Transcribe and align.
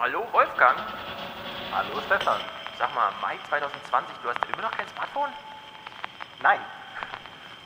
Hallo 0.00 0.24
Wolfgang. 0.30 0.78
Hallo 1.72 2.00
Stefan. 2.06 2.40
Sag 2.78 2.94
mal, 2.94 3.10
Mai 3.20 3.36
2020, 3.48 4.16
du 4.22 4.28
hast 4.28 4.38
immer 4.52 4.62
noch 4.62 4.70
kein 4.70 4.86
Smartphone? 4.88 5.30
Nein, 6.40 6.60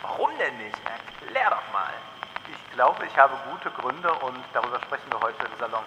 Warum 0.01 0.31
denn 0.39 0.57
nicht? 0.57 0.77
Erklär 1.21 1.51
doch 1.51 1.73
mal. 1.73 1.93
ich 2.49 2.73
glaube, 2.75 3.05
ich 3.07 3.17
habe 3.19 3.35
gute 3.51 3.71
Gründe 3.71 4.11
und 4.15 4.43
darüber 4.53 4.81
sprechen 4.81 5.13
wir 5.13 5.21
heute 5.21 5.45
im 5.45 5.59
Salon. 5.59 5.85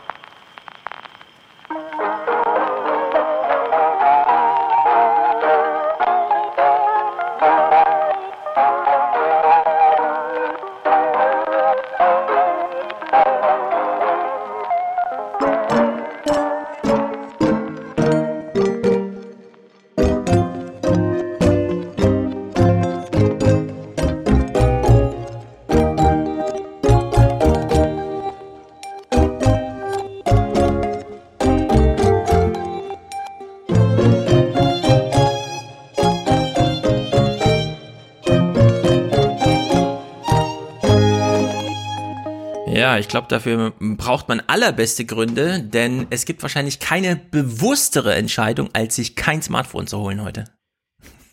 Ja, 42.96 43.00
ich 43.00 43.10
glaube, 43.10 43.28
dafür 43.28 43.74
braucht 43.78 44.30
man 44.30 44.42
allerbeste 44.48 45.04
Gründe, 45.04 45.62
denn 45.62 46.08
es 46.12 46.24
gibt 46.24 46.42
wahrscheinlich 46.44 46.80
keine 46.80 47.18
bewusstere 47.18 48.16
Entscheidung, 48.16 48.70
als 48.72 48.96
sich 48.96 49.18
kein 49.18 49.42
Smartphone 49.42 49.86
zu 49.86 50.00
holen 50.00 50.24
heute. 50.24 50.46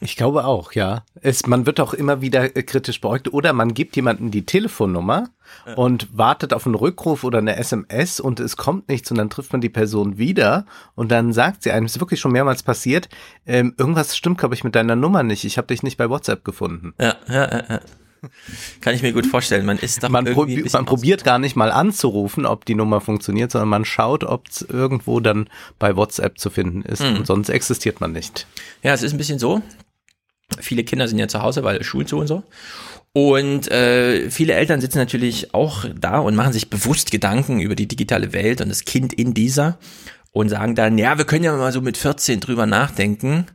Ich 0.01 0.17
glaube 0.17 0.45
auch, 0.45 0.73
ja. 0.73 1.05
Es, 1.21 1.47
man 1.47 1.65
wird 1.65 1.79
auch 1.79 1.95
immer 1.95 2.21
wieder 2.21 2.57
äh, 2.57 2.65
kritisch 2.65 3.01
beäugt 3.01 3.33
oder 3.33 3.53
man 3.53 3.75
gibt 3.75 3.95
jemandem 3.95 4.33
die 4.33 4.45
Telefonnummer 4.45 5.29
und 5.77 6.09
wartet 6.19 6.53
auf 6.53 6.67
einen 6.67 6.75
Rückruf 6.75 7.23
oder 7.23 7.39
eine 7.39 7.55
SMS 7.55 8.19
und 8.19 8.41
es 8.41 8.57
kommt 8.57 8.89
nichts 8.89 9.13
und 9.13 9.19
dann 9.19 9.31
trifft 9.31 9.53
man 9.53 9.61
die 9.61 9.69
Person 9.69 10.19
wieder 10.19 10.67
und 10.97 11.13
dann 11.13 11.33
sagt 11.33 11.63
sie 11.63 11.71
einem, 11.71 11.87
es 11.87 11.95
ist 11.95 12.01
wirklich 12.01 12.19
schon 12.19 12.33
mehrmals 12.33 12.65
passiert, 12.65 13.09
ähm, 13.47 13.73
irgendwas 13.79 14.17
stimmt, 14.17 14.39
glaube 14.39 14.57
ich, 14.57 14.65
mit 14.65 14.75
deiner 14.75 14.97
Nummer 14.97 15.23
nicht. 15.23 15.45
Ich 15.45 15.59
habe 15.59 15.69
dich 15.69 15.85
nicht 15.85 15.97
bei 15.97 16.11
WhatsApp 16.11 16.45
gefunden. 16.45 16.93
Ja, 16.99 17.15
ja, 17.29 17.49
ja, 17.49 17.65
ja. 17.69 17.81
Kann 18.81 18.95
ich 18.95 19.03
mir 19.03 19.13
gut 19.13 19.27
vorstellen. 19.27 19.67
Man 19.67 19.79
ist 19.79 20.03
doch 20.03 20.09
Man, 20.09 20.27
irgendwie 20.27 20.63
probi 20.63 20.71
man 20.73 20.85
probiert 20.85 21.25
gar 21.25 21.39
nicht 21.39 21.57
mal 21.57 21.73
anzurufen, 21.73 22.47
ob 22.47 22.65
die 22.65 22.75
Nummer 22.75 23.01
funktioniert, 23.01 23.51
sondern 23.51 23.69
man 23.69 23.85
schaut, 23.85 24.25
ob 24.25 24.49
es 24.49 24.63
irgendwo 24.63 25.21
dann 25.21 25.49
bei 25.79 25.97
WhatsApp 25.97 26.39
zu 26.39 26.51
finden 26.51 26.83
ist 26.83 27.03
und 27.03 27.27
sonst 27.27 27.49
existiert 27.49 28.01
man 28.01 28.13
nicht. 28.13 28.47
Ja, 28.83 28.93
es 28.93 29.03
ist 29.03 29.13
ein 29.13 29.19
bisschen 29.19 29.39
so. 29.39 29.63
Viele 30.61 30.85
Kinder 30.85 31.09
sind 31.09 31.19
ja 31.19 31.29
zu 31.29 31.43
Hause, 31.43 31.65
weil 31.65 31.83
Schulen 31.83 32.07
zu 32.07 32.19
und 32.19 32.27
so. 32.27 32.43
Und 33.15 33.71
äh, 33.71 34.31
viele 34.31 34.55
Eltern 34.55 34.81
sitzen 34.81 34.99
natürlich 34.99 35.55
auch 35.55 35.85
da 35.95 36.19
und 36.19 36.35
machen 36.35 36.53
sich 36.53 36.71
bewusst 36.71 37.11
Gedanken 37.11 37.61
über 37.61 37.75
die 37.75 37.87
digitale 37.87 38.33
Welt 38.33 38.61
und 38.61 38.71
das 38.71 38.85
Kind 38.85 39.13
in 39.13 39.35
dieser 39.35 39.79
und 40.31 40.49
sagen 40.49 40.75
dann, 40.75 40.97
ja, 40.97 41.19
wir 41.19 41.27
können 41.27 41.45
ja 41.45 41.55
mal 41.55 41.73
so 41.73 41.83
mit 41.83 41.99
14 41.99 42.41
drüber 42.41 42.65
nachdenken. 42.65 43.47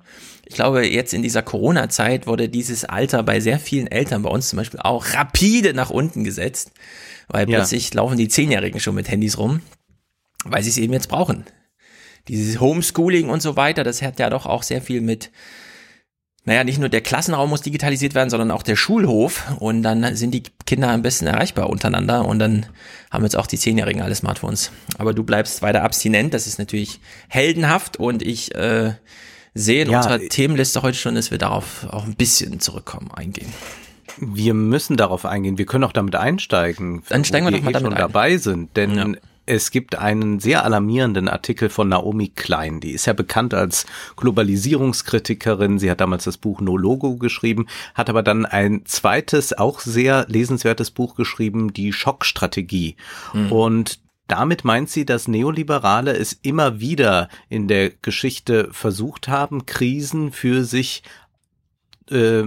Ich 0.49 0.55
glaube, 0.55 0.87
jetzt 0.87 1.13
in 1.13 1.21
dieser 1.21 1.41
Corona-Zeit 1.41 2.25
wurde 2.25 2.47
dieses 2.47 2.85
Alter 2.85 3.21
bei 3.23 3.39
sehr 3.39 3.59
vielen 3.59 3.87
Eltern, 3.87 4.21
bei 4.21 4.29
uns 4.29 4.49
zum 4.49 4.57
Beispiel 4.57 4.79
auch, 4.79 5.13
rapide 5.13 5.73
nach 5.73 5.89
unten 5.89 6.23
gesetzt, 6.23 6.71
weil 7.27 7.49
Ja. 7.49 7.57
plötzlich 7.57 7.93
laufen 7.93 8.17
die 8.17 8.29
Zehnjährigen 8.29 8.79
schon 8.79 8.95
mit 8.95 9.09
Handys 9.09 9.37
rum, 9.37 9.61
weil 10.45 10.63
sie 10.63 10.69
es 10.69 10.77
eben 10.77 10.93
jetzt 10.93 11.09
brauchen. 11.09 11.45
Dieses 12.29 12.59
Homeschooling 12.59 13.29
und 13.29 13.41
so 13.41 13.55
weiter, 13.55 13.83
das 13.83 14.01
hat 14.01 14.19
ja 14.19 14.29
doch 14.29 14.45
auch 14.45 14.63
sehr 14.63 14.81
viel 14.81 15.01
mit 15.01 15.31
naja, 16.45 16.63
nicht 16.63 16.79
nur 16.79 16.87
der 16.87 17.01
Klassenraum 17.01 17.49
muss 17.49 17.61
digitalisiert 17.61 18.15
werden, 18.15 18.29
sondern 18.29 18.51
auch 18.51 18.63
der 18.63 18.77
Schulhof. 18.77 19.43
Und 19.59 19.83
dann 19.83 20.15
sind 20.15 20.31
die 20.31 20.43
Kinder 20.65 20.87
am 20.87 21.01
besten 21.01 21.27
erreichbar 21.27 21.69
untereinander. 21.69 22.25
Und 22.25 22.39
dann 22.39 22.65
haben 23.11 23.25
jetzt 23.25 23.35
auch 23.35 23.47
die 23.47 23.57
Zehnjährigen 23.57 24.01
alle 24.01 24.15
Smartphones. 24.15 24.71
Aber 24.97 25.13
du 25.13 25.25
bleibst 25.25 25.61
weiter 25.61 25.83
abstinent. 25.83 26.33
Das 26.33 26.47
ist 26.47 26.57
natürlich 26.57 27.01
heldenhaft. 27.27 27.97
Und 27.97 28.23
ich 28.23 28.55
äh, 28.55 28.93
sehe 29.57 29.83
in 29.83 29.91
Ja, 29.91 29.97
unserer 29.97 30.21
äh, 30.21 30.27
Themenliste 30.29 30.81
heute 30.81 30.97
schon, 30.97 31.15
dass 31.15 31.31
wir 31.31 31.37
darauf 31.37 31.85
auch 31.89 32.05
ein 32.05 32.15
bisschen 32.15 32.59
zurückkommen, 32.59 33.11
eingehen. 33.13 33.51
Wir 34.19 34.53
müssen 34.53 34.97
darauf 34.97 35.25
eingehen. 35.25 35.57
Wir 35.57 35.65
können 35.65 35.83
auch 35.83 35.91
damit 35.91 36.15
einsteigen. 36.15 37.03
Dann 37.09 37.23
steigen 37.25 37.45
wir 37.45 37.51
doch 37.51 37.61
mal 37.61 37.69
eh 37.69 37.73
damit 37.73 37.85
schon 37.87 37.93
ein. 37.93 37.99
dabei 37.99 38.37
sind, 38.37 38.75
denn 38.75 38.95
Ja. 38.95 39.05
es 39.45 39.69
gibt 39.69 39.95
einen 39.95 40.39
sehr 40.39 40.65
alarmierenden 40.65 41.27
Artikel 41.29 41.69
von 41.69 41.89
Naomi 41.89 42.29
Klein. 42.29 42.79
Die 42.79 42.91
ist 42.91 43.05
ja 43.05 43.13
bekannt 43.13 43.53
als 43.53 43.85
Globalisierungskritikerin. 44.15 45.79
Sie 45.79 45.89
hat 45.91 46.01
damals 46.01 46.23
das 46.23 46.37
Buch 46.37 46.61
No 46.61 46.77
Logo 46.77 47.17
geschrieben, 47.17 47.67
hat 47.93 48.09
aber 48.09 48.23
dann 48.23 48.45
ein 48.45 48.81
zweites, 48.85 49.57
auch 49.57 49.79
sehr 49.79 50.25
lesenswertes 50.27 50.91
Buch 50.91 51.15
geschrieben, 51.15 51.73
die 51.73 51.93
Schockstrategie. 51.93 52.95
Hm. 53.31 53.51
Und 53.51 53.99
damit 54.27 54.63
meint 54.63 54.89
sie, 54.89 55.05
dass 55.05 55.27
Neoliberale 55.27 56.15
es 56.15 56.33
immer 56.33 56.79
wieder 56.79 57.29
in 57.49 57.67
der 57.67 57.89
Geschichte 57.89 58.69
versucht 58.71 59.27
haben, 59.27 59.65
Krisen 59.65 60.31
für 60.31 60.63
sich 60.63 61.03
äh, 62.09 62.43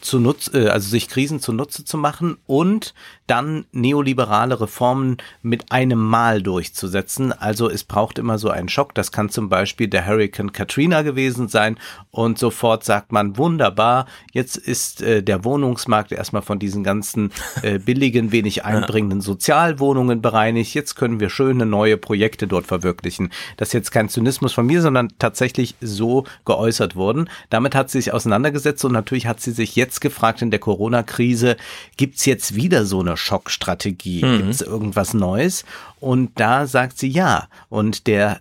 zu 0.00 0.18
nutz, 0.18 0.50
äh, 0.54 0.68
also 0.68 0.88
sich 0.88 1.08
Krisen 1.08 1.40
zunutze 1.40 1.84
zu 1.84 1.98
machen 1.98 2.38
und 2.46 2.94
dann 3.28 3.66
neoliberale 3.72 4.60
Reformen 4.60 5.18
mit 5.42 5.70
einem 5.70 5.98
Mal 5.98 6.42
durchzusetzen. 6.42 7.32
Also 7.32 7.70
es 7.70 7.84
braucht 7.84 8.18
immer 8.18 8.38
so 8.38 8.50
einen 8.50 8.68
Schock. 8.68 8.94
Das 8.94 9.12
kann 9.12 9.28
zum 9.28 9.48
Beispiel 9.48 9.86
der 9.86 10.06
Hurricane 10.06 10.52
Katrina 10.52 11.02
gewesen 11.02 11.48
sein 11.48 11.78
und 12.10 12.38
sofort 12.38 12.84
sagt 12.84 13.12
man 13.12 13.36
wunderbar. 13.36 14.06
Jetzt 14.32 14.56
ist 14.56 15.02
äh, 15.02 15.22
der 15.22 15.44
Wohnungsmarkt 15.44 16.10
erstmal 16.10 16.42
von 16.42 16.58
diesen 16.58 16.82
ganzen 16.82 17.30
äh, 17.62 17.78
billigen, 17.78 18.32
wenig 18.32 18.64
einbringenden 18.64 19.20
Sozialwohnungen 19.20 20.22
bereinigt. 20.22 20.74
Jetzt 20.74 20.94
können 20.94 21.20
wir 21.20 21.28
schöne 21.28 21.66
neue 21.66 21.98
Projekte 21.98 22.46
dort 22.46 22.66
verwirklichen. 22.66 23.30
Das 23.58 23.68
ist 23.68 23.74
jetzt 23.74 23.90
kein 23.90 24.08
Zynismus 24.08 24.54
von 24.54 24.66
mir, 24.66 24.80
sondern 24.80 25.12
tatsächlich 25.18 25.74
so 25.82 26.24
geäußert 26.46 26.96
worden. 26.96 27.28
Damit 27.50 27.74
hat 27.74 27.90
sie 27.90 27.98
sich 27.98 28.14
auseinandergesetzt 28.14 28.84
und 28.86 28.92
natürlich 28.92 29.26
hat 29.26 29.40
sie 29.40 29.52
sich 29.52 29.76
jetzt 29.76 30.00
gefragt 30.00 30.40
in 30.40 30.50
der 30.50 30.60
Corona-Krise, 30.60 31.58
gibt's 31.98 32.24
jetzt 32.24 32.54
wieder 32.54 32.86
so 32.86 33.00
eine 33.00 33.17
Schockstrategie? 33.18 34.20
Gibt's 34.20 34.60
irgendwas 34.60 35.14
Neues? 35.14 35.64
Und 36.00 36.38
da 36.40 36.66
sagt 36.66 36.98
sie 36.98 37.08
ja. 37.08 37.48
Und 37.68 38.06
der 38.06 38.40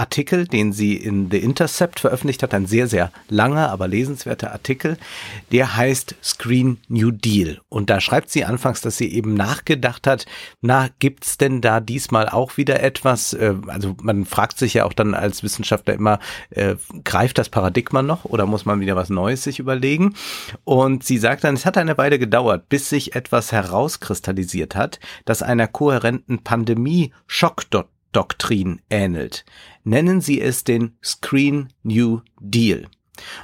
Artikel, 0.00 0.46
den 0.46 0.72
sie 0.72 0.96
in 0.96 1.30
The 1.30 1.38
Intercept 1.38 2.00
veröffentlicht 2.00 2.42
hat, 2.42 2.54
ein 2.54 2.66
sehr, 2.66 2.88
sehr 2.88 3.12
langer, 3.28 3.70
aber 3.70 3.86
lesenswerter 3.86 4.52
Artikel, 4.52 4.96
der 5.52 5.76
heißt 5.76 6.14
Screen 6.22 6.78
New 6.88 7.10
Deal. 7.10 7.60
Und 7.68 7.90
da 7.90 8.00
schreibt 8.00 8.30
sie 8.30 8.44
anfangs, 8.44 8.80
dass 8.80 8.96
sie 8.96 9.12
eben 9.12 9.34
nachgedacht 9.34 10.06
hat, 10.06 10.26
na, 10.62 10.88
gibt's 10.98 11.36
denn 11.36 11.60
da 11.60 11.80
diesmal 11.80 12.28
auch 12.28 12.56
wieder 12.56 12.82
etwas? 12.82 13.34
Äh, 13.34 13.54
Also 13.68 13.94
man 14.02 14.24
fragt 14.24 14.58
sich 14.58 14.74
ja 14.74 14.84
auch 14.86 14.94
dann 14.94 15.14
als 15.14 15.42
Wissenschaftler 15.42 15.94
immer, 15.94 16.18
äh, 16.50 16.76
greift 17.04 17.36
das 17.36 17.50
Paradigma 17.50 18.02
noch 18.02 18.24
oder 18.24 18.46
muss 18.46 18.64
man 18.64 18.80
wieder 18.80 18.96
was 18.96 19.10
Neues 19.10 19.44
sich 19.44 19.58
überlegen? 19.58 20.14
Und 20.64 21.04
sie 21.04 21.18
sagt 21.18 21.44
dann, 21.44 21.54
es 21.54 21.66
hat 21.66 21.76
eine 21.76 21.98
Weile 21.98 22.18
gedauert, 22.18 22.68
bis 22.70 22.88
sich 22.88 23.14
etwas 23.14 23.52
herauskristallisiert 23.52 24.74
hat, 24.74 24.98
das 25.26 25.42
einer 25.42 25.68
kohärenten 25.68 26.42
Pandemie-Schockdoktrin 28.12 28.80
ähnelt. 28.90 29.44
Nennen 29.84 30.20
Sie 30.20 30.40
es 30.40 30.64
den 30.64 30.96
Screen 31.02 31.68
New 31.82 32.20
Deal. 32.40 32.86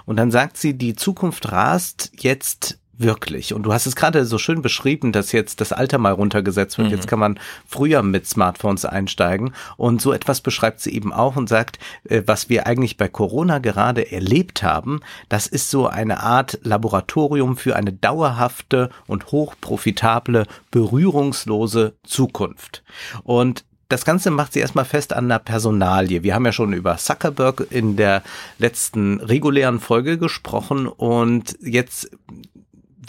Und 0.04 0.16
dann 0.16 0.31
sagt 0.31 0.56
sie, 0.56 0.75
die 0.75 0.94
Zukunft 0.94 1.53
rast 1.53 2.10
jetzt 2.19 2.78
wirklich. 2.99 3.53
Und 3.53 3.65
du 3.65 3.75
hast 3.75 3.84
es 3.84 3.94
gerade 3.94 4.25
so 4.25 4.38
schön 4.38 4.62
beschrieben, 4.62 5.12
dass 5.12 5.32
jetzt 5.32 5.60
das 5.60 5.75
Alter 5.75 5.99
mal 5.99 6.15
runtergesetzt 6.15 6.78
wird. 6.78 6.91
Jetzt 6.91 7.06
kann 7.06 7.19
man 7.19 7.38
früher 7.66 8.03
mit 8.03 8.27
Smartphones 8.27 8.87
einsteigen. 8.87 9.53
Und 9.77 10.00
so 10.00 10.15
etwas 10.15 10.41
beschreibt 10.41 10.81
sie 10.81 10.94
eben 10.94 11.12
auch 11.12 11.36
und 11.36 11.47
sagt, 11.47 11.78
äh, 12.04 12.22
was 12.24 12.48
wir 12.48 12.66
eigentlich 12.66 12.97
bei 12.97 13.09
Corona 13.09 13.59
gerade 13.59 14.10
erlebt 14.10 14.62
haben, 14.62 15.01
das 15.28 15.47
ist 15.47 15.69
so 15.69 15.86
eine 15.89 16.22
Art 16.22 16.59
Laboratorium 16.62 17.59
für 17.59 17.77
eine 17.77 17.92
dauerhafte 17.92 18.89
und 19.07 19.30
hochprofitable, 19.30 20.47
berührungslose 20.71 21.97
Zukunft. 22.03 22.83
Und 23.24 23.66
das 23.88 24.04
Ganze 24.04 24.30
macht 24.30 24.53
sie 24.53 24.60
erstmal 24.60 24.84
fest 24.84 25.12
an 25.12 25.28
der 25.28 25.38
Personalie. 25.38 26.22
Wir 26.22 26.34
haben 26.34 26.44
ja 26.44 26.53
schon 26.53 26.72
über 26.72 26.97
Zuckerberg 26.97 27.66
in 27.71 27.97
der 27.97 28.22
letzten 28.59 29.21
regulären 29.21 29.80
Folge 29.80 30.18
gesprochen 30.18 30.86
und 30.88 31.56
jetzt 31.60 32.10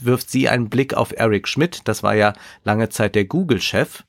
wirft 0.01 0.29
sie 0.29 0.47
einen 0.49 0.69
Blick 0.69 0.93
auf 0.93 1.13
Eric 1.17 1.47
Schmidt. 1.47 1.81
Das 1.85 2.03
war 2.03 2.15
ja 2.15 2.33
lange 2.63 2.89
Zeit 2.89 3.15
der 3.15 3.25
Google-Chef 3.25 4.03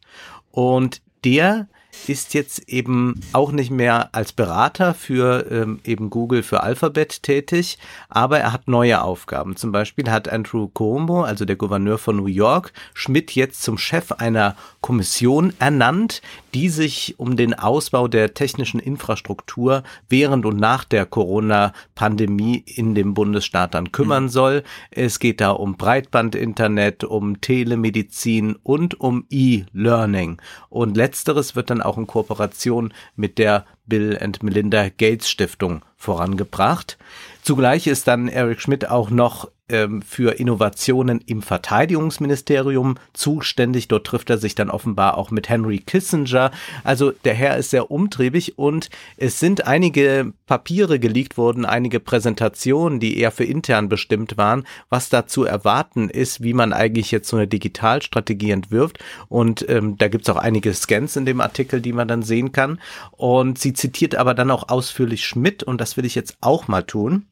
und 0.51 1.01
der 1.25 1.69
ist 2.07 2.35
jetzt 2.35 2.69
eben 2.69 3.21
auch 3.33 3.53
nicht 3.53 3.71
mehr 3.71 4.11
als 4.15 4.33
Berater 4.33 4.95
für 4.95 5.47
ähm, 5.51 5.81
eben 5.85 6.11
Google 6.11 6.43
für 6.43 6.63
Alphabet 6.63 7.23
tätig, 7.23 7.79
aber 8.09 8.39
er 8.39 8.53
hat 8.53 8.69
neue 8.69 9.03
Aufgaben. 9.03 9.57
Zum 9.57 9.73
Beispiel 9.73 10.11
hat 10.11 10.29
Andrew 10.29 10.69
Cuomo, 10.69 11.23
also 11.23 11.45
der 11.45 11.57
Gouverneur 11.57 11.99
von 11.99 12.17
New 12.17 12.27
York, 12.27 12.73
Schmidt 12.95 13.33
jetzt 13.33 13.63
zum 13.63 13.79
Chef 13.79 14.13
einer 14.13 14.57
Kommission 14.81 15.53
ernannt, 15.59 16.23
die 16.55 16.69
sich 16.69 17.15
um 17.19 17.37
den 17.37 17.55
Ausbau 17.55 18.09
der 18.09 18.35
technischen 18.35 18.81
Infrastruktur 18.81 19.83
während 20.09 20.47
und 20.47 20.59
nach 20.59 20.85
der 20.85 21.07
Corona-Pandemie 21.07 22.65
in 22.67 22.95
dem 22.95 23.15
Bundesstaat 23.15 23.75
dann 23.75 23.93
kümmern 23.93 24.25
mhm. 24.25 24.29
soll. 24.29 24.63
Es 24.91 25.19
geht 25.19 25.41
da 25.41 25.51
um 25.51 25.77
Breitbandinternet, 25.77 27.05
um 27.05 27.41
Telemedizin 27.41 28.57
und 28.63 29.01
um 29.01 29.25
E-Learning. 29.31 30.41
Und 30.69 30.97
letzteres 30.97 31.57
wird 31.57 31.71
dann 31.71 31.83
auch 31.83 31.88
in 31.97 32.07
Kooperation 32.07 32.93
mit 33.17 33.39
der 33.39 33.65
Bill 33.87 34.19
and 34.21 34.43
Melinda 34.43 34.89
Gates 34.89 35.31
Stiftung 35.31 35.83
vorangebracht. 35.97 36.99
Zugleich 37.43 37.87
ist 37.87 38.07
dann 38.07 38.29
Eric 38.29 38.61
Schmidt 38.61 38.91
auch 38.91 39.11
noch 39.11 39.49
ähm, 39.69 40.03
für 40.03 40.39
Innovationen 40.39 41.21
im 41.27 41.43
Verteidigungsministerium 41.43 42.97
zuständig. 43.13 43.89
Dort 43.89 44.07
trifft 44.07 44.31
er 44.31 44.39
sich 44.39 44.55
dann 44.55 44.71
offenbar 44.71 45.17
auch 45.19 45.31
mit 45.31 45.49
Henry 45.49 45.79
Kissinger. 45.79 46.51
Also 46.85 47.13
der 47.25 47.35
Herr 47.35 47.57
ist 47.57 47.71
sehr 47.71 47.91
umtriebig 47.91 48.59
und 48.59 48.91
es 49.17 49.39
sind 49.39 49.67
einige 49.67 50.33
Papiere 50.47 50.99
geleakt 50.99 51.37
worden, 51.37 51.65
einige 51.65 52.01
Präsentationen, 52.01 53.01
die 53.01 53.19
eher 53.19 53.31
für 53.31 53.45
intern 53.45 53.89
bestimmt 53.89 54.37
waren, 54.37 54.65
was 54.89 55.09
da 55.09 55.27
zu 55.27 55.45
erwarten 55.45 56.09
ist, 56.09 56.43
wie 56.43 56.55
man 56.55 56.73
eigentlich 56.73 57.11
jetzt 57.11 57.29
so 57.29 57.37
eine 57.37 57.47
Digitalstrategie 57.47 58.51
entwirft. 58.51 58.99
Und 59.29 59.69
ähm, 59.69 59.97
da 59.99 60.09
gibt's 60.09 60.31
auch 60.31 60.37
einige 60.37 60.73
Scans 60.75 61.17
in 61.17 61.27
dem 61.27 61.41
Artikel, 61.41 61.81
die 61.81 61.93
man 61.93 62.09
dann 62.09 62.23
sehen 62.23 62.53
kann. 62.53 62.81
Und 63.13 63.59
sie 63.59 63.73
zitiert 63.73 64.15
aber 64.15 64.35
dann 64.35 64.51
auch 64.51 64.69
ausführlich 64.69 65.25
Schmidt 65.25 65.63
und 65.63 65.81
das 65.81 65.97
will 65.97 66.05
ich 66.05 66.15
jetzt 66.15 66.37
auch 66.41 66.69
mal 66.69 66.83
tun. 66.83 67.27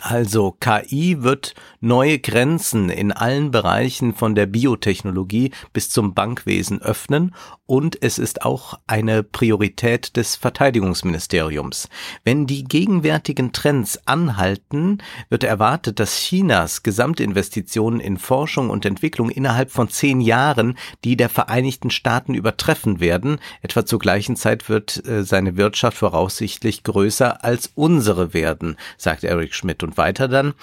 Also 0.00 0.56
KI 0.60 1.22
wird 1.22 1.54
neue 1.80 2.18
Grenzen 2.18 2.90
in 2.90 3.12
allen 3.12 3.50
Bereichen 3.50 4.14
von 4.14 4.34
der 4.34 4.46
Biotechnologie 4.46 5.52
bis 5.72 5.90
zum 5.90 6.14
Bankwesen 6.14 6.82
öffnen 6.82 7.34
und 7.64 8.00
es 8.02 8.18
ist 8.18 8.42
auch 8.42 8.78
eine 8.86 9.22
Priorität 9.22 10.16
des 10.16 10.36
Verteidigungsministeriums. 10.36 11.88
Wenn 12.24 12.46
die 12.46 12.64
gegenwärtigen 12.64 13.52
Trends 13.52 14.00
anhalten, 14.06 14.98
wird 15.30 15.44
erwartet, 15.44 15.98
dass 15.98 16.16
Chinas 16.16 16.82
Gesamtinvestitionen 16.82 17.98
in 17.98 18.18
Forschung 18.18 18.70
und 18.70 18.84
Entwicklung 18.84 19.30
innerhalb 19.30 19.70
von 19.70 19.88
zehn 19.88 20.20
Jahren 20.20 20.76
die 21.04 21.16
der 21.16 21.28
Vereinigten 21.28 21.90
Staaten 21.90 22.34
übertreffen 22.34 23.00
werden. 23.00 23.38
Etwa 23.62 23.84
zur 23.84 23.98
gleichen 23.98 24.36
Zeit 24.36 24.68
wird 24.68 25.04
äh, 25.06 25.24
seine 25.24 25.56
Wirtschaft 25.56 25.98
voraussichtlich 25.98 26.84
größer 26.84 27.44
als 27.44 27.72
unsere 27.74 28.34
werden, 28.34 28.76
sagt 28.96 29.24
Eric 29.24 29.54
Schmidt 29.54 29.82
und 29.86 29.96
weiter 29.96 30.28
dann, 30.28 30.54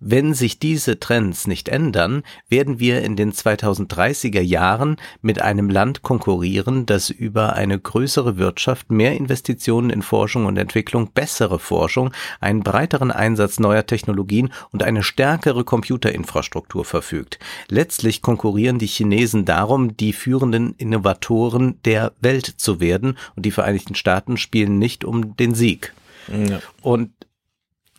wenn 0.00 0.34
sich 0.34 0.58
diese 0.58 0.98
Trends 0.98 1.46
nicht 1.46 1.68
ändern, 1.68 2.22
werden 2.48 2.80
wir 2.80 3.02
in 3.02 3.16
den 3.16 3.32
2030er 3.32 4.40
Jahren 4.40 4.96
mit 5.20 5.40
einem 5.40 5.70
Land 5.70 6.02
konkurrieren, 6.02 6.84
das 6.84 7.08
über 7.10 7.54
eine 7.54 7.78
größere 7.78 8.36
Wirtschaft, 8.36 8.90
mehr 8.90 9.16
Investitionen 9.16 9.90
in 9.90 10.02
Forschung 10.02 10.46
und 10.46 10.56
Entwicklung, 10.56 11.12
bessere 11.12 11.58
Forschung, 11.58 12.12
einen 12.40 12.62
breiteren 12.62 13.10
Einsatz 13.10 13.58
neuer 13.60 13.86
Technologien 13.86 14.52
und 14.72 14.82
eine 14.82 15.02
stärkere 15.02 15.64
Computerinfrastruktur 15.64 16.84
verfügt. 16.84 17.38
Letztlich 17.68 18.20
konkurrieren 18.20 18.78
die 18.78 18.86
Chinesen 18.86 19.44
darum, 19.44 19.96
die 19.96 20.12
führenden 20.12 20.74
Innovatoren 20.76 21.78
der 21.84 22.12
Welt 22.20 22.46
zu 22.46 22.80
werden 22.80 23.16
und 23.36 23.46
die 23.46 23.52
Vereinigten 23.52 23.94
Staaten 23.94 24.36
spielen 24.36 24.78
nicht 24.78 25.04
um 25.04 25.36
den 25.36 25.54
Sieg. 25.54 25.94
Ja. 26.28 26.60
Und 26.80 27.10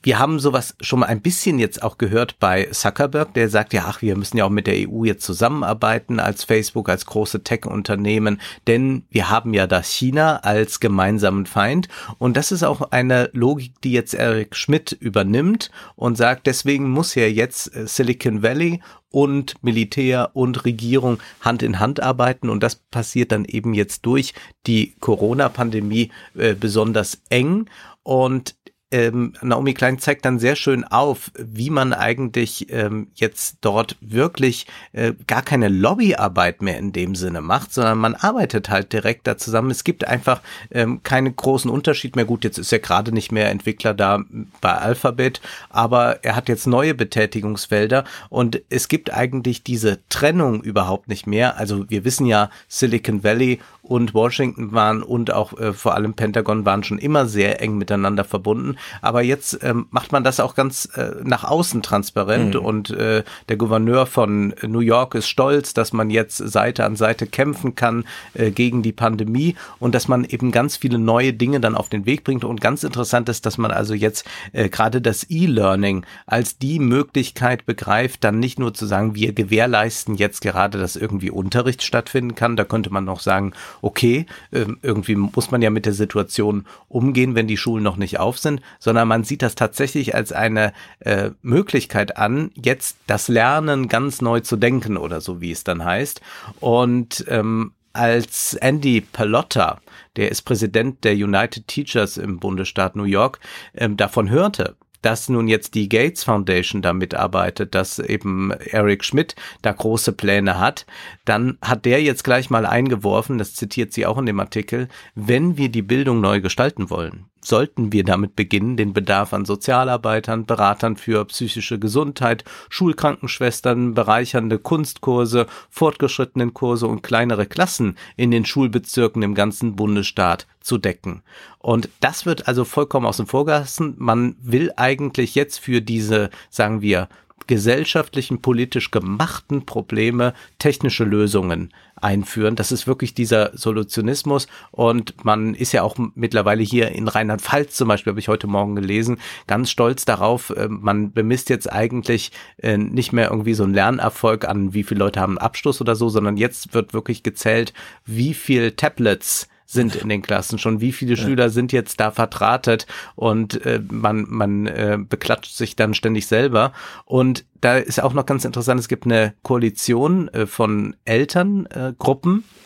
wir 0.03 0.19
haben 0.19 0.39
sowas 0.39 0.75
schon 0.81 0.99
mal 0.99 1.05
ein 1.05 1.21
bisschen 1.21 1.59
jetzt 1.59 1.81
auch 1.81 1.97
gehört 1.97 2.37
bei 2.39 2.65
Zuckerberg, 2.65 3.33
der 3.33 3.49
sagt 3.49 3.73
ja, 3.73 3.85
ach, 3.87 4.01
wir 4.01 4.17
müssen 4.17 4.37
ja 4.37 4.45
auch 4.45 4.49
mit 4.49 4.67
der 4.67 4.89
EU 4.89 5.05
jetzt 5.05 5.25
zusammenarbeiten 5.25 6.19
als 6.19 6.43
Facebook, 6.43 6.89
als 6.89 7.05
große 7.05 7.43
Tech-Unternehmen, 7.43 8.41
denn 8.67 9.03
wir 9.09 9.29
haben 9.29 9.53
ja 9.53 9.65
das 9.65 9.89
China 9.89 10.37
als 10.37 10.81
gemeinsamen 10.81 11.45
Feind. 11.45 11.87
Und 12.17 12.35
das 12.35 12.51
ist 12.51 12.63
auch 12.63 12.91
eine 12.91 13.29
Logik, 13.31 13.79
die 13.81 13.93
jetzt 13.93 14.13
Eric 14.13 14.57
Schmidt 14.57 14.91
übernimmt 14.91 15.71
und 15.95 16.17
sagt, 16.17 16.47
deswegen 16.47 16.89
muss 16.89 17.15
ja 17.15 17.25
jetzt 17.25 17.73
äh, 17.73 17.87
Silicon 17.87 18.43
Valley 18.43 18.81
und 19.09 19.63
Militär 19.63 20.31
und 20.33 20.65
Regierung 20.65 21.19
Hand 21.39 21.63
in 21.63 21.79
Hand 21.79 22.01
arbeiten. 22.01 22.49
Und 22.49 22.61
das 22.61 22.75
passiert 22.75 23.31
dann 23.31 23.45
eben 23.45 23.73
jetzt 23.73 24.05
durch 24.05 24.33
die 24.65 24.95
Corona-Pandemie 24.99 26.11
äh, 26.35 26.55
besonders 26.55 27.21
eng. 27.29 27.69
Und 28.01 28.55
ähm, 28.93 29.33
Naomi 29.41 29.73
Klein 29.73 29.97
zeigt 29.97 30.23
dann 30.23 30.37
sehr 30.37 30.55
schön 30.55 30.83
auf, 30.83 31.31
wie 31.35 31.71
man 31.71 31.93
eigentlich 31.93 32.71
ähm, 32.71 33.07
jetzt 33.15 33.57
dort 33.61 33.97
wirklich 34.01 34.67
äh, 34.91 35.13
gar 35.25 35.41
keine 35.41 35.67
Lobbyarbeit 35.67 36.61
mehr 36.61 36.77
in 36.77 36.91
dem 36.91 37.15
Sinne 37.15 37.41
macht, 37.41 37.73
sondern 37.73 37.97
man 37.97 38.13
arbeitet 38.13 38.69
halt 38.69 38.93
direkt 38.93 39.25
da 39.25 39.35
zusammen. 39.35 39.71
Es 39.71 39.83
gibt 39.83 40.07
einfach 40.07 40.41
ähm, 40.69 41.01
keinen 41.01 41.35
großen 41.35 41.71
Unterschied 41.71 42.15
mehr. 42.15 42.25
Gut, 42.25 42.43
jetzt 42.43 42.59
ist 42.59 42.71
er 42.71 42.79
gerade 42.79 43.11
nicht 43.11 43.31
mehr 43.31 43.49
Entwickler 43.49 43.95
da 43.95 44.23
bei 44.61 44.73
Alphabet, 44.73 45.41
aber 45.69 46.23
er 46.23 46.35
hat 46.35 46.47
jetzt 46.47 46.67
neue 46.67 46.93
Betätigungsfelder 46.93 48.03
und 48.29 48.61
es 48.69 48.87
gibt 48.89 49.11
eigentlich 49.11 49.63
diese 49.63 50.07
Trennung 50.09 50.61
überhaupt 50.61 51.07
nicht 51.07 51.25
mehr. 51.25 51.57
Also 51.57 51.89
wir 51.89 52.05
wissen 52.05 52.27
ja, 52.27 52.51
Silicon 52.67 53.23
Valley 53.23 53.59
und 53.83 54.13
Washington 54.13 54.71
waren 54.71 55.03
und 55.03 55.33
auch 55.33 55.59
äh, 55.59 55.73
vor 55.73 55.93
allem 55.93 56.13
Pentagon 56.13 56.65
waren 56.65 56.83
schon 56.83 56.97
immer 56.97 57.25
sehr 57.25 57.61
eng 57.61 57.77
miteinander 57.77 58.23
verbunden. 58.23 58.77
Aber 59.01 59.21
jetzt 59.21 59.59
ähm, 59.61 59.87
macht 59.91 60.13
man 60.13 60.23
das 60.23 60.39
auch 60.39 60.55
ganz 60.55 60.85
äh, 60.95 61.11
nach 61.23 61.43
außen 61.43 61.81
transparent 61.81 62.55
mhm. 62.55 62.61
und 62.61 62.89
äh, 62.91 63.23
der 63.49 63.57
Gouverneur 63.57 64.05
von 64.05 64.55
New 64.65 64.79
York 64.79 65.15
ist 65.15 65.27
stolz, 65.27 65.73
dass 65.73 65.91
man 65.91 66.09
jetzt 66.09 66.37
Seite 66.37 66.85
an 66.85 66.95
Seite 66.95 67.27
kämpfen 67.27 67.75
kann 67.75 68.05
äh, 68.33 68.51
gegen 68.51 68.83
die 68.83 68.93
Pandemie 68.93 69.55
und 69.79 69.93
dass 69.93 70.07
man 70.07 70.23
eben 70.23 70.51
ganz 70.51 70.77
viele 70.77 70.97
neue 70.97 71.33
Dinge 71.33 71.59
dann 71.59 71.75
auf 71.75 71.89
den 71.89 72.05
Weg 72.05 72.23
bringt. 72.23 72.45
Und 72.45 72.61
ganz 72.61 72.85
interessant 72.85 73.27
ist, 73.27 73.45
dass 73.45 73.57
man 73.57 73.71
also 73.71 73.93
jetzt 73.93 74.25
äh, 74.53 74.69
gerade 74.69 75.01
das 75.01 75.29
E-Learning 75.29 76.05
als 76.25 76.57
die 76.57 76.79
Möglichkeit 76.79 77.65
begreift, 77.65 78.23
dann 78.23 78.39
nicht 78.39 78.59
nur 78.59 78.73
zu 78.73 78.85
sagen, 78.85 79.13
wir 79.13 79.33
gewährleisten 79.33 80.15
jetzt 80.15 80.41
gerade, 80.41 80.77
dass 80.77 80.95
irgendwie 80.95 81.31
Unterricht 81.31 81.83
stattfinden 81.83 82.35
kann. 82.35 82.55
Da 82.55 82.63
könnte 82.63 82.89
man 82.89 83.03
noch 83.03 83.19
sagen, 83.19 83.51
okay, 83.83 84.25
ähm, 84.51 84.77
irgendwie 84.81 85.15
muss 85.15 85.51
man 85.51 85.61
ja 85.61 85.69
mit 85.69 85.85
der 85.85 85.93
Situation 85.93 86.65
umgehen, 86.87 87.35
wenn 87.35 87.47
die 87.47 87.57
Schulen 87.57 87.83
noch 87.83 87.97
nicht 87.97 88.17
auf 88.19 88.39
sind, 88.39 88.61
sondern 88.79 89.07
man 89.07 89.25
sieht 89.25 89.41
das 89.41 89.55
tatsächlich 89.55 90.15
als 90.15 90.31
eine 90.31 90.73
äh, 90.99 91.31
Möglichkeit 91.41 92.17
an, 92.17 92.51
jetzt 92.55 92.97
das 93.07 93.27
Lernen 93.27 93.89
ganz 93.89 94.21
neu 94.21 94.39
zu 94.39 94.55
denken 94.55 94.97
oder 94.97 95.19
so, 95.21 95.41
wie 95.41 95.51
es 95.51 95.65
dann 95.65 95.83
heißt. 95.83 96.21
Und 96.61 97.25
ähm, 97.27 97.73
als 97.91 98.55
Andy 98.55 99.01
Palotta, 99.01 99.79
der 100.15 100.31
ist 100.31 100.43
Präsident 100.43 101.03
der 101.03 101.13
United 101.13 101.67
Teachers 101.67 102.17
im 102.17 102.39
Bundesstaat 102.39 102.95
New 102.95 103.03
York, 103.03 103.39
ähm, 103.75 103.97
davon 103.97 104.29
hörte, 104.29 104.75
dass 105.03 105.29
nun 105.29 105.47
jetzt 105.47 105.75
die 105.75 105.89
Gates 105.89 106.23
Foundation 106.23 106.81
da 106.81 106.93
mitarbeitet, 106.93 107.75
dass 107.75 107.99
eben 107.99 108.51
Eric 108.51 109.03
Schmidt 109.03 109.35
da 109.61 109.71
große 109.71 110.13
Pläne 110.13 110.59
hat, 110.59 110.85
dann 111.25 111.57
hat 111.61 111.85
der 111.85 112.01
jetzt 112.01 112.23
gleich 112.23 112.49
mal 112.49 112.65
eingeworfen, 112.65 113.37
das 113.37 113.53
zitiert 113.53 113.93
sie 113.93 114.05
auch 114.05 114.17
in 114.17 114.25
dem 114.25 114.39
Artikel, 114.39 114.87
wenn 115.13 115.57
wir 115.57 115.69
die 115.69 115.81
Bildung 115.81 116.21
neu 116.21 116.41
gestalten 116.41 116.89
wollen, 116.89 117.25
sollten 117.41 117.91
wir 117.91 118.03
damit 118.03 118.35
beginnen, 118.35 118.77
den 118.77 118.93
Bedarf 118.93 119.33
an 119.33 119.45
Sozialarbeitern, 119.45 120.45
Beratern 120.45 120.95
für 120.95 121.25
psychische 121.25 121.79
Gesundheit, 121.79 122.43
Schulkrankenschwestern, 122.69 123.93
bereichernde 123.93 124.59
Kunstkurse, 124.59 125.47
fortgeschrittenen 125.69 126.53
Kurse 126.53 126.87
und 126.87 127.03
kleinere 127.03 127.45
Klassen 127.45 127.97
in 128.15 128.31
den 128.31 128.45
Schulbezirken 128.45 129.21
im 129.21 129.35
ganzen 129.35 129.75
Bundesstaat 129.75 130.47
zu 130.63 130.77
decken. 130.77 131.21
Und 131.59 131.89
das 131.99 132.25
wird 132.25 132.47
also 132.47 132.65
vollkommen 132.65 133.05
außen 133.05 133.27
vor 133.27 133.45
gelassen. 133.45 133.95
Man 133.97 134.35
will 134.41 134.71
eigentlich 134.75 135.35
jetzt 135.35 135.59
für 135.59 135.81
diese, 135.81 136.29
sagen 136.49 136.81
wir, 136.81 137.09
gesellschaftlichen, 137.47 138.41
politisch 138.41 138.91
gemachten 138.91 139.65
Probleme 139.65 140.33
technische 140.59 141.03
Lösungen 141.03 141.73
einführen. 141.95 142.55
Das 142.55 142.71
ist 142.71 142.87
wirklich 142.87 143.13
dieser 143.13 143.57
Solutionismus 143.57 144.47
und 144.71 145.23
man 145.23 145.53
ist 145.53 145.71
ja 145.71 145.83
auch 145.83 145.95
mittlerweile 146.15 146.63
hier 146.63 146.89
in 146.89 147.07
Rheinland-Pfalz 147.07 147.75
zum 147.75 147.87
Beispiel, 147.87 148.11
habe 148.11 148.19
ich 148.19 148.27
heute 148.27 148.47
Morgen 148.47 148.75
gelesen, 148.75 149.19
ganz 149.47 149.69
stolz 149.69 150.05
darauf, 150.05 150.49
äh, 150.51 150.67
man 150.67 151.13
bemisst 151.13 151.49
jetzt 151.49 151.71
eigentlich 151.71 152.31
äh, 152.57 152.77
nicht 152.77 153.13
mehr 153.13 153.29
irgendwie 153.29 153.53
so 153.53 153.63
einen 153.63 153.73
Lernerfolg 153.73 154.45
an, 154.45 154.73
wie 154.73 154.83
viele 154.83 154.99
Leute 154.99 155.19
haben 155.19 155.37
einen 155.37 155.45
Abschluss 155.45 155.81
oder 155.81 155.95
so, 155.95 156.09
sondern 156.09 156.37
jetzt 156.37 156.73
wird 156.73 156.93
wirklich 156.93 157.23
gezählt, 157.23 157.73
wie 158.05 158.33
viel 158.33 158.71
Tablets 158.71 159.47
sind 159.73 159.95
in 159.95 160.09
den 160.09 160.21
Klassen 160.21 160.59
schon, 160.59 160.79
wie 160.79 160.91
viele. 160.91 161.17
Schüler 161.17 161.49
sind 161.49 161.71
jetzt 161.71 161.99
da 161.99 162.11
vertratet 162.11 162.87
und 163.15 163.65
äh, 163.65 163.81
man, 163.91 164.25
man 164.27 164.67
äh, 164.67 164.97
beklatscht 164.97 165.55
sich 165.55 165.75
dann 165.75 165.93
ständig 165.93 166.27
selber. 166.27 166.73
Und 167.05 167.45
da 167.61 167.77
ist 167.77 168.01
auch 168.01 168.13
noch 168.13 168.25
ganz 168.25 168.45
interessant, 168.45 168.79
es 168.79 168.87
gibt 168.87 169.05
eine 169.05 169.33
Koalition 169.43 170.27
äh, 170.29 170.45
von 170.45 170.95
Elterngruppen, 171.05 172.39
äh, 172.39 172.62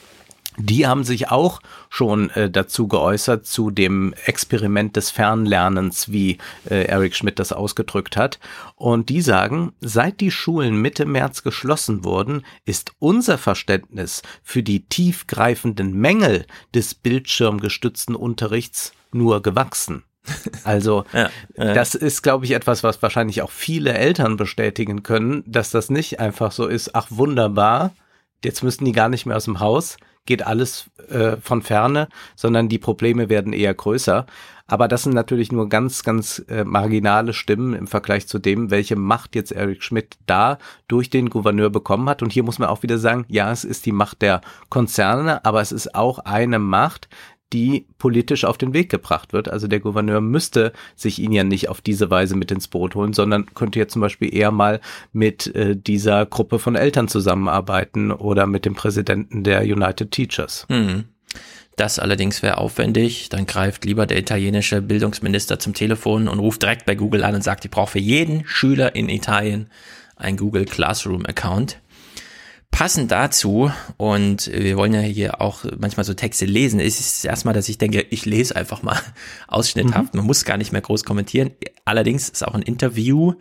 die 0.58 0.88
haben 0.88 1.04
sich 1.04 1.30
auch 1.30 1.62
schon 1.90 2.30
äh, 2.32 2.50
dazu 2.50 2.88
geäußert, 2.88 3.46
zu 3.46 3.70
dem 3.70 4.14
Experiment 4.26 4.96
des 4.96 5.12
Fernlernens, 5.12 6.12
wie 6.12 6.40
äh, 6.70 6.86
Eric 6.86 7.16
Schmidt 7.16 7.40
das 7.40 7.54
ausgedrückt 7.54 8.18
hat. 8.18 8.40
Und 8.76 9.10
die 9.10 9.22
sagen, 9.22 9.74
seit 9.82 10.20
die 10.20 10.32
Schulen 10.32 10.82
Mitte 10.82 11.06
März 11.06 11.44
geschlossen 11.44 12.04
wurden, 12.04 12.44
ist 12.66 12.92
unser 13.00 13.38
Verständnis 13.38 14.24
für 14.44 14.64
die 14.64 14.86
tiefgreifenden 14.86 15.94
Mängel 15.94 16.46
des 16.74 16.96
bildschirmgestützten 16.96 18.16
Unterrichts 18.16 18.94
nur 19.12 19.42
gewachsen. 19.44 20.04
Also 20.64 21.06
ja, 21.14 21.30
ja. 21.56 21.74
das 21.74 21.96
ist, 21.96 22.24
glaube 22.24 22.46
ich, 22.46 22.52
etwas, 22.52 22.84
was 22.84 23.02
wahrscheinlich 23.02 23.42
auch 23.44 23.52
viele 23.52 23.94
Eltern 23.94 24.38
bestätigen 24.38 25.04
können, 25.04 25.44
dass 25.46 25.70
das 25.70 25.90
nicht 25.90 26.20
einfach 26.20 26.52
so 26.52 26.68
ist, 26.68 26.96
ach 26.96 27.08
wunderbar, 27.10 27.94
jetzt 28.44 28.64
müssten 28.64 28.86
die 28.86 28.92
gar 28.92 29.10
nicht 29.10 29.26
mehr 29.26 29.38
aus 29.38 29.46
dem 29.46 29.60
Haus, 29.60 29.98
geht 30.28 30.46
alles 30.46 30.92
äh, 31.10 31.38
von 31.38 31.64
ferne, 31.64 32.08
sondern 32.36 32.70
die 32.70 32.78
Probleme 32.78 33.30
werden 33.30 33.54
eher 33.54 33.74
größer. 33.74 34.28
Aber 34.68 34.90
das 34.90 35.04
sind 35.04 35.16
natürlich 35.16 35.52
nur 35.52 35.70
ganz, 35.70 36.04
ganz 36.04 36.44
äh, 36.50 36.66
marginale 36.66 37.34
Stimmen 37.34 37.74
im 37.74 37.88
Vergleich 37.88 38.28
zu 38.28 38.38
dem, 38.38 38.70
welche 38.70 38.98
Macht 38.98 39.34
jetzt 39.34 39.54
Eric 39.54 39.82
Schmidt 39.82 40.18
da 40.26 40.58
durch 40.90 41.10
den 41.10 41.30
Gouverneur 41.30 41.70
bekommen 41.70 42.10
hat. 42.10 42.22
Und 42.22 42.34
hier 42.34 42.44
muss 42.44 42.60
man 42.60 42.68
auch 42.68 42.84
wieder 42.84 42.98
sagen, 42.98 43.26
ja, 43.30 43.52
es 43.52 43.64
ist 43.64 43.86
die 43.86 43.94
Macht 43.94 44.22
der 44.22 44.42
Konzerne, 44.70 45.44
aber 45.46 45.62
es 45.62 45.72
ist 45.72 45.96
auch 45.96 46.20
eine 46.20 46.60
Macht, 46.60 47.08
die 47.54 47.86
politisch 47.98 48.44
auf 48.44 48.58
den 48.58 48.74
Weg 48.74 48.90
gebracht 48.90 49.34
wird. 49.34 49.50
Also 49.50 49.68
der 49.68 49.80
Gouverneur 49.80 50.22
müsste 50.22 50.74
sich 50.96 51.20
ihn 51.20 51.32
ja 51.32 51.44
nicht 51.44 51.70
auf 51.70 51.82
diese 51.82 52.10
Weise 52.10 52.36
mit 52.36 52.52
ins 52.52 52.68
Boot 52.68 52.96
holen, 52.96 53.14
sondern 53.14 53.54
könnte 53.54 53.80
jetzt 53.80 53.94
zum 53.94 54.02
Beispiel 54.02 54.34
eher 54.34 54.52
mal 54.52 54.82
mit 55.14 55.56
äh, 55.56 55.76
dieser 55.76 56.26
Gruppe 56.26 56.60
von 56.60 56.76
Eltern 56.76 57.08
zusammenarbeiten 57.08 58.12
oder 58.12 58.48
mit 58.48 58.66
dem 58.66 58.76
Präsidenten 58.76 59.44
der 59.44 59.62
United 59.62 60.12
Teachers. 60.12 60.66
Mhm. 60.70 61.06
Das 61.78 62.00
allerdings 62.00 62.42
wäre 62.42 62.58
aufwendig. 62.58 63.30
Dann 63.30 63.46
greift 63.46 63.86
lieber 63.86 64.08
der 64.08 64.18
italienische 64.18 64.82
Bildungsminister 64.82 65.60
zum 65.60 65.76
Telefon 65.76 66.28
und 66.28 66.40
ruft 66.40 66.64
direkt 66.64 66.86
bei 66.86 66.96
Google 66.96 67.24
an 67.24 67.36
und 67.36 67.44
sagt, 67.44 67.66
ich 67.66 67.72
brauche 67.72 67.92
für 67.92 68.00
jeden 68.00 68.46
Schüler 68.48 68.96
in 68.96 69.10
Italien 69.10 69.70
ein 70.16 70.38
Google 70.38 70.66
Classroom 70.66 71.26
Account. 71.28 71.80
Passend 72.78 73.12
dazu, 73.12 73.72
und 73.98 74.52
wir 74.54 74.78
wollen 74.78 74.94
ja 74.94 75.00
hier 75.00 75.42
auch 75.42 75.66
manchmal 75.80 76.04
so 76.04 76.14
Texte 76.14 76.46
lesen, 76.46 76.80
ist 76.80 77.00
es 77.00 77.26
erstmal, 77.26 77.56
dass 77.56 77.70
ich 77.70 77.80
denke, 77.80 78.06
ich 78.12 78.28
lese 78.28 78.56
einfach 78.56 78.84
mal 78.84 79.00
ausschnitthaft. 79.48 80.14
Mhm. 80.14 80.20
Man 80.20 80.28
muss 80.28 80.46
gar 80.46 80.58
nicht 80.58 80.72
mehr 80.72 80.82
groß 80.82 81.04
kommentieren. 81.04 81.50
Allerdings 81.86 82.30
ist 82.30 82.48
auch 82.48 82.54
ein 82.54 82.62
Interview 82.62 83.34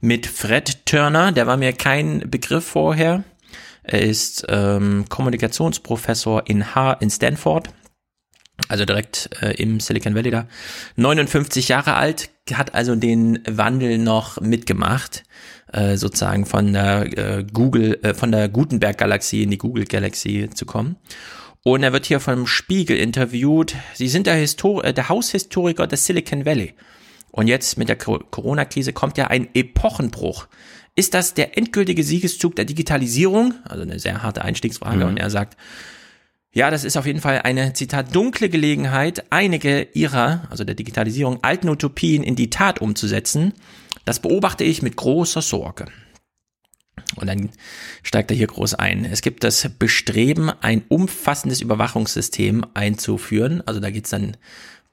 mit 0.00 0.28
Fred 0.28 0.86
Turner, 0.86 1.32
der 1.32 1.48
war 1.48 1.56
mir 1.56 1.72
kein 1.72 2.30
Begriff 2.30 2.64
vorher. 2.64 3.24
Er 3.82 4.02
ist 4.02 4.46
ähm, 4.48 5.06
Kommunikationsprofessor 5.08 6.46
in 6.46 6.76
H 6.76 6.92
in 7.00 7.10
Stanford, 7.10 7.70
also 8.68 8.84
direkt 8.84 9.30
äh, 9.42 9.60
im 9.60 9.80
Silicon 9.80 10.14
Valley 10.14 10.30
da. 10.30 10.46
59 10.94 11.66
Jahre 11.66 11.94
alt, 11.94 12.30
hat 12.54 12.76
also 12.76 12.94
den 12.94 13.40
Wandel 13.48 13.98
noch 13.98 14.40
mitgemacht 14.40 15.24
äh, 15.72 15.96
sozusagen 15.96 16.46
von 16.46 16.72
der 16.72 17.18
äh, 17.18 17.44
Google, 17.52 17.98
äh, 18.02 18.14
von 18.14 18.32
der 18.32 18.48
Gutenberg-Galaxie 18.48 19.42
in 19.42 19.50
die 19.50 19.58
Google-Galaxie 19.58 20.50
zu 20.50 20.66
kommen. 20.66 20.96
Und 21.62 21.82
er 21.82 21.92
wird 21.92 22.06
hier 22.06 22.20
vom 22.20 22.46
Spiegel 22.46 22.96
interviewt. 22.96 23.74
Sie 23.94 24.08
sind 24.08 24.28
der, 24.28 24.36
Histor 24.36 24.84
äh, 24.84 24.94
der 24.94 25.08
Haushistoriker 25.08 25.86
des 25.86 26.06
Silicon 26.06 26.46
Valley. 26.46 26.74
Und 27.32 27.48
jetzt 27.48 27.76
mit 27.76 27.88
der 27.88 27.96
Corona-Krise 27.96 28.92
kommt 28.92 29.18
ja 29.18 29.26
ein 29.26 29.48
Epochenbruch. 29.52 30.46
Ist 30.94 31.12
das 31.12 31.34
der 31.34 31.58
endgültige 31.58 32.02
Siegeszug 32.02 32.56
der 32.56 32.64
Digitalisierung? 32.64 33.54
Also 33.64 33.82
eine 33.82 33.98
sehr 33.98 34.22
harte 34.22 34.42
Einstiegsfrage. 34.42 35.04
Mhm. 35.04 35.10
Und 35.10 35.16
er 35.18 35.28
sagt, 35.28 35.56
ja, 36.56 36.70
das 36.70 36.84
ist 36.84 36.96
auf 36.96 37.04
jeden 37.04 37.20
Fall 37.20 37.42
eine, 37.42 37.74
Zitat, 37.74 38.14
dunkle 38.14 38.48
Gelegenheit, 38.48 39.26
einige 39.28 39.88
ihrer, 39.92 40.48
also 40.48 40.64
der 40.64 40.74
Digitalisierung, 40.74 41.44
alten 41.44 41.68
Utopien 41.68 42.22
in 42.22 42.34
die 42.34 42.48
Tat 42.48 42.80
umzusetzen. 42.80 43.52
Das 44.06 44.20
beobachte 44.20 44.64
ich 44.64 44.80
mit 44.80 44.96
großer 44.96 45.42
Sorge. 45.42 45.84
Und 47.16 47.26
dann 47.26 47.50
steigt 48.02 48.30
er 48.30 48.38
hier 48.38 48.46
groß 48.46 48.72
ein. 48.72 49.04
Es 49.04 49.20
gibt 49.20 49.44
das 49.44 49.68
Bestreben, 49.78 50.48
ein 50.48 50.82
umfassendes 50.88 51.60
Überwachungssystem 51.60 52.64
einzuführen. 52.72 53.62
Also 53.66 53.78
da 53.78 53.90
geht's 53.90 54.08
dann, 54.08 54.38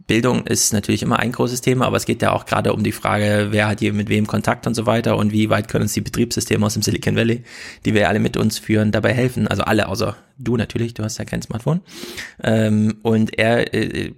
Bildung 0.07 0.45
ist 0.45 0.73
natürlich 0.73 1.01
immer 1.01 1.19
ein 1.19 1.31
großes 1.31 1.61
Thema, 1.61 1.85
aber 1.85 1.97
es 1.97 2.05
geht 2.05 2.21
ja 2.21 2.33
auch 2.33 2.45
gerade 2.45 2.73
um 2.73 2.83
die 2.83 2.91
Frage, 2.91 3.47
wer 3.51 3.67
hat 3.67 3.79
hier 3.79 3.93
mit 3.93 4.09
wem 4.09 4.27
Kontakt 4.27 4.67
und 4.67 4.73
so 4.73 4.85
weiter 4.85 5.17
und 5.17 5.31
wie 5.31 5.49
weit 5.49 5.67
können 5.69 5.83
uns 5.83 5.93
die 5.93 6.01
Betriebssysteme 6.01 6.65
aus 6.65 6.73
dem 6.73 6.81
Silicon 6.81 7.15
Valley, 7.15 7.43
die 7.85 7.93
wir 7.93 8.09
alle 8.09 8.19
mit 8.19 8.35
uns 8.35 8.59
führen, 8.59 8.91
dabei 8.91 9.13
helfen. 9.13 9.47
Also 9.47 9.63
alle, 9.63 9.87
außer 9.87 10.15
du 10.37 10.57
natürlich, 10.57 10.93
du 10.93 11.03
hast 11.03 11.17
ja 11.19 11.25
kein 11.25 11.41
Smartphone. 11.41 11.81
Ähm, 12.43 12.95
und 13.01 13.37
er 13.37 13.73
äh, 13.73 14.13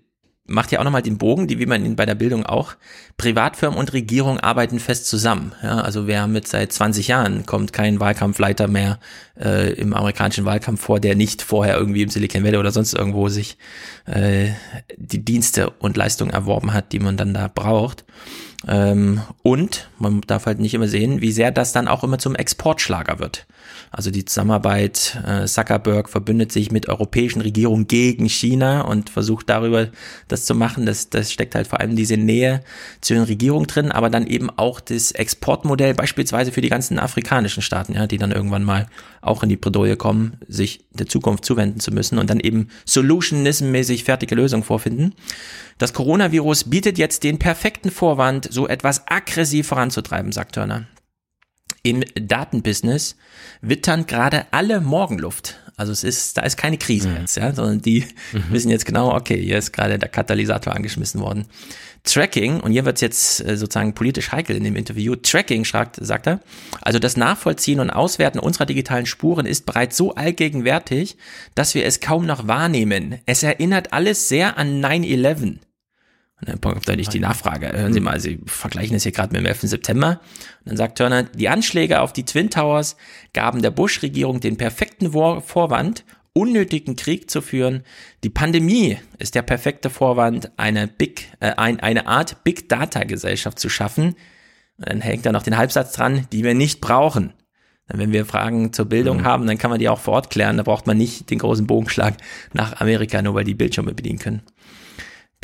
macht 0.48 0.72
ja 0.72 0.80
auch 0.80 0.84
nochmal 0.84 1.02
den 1.02 1.18
Bogen, 1.18 1.48
die 1.48 1.60
wie 1.60 1.66
man 1.66 1.84
ihn 1.84 1.96
bei 1.96 2.06
der 2.06 2.16
Bildung 2.16 2.46
auch, 2.46 2.76
Privatfirmen 3.18 3.80
und 3.80 3.94
Regierung 3.94 4.40
arbeiten 4.40 4.80
fest 4.80 5.08
zusammen. 5.08 5.54
Ja, 5.64 5.80
also 5.80 6.08
wir 6.08 6.22
haben 6.22 6.34
mit 6.34 6.48
seit 6.48 6.72
20 6.72 7.08
Jahren 7.08 7.46
kommt 7.46 7.74
kein 7.74 8.00
Wahlkampfleiter 8.00 8.68
mehr 8.68 9.00
äh, 9.40 9.74
im 9.74 9.94
amerikanischen 9.94 10.46
Wahlkampf 10.46 10.82
vor, 10.82 11.00
der 11.00 11.16
nicht 11.16 11.42
vorher 11.42 11.78
irgendwie 11.78 12.04
im 12.04 12.10
Silicon 12.10 12.44
Valley 12.44 12.58
oder 12.58 12.72
sonst 12.72 12.94
irgendwo 12.94 13.28
sich 13.30 13.58
äh, 14.06 14.50
die 14.98 15.26
Dienste 15.26 15.72
und 15.72 15.98
Leistungen 15.98 16.32
erworben 16.32 16.74
hat, 16.74 16.92
die 16.92 17.00
man 17.00 17.18
dann 17.18 17.34
da 17.34 17.48
braucht. 17.48 18.06
Ähm, 18.68 19.22
und 19.44 19.90
man 20.00 20.22
darf 20.22 20.46
halt 20.46 20.60
nicht 20.60 20.74
immer 20.74 20.88
sehen, 20.88 21.22
wie 21.22 21.32
sehr 21.32 21.52
das 21.52 21.72
dann 21.72 21.88
auch 21.88 22.04
immer 22.04 22.18
zum 22.18 22.36
Exportschlager 22.36 23.20
wird. 23.20 23.46
Also 23.92 24.12
die 24.12 24.26
Zusammenarbeit, 24.26 25.18
äh, 25.26 25.46
Zuckerberg 25.46 26.10
verbündet 26.10 26.52
sich 26.52 26.72
mit 26.72 26.90
europäischen 26.90 27.42
Regierungen 27.42 27.88
gegen 27.88 28.28
China 28.28 28.82
und 28.82 29.10
versucht 29.10 29.50
darüber 29.50 29.88
das 30.28 30.46
zu 30.46 30.56
machen. 30.56 30.86
Das, 30.86 31.10
das 31.10 31.32
steckt 31.32 31.56
halt 31.56 31.68
vor 31.68 31.80
allem 31.80 31.96
diese 31.96 32.18
Nähe 32.18 32.62
zu 33.02 33.14
den 33.14 33.24
Regierungen 33.24 33.68
drin, 33.68 33.92
aber 33.92 34.10
dann 34.10 34.28
eben 34.28 34.50
auch 34.50 34.80
das 34.80 35.12
Exportmodell 35.12 35.94
beispielsweise 35.94 36.52
für 36.52 36.62
die 36.62 36.70
ganzen 36.70 37.00
afrikanischen 37.00 37.62
Staaten, 37.62 37.94
ja, 37.94 38.08
die 38.08 38.18
dann 38.18 38.32
irgendwann 38.32 38.64
mal 38.64 38.88
auch 39.22 39.44
in 39.44 39.50
die 39.50 39.58
Bredouille 39.58 39.98
kommen, 39.98 40.38
sich 40.48 40.86
der 40.92 41.08
Zukunft 41.08 41.46
zuwenden 41.46 41.80
zu 41.80 41.92
müssen 41.92 42.20
und 42.20 42.30
dann 42.30 42.40
eben 42.40 42.68
solutionism-mäßig 42.86 44.04
fertige 44.04 44.36
Lösungen 44.36 44.64
vorfinden. 44.64 45.14
Das 45.78 45.94
Coronavirus 45.94 46.66
bietet 46.66 46.98
jetzt 46.98 47.24
den 47.24 47.38
perfekten 47.38 47.92
Vorwand, 47.92 48.48
so 48.50 48.68
etwas 48.68 49.08
aggressiv 49.08 49.68
voranzutreiben, 49.68 50.32
sagt 50.32 50.56
Turner. 50.56 50.88
Im 51.84 52.04
Datenbusiness 52.16 53.18
wittern 53.62 54.06
gerade 54.06 54.48
alle 54.52 54.80
Morgenluft. 54.80 55.60
Also 55.78 55.92
es 55.92 56.04
ist, 56.04 56.38
da 56.38 56.44
ist 56.44 56.58
keine 56.58 56.78
Krise 56.78 57.10
mhm. 57.10 57.18
jetzt, 57.22 57.36
ja, 57.38 57.54
sondern 57.54 57.82
die 57.82 58.06
mhm. 58.32 58.44
wissen 58.50 58.70
jetzt 58.70 58.86
genau, 58.86 59.14
okay, 59.14 59.42
hier 59.42 59.58
ist 59.58 59.74
gerade 59.74 60.00
der 60.00 60.10
Katalysator 60.10 60.74
angeschmissen 60.74 61.22
worden. 61.22 61.46
Tracking, 62.06 62.60
und 62.60 62.72
hier 62.72 62.86
wird 62.86 62.98
es 62.98 63.02
jetzt 63.02 63.46
äh, 63.46 63.58
sozusagen 63.58 63.94
politisch 63.94 64.32
heikel 64.32 64.56
in 64.56 64.64
dem 64.64 64.76
Interview, 64.76 65.16
Tracking, 65.16 65.66
sagt, 65.66 65.98
sagt 66.00 66.28
er, 66.28 66.40
also 66.82 67.00
das 67.00 67.18
Nachvollziehen 67.18 67.80
und 67.80 67.90
Auswerten 67.90 68.40
unserer 68.40 68.66
digitalen 68.66 69.06
Spuren 69.06 69.46
ist 69.46 69.66
bereits 69.66 69.98
so 69.98 70.14
allgegenwärtig, 70.14 71.18
dass 71.56 71.74
wir 71.74 71.86
es 71.86 72.00
kaum 72.00 72.26
noch 72.26 72.48
wahrnehmen. 72.48 73.20
Es 73.26 73.44
erinnert 73.44 73.92
alles 73.92 74.30
sehr 74.30 74.58
an 74.58 74.84
9-11. 74.84 75.58
Und 76.42 76.50
dann 76.50 76.62
kommt 76.62 76.88
da 76.88 76.96
nicht 76.96 77.14
die 77.14 77.20
Nachfrage. 77.20 77.72
Hören 77.72 77.94
Sie 77.94 78.02
mal, 78.02 78.20
Sie 78.20 78.40
vergleichen 78.46 78.94
das 78.94 79.04
hier 79.04 79.14
gerade 79.14 79.32
mit 79.32 79.42
dem 79.42 79.46
11. 79.46 79.62
September. 79.62 80.20
Und 80.60 80.70
dann 80.70 80.78
sagt 80.78 80.98
Turner, 80.98 81.24
die 81.24 81.48
Anschläge 81.48 82.02
auf 82.02 82.12
die 82.12 82.26
Twin 82.26 82.50
Towers 82.50 82.98
gaben 83.34 83.62
der 83.62 83.72
Bush-Regierung 83.72 84.42
den 84.42 84.58
perfekten 84.58 85.12
Vorwand, 85.12 86.04
unnötigen 86.34 86.98
Krieg 86.98 87.32
zu 87.32 87.42
führen. 87.42 87.84
Die 88.26 88.30
Pandemie 88.30 88.98
ist 89.18 89.36
der 89.36 89.44
perfekte 89.44 89.90
Vorwand, 89.90 90.52
eine 90.58 90.88
Big, 90.88 91.30
äh, 91.40 91.54
ein, 91.56 91.80
eine 91.80 92.08
Art 92.08 92.44
Big 92.44 92.68
Data 92.68 93.06
Gesellschaft 93.06 93.58
zu 93.58 93.70
schaffen. 93.70 94.16
Und 94.78 94.90
dann 94.90 95.00
hängt 95.00 95.26
da 95.26 95.32
noch 95.32 95.44
den 95.44 95.58
Halbsatz 95.58 95.94
dran, 95.94 96.28
die 96.34 96.44
wir 96.44 96.54
nicht 96.54 96.82
brauchen. 96.82 97.34
Wenn 97.88 98.12
wir 98.12 98.26
Fragen 98.26 98.74
zur 98.74 98.86
Bildung 98.86 99.20
mhm. 99.20 99.26
haben, 99.26 99.48
dann 99.48 99.58
kann 99.58 99.70
man 99.70 99.80
die 99.80 99.88
auch 99.88 100.00
vor 100.00 100.16
Ort 100.16 100.32
klären. 100.32 100.58
Da 100.58 100.64
braucht 100.64 100.88
man 100.88 100.98
nicht 100.98 101.30
den 101.30 101.40
großen 101.40 101.68
Bogenschlag 101.68 102.16
nach 102.52 102.82
Amerika, 102.82 103.22
nur 103.22 103.36
weil 103.36 103.44
die 103.44 103.54
Bildschirme 103.54 103.94
bedienen 103.94 104.20
können. 104.20 104.42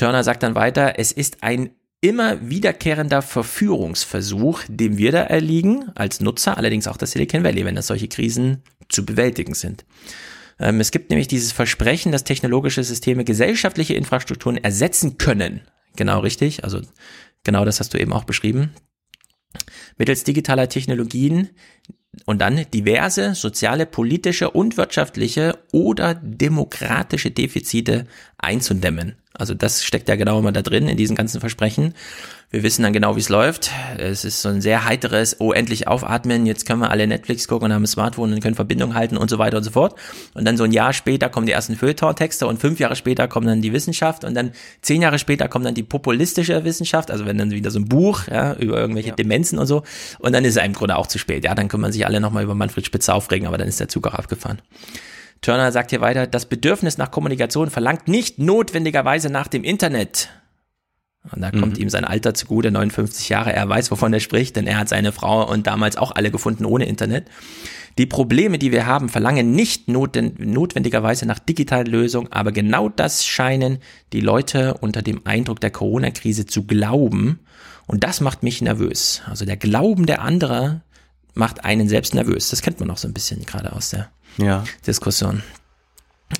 Turner 0.01 0.23
sagt 0.23 0.41
dann 0.41 0.55
weiter, 0.55 0.97
es 0.97 1.11
ist 1.11 1.43
ein 1.43 1.69
immer 2.01 2.49
wiederkehrender 2.49 3.21
Verführungsversuch, 3.21 4.63
dem 4.67 4.97
wir 4.97 5.11
da 5.11 5.21
erliegen, 5.21 5.91
als 5.93 6.21
Nutzer, 6.21 6.57
allerdings 6.57 6.87
auch 6.87 6.97
das 6.97 7.11
Silicon 7.11 7.43
Valley, 7.43 7.65
wenn 7.65 7.75
das 7.75 7.85
solche 7.85 8.07
Krisen 8.07 8.63
zu 8.89 9.05
bewältigen 9.05 9.53
sind. 9.53 9.85
Ähm, 10.59 10.79
es 10.79 10.89
gibt 10.89 11.11
nämlich 11.11 11.27
dieses 11.27 11.51
Versprechen, 11.51 12.11
dass 12.11 12.23
technologische 12.23 12.83
Systeme 12.83 13.23
gesellschaftliche 13.23 13.93
Infrastrukturen 13.93 14.57
ersetzen 14.57 15.19
können. 15.19 15.61
Genau 15.95 16.21
richtig, 16.21 16.63
also 16.63 16.81
genau 17.43 17.63
das 17.63 17.79
hast 17.79 17.93
du 17.93 17.99
eben 17.99 18.11
auch 18.13 18.23
beschrieben. 18.23 18.71
Mittels 19.99 20.23
digitaler 20.23 20.67
Technologien 20.67 21.51
und 22.25 22.41
dann 22.41 22.65
diverse 22.73 23.35
soziale, 23.35 23.85
politische 23.85 24.49
und 24.49 24.77
wirtschaftliche 24.77 25.59
oder 25.71 26.15
demokratische 26.15 27.29
Defizite 27.29 28.07
einzudämmen. 28.39 29.20
Also 29.33 29.53
das 29.53 29.83
steckt 29.83 30.09
ja 30.09 30.15
genau 30.15 30.39
immer 30.39 30.51
da 30.51 30.61
drin 30.61 30.87
in 30.87 30.97
diesen 30.97 31.15
ganzen 31.15 31.39
Versprechen. 31.39 31.93
Wir 32.53 32.63
wissen 32.63 32.83
dann 32.83 32.91
genau, 32.91 33.15
wie 33.15 33.21
es 33.21 33.29
läuft. 33.29 33.71
Es 33.97 34.25
ist 34.25 34.41
so 34.41 34.49
ein 34.49 34.59
sehr 34.59 34.83
heiteres, 34.83 35.39
oh, 35.39 35.53
endlich 35.53 35.87
aufatmen, 35.87 36.45
jetzt 36.45 36.67
können 36.67 36.81
wir 36.81 36.89
alle 36.89 37.07
Netflix 37.07 37.47
gucken 37.47 37.67
und 37.67 37.73
haben 37.73 37.83
ein 37.83 37.87
Smartphone 37.87 38.33
und 38.33 38.41
können 38.41 38.55
Verbindung 38.55 38.93
halten 38.93 39.15
und 39.15 39.29
so 39.29 39.37
weiter 39.39 39.55
und 39.55 39.63
so 39.63 39.71
fort. 39.71 39.95
Und 40.33 40.43
dann 40.43 40.57
so 40.57 40.65
ein 40.65 40.73
Jahr 40.73 40.91
später 40.91 41.29
kommen 41.29 41.45
die 41.45 41.53
ersten 41.53 41.77
Feuilleton-Texte 41.77 42.45
und 42.47 42.59
fünf 42.59 42.81
Jahre 42.81 42.97
später 42.97 43.29
kommt 43.29 43.47
dann 43.47 43.61
die 43.61 43.71
Wissenschaft 43.71 44.25
und 44.25 44.33
dann 44.33 44.51
zehn 44.81 45.01
Jahre 45.01 45.17
später 45.17 45.47
kommt 45.47 45.65
dann 45.65 45.75
die 45.75 45.83
populistische 45.83 46.65
Wissenschaft, 46.65 47.09
also 47.09 47.25
wenn 47.25 47.37
dann 47.37 47.51
wieder 47.51 47.71
so 47.71 47.79
ein 47.79 47.85
Buch 47.85 48.27
ja, 48.27 48.53
über 48.55 48.77
irgendwelche 48.77 49.09
ja. 49.09 49.15
Demenzen 49.15 49.57
und 49.57 49.67
so. 49.67 49.83
Und 50.19 50.33
dann 50.33 50.43
ist 50.43 50.57
es 50.57 50.63
im 50.63 50.73
Grunde 50.73 50.97
auch 50.97 51.07
zu 51.07 51.19
spät. 51.19 51.45
Ja, 51.45 51.55
dann 51.55 51.69
können 51.69 51.81
man 51.81 51.93
sich 51.93 52.05
alle 52.05 52.19
nochmal 52.19 52.43
über 52.43 52.53
Manfred 52.53 52.85
Spitzer 52.85 53.15
aufregen, 53.15 53.47
aber 53.47 53.57
dann 53.57 53.69
ist 53.69 53.79
der 53.79 53.87
Zug 53.87 54.07
auch 54.07 54.13
abgefahren. 54.13 54.59
Turner 55.41 55.71
sagt 55.71 55.89
hier 55.89 56.01
weiter, 56.01 56.27
das 56.27 56.45
Bedürfnis 56.45 56.97
nach 56.97 57.09
Kommunikation 57.09 57.69
verlangt 57.69 58.07
nicht 58.07 58.37
notwendigerweise 58.37 59.29
nach 59.29 59.47
dem 59.47 59.63
Internet. 59.63 60.29
Und 61.31 61.41
da 61.41 61.51
kommt 61.51 61.77
mhm. 61.77 61.83
ihm 61.83 61.89
sein 61.89 62.05
Alter 62.05 62.33
zugute, 62.33 62.71
59 62.71 63.29
Jahre. 63.29 63.53
Er 63.53 63.67
weiß, 63.67 63.91
wovon 63.91 64.13
er 64.13 64.19
spricht, 64.19 64.55
denn 64.55 64.65
er 64.65 64.79
hat 64.79 64.89
seine 64.89 65.11
Frau 65.11 65.47
und 65.47 65.67
damals 65.67 65.97
auch 65.97 66.11
alle 66.11 66.31
gefunden 66.31 66.65
ohne 66.65 66.85
Internet. 66.85 67.27
Die 67.97 68.05
Probleme, 68.05 68.57
die 68.57 68.71
wir 68.71 68.85
haben, 68.85 69.09
verlangen 69.09 69.51
nicht 69.51 69.87
notwendigerweise 69.87 71.25
nach 71.25 71.39
digitalen 71.39 71.87
Lösungen, 71.87 72.31
aber 72.31 72.51
genau 72.51 72.89
das 72.89 73.25
scheinen 73.25 73.79
die 74.13 74.21
Leute 74.21 74.75
unter 74.75 75.01
dem 75.01 75.21
Eindruck 75.25 75.59
der 75.59 75.71
Corona-Krise 75.71 76.45
zu 76.45 76.63
glauben. 76.65 77.39
Und 77.85 78.03
das 78.03 78.21
macht 78.21 78.43
mich 78.43 78.61
nervös. 78.61 79.21
Also 79.27 79.45
der 79.45 79.57
Glauben 79.57 80.05
der 80.05 80.21
anderen 80.21 80.81
macht 81.33 81.65
einen 81.65 81.89
selbst 81.89 82.15
nervös. 82.15 82.49
Das 82.49 82.61
kennt 82.61 82.79
man 82.79 82.89
auch 82.89 82.97
so 82.97 83.07
ein 83.07 83.13
bisschen 83.13 83.45
gerade 83.45 83.73
aus 83.73 83.89
der 83.89 84.09
ja. 84.37 84.63
Diskussion. 84.85 85.43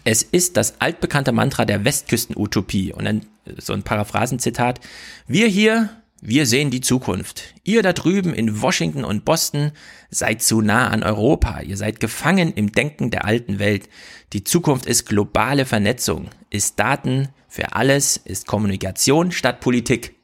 Es 0.03 0.23
ist 0.23 0.57
das 0.57 0.79
altbekannte 0.79 1.31
Mantra 1.31 1.65
der 1.65 1.83
Westküsten-Utopie. 1.83 2.93
Und 2.93 3.05
dann 3.05 3.25
so 3.57 3.73
ein 3.73 3.83
Paraphrasenzitat. 3.83 4.79
Wir 5.27 5.47
hier, 5.47 5.89
wir 6.21 6.45
sehen 6.45 6.69
die 6.69 6.81
Zukunft. 6.81 7.55
Ihr 7.63 7.83
da 7.83 7.93
drüben 7.93 8.33
in 8.33 8.61
Washington 8.61 9.03
und 9.03 9.25
Boston 9.25 9.71
seid 10.09 10.41
zu 10.41 10.61
nah 10.61 10.89
an 10.89 11.03
Europa. 11.03 11.61
Ihr 11.61 11.77
seid 11.77 11.99
gefangen 11.99 12.53
im 12.53 12.71
Denken 12.71 13.11
der 13.11 13.25
alten 13.25 13.59
Welt. 13.59 13.89
Die 14.33 14.43
Zukunft 14.43 14.85
ist 14.85 15.07
globale 15.07 15.65
Vernetzung, 15.65 16.29
ist 16.49 16.79
Daten 16.79 17.29
für 17.47 17.73
alles, 17.73 18.17
ist 18.17 18.47
Kommunikation 18.47 19.31
statt 19.31 19.59
Politik. 19.59 20.15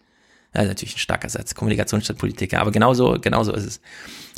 Das 0.54 0.64
ist 0.64 0.70
natürlich 0.70 0.96
ein 0.96 1.00
starker 1.00 1.30
Satz. 1.30 1.56
Kommunikation 1.56 2.02
statt 2.02 2.18
Politik. 2.18 2.54
Aber 2.54 2.72
genauso, 2.72 3.18
genauso 3.20 3.54
ist 3.54 3.66
es. 3.66 3.82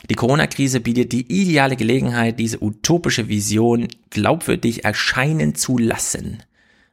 Die 0.10 0.16
Corona-Krise 0.16 0.80
bietet 0.80 1.12
die 1.12 1.28
ideale 1.28 1.76
Gelegenheit, 1.76 2.40
diese 2.40 2.64
utopische 2.64 3.28
Vision 3.28 3.88
glaubwürdig 4.10 4.86
erscheinen 4.86 5.56
zu 5.56 5.78
lassen. 5.78 6.44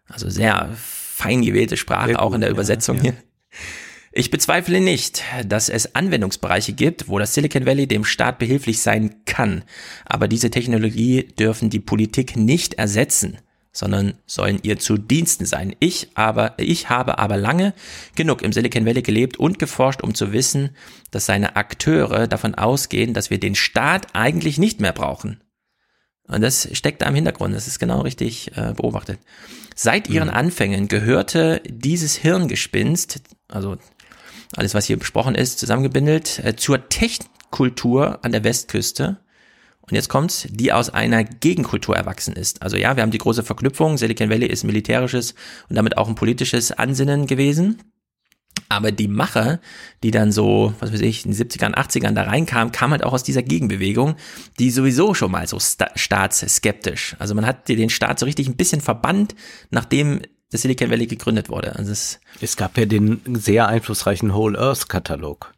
Also 0.09 0.29
sehr 0.29 0.71
fein 0.77 1.43
gewählte 1.43 1.77
Sprache, 1.77 2.13
gut, 2.13 2.19
auch 2.19 2.35
in 2.35 2.41
der 2.41 2.51
Übersetzung 2.51 2.99
ja, 2.99 3.05
ja. 3.05 3.11
hier. 3.13 3.23
Ich 4.13 4.31
bezweifle 4.31 4.81
nicht, 4.81 5.23
dass 5.45 5.69
es 5.69 5.95
Anwendungsbereiche 5.95 6.73
gibt, 6.73 7.09
wo 7.09 7.19
das 7.19 7.35
Silicon 7.35 7.67
Valley 7.67 7.87
dem 7.87 8.05
Staat 8.05 8.39
behilflich 8.39 8.81
sein 8.81 9.17
kann. 9.27 9.63
Aber 10.07 10.27
diese 10.27 10.51
Technologie 10.51 11.29
dürfen 11.39 11.69
die 11.69 11.81
Politik 11.81 12.35
nicht 12.35 12.75
ersetzen 12.75 13.39
sondern 13.77 14.15
sollen 14.25 14.59
ihr 14.63 14.79
zu 14.79 14.97
Diensten 14.97 15.45
sein. 15.45 15.77
Ich 15.81 16.09
aber, 16.15 16.55
ich 16.57 16.89
habe 16.89 17.19
aber 17.19 17.37
lange 17.37 17.75
genug 18.15 18.41
im 18.41 18.53
Silicon 18.53 18.87
Valley 18.87 19.03
gelebt 19.03 19.37
und 19.37 19.59
geforscht, 19.59 20.03
um 20.03 20.15
zu 20.15 20.33
wissen, 20.33 20.71
dass 21.11 21.27
seine 21.27 21.57
Akteure 21.57 22.27
davon 22.27 22.55
ausgehen, 22.55 23.13
dass 23.13 23.29
wir 23.29 23.39
den 23.39 23.55
Staat 23.55 24.15
eigentlich 24.15 24.57
nicht 24.57 24.81
mehr 24.81 24.93
brauchen. 24.93 25.43
Und 26.27 26.41
das 26.41 26.69
steckt 26.73 27.03
da 27.03 27.07
im 27.07 27.15
Hintergrund. 27.15 27.55
Das 27.55 27.67
ist 27.67 27.79
genau 27.79 28.01
richtig 28.01 28.57
äh, 28.57 28.73
beobachtet. 28.75 29.21
Seit 29.75 30.09
ihren 30.09 30.29
mhm. 30.29 30.35
Anfängen 30.35 30.89
gehörte 30.89 31.61
dieses 31.69 32.17
Hirngespinst, 32.17 33.21
also 33.49 33.77
alles, 34.57 34.75
was 34.75 34.87
hier 34.87 34.99
besprochen 34.99 35.35
ist, 35.35 35.59
zusammengebindelt, 35.59 36.41
äh, 36.43 36.57
zur 36.57 36.89
Techkultur 36.89 38.25
an 38.25 38.33
der 38.33 38.43
Westküste 38.43 39.19
und 39.89 39.95
jetzt 39.95 40.09
kommt's, 40.09 40.49
die 40.51 40.73
aus 40.73 40.91
einer 40.91 41.23
Gegenkultur 41.23 41.97
erwachsen 41.97 42.35
ist. 42.35 42.63
Also 42.63 42.77
ja, 42.77 42.97
wir 42.97 43.03
haben 43.03 43.13
die 43.13 43.19
große 43.19 43.45
Verknüpfung. 43.45 43.99
Silicon 43.99 44.31
Valley 44.31 44.47
ist 44.47 44.65
militärisches 44.65 45.35
und 45.69 45.77
damit 45.77 45.97
auch 45.97 46.09
ein 46.09 46.17
politisches 46.17 46.73
Ansinnen 46.73 47.27
gewesen. 47.27 47.79
Aber 48.69 48.91
die 48.91 49.07
Macher, 49.07 49.61
die 50.03 50.11
dann 50.11 50.33
so, 50.33 50.75
was 50.81 50.93
weiß 50.93 51.03
ich, 51.03 51.25
in 51.25 51.31
den 51.31 51.49
70ern, 51.49 51.75
80ern 51.75 52.13
da 52.13 52.23
reinkamen, 52.23 52.73
kam 52.73 52.91
halt 52.91 53.05
auch 53.05 53.13
aus 53.13 53.23
dieser 53.23 53.43
Gegenbewegung, 53.43 54.17
die 54.59 54.71
sowieso 54.71 55.15
schon 55.15 55.31
mal 55.31 55.47
so 55.47 55.61
sta 55.61 55.91
staatsskeptisch. 55.95 57.15
Also 57.21 57.35
man 57.35 57.47
hat 57.47 57.69
den 57.69 57.91
Staat 57.91 58.19
so 58.19 58.27
richtig 58.27 58.49
ein 58.49 58.57
bisschen 58.57 58.81
verbannt, 58.81 59.37
nachdem 59.71 60.23
das 60.51 60.63
Silicon 60.63 60.91
Valley 60.91 61.07
gegründet 61.07 61.49
wurde. 61.49 61.77
Also 61.77 61.93
es, 61.93 62.19
es 62.41 62.57
gab 62.57 62.77
ja 62.77 62.87
den 62.87 63.21
sehr 63.35 63.69
einflussreichen 63.69 64.35
Whole 64.35 64.59
Earth 64.59 64.89
Katalog, 64.89 65.53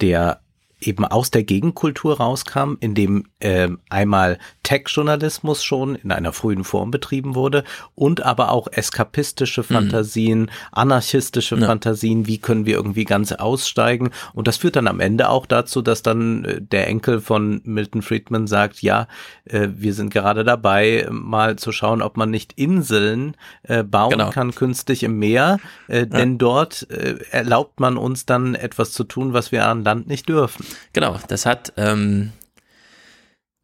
der 0.00 0.40
eben 0.80 1.04
aus 1.04 1.30
der 1.30 1.42
Gegenkultur 1.42 2.18
rauskam, 2.18 2.74
in 2.80 2.94
dem 2.94 3.24
äh, 3.40 3.68
einmal 3.88 4.38
Tech-Journalismus 4.62 5.64
schon 5.64 5.94
in 5.96 6.12
einer 6.12 6.32
frühen 6.32 6.64
Form 6.64 6.90
betrieben 6.90 7.34
wurde 7.34 7.64
und 7.94 8.22
aber 8.24 8.50
auch 8.50 8.68
eskapistische 8.70 9.62
mhm. 9.62 9.74
Fantasien, 9.74 10.40
mhm. 10.40 10.48
anarchistische 10.72 11.56
ja. 11.56 11.66
Fantasien, 11.66 12.26
wie 12.26 12.38
können 12.38 12.66
wir 12.66 12.76
irgendwie 12.76 13.04
ganz 13.04 13.32
aussteigen 13.32 14.10
und 14.34 14.46
das 14.46 14.58
führt 14.58 14.76
dann 14.76 14.88
am 14.88 15.00
Ende 15.00 15.30
auch 15.30 15.46
dazu, 15.46 15.82
dass 15.82 16.02
dann 16.02 16.44
äh, 16.44 16.60
der 16.60 16.86
Enkel 16.88 17.20
von 17.20 17.60
Milton 17.64 18.02
Friedman 18.02 18.46
sagt, 18.46 18.82
ja, 18.82 19.08
äh, 19.44 19.68
wir 19.74 19.94
sind 19.94 20.12
gerade 20.12 20.44
dabei, 20.44 21.06
mal 21.10 21.56
zu 21.56 21.72
schauen, 21.72 22.02
ob 22.02 22.16
man 22.16 22.30
nicht 22.30 22.52
Inseln 22.54 23.36
äh, 23.62 23.82
bauen 23.82 24.10
genau. 24.10 24.30
kann 24.30 24.54
künstlich 24.54 25.02
im 25.02 25.18
Meer, 25.18 25.58
äh, 25.88 26.00
ja. 26.00 26.04
denn 26.04 26.38
dort 26.38 26.88
äh, 26.90 27.16
erlaubt 27.30 27.80
man 27.80 27.96
uns 27.96 28.26
dann 28.26 28.54
etwas 28.54 28.92
zu 28.92 29.04
tun, 29.04 29.32
was 29.32 29.52
wir 29.52 29.66
an 29.66 29.84
Land 29.84 30.08
nicht 30.08 30.28
dürfen. 30.28 30.64
Genau, 30.92 31.18
das 31.28 31.46
hat 31.46 31.72
ähm, 31.76 32.32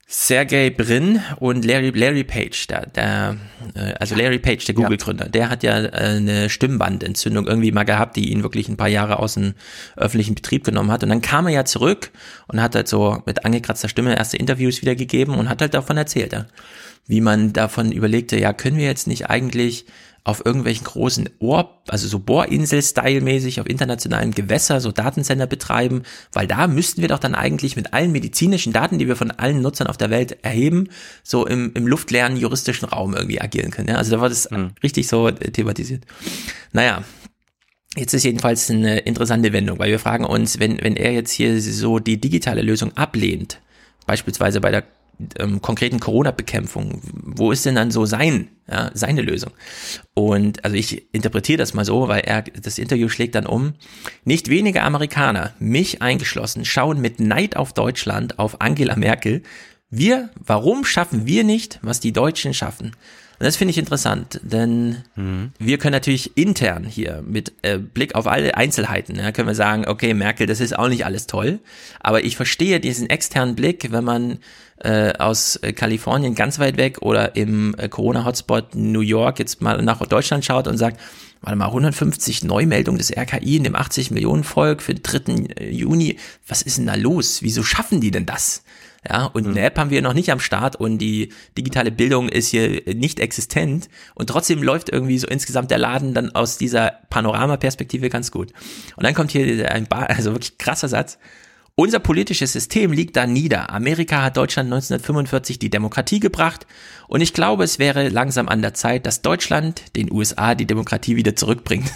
Sergey 0.06 0.70
Brin 0.70 1.20
und 1.40 1.64
Larry, 1.64 1.90
Larry 1.90 2.24
Page, 2.24 2.66
der, 2.68 2.86
der 2.86 3.36
äh, 3.74 3.94
also 3.98 4.14
Larry 4.14 4.38
Page, 4.38 4.64
der 4.64 4.74
Google-Gründer, 4.74 5.28
der 5.28 5.50
hat 5.50 5.62
ja 5.62 5.78
äh, 5.78 5.88
eine 5.88 6.50
Stimmbandentzündung 6.50 7.46
irgendwie 7.46 7.72
mal 7.72 7.84
gehabt, 7.84 8.16
die 8.16 8.30
ihn 8.30 8.42
wirklich 8.42 8.68
ein 8.68 8.76
paar 8.76 8.88
Jahre 8.88 9.18
aus 9.18 9.34
dem 9.34 9.54
öffentlichen 9.96 10.34
Betrieb 10.34 10.64
genommen 10.64 10.92
hat. 10.92 11.02
Und 11.02 11.08
dann 11.08 11.22
kam 11.22 11.46
er 11.46 11.52
ja 11.52 11.64
zurück 11.64 12.10
und 12.48 12.60
hat 12.60 12.74
halt 12.74 12.86
so 12.86 13.22
mit 13.26 13.44
angekratzter 13.44 13.88
Stimme 13.88 14.16
erste 14.16 14.36
Interviews 14.36 14.82
wiedergegeben 14.82 15.34
und 15.34 15.48
hat 15.48 15.60
halt 15.62 15.74
davon 15.74 15.96
erzählt, 15.96 16.32
ja, 16.32 16.46
wie 17.06 17.20
man 17.20 17.52
davon 17.52 17.90
überlegte, 17.90 18.38
ja, 18.38 18.52
können 18.52 18.76
wir 18.76 18.86
jetzt 18.86 19.06
nicht 19.06 19.30
eigentlich 19.30 19.86
auf 20.24 20.44
irgendwelchen 20.44 20.84
großen 20.84 21.28
Ohr, 21.38 21.82
also 21.86 22.08
so 22.08 22.18
Bohrinsel-Style-mäßig 22.18 23.60
auf 23.60 23.68
internationalen 23.68 24.32
Gewässer 24.32 24.80
so 24.80 24.90
Datensender 24.90 25.46
betreiben, 25.46 26.02
weil 26.32 26.46
da 26.46 26.66
müssten 26.66 27.02
wir 27.02 27.08
doch 27.08 27.18
dann 27.18 27.34
eigentlich 27.34 27.76
mit 27.76 27.92
allen 27.92 28.10
medizinischen 28.10 28.72
Daten, 28.72 28.98
die 28.98 29.06
wir 29.06 29.16
von 29.16 29.30
allen 29.30 29.60
Nutzern 29.60 29.86
auf 29.86 29.98
der 29.98 30.08
Welt 30.08 30.38
erheben, 30.42 30.88
so 31.22 31.46
im, 31.46 31.72
im 31.74 31.86
luftleeren 31.86 32.38
juristischen 32.38 32.88
Raum 32.88 33.14
irgendwie 33.14 33.40
agieren 33.40 33.70
können. 33.70 33.88
Ja? 33.88 33.96
Also 33.96 34.12
da 34.12 34.20
war 34.22 34.30
das 34.30 34.50
mhm. 34.50 34.70
richtig 34.82 35.08
so 35.08 35.28
äh, 35.28 35.34
thematisiert. 35.34 36.04
Naja, 36.72 37.04
Jetzt 37.96 38.12
ist 38.12 38.24
jedenfalls 38.24 38.70
eine 38.70 38.98
interessante 38.98 39.52
Wendung, 39.52 39.78
weil 39.78 39.92
wir 39.92 40.00
fragen 40.00 40.24
uns, 40.24 40.58
wenn, 40.58 40.82
wenn 40.82 40.96
er 40.96 41.12
jetzt 41.12 41.30
hier 41.30 41.60
so 41.60 42.00
die 42.00 42.20
digitale 42.20 42.60
Lösung 42.60 42.96
ablehnt, 42.96 43.60
beispielsweise 44.04 44.60
bei 44.60 44.72
der 44.72 44.82
ähm, 45.38 45.60
konkreten 45.60 46.00
Corona-Bekämpfung, 46.00 47.00
wo 47.02 47.52
ist 47.52 47.64
denn 47.66 47.74
dann 47.74 47.90
so 47.90 48.06
sein, 48.06 48.48
ja, 48.70 48.90
seine 48.94 49.22
Lösung? 49.22 49.52
Und 50.14 50.64
also 50.64 50.76
ich 50.76 51.12
interpretiere 51.12 51.58
das 51.58 51.74
mal 51.74 51.84
so, 51.84 52.08
weil 52.08 52.20
er 52.20 52.42
das 52.42 52.78
Interview 52.78 53.08
schlägt 53.08 53.34
dann 53.34 53.46
um. 53.46 53.74
Nicht 54.24 54.48
wenige 54.48 54.82
Amerikaner, 54.82 55.52
mich 55.58 56.02
eingeschlossen, 56.02 56.64
schauen 56.64 57.00
mit 57.00 57.20
Neid 57.20 57.56
auf 57.56 57.72
Deutschland, 57.72 58.38
auf 58.38 58.60
Angela 58.60 58.96
Merkel. 58.96 59.42
Wir, 59.90 60.30
warum 60.38 60.84
schaffen 60.84 61.26
wir 61.26 61.44
nicht, 61.44 61.78
was 61.82 62.00
die 62.00 62.12
Deutschen 62.12 62.54
schaffen? 62.54 62.92
Und 63.38 63.46
das 63.46 63.56
finde 63.56 63.72
ich 63.72 63.78
interessant, 63.78 64.40
denn 64.42 64.98
mhm. 65.16 65.52
wir 65.58 65.78
können 65.78 65.92
natürlich 65.92 66.36
intern 66.36 66.84
hier 66.84 67.22
mit 67.26 67.52
äh, 67.62 67.78
Blick 67.78 68.14
auf 68.14 68.26
alle 68.28 68.56
Einzelheiten, 68.56 69.16
ja, 69.16 69.32
können 69.32 69.48
wir 69.48 69.56
sagen, 69.56 69.86
okay, 69.86 70.14
Merkel, 70.14 70.46
das 70.46 70.60
ist 70.60 70.78
auch 70.78 70.88
nicht 70.88 71.04
alles 71.04 71.26
toll, 71.26 71.58
aber 71.98 72.24
ich 72.24 72.36
verstehe 72.36 72.78
diesen 72.78 73.10
externen 73.10 73.56
Blick, 73.56 73.90
wenn 73.90 74.04
man 74.04 74.38
äh, 74.78 75.12
aus 75.18 75.56
äh, 75.56 75.72
Kalifornien 75.72 76.34
ganz 76.34 76.58
weit 76.58 76.76
weg 76.76 76.98
oder 77.00 77.36
im 77.36 77.74
äh, 77.78 77.88
Corona-Hotspot 77.88 78.74
New 78.74 79.00
York 79.00 79.38
jetzt 79.38 79.60
mal 79.60 79.80
nach 79.82 80.04
Deutschland 80.06 80.44
schaut 80.44 80.68
und 80.68 80.78
sagt, 80.78 81.00
warte 81.40 81.56
mal, 81.56 81.66
150 81.66 82.44
Neumeldungen 82.44 82.98
des 82.98 83.16
RKI 83.16 83.56
in 83.56 83.64
dem 83.64 83.74
80 83.74 84.10
Millionen 84.10 84.44
Volk 84.44 84.82
für 84.82 84.94
den 84.94 85.02
3. 85.02 85.60
Äh, 85.60 85.70
Juni, 85.70 86.18
was 86.46 86.62
ist 86.62 86.78
denn 86.78 86.86
da 86.86 86.94
los? 86.94 87.42
Wieso 87.42 87.62
schaffen 87.62 88.00
die 88.00 88.10
denn 88.10 88.26
das? 88.26 88.62
Ja, 89.08 89.26
und 89.26 89.44
mhm. 89.44 89.50
eine 89.52 89.60
App 89.60 89.78
haben 89.78 89.90
wir 89.90 90.00
noch 90.00 90.14
nicht 90.14 90.30
am 90.30 90.40
Start 90.40 90.76
und 90.76 90.98
die 90.98 91.30
digitale 91.58 91.90
Bildung 91.90 92.28
ist 92.28 92.48
hier 92.48 92.82
nicht 92.94 93.20
existent 93.20 93.88
und 94.14 94.28
trotzdem 94.28 94.62
läuft 94.62 94.88
irgendwie 94.88 95.18
so 95.18 95.26
insgesamt 95.26 95.70
der 95.70 95.78
Laden 95.78 96.14
dann 96.14 96.34
aus 96.34 96.56
dieser 96.56 96.92
Panoramaperspektive 97.10 98.08
ganz 98.08 98.30
gut. 98.30 98.52
Und 98.96 99.04
dann 99.04 99.14
kommt 99.14 99.32
hier 99.32 99.70
ein, 99.70 99.86
ba 99.86 100.04
also 100.04 100.32
wirklich 100.32 100.56
krasser 100.56 100.88
Satz. 100.88 101.18
Unser 101.76 101.98
politisches 101.98 102.52
System 102.52 102.92
liegt 102.92 103.16
da 103.16 103.26
nieder. 103.26 103.70
Amerika 103.70 104.22
hat 104.22 104.36
Deutschland 104.36 104.68
1945 104.68 105.58
die 105.58 105.70
Demokratie 105.70 106.20
gebracht 106.20 106.66
und 107.08 107.20
ich 107.20 107.34
glaube, 107.34 107.64
es 107.64 107.78
wäre 107.78 108.08
langsam 108.08 108.48
an 108.48 108.62
der 108.62 108.74
Zeit, 108.74 109.06
dass 109.06 109.22
Deutschland 109.22 109.96
den 109.96 110.10
USA 110.10 110.54
die 110.54 110.66
Demokratie 110.66 111.16
wieder 111.16 111.34
zurückbringt. 111.34 111.90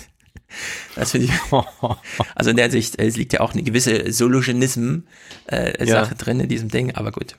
Das 0.94 1.12
finde 1.12 1.26
ich. 1.26 1.32
Also 2.34 2.50
in 2.50 2.56
der 2.56 2.70
Sicht, 2.70 2.98
es 2.98 3.16
liegt 3.16 3.32
ja 3.32 3.40
auch 3.40 3.52
eine 3.52 3.62
gewisse 3.62 4.12
Solutionism-Sache 4.12 5.78
äh, 5.78 5.86
Ja. 5.86 6.04
drin 6.06 6.40
in 6.40 6.48
diesem 6.48 6.68
Ding, 6.68 6.94
aber 6.94 7.12
gut. 7.12 7.36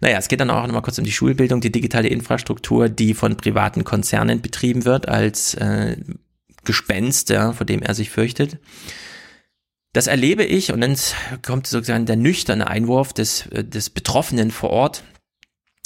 Naja, 0.00 0.18
es 0.18 0.28
geht 0.28 0.40
dann 0.40 0.50
auch 0.50 0.66
nochmal 0.66 0.82
kurz 0.82 0.98
um 0.98 1.04
die 1.04 1.12
Schulbildung, 1.12 1.60
die 1.60 1.70
digitale 1.70 2.08
Infrastruktur, 2.08 2.88
die 2.88 3.14
von 3.14 3.36
privaten 3.36 3.84
Konzernen 3.84 4.40
betrieben 4.42 4.84
wird, 4.84 5.08
als 5.08 5.54
äh, 5.54 5.96
Gespenst, 6.64 7.30
ja, 7.30 7.52
vor 7.52 7.66
dem 7.66 7.82
er 7.82 7.94
sich 7.94 8.10
fürchtet. 8.10 8.58
Das 9.92 10.06
erlebe 10.06 10.44
ich 10.44 10.72
und 10.72 10.80
dann 10.80 10.96
kommt 11.42 11.66
sozusagen 11.66 12.06
der 12.06 12.16
nüchterne 12.16 12.66
Einwurf 12.66 13.12
des, 13.12 13.46
äh, 13.48 13.62
des 13.64 13.90
Betroffenen 13.90 14.50
vor 14.50 14.70
Ort. 14.70 15.04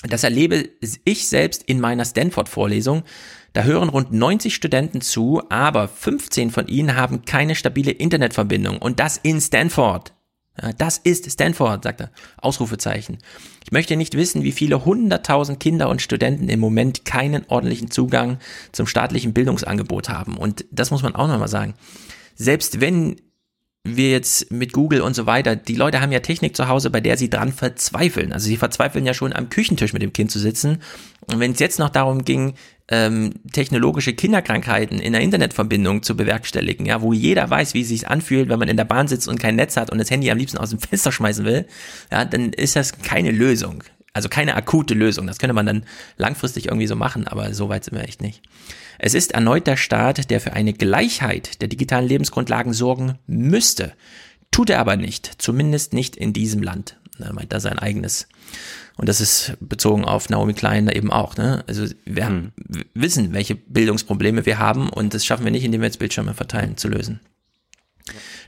Das 0.09 0.23
erlebe 0.23 0.69
ich 1.05 1.29
selbst 1.29 1.65
in 1.65 1.81
meiner 1.81 2.05
Stanford-Vorlesung. 2.05 3.03
Da 3.57 3.63
hören 3.63 3.89
rund 3.89 4.13
90 4.13 4.55
Studenten 4.55 5.01
zu, 5.01 5.43
aber 5.49 5.89
15 5.89 6.51
von 6.51 6.69
ihnen 6.69 6.95
haben 6.95 7.25
keine 7.25 7.55
stabile 7.55 7.91
Internetverbindung 7.91 8.77
und 8.77 9.01
das 9.01 9.17
in 9.17 9.41
Stanford. 9.41 10.13
Das 10.77 10.99
ist 10.99 11.31
Stanford, 11.31 11.85
sagt 11.85 12.03
er. 12.03 12.11
Ausrufezeichen. 12.37 13.17
Ich 13.65 13.73
möchte 13.73 13.97
nicht 13.97 14.13
wissen, 14.13 14.43
wie 14.43 14.53
viele 14.53 14.85
hunderttausend 14.85 15.59
Kinder 15.59 15.89
und 15.89 16.03
Studenten 16.03 16.51
im 16.51 16.61
Moment 16.61 17.07
keinen 17.07 17.47
ordentlichen 17.49 17.91
Zugang 17.91 18.41
zum 18.73 18.87
staatlichen 18.87 19.33
Bildungsangebot 19.33 20.11
haben. 20.11 20.37
Und 20.37 20.67
das 20.71 20.91
muss 20.91 21.03
man 21.03 21.15
auch 21.15 21.27
nochmal 21.27 21.49
sagen. 21.49 21.73
Selbst 22.35 22.83
wenn 22.83 23.17
wir 23.85 24.11
jetzt 24.11 24.51
mit 24.51 24.73
Google 24.73 25.01
und 25.01 25.15
so 25.15 25.27
weiter, 25.27 25.57
die 25.57 25.77
Leute 25.77 26.01
haben 26.01 26.13
ja 26.13 26.21
Technik 26.21 26.57
zu 26.57 26.69
Hause, 26.69 26.91
bei 26.91 27.01
der 27.01 27.17
sie 27.17 27.31
dran 27.31 27.53
verzweifeln. 27.53 28.33
Also 28.33 28.49
sie 28.49 28.57
verzweifeln 28.57 29.07
ja 29.07 29.15
schon 29.15 29.33
am 29.33 29.49
Küchentisch 29.49 29.93
mit 29.93 30.03
dem 30.03 30.13
Kind 30.13 30.31
zu 30.31 30.41
sitzen. 30.41 30.83
Und 31.27 31.41
wenn 31.41 31.53
es 31.53 31.61
jetzt 31.61 31.79
noch 31.79 31.89
darum 31.89 32.25
ging, 32.25 32.55
ähm, 32.89 33.35
technologische 33.53 34.13
Kinderkrankheiten 34.13 35.01
in 35.01 35.13
der 35.13 35.23
Internetverbindung 35.23 36.03
zu 36.03 36.17
bewerkstelligen, 36.17 36.87
ja, 36.87 37.03
wo 37.03 37.13
jeder 37.13 37.49
weiß, 37.49 37.75
wie 37.75 37.83
es 37.83 37.89
sich 37.89 38.09
anfühlt, 38.09 38.49
wenn 38.49 38.59
man 38.59 38.69
in 38.69 38.77
der 38.77 38.85
Bahn 38.85 39.09
sitzt 39.09 39.29
und 39.29 39.41
kein 39.41 39.57
Netz 39.57 39.77
hat 39.77 39.91
und 39.91 39.99
das 39.99 40.11
Handy 40.11 40.31
am 40.31 40.39
liebsten 40.39 40.59
aus 40.59 40.71
dem 40.71 40.79
Fenster 40.81 41.13
schmeißen 41.13 41.45
will, 41.45 41.67
ja, 42.13 42.25
dann 42.25 42.53
ist 42.53 42.77
das 42.77 42.99
keine 42.99 43.33
Lösung. 43.33 43.83
Also 44.13 44.31
keine 44.31 44.55
akute 44.55 44.95
Lösung. 44.95 45.27
Das 45.27 45.39
könnte 45.39 45.53
man 45.53 45.67
dann 45.67 45.85
langfristig 46.17 46.67
irgendwie 46.67 46.87
so 46.87 46.97
machen, 46.97 47.27
aber 47.27 47.53
so 47.53 47.69
weit 47.69 47.85
sind 47.85 47.99
wir 47.99 48.05
echt 48.05 48.23
nicht. 48.23 48.41
Es 48.99 49.13
ist 49.13 49.33
erneut 49.33 49.67
der 49.67 49.77
Staat, 49.77 50.31
der 50.31 50.41
für 50.41 50.55
eine 50.55 50.73
Gleichheit 50.73 51.61
der 51.61 51.69
digitalen 51.69 52.09
Lebensgrundlagen 52.09 52.73
sorgen 52.73 53.19
müsste. 53.27 53.93
Tut 54.51 54.71
er 54.71 54.79
aber 54.81 54.97
nicht, 54.97 55.31
zumindest 55.37 55.93
nicht 55.93 56.17
in 56.17 56.33
diesem 56.33 56.63
Land. 56.63 56.97
Er 57.19 57.35
meint 57.35 57.53
da 57.53 57.61
sein 57.61 57.79
eigenes. 57.79 58.27
Und 58.97 59.09
das 59.09 59.21
ist 59.21 59.57
bezogen 59.61 60.05
auf 60.05 60.31
Naomi 60.31 60.55
Klein 60.55 60.87
da 60.87 60.93
eben 60.93 61.13
auch. 61.13 61.37
Ne? 61.37 61.63
Also 61.67 61.87
wir 62.05 62.25
haben, 62.25 62.53
wir 62.57 62.85
wissen, 62.95 63.35
welche 63.35 63.55
Bildungsprobleme 63.55 64.47
wir 64.47 64.59
haben 64.59 64.89
und 64.89 65.13
das 65.13 65.25
schaffen 65.25 65.45
wir 65.45 65.53
nicht, 65.53 65.65
indem 65.65 65.83
wir 65.83 65.87
jetzt 65.87 65.99
Bildschirme 65.99 66.35
verteilen, 66.35 66.77
zu 66.77 66.89
lösen. 66.89 67.21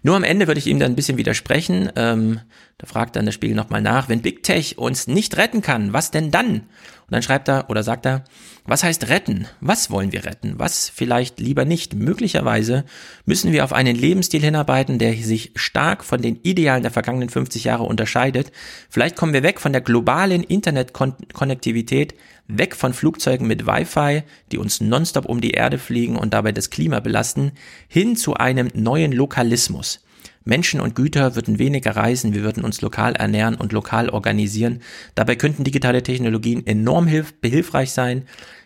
Nur 0.02 0.16
am 0.16 0.24
Ende 0.24 0.46
würde 0.46 0.58
ich 0.58 0.66
ihm 0.66 0.78
dann 0.78 0.92
ein 0.92 0.96
bisschen 0.96 1.18
widersprechen. 1.18 1.90
Ähm, 1.96 2.40
da 2.78 2.86
fragt 2.86 3.16
dann 3.16 3.24
der 3.24 3.32
Spiegel 3.32 3.56
nochmal 3.56 3.82
nach, 3.82 4.08
wenn 4.08 4.22
Big 4.22 4.42
Tech 4.42 4.78
uns 4.78 5.06
nicht 5.06 5.36
retten 5.36 5.60
kann, 5.60 5.92
was 5.92 6.10
denn 6.10 6.30
dann? 6.30 6.62
Und 7.08 7.14
dann 7.14 7.22
schreibt 7.22 7.48
er 7.48 7.70
oder 7.70 7.82
sagt 7.82 8.04
er, 8.04 8.22
was 8.66 8.84
heißt 8.84 9.08
retten? 9.08 9.46
Was 9.62 9.90
wollen 9.90 10.12
wir 10.12 10.26
retten? 10.26 10.58
Was 10.58 10.90
vielleicht 10.90 11.40
lieber 11.40 11.64
nicht? 11.64 11.94
Möglicherweise 11.94 12.84
müssen 13.24 13.50
wir 13.50 13.64
auf 13.64 13.72
einen 13.72 13.96
Lebensstil 13.96 14.42
hinarbeiten, 14.42 14.98
der 14.98 15.14
sich 15.14 15.52
stark 15.56 16.04
von 16.04 16.20
den 16.20 16.38
Idealen 16.42 16.82
der 16.82 16.90
vergangenen 16.90 17.30
50 17.30 17.64
Jahre 17.64 17.84
unterscheidet. 17.84 18.52
Vielleicht 18.90 19.16
kommen 19.16 19.32
wir 19.32 19.42
weg 19.42 19.58
von 19.58 19.72
der 19.72 19.80
globalen 19.80 20.42
Internetkonnektivität, 20.42 22.14
weg 22.46 22.76
von 22.76 22.92
Flugzeugen 22.92 23.46
mit 23.46 23.66
Wi-Fi, 23.66 24.22
die 24.52 24.58
uns 24.58 24.82
nonstop 24.82 25.24
um 25.24 25.40
die 25.40 25.52
Erde 25.52 25.78
fliegen 25.78 26.16
und 26.16 26.34
dabei 26.34 26.52
das 26.52 26.68
Klima 26.68 27.00
belasten, 27.00 27.52
hin 27.88 28.16
zu 28.16 28.34
einem 28.34 28.68
neuen 28.74 29.12
Lokalismus. 29.12 30.00
Menschen 30.48 30.80
und 30.80 30.94
Güter 30.94 31.36
würden 31.36 31.58
weniger 31.58 31.94
reisen, 31.94 32.32
wir 32.32 32.42
würden 32.42 32.64
uns 32.64 32.80
lokal 32.80 33.14
ernähren 33.14 33.54
und 33.54 33.72
lokal 33.72 34.08
organisieren. 34.08 34.80
Dabei 35.14 35.36
könnten 35.36 35.62
digitale 35.62 36.02
Technologien 36.02 36.66
enorm 36.66 37.06
hilf 37.06 37.34
behilfreich 37.34 37.92
sein. 37.92 38.22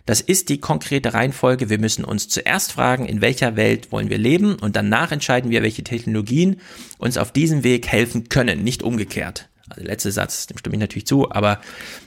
Das 0.07 0.21
ist 0.21 0.49
die 0.49 0.59
konkrete 0.59 1.13
Reihenfolge. 1.13 1.71
Wir 1.71 1.81
müssen 1.81 2.05
uns 2.05 2.29
zuerst 2.29 2.73
fragen, 2.73 3.05
in 3.05 3.21
welcher 3.21 3.57
Welt 3.57 3.91
wollen 3.91 4.11
wir 4.11 4.19
leben 4.19 4.55
und 4.55 4.77
danach 4.77 5.11
entscheiden 5.11 5.51
wir, 5.51 5.63
welche 5.63 5.83
Technologien 5.83 6.61
uns 6.99 7.19
auf 7.19 7.33
diesem 7.33 7.65
Weg 7.65 7.89
helfen 7.89 8.29
können, 8.29 8.63
nicht 8.63 8.85
umgekehrt. 8.85 9.49
Also 9.69 9.85
letzte 9.85 10.13
Satz, 10.13 10.47
dem 10.47 10.59
stimme 10.59 10.77
ich 10.77 10.81
natürlich 10.81 11.07
zu, 11.07 11.31
aber 11.31 11.61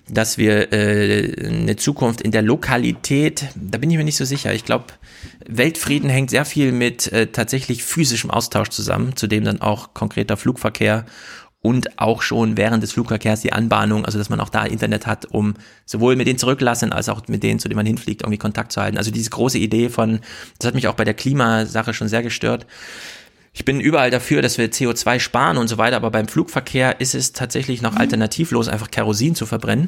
dass 0.09 0.37
wir 0.37 0.71
äh, 0.73 1.47
eine 1.47 1.75
Zukunft 1.75 2.21
in 2.21 2.31
der 2.31 2.41
Lokalität, 2.41 3.45
da 3.55 3.77
bin 3.77 3.89
ich 3.89 3.97
mir 3.97 4.03
nicht 4.03 4.17
so 4.17 4.25
sicher. 4.25 4.53
Ich 4.53 4.65
glaube, 4.65 4.85
Weltfrieden 5.47 6.09
hängt 6.09 6.29
sehr 6.29 6.45
viel 6.45 6.71
mit 6.71 7.11
äh, 7.11 7.27
tatsächlich 7.27 7.83
physischem 7.83 8.29
Austausch 8.29 8.69
zusammen, 8.69 9.15
zu 9.15 9.27
dem 9.27 9.43
dann 9.43 9.61
auch 9.61 9.93
konkreter 9.93 10.37
Flugverkehr 10.37 11.05
und 11.65 11.97
auch 11.97 12.21
schon 12.21 12.57
während 12.57 12.83
des 12.83 12.91
Flugverkehrs 12.91 13.41
die 13.41 13.51
Anbahnung, 13.51 14.05
also 14.05 14.19
dass 14.19 14.29
man 14.29 14.39
auch 14.39 14.49
da 14.49 14.65
Internet 14.65 15.07
hat, 15.07 15.25
um 15.25 15.55
sowohl 15.85 16.15
mit 16.15 16.27
denen 16.27 16.37
zurücklassen 16.37 16.93
als 16.93 17.09
auch 17.09 17.27
mit 17.27 17.41
denen, 17.41 17.57
zu 17.57 17.67
denen 17.67 17.77
man 17.77 17.87
hinfliegt, 17.87 18.21
irgendwie 18.21 18.37
Kontakt 18.37 18.71
zu 18.71 18.81
halten. 18.81 18.99
Also 18.99 19.09
diese 19.09 19.31
große 19.31 19.57
Idee 19.57 19.89
von, 19.89 20.19
das 20.59 20.67
hat 20.67 20.75
mich 20.75 20.87
auch 20.87 20.93
bei 20.93 21.05
der 21.05 21.15
Klimasache 21.15 21.95
schon 21.95 22.07
sehr 22.07 22.21
gestört. 22.21 22.67
Ich 23.57 23.63
bin 23.63 23.79
überall 23.79 24.11
dafür, 24.11 24.41
dass 24.41 24.57
wir 24.57 24.69
CO2 24.69 25.17
sparen 25.21 25.55
und 25.55 25.69
so 25.69 25.77
weiter, 25.77 25.95
aber 25.95 26.11
beim 26.11 26.27
Flugverkehr 26.27 26.99
ist 26.99 27.15
es 27.15 27.31
tatsächlich 27.31 27.81
noch 27.81 27.95
alternativlos, 27.95 28.67
einfach 28.67 28.91
Kerosin 28.91 29.33
zu 29.33 29.45
verbrennen. 29.45 29.87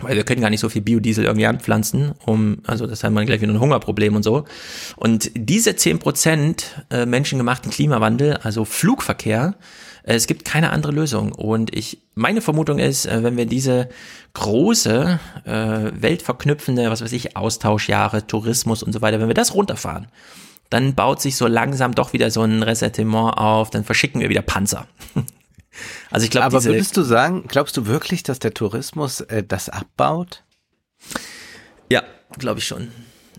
Weil 0.00 0.14
wir 0.14 0.22
können 0.22 0.40
gar 0.40 0.48
nicht 0.48 0.60
so 0.60 0.68
viel 0.68 0.82
Biodiesel 0.82 1.24
irgendwie 1.24 1.46
anpflanzen, 1.46 2.12
um, 2.24 2.58
also 2.64 2.86
das 2.86 3.02
haben 3.02 3.14
wir 3.14 3.24
gleich 3.24 3.40
wieder 3.40 3.52
ein 3.52 3.58
Hungerproblem 3.58 4.14
und 4.14 4.22
so. 4.22 4.44
Und 4.94 5.32
diese 5.34 5.70
10% 5.70 6.62
äh, 6.90 7.04
menschengemachten 7.04 7.72
Klimawandel, 7.72 8.36
also 8.36 8.64
Flugverkehr, 8.64 9.56
äh, 10.04 10.14
es 10.14 10.28
gibt 10.28 10.44
keine 10.44 10.70
andere 10.70 10.92
Lösung. 10.92 11.32
Und 11.32 11.74
ich, 11.74 11.98
meine 12.14 12.40
Vermutung 12.40 12.78
ist, 12.78 13.06
äh, 13.06 13.24
wenn 13.24 13.36
wir 13.36 13.46
diese 13.46 13.88
große, 14.34 15.18
äh, 15.46 15.50
weltverknüpfende, 16.00 16.88
was 16.92 17.02
weiß 17.02 17.10
ich, 17.10 17.36
Austauschjahre, 17.36 18.28
Tourismus 18.28 18.84
und 18.84 18.92
so 18.92 19.02
weiter, 19.02 19.18
wenn 19.18 19.26
wir 19.26 19.34
das 19.34 19.52
runterfahren, 19.52 20.06
dann 20.70 20.94
baut 20.94 21.20
sich 21.20 21.36
so 21.36 21.46
langsam 21.46 21.94
doch 21.94 22.12
wieder 22.12 22.30
so 22.30 22.42
ein 22.42 22.62
Ressentiment 22.62 23.36
auf, 23.38 23.70
dann 23.70 23.84
verschicken 23.84 24.20
wir 24.20 24.28
wieder 24.28 24.42
Panzer. 24.42 24.86
Also 26.10 26.24
ich 26.24 26.30
glaube, 26.32 26.46
Aber 26.46 26.64
würdest 26.64 26.96
du 26.96 27.02
sagen, 27.02 27.44
glaubst 27.46 27.76
du 27.76 27.86
wirklich, 27.86 28.24
dass 28.24 28.40
der 28.40 28.52
Tourismus 28.52 29.20
äh, 29.20 29.44
das 29.44 29.68
abbaut? 29.68 30.42
ja, 31.88 32.02
glaube 32.38 32.58
ich 32.58 32.66
schon. 32.66 32.88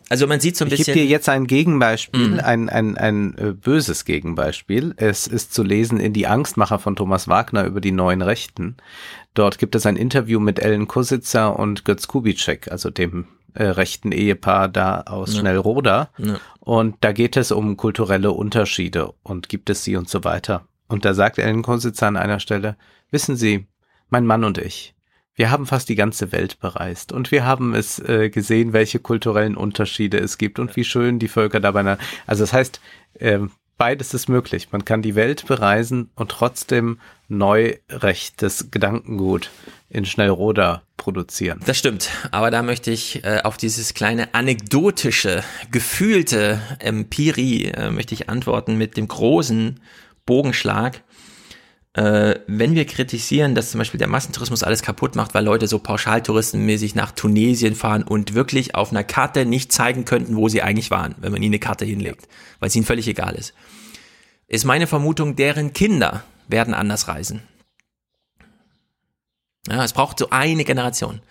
Also 0.07 0.25
man 0.25 0.39
sieht 0.39 0.55
so 0.55 0.63
ein 0.63 0.69
Ich 0.71 0.77
gebe 0.77 0.85
bisschen, 0.85 0.93
dir 0.93 1.05
jetzt 1.05 1.27
ein 1.27 1.47
Gegenbeispiel, 1.47 2.29
Mhm. 2.29 2.39
ein, 2.39 2.69
ein, 2.69 2.97
ein 2.97 3.37
äh, 3.37 3.51
böses 3.51 4.05
Gegenbeispiel. 4.05 4.93
Es 4.95 5.27
ist 5.27 5.53
zu 5.53 5.63
lesen 5.63 5.99
in 5.99 6.13
Die 6.13 6.27
Angstmacher 6.27 6.79
von 6.79 6.95
Thomas 6.95 7.27
Wagner 7.27 7.65
über 7.65 7.81
die 7.81 7.91
neuen 7.91 8.21
Rechten. 8.21 8.77
Dort 9.33 9.59
gibt 9.59 9.75
es 9.75 9.85
ein 9.85 9.97
Interview 9.97 10.39
mit 10.39 10.59
Ellen 10.59 10.87
Kositzer 10.87 11.59
und 11.59 11.83
Götz 11.83 12.07
Kubitschek, 12.07 12.71
also 12.71 12.89
dem 12.89 13.27
äh, 13.53 13.63
rechten 13.63 14.11
Ehepaar 14.11 14.67
da 14.69 15.01
aus 15.01 15.33
Ja. 15.33 15.39
Schnellroda. 15.41 16.09
Ja. 16.17 16.39
Und 16.59 16.95
da 17.01 17.11
geht 17.11 17.37
es 17.37 17.51
um 17.51 17.77
kulturelle 17.77 18.31
Unterschiede 18.31 19.13
und 19.23 19.49
gibt 19.49 19.69
es 19.69 19.83
sie 19.83 19.95
und 19.95 20.09
so 20.09 20.23
weiter. 20.23 20.65
Und 20.87 21.05
da 21.05 21.13
sagt 21.13 21.37
Ellen 21.37 21.61
Kositzer 21.61 22.07
an 22.07 22.17
einer 22.17 22.39
Stelle, 22.39 22.75
wissen 23.11 23.35
Sie, 23.35 23.67
mein 24.09 24.25
Mann 24.25 24.43
und 24.43 24.57
ich, 24.57 24.95
wir 25.35 25.51
haben 25.51 25.67
fast 25.67 25.87
die 25.87 25.95
ganze 25.95 26.31
Welt 26.31 26.59
bereist 26.59 27.11
und 27.13 27.31
wir 27.31 27.45
haben 27.45 27.73
es 27.73 27.99
äh, 27.99 28.29
gesehen, 28.29 28.73
welche 28.73 28.99
kulturellen 28.99 29.55
Unterschiede 29.55 30.17
es 30.17 30.37
gibt 30.37 30.59
und 30.59 30.75
wie 30.75 30.83
schön 30.83 31.17
die 31.19 31.27
Völker 31.27 31.59
dabei. 31.59 31.97
Also 32.27 32.43
das 32.43 32.53
heißt, 32.53 32.81
ähm, 33.19 33.51
beides 33.77 34.13
ist 34.13 34.27
möglich. 34.27 34.69
Man 34.71 34.83
kann 34.83 35.01
die 35.01 35.15
Welt 35.15 35.47
bereisen 35.47 36.09
und 36.15 36.29
trotzdem 36.31 36.99
neu 37.29 37.75
rechtes 37.89 38.69
Gedankengut 38.71 39.51
in 39.89 40.05
Schnellroda 40.05 40.83
produzieren. 40.97 41.59
Das 41.65 41.77
stimmt, 41.77 42.09
aber 42.31 42.51
da 42.51 42.61
möchte 42.61 42.91
ich 42.91 43.23
äh, 43.23 43.41
auf 43.43 43.57
dieses 43.57 43.93
kleine 43.93 44.33
anekdotische, 44.33 45.43
gefühlte 45.71 46.61
Empirie 46.79 47.65
äh, 47.65 47.89
möchte 47.89 48.13
ich 48.13 48.29
antworten 48.29 48.77
mit 48.77 48.97
dem 48.97 49.07
großen 49.07 49.79
Bogenschlag. 50.25 51.01
Äh, 51.93 52.35
wenn 52.45 52.75
wir 52.75 52.85
kritisieren, 52.85 53.55
dass 53.55 53.71
zum 53.71 53.79
Beispiel 53.79 53.97
der 53.97 54.07
Massentourismus 54.07 54.61
alles 54.61 54.83
kaputt 54.83 55.15
macht, 55.15 55.33
weil 55.33 55.43
Leute 55.43 55.67
so 55.67 55.79
pauschaltouristenmäßig 55.79 56.93
nach 56.93 57.11
Tunesien 57.11 57.73
fahren 57.73 58.03
und 58.03 58.35
wirklich 58.35 58.75
auf 58.75 58.91
einer 58.91 59.03
Karte 59.03 59.45
nicht 59.45 59.71
zeigen 59.71 60.05
könnten, 60.05 60.35
wo 60.35 60.49
sie 60.49 60.61
eigentlich 60.61 60.91
waren, 60.91 61.15
wenn 61.17 61.31
man 61.31 61.41
ihnen 61.41 61.53
eine 61.53 61.59
Karte 61.59 61.85
hinlegt, 61.85 62.27
weil 62.59 62.67
es 62.67 62.75
ihnen 62.75 62.85
völlig 62.85 63.07
egal 63.07 63.33
ist, 63.33 63.55
ist 64.47 64.65
meine 64.65 64.85
Vermutung, 64.85 65.35
deren 65.35 65.73
Kinder 65.73 66.23
werden 66.47 66.75
anders 66.75 67.07
reisen. 67.07 67.41
Ja, 69.67 69.83
es 69.83 69.93
braucht 69.93 70.19
so 70.19 70.29
eine 70.29 70.63
Generation. 70.63 71.21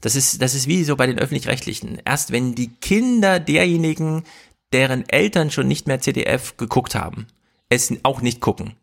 Das 0.00 0.16
ist, 0.16 0.40
das 0.40 0.54
ist 0.54 0.66
wie 0.66 0.84
so 0.84 0.96
bei 0.96 1.06
den 1.06 1.18
Öffentlich-Rechtlichen. 1.18 2.00
Erst 2.04 2.32
wenn 2.32 2.54
die 2.54 2.68
Kinder 2.68 3.38
derjenigen, 3.38 4.24
deren 4.72 5.08
Eltern 5.08 5.50
schon 5.50 5.68
nicht 5.68 5.86
mehr 5.86 6.00
CDF 6.00 6.56
geguckt 6.56 6.94
haben, 6.94 7.26
es 7.68 7.92
auch 8.02 8.22
nicht 8.22 8.40
gucken, 8.40 8.74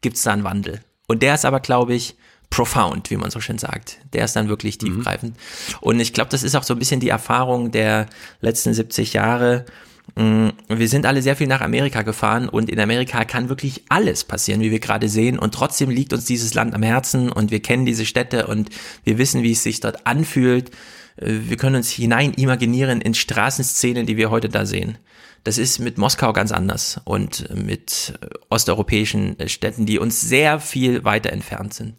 gibt's 0.00 0.22
da 0.22 0.32
einen 0.32 0.44
Wandel. 0.44 0.80
Und 1.06 1.22
der 1.22 1.34
ist 1.34 1.44
aber, 1.44 1.60
glaube 1.60 1.94
ich, 1.94 2.16
profound, 2.50 3.10
wie 3.10 3.16
man 3.16 3.30
so 3.30 3.40
schön 3.40 3.58
sagt. 3.58 3.98
Der 4.12 4.24
ist 4.24 4.36
dann 4.36 4.48
wirklich 4.48 4.78
tiefgreifend. 4.78 5.36
Und 5.80 5.98
ich 6.00 6.12
glaube, 6.12 6.30
das 6.30 6.42
ist 6.42 6.54
auch 6.54 6.62
so 6.62 6.74
ein 6.74 6.78
bisschen 6.78 7.00
die 7.00 7.08
Erfahrung 7.08 7.72
der 7.72 8.06
letzten 8.40 8.74
70 8.74 9.12
Jahre. 9.12 9.64
Mm, 10.16 10.50
Wir 10.68 10.88
sind 10.88 11.06
alle 11.06 11.22
sehr 11.22 11.36
viel 11.36 11.46
nach 11.46 11.60
Amerika 11.60 12.02
gefahren 12.02 12.48
und 12.48 12.70
in 12.70 12.78
Amerika 12.78 13.24
kann 13.24 13.48
wirklich 13.48 13.82
alles 13.88 14.24
passieren, 14.24 14.60
wie 14.60 14.70
wir 14.70 14.80
gerade 14.80 15.08
sehen. 15.08 15.38
Und 15.38 15.54
trotzdem 15.54 15.90
liegt 15.90 16.12
uns 16.12 16.24
dieses 16.24 16.54
Land 16.54 16.74
am 16.74 16.82
Herzen 16.82 17.30
und 17.32 17.50
wir 17.50 17.60
kennen 17.60 17.86
diese 17.86 18.06
Städte 18.06 18.46
und 18.46 18.70
wir 19.02 19.18
wissen, 19.18 19.42
wie 19.42 19.52
es 19.52 19.62
sich 19.62 19.80
dort 19.80 20.06
anfühlt. 20.06 20.70
Äh, 21.16 21.40
Wir 21.48 21.56
können 21.56 21.76
uns 21.76 21.90
hinein 21.90 22.32
imaginieren 22.34 23.00
in 23.00 23.14
Straßenszenen, 23.14 24.06
die 24.06 24.16
wir 24.16 24.30
heute 24.30 24.48
da 24.48 24.66
sehen. 24.66 24.98
Das 25.42 25.58
ist 25.58 25.78
mit 25.78 25.98
Moskau 25.98 26.32
ganz 26.32 26.52
anders 26.52 27.00
und 27.04 27.52
mit 27.54 28.14
äh, 28.20 28.26
osteuropäischen 28.50 29.38
äh, 29.38 29.48
Städten, 29.48 29.84
die 29.84 29.98
uns 29.98 30.20
sehr 30.20 30.60
viel 30.60 31.04
weiter 31.04 31.32
entfernt 31.32 31.74
sind. 31.74 31.94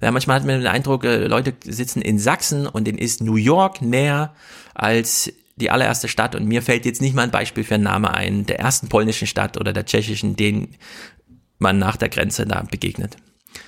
Ja, 0.00 0.10
manchmal 0.12 0.36
hat 0.36 0.46
man 0.46 0.60
den 0.60 0.68
Eindruck, 0.68 1.02
Leute 1.02 1.54
sitzen 1.64 2.02
in 2.02 2.20
Sachsen 2.20 2.68
und 2.68 2.86
denen 2.86 2.98
ist 2.98 3.20
New 3.20 3.34
York 3.34 3.82
näher 3.82 4.32
als 4.74 5.32
die 5.60 5.70
allererste 5.70 6.08
Stadt 6.08 6.34
und 6.34 6.46
mir 6.46 6.62
fällt 6.62 6.86
jetzt 6.86 7.02
nicht 7.02 7.14
mal 7.14 7.22
ein 7.22 7.30
Beispiel 7.30 7.64
für 7.64 7.74
einen 7.74 7.84
Namen 7.84 8.06
ein, 8.06 8.46
der 8.46 8.58
ersten 8.58 8.88
polnischen 8.88 9.26
Stadt 9.26 9.56
oder 9.58 9.72
der 9.72 9.84
tschechischen, 9.84 10.36
den 10.36 10.76
man 11.58 11.78
nach 11.78 11.96
der 11.96 12.08
Grenze 12.08 12.46
da 12.46 12.62
begegnet. 12.62 13.16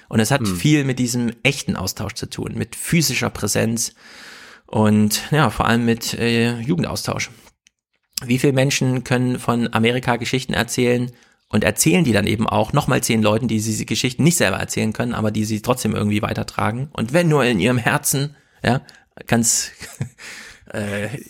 Und 0.08 0.20
es 0.20 0.30
hat 0.30 0.46
viel 0.46 0.84
mit 0.84 0.98
diesem 0.98 1.32
echten 1.42 1.76
Austausch 1.76 2.14
zu 2.14 2.28
tun, 2.28 2.52
mit 2.54 2.76
physischer 2.76 3.30
Präsenz 3.30 3.94
und 4.66 5.22
ja, 5.30 5.50
vor 5.50 5.66
allem 5.66 5.84
mit 5.84 6.14
äh, 6.14 6.60
Jugendaustausch. 6.60 7.30
Wie 8.24 8.38
viele 8.38 8.52
Menschen 8.52 9.02
können 9.04 9.38
von 9.38 9.72
Amerika 9.72 10.16
Geschichten 10.16 10.52
erzählen 10.52 11.10
und 11.48 11.64
erzählen 11.64 12.04
die 12.04 12.12
dann 12.12 12.26
eben 12.26 12.48
auch 12.48 12.72
nochmal 12.72 13.02
zehn 13.02 13.22
Leuten, 13.22 13.48
die 13.48 13.56
diese 13.56 13.84
Geschichten 13.84 14.22
nicht 14.22 14.36
selber 14.36 14.58
erzählen 14.58 14.92
können, 14.92 15.14
aber 15.14 15.30
die 15.30 15.44
sie 15.44 15.62
trotzdem 15.62 15.94
irgendwie 15.94 16.22
weitertragen. 16.22 16.90
Und 16.92 17.12
wenn 17.12 17.28
nur 17.28 17.44
in 17.44 17.58
ihrem 17.58 17.78
Herzen, 17.78 18.36
ja, 18.62 18.82
ganz 19.26 19.72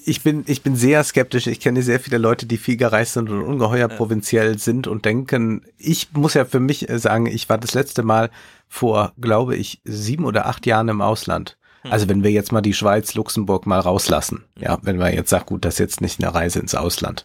Ich 0.04 0.22
bin, 0.22 0.44
ich 0.46 0.62
bin 0.62 0.76
sehr 0.76 1.02
skeptisch. 1.02 1.46
Ich 1.46 1.60
kenne 1.60 1.82
sehr 1.82 2.00
viele 2.00 2.18
Leute, 2.18 2.46
die 2.46 2.58
viel 2.58 2.76
gereist 2.76 3.14
sind 3.14 3.30
und 3.30 3.42
ungeheuer 3.42 3.88
provinziell 3.88 4.58
sind 4.58 4.86
und 4.86 5.04
denken, 5.04 5.62
ich 5.78 6.08
muss 6.12 6.34
ja 6.34 6.44
für 6.44 6.60
mich 6.60 6.88
äh, 6.88 6.98
sagen, 6.98 7.26
ich 7.26 7.48
war 7.48 7.58
das 7.58 7.74
letzte 7.74 8.02
Mal 8.02 8.30
vor, 8.68 9.12
glaube 9.18 9.56
ich, 9.56 9.80
sieben 9.84 10.24
oder 10.24 10.46
acht 10.46 10.66
Jahren 10.66 10.88
im 10.88 11.00
Ausland. 11.00 11.56
Also 11.82 12.08
wenn 12.08 12.22
wir 12.22 12.30
jetzt 12.30 12.52
mal 12.52 12.60
die 12.60 12.74
Schweiz, 12.74 13.14
Luxemburg 13.14 13.66
mal 13.66 13.80
rauslassen. 13.80 14.44
Ja, 14.58 14.78
wenn 14.82 14.98
man 14.98 15.14
jetzt 15.14 15.30
sagt, 15.30 15.46
gut, 15.46 15.64
das 15.64 15.74
ist 15.74 15.78
jetzt 15.78 16.00
nicht 16.02 16.22
eine 16.22 16.34
Reise 16.34 16.58
ins 16.58 16.74
Ausland. 16.74 17.24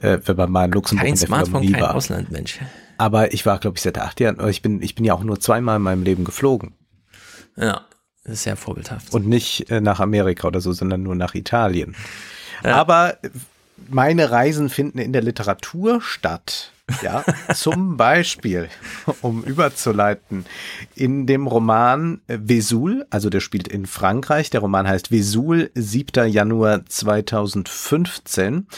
Äh, 0.00 0.18
wenn 0.24 0.36
man 0.36 0.52
mal 0.52 0.64
in 0.66 0.72
Luxemburg 0.72 1.06
kein 1.06 1.14
in 1.14 1.18
der 1.18 1.26
Smartphone, 1.26 1.62
Philharmonie 1.62 1.72
kein 1.72 1.82
war. 1.82 1.94
Ausland, 1.96 2.30
Mensch. 2.30 2.60
Aber 2.98 3.34
ich 3.34 3.44
war, 3.44 3.58
glaube 3.58 3.76
ich, 3.76 3.82
seit 3.82 3.98
acht 3.98 4.20
Jahren, 4.20 4.38
ich 4.48 4.62
bin, 4.62 4.80
ich 4.80 4.94
bin 4.94 5.04
ja 5.04 5.14
auch 5.14 5.24
nur 5.24 5.40
zweimal 5.40 5.76
in 5.76 5.82
meinem 5.82 6.04
Leben 6.04 6.24
geflogen. 6.24 6.74
Ja, 7.56 7.84
das 8.26 8.34
ist 8.34 8.42
sehr 8.42 8.56
vorbildhaft. 8.56 9.14
und 9.14 9.28
nicht 9.28 9.70
äh, 9.70 9.80
nach 9.80 10.00
Amerika 10.00 10.48
oder 10.48 10.60
so, 10.60 10.72
sondern 10.72 11.04
nur 11.04 11.14
nach 11.14 11.34
Italien. 11.34 11.94
Aber 12.64 13.18
meine 13.88 14.30
Reisen 14.30 14.68
finden 14.68 14.98
in 14.98 15.12
der 15.12 15.22
Literatur 15.22 16.00
statt. 16.02 16.72
Ja, 17.02 17.24
zum 17.54 17.96
Beispiel, 17.96 18.68
um 19.20 19.42
überzuleiten, 19.42 20.44
in 20.94 21.26
dem 21.26 21.46
Roman 21.46 22.20
äh, 22.26 22.38
Vesoul, 22.40 23.06
also 23.10 23.28
der 23.28 23.40
spielt 23.40 23.68
in 23.68 23.86
Frankreich, 23.86 24.50
der 24.50 24.60
Roman 24.60 24.88
heißt 24.88 25.10
Vesoul, 25.10 25.70
7. 25.74 26.28
Januar 26.28 26.86
2015. 26.86 28.68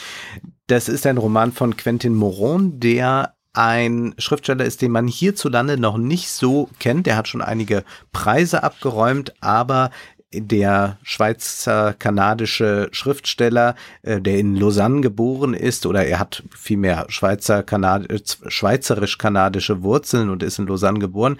Das 0.66 0.88
ist 0.88 1.06
ein 1.06 1.18
Roman 1.18 1.52
von 1.52 1.76
Quentin 1.76 2.14
Moron, 2.14 2.80
der 2.80 3.34
ein 3.52 4.14
Schriftsteller 4.18 4.64
ist, 4.64 4.82
den 4.82 4.92
man 4.92 5.06
hierzulande 5.06 5.78
noch 5.78 5.98
nicht 5.98 6.30
so 6.30 6.68
kennt. 6.78 7.06
Der 7.06 7.16
hat 7.16 7.28
schon 7.28 7.42
einige 7.42 7.84
Preise 8.12 8.62
abgeräumt, 8.62 9.34
aber 9.40 9.90
der 10.32 10.98
Schweizer-kanadische 11.02 12.88
Schriftsteller, 12.92 13.74
äh, 14.02 14.20
der 14.20 14.38
in 14.38 14.56
Lausanne 14.56 15.00
geboren 15.00 15.54
ist, 15.54 15.86
oder 15.86 16.04
er 16.04 16.18
hat 16.18 16.42
vielmehr 16.54 17.06
Schweizer 17.08 17.60
-Kanad 17.60 18.10
äh, 18.12 18.20
schweizerisch-kanadische 18.50 19.82
Wurzeln 19.82 20.28
und 20.28 20.42
ist 20.42 20.58
in 20.58 20.66
Lausanne 20.66 20.98
geboren, 20.98 21.38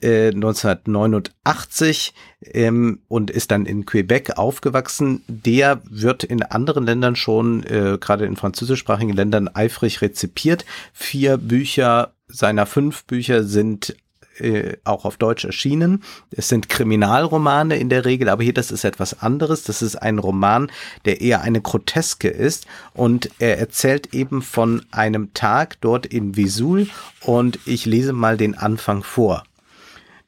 äh, 0.00 0.28
1989 0.28 2.14
ähm, 2.52 3.00
und 3.06 3.30
ist 3.30 3.52
dann 3.52 3.64
in 3.64 3.86
Quebec 3.86 4.36
aufgewachsen. 4.36 5.22
Der 5.28 5.80
wird 5.88 6.24
in 6.24 6.42
anderen 6.42 6.84
Ländern 6.84 7.14
schon, 7.14 7.62
äh, 7.62 7.96
gerade 8.00 8.26
in 8.26 8.36
französischsprachigen 8.36 9.14
Ländern, 9.14 9.48
eifrig 9.54 10.02
rezipiert. 10.02 10.64
Vier 10.92 11.36
Bücher 11.36 12.12
seiner 12.28 12.66
fünf 12.66 13.04
Bücher 13.04 13.44
sind 13.44 13.96
äh, 14.38 14.76
auch 14.84 15.04
auf 15.04 15.16
Deutsch 15.16 15.44
erschienen. 15.44 16.02
Es 16.30 16.48
sind 16.48 16.68
Kriminalromane 16.68 17.76
in 17.76 17.88
der 17.88 18.04
Regel, 18.04 18.28
aber 18.28 18.42
hier 18.42 18.54
das 18.54 18.70
ist 18.70 18.84
etwas 18.84 19.22
anderes. 19.22 19.64
Das 19.64 19.82
ist 19.82 19.96
ein 19.96 20.18
Roman, 20.18 20.70
der 21.04 21.20
eher 21.20 21.42
eine 21.42 21.60
Groteske 21.60 22.28
ist 22.28 22.66
und 22.94 23.30
er 23.38 23.58
erzählt 23.58 24.14
eben 24.14 24.42
von 24.42 24.84
einem 24.90 25.34
Tag 25.34 25.80
dort 25.80 26.06
in 26.06 26.36
Vesoul 26.36 26.88
und 27.22 27.58
ich 27.66 27.86
lese 27.86 28.12
mal 28.12 28.36
den 28.36 28.54
Anfang 28.54 29.02
vor. 29.02 29.44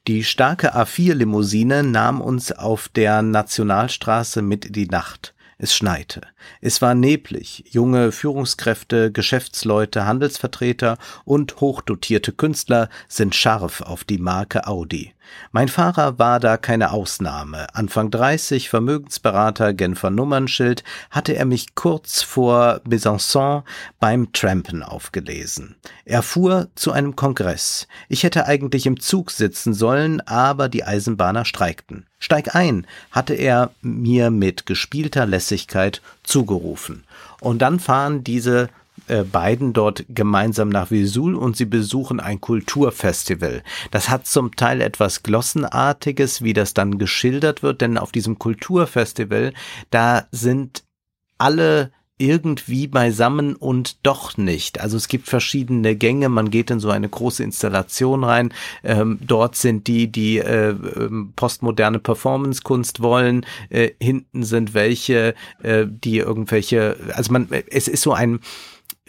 Die 0.07 0.23
starke 0.23 0.75
A4-Limousine 0.75 1.83
nahm 1.83 2.21
uns 2.21 2.51
auf 2.51 2.87
der 2.89 3.21
Nationalstraße 3.21 4.41
mit 4.41 4.65
in 4.65 4.73
die 4.73 4.87
Nacht. 4.87 5.33
Es 5.61 5.75
schneite. 5.75 6.21
Es 6.61 6.81
war 6.81 6.95
neblig. 6.95 7.65
Junge 7.69 8.13
Führungskräfte, 8.13 9.11
Geschäftsleute, 9.11 10.05
Handelsvertreter 10.05 10.97
und 11.25 11.59
hochdotierte 11.59 12.31
Künstler 12.31 12.87
sind 13.09 13.35
scharf 13.35 13.81
auf 13.81 14.05
die 14.05 14.19
Marke 14.19 14.67
Audi. 14.67 15.13
Mein 15.51 15.67
Fahrer 15.67 16.19
war 16.19 16.39
da 16.39 16.57
keine 16.57 16.91
Ausnahme. 16.91 17.67
Anfang 17.73 18.11
30, 18.11 18.69
Vermögensberater, 18.69 19.73
Genfer 19.73 20.09
Nummernschild, 20.09 20.83
hatte 21.09 21.35
er 21.35 21.45
mich 21.45 21.75
kurz 21.75 22.21
vor 22.21 22.81
Besançon 22.87 23.63
beim 23.99 24.31
Trampen 24.31 24.83
aufgelesen. 24.83 25.75
Er 26.05 26.21
fuhr 26.21 26.67
zu 26.75 26.91
einem 26.91 27.15
Kongress. 27.15 27.87
Ich 28.09 28.23
hätte 28.23 28.45
eigentlich 28.45 28.85
im 28.85 28.99
Zug 28.99 29.31
sitzen 29.31 29.73
sollen, 29.73 30.21
aber 30.21 30.69
die 30.69 30.83
Eisenbahner 30.83 31.45
streikten. 31.45 32.05
Steig 32.19 32.53
ein, 32.53 32.85
hatte 33.11 33.33
er 33.33 33.71
mir 33.81 34.29
mit 34.29 34.65
gespielter 34.65 35.25
Lässigkeit 35.25 36.01
zugerufen. 36.23 37.05
Und 37.39 37.59
dann 37.61 37.79
fahren 37.79 38.23
diese 38.23 38.69
äh, 39.09 39.23
beiden 39.23 39.73
dort 39.73 40.05
gemeinsam 40.09 40.69
nach 40.69 40.91
Vesoul 40.91 41.35
und 41.35 41.57
sie 41.57 41.65
besuchen 41.65 42.19
ein 42.19 42.39
Kulturfestival. 42.41 43.63
Das 43.91 44.09
hat 44.09 44.27
zum 44.27 44.55
Teil 44.55 44.81
etwas 44.81 45.23
Glossenartiges, 45.23 46.43
wie 46.43 46.53
das 46.53 46.73
dann 46.73 46.97
geschildert 46.97 47.63
wird, 47.63 47.81
denn 47.81 47.97
auf 47.97 48.11
diesem 48.11 48.39
Kulturfestival, 48.39 49.53
da 49.89 50.27
sind 50.31 50.83
alle 51.37 51.91
irgendwie 52.19 52.87
beisammen 52.87 53.55
und 53.55 54.05
doch 54.05 54.37
nicht. 54.37 54.81
Also 54.81 54.97
es 54.97 55.07
gibt 55.07 55.27
verschiedene 55.27 55.95
Gänge, 55.95 56.27
man 56.27 56.51
geht 56.51 56.69
in 56.69 56.81
so 56.81 56.89
eine 56.89 57.07
große 57.07 57.41
Installation 57.41 58.25
rein. 58.25 58.53
Ähm, 58.83 59.19
dort 59.21 59.55
sind 59.55 59.87
die, 59.87 60.11
die 60.11 60.37
äh, 60.37 60.71
ähm, 60.71 61.31
postmoderne 61.37 61.99
Performancekunst 61.99 63.01
wollen. 63.01 63.45
Äh, 63.69 63.91
hinten 64.01 64.43
sind 64.43 64.73
welche, 64.73 65.33
äh, 65.63 65.85
die 65.87 66.17
irgendwelche, 66.17 66.97
also 67.15 67.31
man, 67.31 67.47
es 67.71 67.87
ist 67.87 68.01
so 68.01 68.11
ein 68.11 68.41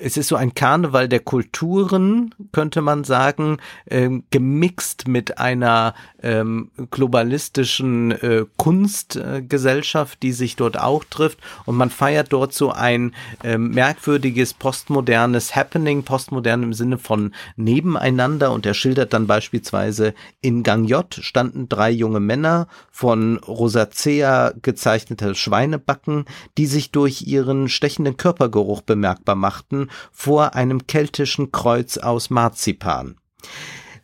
es 0.00 0.16
ist 0.16 0.28
so 0.28 0.36
ein 0.36 0.54
Karneval 0.54 1.08
der 1.08 1.20
Kulturen, 1.20 2.34
könnte 2.52 2.80
man 2.80 3.04
sagen, 3.04 3.58
ähm, 3.88 4.24
gemixt 4.30 5.06
mit 5.06 5.38
einer 5.38 5.94
ähm, 6.22 6.70
globalistischen 6.90 8.12
äh, 8.12 8.46
Kunstgesellschaft, 8.56 10.22
die 10.22 10.32
sich 10.32 10.56
dort 10.56 10.78
auch 10.78 11.04
trifft. 11.04 11.38
Und 11.66 11.76
man 11.76 11.90
feiert 11.90 12.32
dort 12.32 12.52
so 12.52 12.70
ein 12.70 13.14
ähm, 13.44 13.70
merkwürdiges 13.70 14.54
postmodernes 14.54 15.54
Happening, 15.54 16.02
postmodern 16.02 16.62
im 16.62 16.72
Sinne 16.72 16.98
von 16.98 17.34
nebeneinander. 17.56 18.52
Und 18.52 18.66
er 18.66 18.74
schildert 18.74 19.12
dann 19.12 19.26
beispielsweise 19.26 20.14
in 20.40 20.62
Gang 20.62 20.88
J 20.88 21.14
standen 21.14 21.68
drei 21.68 21.90
junge 21.90 22.20
Männer 22.20 22.68
von 22.90 23.38
Rosacea 23.38 24.52
gezeichnete 24.62 25.34
Schweinebacken, 25.34 26.24
die 26.58 26.66
sich 26.66 26.90
durch 26.90 27.22
ihren 27.22 27.68
stechenden 27.68 28.16
Körpergeruch 28.16 28.82
bemerkbar 28.82 29.34
machten 29.34 29.89
vor 30.12 30.54
einem 30.54 30.86
keltischen 30.86 31.52
Kreuz 31.52 31.98
aus 31.98 32.30
Marzipan. 32.30 33.16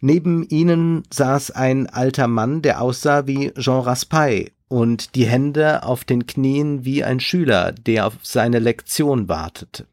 Neben 0.00 0.46
ihnen 0.48 1.04
saß 1.12 1.52
ein 1.52 1.88
alter 1.88 2.28
Mann, 2.28 2.62
der 2.62 2.80
aussah 2.80 3.26
wie 3.26 3.52
Jean 3.54 3.80
Raspail 3.80 4.50
und 4.68 5.14
die 5.14 5.26
Hände 5.26 5.82
auf 5.84 6.04
den 6.04 6.26
Knien 6.26 6.84
wie 6.84 7.04
ein 7.04 7.20
Schüler, 7.20 7.72
der 7.72 8.06
auf 8.06 8.14
seine 8.22 8.58
Lektion 8.58 9.28
wartete. 9.28 9.86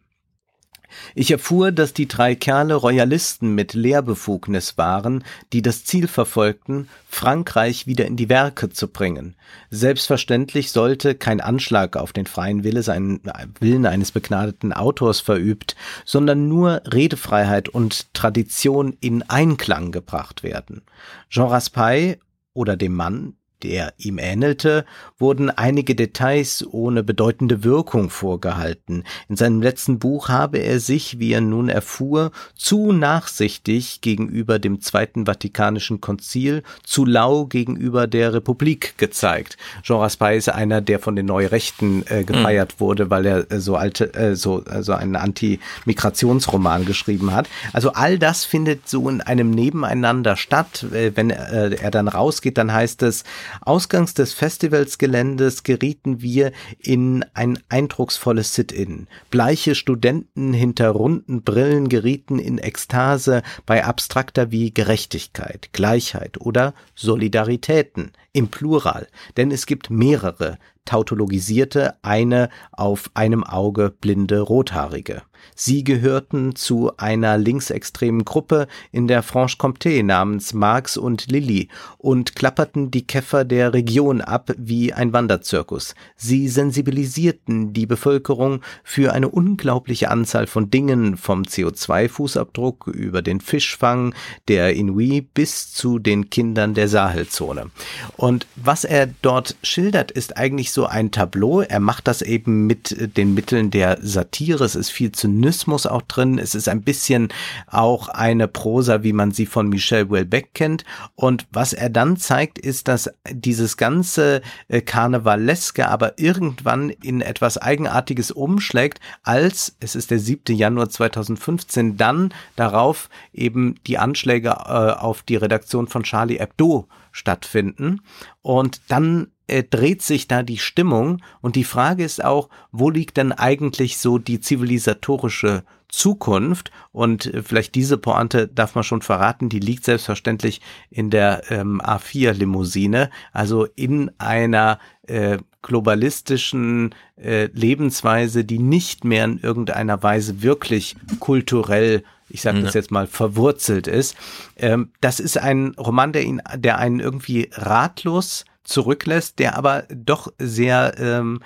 Ich 1.16 1.32
erfuhr, 1.32 1.72
dass 1.72 1.94
die 1.94 2.08
drei 2.08 2.36
Kerle 2.36 2.76
Royalisten 2.76 3.56
mit 3.56 3.74
Lehrbefugnis 3.74 4.78
waren, 4.78 5.24
die 5.52 5.62
das 5.62 5.86
Ziel 5.86 6.08
verfolgten, 6.08 6.88
Frankreich 7.08 7.88
wieder 7.88 8.06
in 8.06 8.16
die 8.16 8.30
Werke 8.30 8.70
zu 8.70 8.88
bringen. 8.88 9.36
Selbstverständlich 9.70 10.72
sollte 10.72 11.16
kein 11.16 11.42
Anschlag 11.42 11.98
auf 11.98 12.14
den 12.14 12.26
freien 12.26 12.64
Wille 12.64 12.84
sein, 12.84 13.22
Willen 13.60 13.86
eines 13.86 14.12
begnadeten 14.12 14.74
Autors 14.74 15.20
verübt, 15.20 15.76
sondern 16.06 16.48
nur 16.48 16.82
Redefreiheit 16.86 17.70
und 17.70 18.14
Tradition 18.14 18.98
in 19.00 19.24
Einklang 19.24 19.92
gebracht 19.92 20.44
werden. 20.44 20.82
Jean 21.30 21.48
Raspail 21.48 22.20
oder 22.54 22.78
dem 22.78 22.94
Mann, 22.94 23.36
der 23.64 23.94
ihm 23.98 24.20
ähnelte, 24.20 24.86
wurden 25.18 25.50
einige 25.50 25.96
Details 25.96 26.66
ohne 26.70 27.04
bedeutende 27.04 27.64
Wirkung 27.64 28.10
vorgehalten. 28.10 29.04
In 29.30 29.38
seinem 29.38 29.62
letzten 29.62 30.00
Buch 30.00 30.30
habe 30.30 30.60
er 30.60 30.80
sich, 30.80 31.20
wie 31.20 31.32
er 31.32 31.42
nun 31.42 31.70
erfuhr, 31.70 32.32
zu 32.56 32.92
nachsichtig 32.92 34.02
gegenüber 34.02 34.60
dem 34.60 34.82
Zweiten 34.82 35.26
Vatikanischen 35.26 36.02
Konzil, 36.02 36.64
zu 36.84 37.06
lau 37.06 37.46
gegenüber 37.46 38.06
der 38.08 38.34
Republik 38.34 38.98
gezeigt. 38.98 39.58
Jean 39.82 40.00
Raspail 40.00 40.38
ist 40.38 40.50
einer, 40.50 40.82
der 40.82 41.00
von 41.00 41.16
den 41.16 41.26
Neurechten 41.26 42.06
äh, 42.08 42.24
gefeiert 42.24 42.76
mhm. 42.76 42.80
wurde, 42.80 43.10
weil 43.10 43.26
er 43.26 43.52
äh, 43.52 43.60
so 43.60 43.76
alte, 43.76 44.14
äh, 44.14 44.36
so 44.36 44.64
also 44.66 44.94
einen 44.94 45.16
Anti-Migrationsroman 45.16 46.86
geschrieben 46.86 47.34
hat. 47.34 47.48
Also 47.72 47.94
all 47.94 48.20
das 48.20 48.44
findet 48.44 48.90
so 48.90 49.08
in 49.10 49.22
einem 49.22 49.52
Nebeneinander 49.52 50.36
statt. 50.36 50.86
Äh, 50.92 51.12
wenn 51.16 51.30
äh, 51.30 51.76
er 51.76 51.92
dann 51.92 52.08
rausgeht, 52.08 52.58
dann 52.58 52.74
heißt 52.74 53.04
es, 53.04 53.24
Ausgangs 53.62 54.14
des 54.14 54.34
Festivalsgeländes 54.34 55.64
gerieten 55.64 56.22
wir 56.22 56.52
in 56.80 57.26
ein 57.34 57.60
eindrucksvolles 57.70 58.54
Sit-in. 58.54 59.08
Bleiche 59.30 59.76
Studenten 59.76 60.54
hinter 60.54 60.90
runden 60.90 61.44
Brillen 61.44 61.90
gerieten 61.90 62.40
in 62.40 62.58
Ekstase 62.58 63.44
bei 63.66 63.86
abstrakter 63.86 64.52
wie 64.52 64.74
Gerechtigkeit, 64.74 65.70
Gleichheit 65.74 66.40
oder 66.42 66.74
Solidaritäten 66.96 68.12
im 68.32 68.48
Plural, 68.50 69.08
denn 69.38 69.52
es 69.52 69.66
gibt 69.66 69.90
mehrere 69.90 70.58
tautologisierte, 70.86 71.96
eine 72.02 72.50
auf 72.72 73.10
einem 73.14 73.44
Auge 73.44 73.90
blinde 73.90 74.42
Rothaarige. 74.42 75.22
Sie 75.56 75.84
gehörten 75.84 76.56
zu 76.56 76.96
einer 76.98 77.38
linksextremen 77.38 78.26
Gruppe 78.26 78.68
in 78.92 79.08
der 79.08 79.24
Franche-Comté 79.24 80.04
namens 80.04 80.54
Marx 80.54 80.98
und 80.98 81.32
Lilly 81.32 81.70
und 81.98 82.36
klapperten 82.36 82.92
die 82.92 83.06
Käfer 83.06 83.46
der 83.46 83.74
Region 83.74 84.22
ab 84.22 84.52
wie 84.58 84.94
ein 84.94 85.14
Wanderzirkus. 85.14 85.96
Sie 86.16 86.48
sensibilisierten 86.48 87.74
die 87.74 87.86
Bevölkerung 87.86 88.62
für 88.84 89.14
eine 89.14 89.30
unglaubliche 89.30 90.10
Anzahl 90.10 90.48
von 90.48 90.70
Dingen, 90.70 91.18
vom 91.18 91.44
CO2-Fußabdruck 91.44 92.90
über 92.92 93.22
den 93.22 93.42
Fischfang 93.42 94.14
der 94.48 94.76
Inuit 94.76 95.34
bis 95.34 95.74
zu 95.74 96.00
den 96.00 96.30
Kindern 96.30 96.74
der 96.74 96.88
Sahelzone. 96.88 97.70
Und 98.18 98.48
was 98.56 98.84
er 98.84 99.08
dort 99.22 99.56
schildert, 99.64 100.12
ist 100.12 100.38
eigentlich 100.38 100.72
so 100.72 100.86
ein 100.86 101.12
Tableau. 101.12 101.62
Er 101.62 101.80
macht 101.80 102.08
das 102.08 102.22
eben 102.22 102.68
mit 102.68 103.18
den 103.18 103.34
Mitteln 103.34 103.72
der 103.72 104.00
Satire. 104.02 104.64
Es 104.64 104.76
ist 104.76 104.90
viel 104.90 105.12
Zynismus 105.34 105.88
auch 105.88 106.04
drin. 106.04 106.38
Es 106.38 106.54
ist 106.54 106.70
ein 106.70 106.84
bisschen 106.84 107.30
auch 107.68 108.08
eine 108.08 108.48
Prosa, 108.48 109.04
wie 109.04 109.14
man 109.14 109.32
sie 109.32 109.46
von 109.46 109.68
Michel 109.68 110.08
Houellebecq 110.10 110.54
kennt. 110.54 110.86
Und 111.16 111.48
was 111.52 111.74
er 111.74 111.90
dann 111.90 112.18
zeigt, 112.18 112.60
ist, 112.60 112.88
dass 112.88 113.10
dieses 113.30 113.78
ganze 113.78 114.42
äh, 114.68 114.82
Karnevaleske 114.82 115.88
aber 115.88 116.20
irgendwann 116.20 116.90
in 116.90 117.22
etwas 117.22 117.58
Eigenartiges 117.58 118.32
umschlägt, 118.32 119.00
als, 119.24 119.76
es 119.80 119.96
ist 119.96 120.12
der 120.12 120.20
7. 120.20 120.56
Januar 120.56 120.90
2015, 120.90 121.98
dann 121.98 122.34
darauf 122.56 123.10
eben 123.34 123.76
die 123.88 123.98
Anschläge 123.98 124.50
äh, 124.50 124.52
auf 124.52 125.24
die 125.24 125.36
Redaktion 125.36 125.88
von 125.88 126.04
Charlie 126.04 126.40
Hebdo 126.40 126.88
stattfinden. 127.12 128.02
Und 128.42 128.82
dann 128.90 129.28
äh, 129.48 129.64
dreht 129.64 130.02
sich 130.02 130.28
da 130.28 130.44
die 130.44 130.58
Stimmung 130.58 131.22
und 131.42 131.56
die 131.56 131.64
Frage 131.64 132.04
ist 132.04 132.24
auch, 132.24 132.50
wo 132.72 132.90
liegt 132.90 133.18
denn 133.18 133.32
eigentlich 133.32 133.98
so 133.98 134.18
die 134.18 134.40
zivilisatorische 134.40 135.64
Zukunft 135.90 136.72
und 136.92 137.28
äh, 137.28 137.44
vielleicht 137.44 137.76
diese 137.76 137.98
Pointe 137.98 138.48
darf 138.48 138.76
man 138.76 138.84
schon 138.84 139.02
verraten, 139.02 139.50
die 139.50 139.60
liegt 139.60 139.86
selbstverständlich 139.86 140.62
in 140.90 141.10
der 141.10 141.52
ähm, 141.52 141.82
A4-Limousine, 141.82 143.10
also 143.32 143.68
in 143.76 144.12
einer 144.18 144.80
äh, 145.08 145.38
globalistischen 145.62 146.96
äh, 147.16 147.46
Lebensweise, 147.54 148.44
die 148.44 148.60
nicht 148.60 149.06
mehr 149.06 149.26
in 149.26 149.40
irgendeiner 149.40 150.02
Weise 150.02 150.42
wirklich 150.42 150.96
kulturell 151.20 152.04
ich 152.30 152.42
sage 152.42 152.64
das 152.64 152.74
jetzt 152.74 152.90
mal, 152.90 153.06
verwurzelt 153.06 153.86
ist. 153.86 154.16
Ähm, 154.58 154.90
das 155.02 155.20
ist 155.20 155.38
ein 155.38 155.76
Roman, 155.78 156.14
der 156.14 156.24
ihn, 156.24 156.42
der 156.56 156.80
einen 156.80 157.00
irgendwie 157.00 157.52
ratlos 157.54 158.46
zurücklässt, 158.64 159.40
der 159.40 159.58
aber 159.58 159.84
doch 159.90 160.32
sehr 160.38 160.96
ähm, 160.98 161.42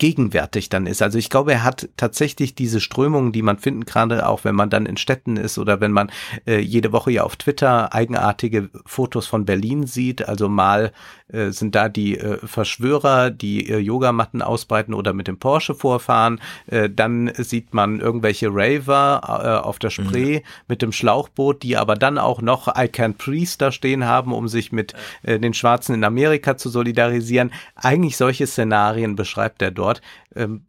gegenwärtig 0.00 0.70
dann 0.70 0.86
ist. 0.86 1.02
Also 1.02 1.18
ich 1.18 1.28
glaube, 1.28 1.52
er 1.52 1.62
hat 1.62 1.88
tatsächlich 1.96 2.54
diese 2.54 2.80
Strömungen, 2.80 3.32
die 3.32 3.42
man 3.42 3.58
finden, 3.58 3.84
gerade 3.84 4.26
auch 4.26 4.44
wenn 4.44 4.54
man 4.54 4.70
dann 4.70 4.86
in 4.86 4.96
Städten 4.96 5.36
ist 5.36 5.58
oder 5.58 5.80
wenn 5.80 5.92
man 5.92 6.10
äh, 6.46 6.58
jede 6.58 6.90
Woche 6.90 7.12
ja 7.12 7.22
auf 7.22 7.36
Twitter 7.36 7.94
eigenartige 7.94 8.70
Fotos 8.86 9.26
von 9.26 9.44
Berlin 9.44 9.86
sieht. 9.86 10.26
Also 10.26 10.48
mal 10.48 10.92
äh, 11.28 11.50
sind 11.50 11.74
da 11.74 11.90
die 11.90 12.18
äh, 12.18 12.38
Verschwörer, 12.44 13.30
die 13.30 13.68
äh, 13.68 13.76
Yogamatten 13.76 14.40
ausbreiten 14.40 14.94
oder 14.94 15.12
mit 15.12 15.28
dem 15.28 15.38
Porsche 15.38 15.74
vorfahren. 15.74 16.40
Äh, 16.66 16.88
dann 16.88 17.30
sieht 17.36 17.74
man 17.74 18.00
irgendwelche 18.00 18.48
Raver 18.50 19.20
äh, 19.22 19.66
auf 19.66 19.78
der 19.78 19.90
Spree 19.90 20.38
mhm. 20.38 20.44
mit 20.66 20.80
dem 20.80 20.92
Schlauchboot, 20.92 21.62
die 21.62 21.76
aber 21.76 21.94
dann 21.94 22.16
auch 22.16 22.40
noch 22.40 22.68
I 22.68 22.88
Can't 22.88 23.18
Priest 23.18 23.60
da 23.60 23.70
stehen 23.70 24.06
haben, 24.06 24.32
um 24.32 24.48
sich 24.48 24.72
mit 24.72 24.94
äh, 25.24 25.38
den 25.38 25.52
Schwarzen 25.52 25.94
in 25.94 26.04
Amerika 26.04 26.56
zu 26.56 26.70
solidarisieren. 26.70 27.52
Eigentlich 27.74 28.16
solche 28.16 28.46
Szenarien 28.46 29.14
beschreibt 29.14 29.60
er 29.60 29.70
dort 29.70 29.89
dort. 29.90 30.02
Ähm, 30.34 30.62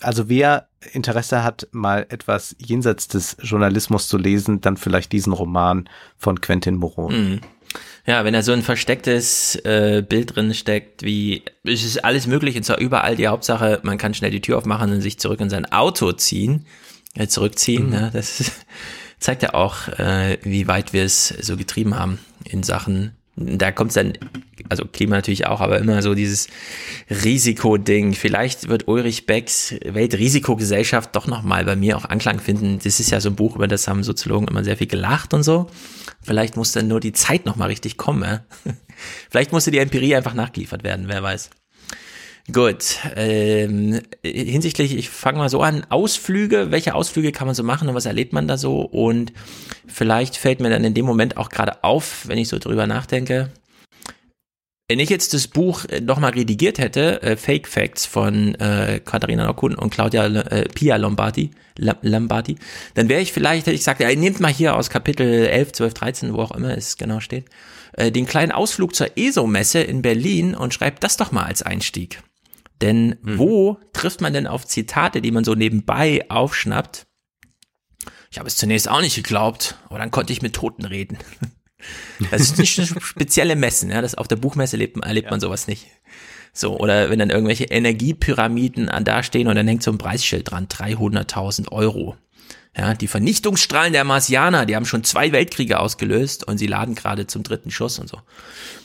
also 0.00 0.28
wer 0.28 0.68
Interesse 0.92 1.42
hat, 1.42 1.68
mal 1.72 2.06
etwas 2.08 2.56
jenseits 2.58 3.08
des 3.08 3.36
Journalismus 3.40 4.08
zu 4.08 4.18
lesen, 4.18 4.60
dann 4.60 4.76
vielleicht 4.76 5.12
diesen 5.12 5.32
Roman 5.32 5.88
von 6.16 6.40
Quentin 6.40 6.76
Moron. 6.76 7.30
Mhm. 7.30 7.40
Ja, 8.06 8.24
wenn 8.24 8.32
da 8.32 8.42
so 8.42 8.52
ein 8.52 8.62
verstecktes 8.62 9.56
äh, 9.56 10.02
Bild 10.06 10.34
drin 10.34 10.54
steckt, 10.54 11.02
wie 11.02 11.42
es 11.64 11.84
ist 11.84 12.04
alles 12.04 12.26
möglich 12.26 12.56
und 12.56 12.62
zwar 12.62 12.78
überall 12.78 13.16
die 13.16 13.28
Hauptsache, 13.28 13.80
man 13.82 13.98
kann 13.98 14.14
schnell 14.14 14.30
die 14.30 14.40
Tür 14.40 14.56
aufmachen 14.56 14.90
und 14.90 15.02
sich 15.02 15.18
zurück 15.18 15.40
in 15.40 15.50
sein 15.50 15.70
Auto 15.70 16.12
ziehen, 16.12 16.64
äh, 17.14 17.26
zurückziehen. 17.26 17.86
Mhm. 17.86 17.90
Ne? 17.90 18.10
Das 18.12 18.52
zeigt 19.20 19.42
ja 19.42 19.52
auch, 19.52 19.88
äh, 19.88 20.38
wie 20.42 20.66
weit 20.66 20.94
wir 20.94 21.04
es 21.04 21.28
so 21.28 21.56
getrieben 21.56 21.98
haben 21.98 22.18
in 22.44 22.62
Sachen 22.62 23.17
da 23.38 23.72
kommt 23.72 23.90
es 23.90 23.94
dann, 23.94 24.14
also 24.68 24.84
Klima 24.84 25.16
natürlich 25.16 25.46
auch, 25.46 25.60
aber 25.60 25.78
immer 25.78 26.02
so 26.02 26.14
dieses 26.14 26.48
Risikoding. 27.10 28.14
Vielleicht 28.14 28.68
wird 28.68 28.88
Ulrich 28.88 29.26
Becks 29.26 29.74
Weltrisikogesellschaft 29.84 31.14
doch 31.14 31.26
nochmal 31.26 31.64
bei 31.64 31.76
mir 31.76 31.96
auch 31.96 32.04
Anklang 32.04 32.40
finden. 32.40 32.78
Das 32.82 33.00
ist 33.00 33.10
ja 33.10 33.20
so 33.20 33.30
ein 33.30 33.36
Buch, 33.36 33.56
über 33.56 33.68
das 33.68 33.88
haben 33.88 34.02
Soziologen 34.02 34.48
immer 34.48 34.64
sehr 34.64 34.76
viel 34.76 34.88
gelacht 34.88 35.34
und 35.34 35.42
so. 35.42 35.68
Vielleicht 36.22 36.56
muss 36.56 36.72
dann 36.72 36.88
nur 36.88 37.00
die 37.00 37.12
Zeit 37.12 37.46
nochmal 37.46 37.68
richtig 37.68 37.96
kommen. 37.96 38.22
Ja? 38.22 38.40
Vielleicht 39.30 39.52
musste 39.52 39.70
die 39.70 39.78
Empirie 39.78 40.16
einfach 40.16 40.34
nachgeliefert 40.34 40.82
werden, 40.82 41.04
wer 41.08 41.22
weiß. 41.22 41.50
Gut, 42.50 42.98
ähm, 43.14 44.00
hinsichtlich, 44.24 44.96
ich 44.96 45.10
fange 45.10 45.36
mal 45.36 45.50
so 45.50 45.60
an, 45.60 45.84
Ausflüge, 45.90 46.70
welche 46.70 46.94
Ausflüge 46.94 47.30
kann 47.30 47.46
man 47.46 47.54
so 47.54 47.62
machen 47.62 47.88
und 47.88 47.94
was 47.94 48.06
erlebt 48.06 48.32
man 48.32 48.48
da 48.48 48.56
so? 48.56 48.80
Und 48.80 49.34
vielleicht 49.86 50.36
fällt 50.36 50.60
mir 50.60 50.70
dann 50.70 50.82
in 50.82 50.94
dem 50.94 51.04
Moment 51.04 51.36
auch 51.36 51.50
gerade 51.50 51.84
auf, 51.84 52.26
wenn 52.26 52.38
ich 52.38 52.48
so 52.48 52.58
drüber 52.58 52.86
nachdenke, 52.86 53.50
wenn 54.90 54.98
ich 54.98 55.10
jetzt 55.10 55.34
das 55.34 55.46
Buch 55.46 55.84
nochmal 56.00 56.30
redigiert 56.30 56.78
hätte, 56.78 57.20
äh, 57.20 57.36
Fake 57.36 57.68
Facts 57.68 58.06
von 58.06 58.54
äh, 58.54 59.00
Katharina 59.04 59.44
Nokun 59.44 59.74
und 59.74 59.90
Claudia 59.90 60.24
äh, 60.24 60.66
Pia 60.70 60.96
Lombardi, 60.96 61.50
Lombardi, 61.76 62.56
dann 62.94 63.10
wäre 63.10 63.20
ich 63.20 63.34
vielleicht, 63.34 63.66
hätte 63.66 63.74
ich 63.74 63.80
gesagt, 63.80 64.00
ja, 64.00 64.08
nehmt 64.14 64.40
mal 64.40 64.50
hier 64.50 64.74
aus 64.74 64.88
Kapitel 64.88 65.46
11, 65.46 65.72
12, 65.72 65.94
13, 65.94 66.32
wo 66.32 66.40
auch 66.40 66.52
immer 66.52 66.74
es 66.74 66.96
genau 66.96 67.20
steht, 67.20 67.44
äh, 67.92 68.10
den 68.10 68.24
kleinen 68.24 68.52
Ausflug 68.52 68.94
zur 68.94 69.08
ESO-Messe 69.18 69.80
in 69.80 70.00
Berlin 70.00 70.54
und 70.54 70.72
schreibt 70.72 71.04
das 71.04 71.18
doch 71.18 71.30
mal 71.32 71.44
als 71.44 71.62
Einstieg. 71.62 72.22
Denn 72.80 73.16
mhm. 73.22 73.38
wo 73.38 73.78
trifft 73.92 74.20
man 74.20 74.32
denn 74.32 74.46
auf 74.46 74.66
Zitate, 74.66 75.20
die 75.20 75.30
man 75.30 75.44
so 75.44 75.54
nebenbei 75.54 76.24
aufschnappt? 76.28 77.06
Ich 78.30 78.38
habe 78.38 78.48
es 78.48 78.56
zunächst 78.56 78.88
auch 78.88 79.00
nicht 79.00 79.16
geglaubt, 79.16 79.76
aber 79.88 79.98
dann 79.98 80.10
konnte 80.10 80.32
ich 80.32 80.42
mit 80.42 80.54
Toten 80.54 80.84
reden. 80.84 81.18
Das 82.32 82.40
ist 82.40 82.58
nicht 82.58 82.76
eine 82.76 83.00
spezielle 83.00 83.54
Messen, 83.54 83.90
ja. 83.90 84.02
Das 84.02 84.16
auf 84.16 84.26
der 84.26 84.34
Buchmesse 84.34 84.74
erlebt, 84.74 84.96
erlebt 85.04 85.26
ja. 85.26 85.30
man 85.30 85.38
sowas 85.38 85.68
nicht. 85.68 85.86
So, 86.52 86.76
oder 86.76 87.08
wenn 87.08 87.20
dann 87.20 87.30
irgendwelche 87.30 87.66
Energiepyramiden 87.66 88.90
da 89.04 89.22
stehen 89.22 89.46
und 89.46 89.54
dann 89.54 89.68
hängt 89.68 89.84
so 89.84 89.92
ein 89.92 89.98
Preisschild 89.98 90.50
dran, 90.50 90.66
300.000 90.66 91.70
Euro. 91.70 92.16
Ja, 92.76 92.94
die 92.94 93.06
Vernichtungsstrahlen 93.06 93.92
der 93.92 94.02
Marsianer, 94.02 94.66
die 94.66 94.74
haben 94.74 94.86
schon 94.86 95.04
zwei 95.04 95.30
Weltkriege 95.30 95.78
ausgelöst 95.78 96.46
und 96.46 96.58
sie 96.58 96.66
laden 96.66 96.96
gerade 96.96 97.28
zum 97.28 97.44
dritten 97.44 97.70
Schuss 97.70 98.00
und 98.00 98.08
so. 98.08 98.20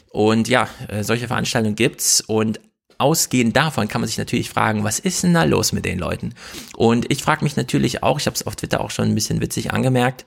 Und 0.10 0.47
ja, 0.47 0.67
äh, 0.88 1.03
solche 1.03 1.27
Veranstaltungen 1.27 1.75
gibt's 1.75 2.21
und 2.21 2.60
ausgehend 2.97 3.56
davon 3.56 3.88
kann 3.88 4.01
man 4.01 4.08
sich 4.08 4.17
natürlich 4.17 4.49
fragen, 4.49 4.84
was 4.84 4.99
ist 4.99 5.23
denn 5.23 5.34
da 5.34 5.43
los 5.43 5.71
mit 5.71 5.86
den 5.86 5.99
Leuten? 5.99 6.34
Und 6.75 7.12
ich 7.12 7.23
frage 7.23 7.43
mich 7.43 7.56
natürlich 7.56 8.03
auch, 8.03 8.19
ich 8.19 8.25
habe 8.25 8.36
es 8.36 8.45
auf 8.45 8.56
Twitter 8.56 8.82
auch 8.82 8.91
schon 8.91 9.10
ein 9.10 9.15
bisschen 9.15 9.41
witzig 9.41 9.71
angemerkt, 9.71 10.25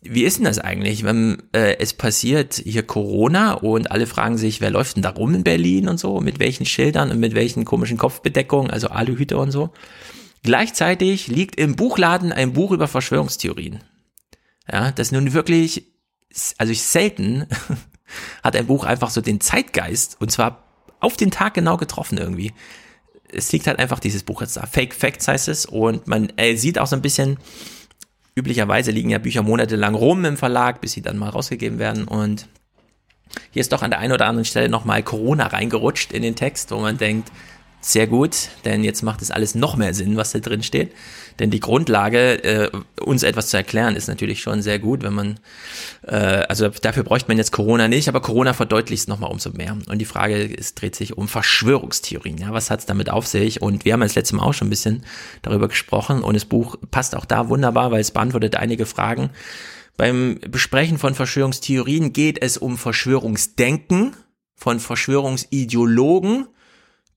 wie 0.00 0.22
ist 0.22 0.38
denn 0.38 0.44
das 0.44 0.60
eigentlich, 0.60 1.02
wenn 1.02 1.42
äh, 1.52 1.76
es 1.78 1.92
passiert 1.92 2.54
hier 2.54 2.84
Corona 2.84 3.54
und 3.54 3.90
alle 3.90 4.06
fragen 4.06 4.38
sich, 4.38 4.60
wer 4.60 4.70
läuft 4.70 4.96
denn 4.96 5.02
da 5.02 5.10
rum 5.10 5.34
in 5.34 5.42
Berlin 5.42 5.88
und 5.88 5.98
so, 5.98 6.20
mit 6.20 6.38
welchen 6.38 6.66
Schildern 6.66 7.10
und 7.10 7.18
mit 7.18 7.34
welchen 7.34 7.64
komischen 7.64 7.98
Kopfbedeckungen, 7.98 8.70
also 8.70 8.88
Aluhüte 8.88 9.36
und 9.38 9.50
so. 9.50 9.72
Gleichzeitig 10.44 11.26
liegt 11.26 11.56
im 11.56 11.74
Buchladen 11.74 12.32
ein 12.32 12.52
Buch 12.52 12.70
über 12.70 12.86
Verschwörungstheorien. 12.86 13.82
Ja, 14.70 14.92
das 14.92 15.10
nun 15.10 15.32
wirklich, 15.32 15.86
also 16.58 16.72
ich 16.72 16.82
selten 16.82 17.46
hat 18.44 18.54
ein 18.54 18.66
Buch 18.66 18.84
einfach 18.84 19.10
so 19.10 19.20
den 19.20 19.40
Zeitgeist 19.40 20.20
und 20.20 20.30
zwar 20.30 20.67
auf 21.00 21.16
den 21.16 21.30
Tag 21.30 21.54
genau 21.54 21.76
getroffen 21.76 22.18
irgendwie. 22.18 22.52
Es 23.30 23.52
liegt 23.52 23.66
halt 23.66 23.78
einfach 23.78 24.00
dieses 24.00 24.22
Buch 24.22 24.40
jetzt 24.40 24.56
da. 24.56 24.66
Fake 24.66 24.94
Facts 24.94 25.28
heißt 25.28 25.48
es 25.48 25.66
und 25.66 26.06
man 26.06 26.32
äh, 26.36 26.56
sieht 26.56 26.78
auch 26.78 26.86
so 26.86 26.96
ein 26.96 27.02
bisschen, 27.02 27.38
üblicherweise 28.34 28.90
liegen 28.90 29.10
ja 29.10 29.18
Bücher 29.18 29.42
monatelang 29.42 29.94
rum 29.94 30.24
im 30.24 30.36
Verlag, 30.36 30.80
bis 30.80 30.92
sie 30.92 31.02
dann 31.02 31.18
mal 31.18 31.28
rausgegeben 31.28 31.78
werden 31.78 32.04
und 32.04 32.48
hier 33.50 33.60
ist 33.60 33.72
doch 33.72 33.82
an 33.82 33.90
der 33.90 34.00
einen 34.00 34.12
oder 34.12 34.26
anderen 34.26 34.44
Stelle 34.46 34.68
nochmal 34.68 35.02
Corona 35.02 35.48
reingerutscht 35.48 36.12
in 36.12 36.22
den 36.22 36.34
Text, 36.36 36.70
wo 36.70 36.78
man 36.78 36.96
denkt, 36.96 37.30
sehr 37.80 38.08
gut, 38.08 38.48
denn 38.64 38.82
jetzt 38.82 39.02
macht 39.02 39.22
es 39.22 39.30
alles 39.30 39.54
noch 39.54 39.76
mehr 39.76 39.94
Sinn, 39.94 40.16
was 40.16 40.32
da 40.32 40.40
drin 40.40 40.62
steht. 40.62 40.92
Denn 41.38 41.50
die 41.50 41.60
Grundlage, 41.60 42.42
äh, 42.42 42.70
uns 43.00 43.22
etwas 43.22 43.48
zu 43.48 43.56
erklären, 43.56 43.94
ist 43.94 44.08
natürlich 44.08 44.40
schon 44.40 44.62
sehr 44.62 44.80
gut, 44.80 45.04
wenn 45.04 45.14
man, 45.14 45.40
äh, 46.06 46.16
also 46.16 46.68
dafür 46.68 47.04
bräuchte 47.04 47.28
man 47.28 47.38
jetzt 47.38 47.52
Corona 47.52 47.86
nicht, 47.86 48.08
aber 48.08 48.20
Corona 48.20 48.52
verdeutlicht 48.52 49.02
es 49.02 49.08
nochmal 49.08 49.30
umso 49.30 49.50
mehr. 49.50 49.76
Und 49.88 49.98
die 49.98 50.04
Frage 50.04 50.42
ist, 50.42 50.80
dreht 50.80 50.96
sich 50.96 51.16
um 51.16 51.28
Verschwörungstheorien. 51.28 52.38
Ja, 52.38 52.52
was 52.52 52.70
hat 52.70 52.80
es 52.80 52.86
damit 52.86 53.10
auf 53.10 53.26
sich? 53.28 53.62
Und 53.62 53.84
wir 53.84 53.92
haben 53.92 54.00
das 54.00 54.16
letzte 54.16 54.34
Mal 54.34 54.42
auch 54.42 54.54
schon 54.54 54.66
ein 54.66 54.70
bisschen 54.70 55.04
darüber 55.42 55.68
gesprochen 55.68 56.22
und 56.22 56.34
das 56.34 56.44
Buch 56.44 56.76
passt 56.90 57.14
auch 57.14 57.24
da 57.24 57.48
wunderbar, 57.48 57.92
weil 57.92 58.00
es 58.00 58.10
beantwortet 58.10 58.56
einige 58.56 58.86
Fragen. 58.86 59.30
Beim 59.96 60.40
Besprechen 60.48 60.98
von 60.98 61.14
Verschwörungstheorien 61.14 62.12
geht 62.12 62.42
es 62.42 62.56
um 62.56 62.76
Verschwörungsdenken 62.76 64.16
von 64.56 64.80
Verschwörungsideologen 64.80 66.48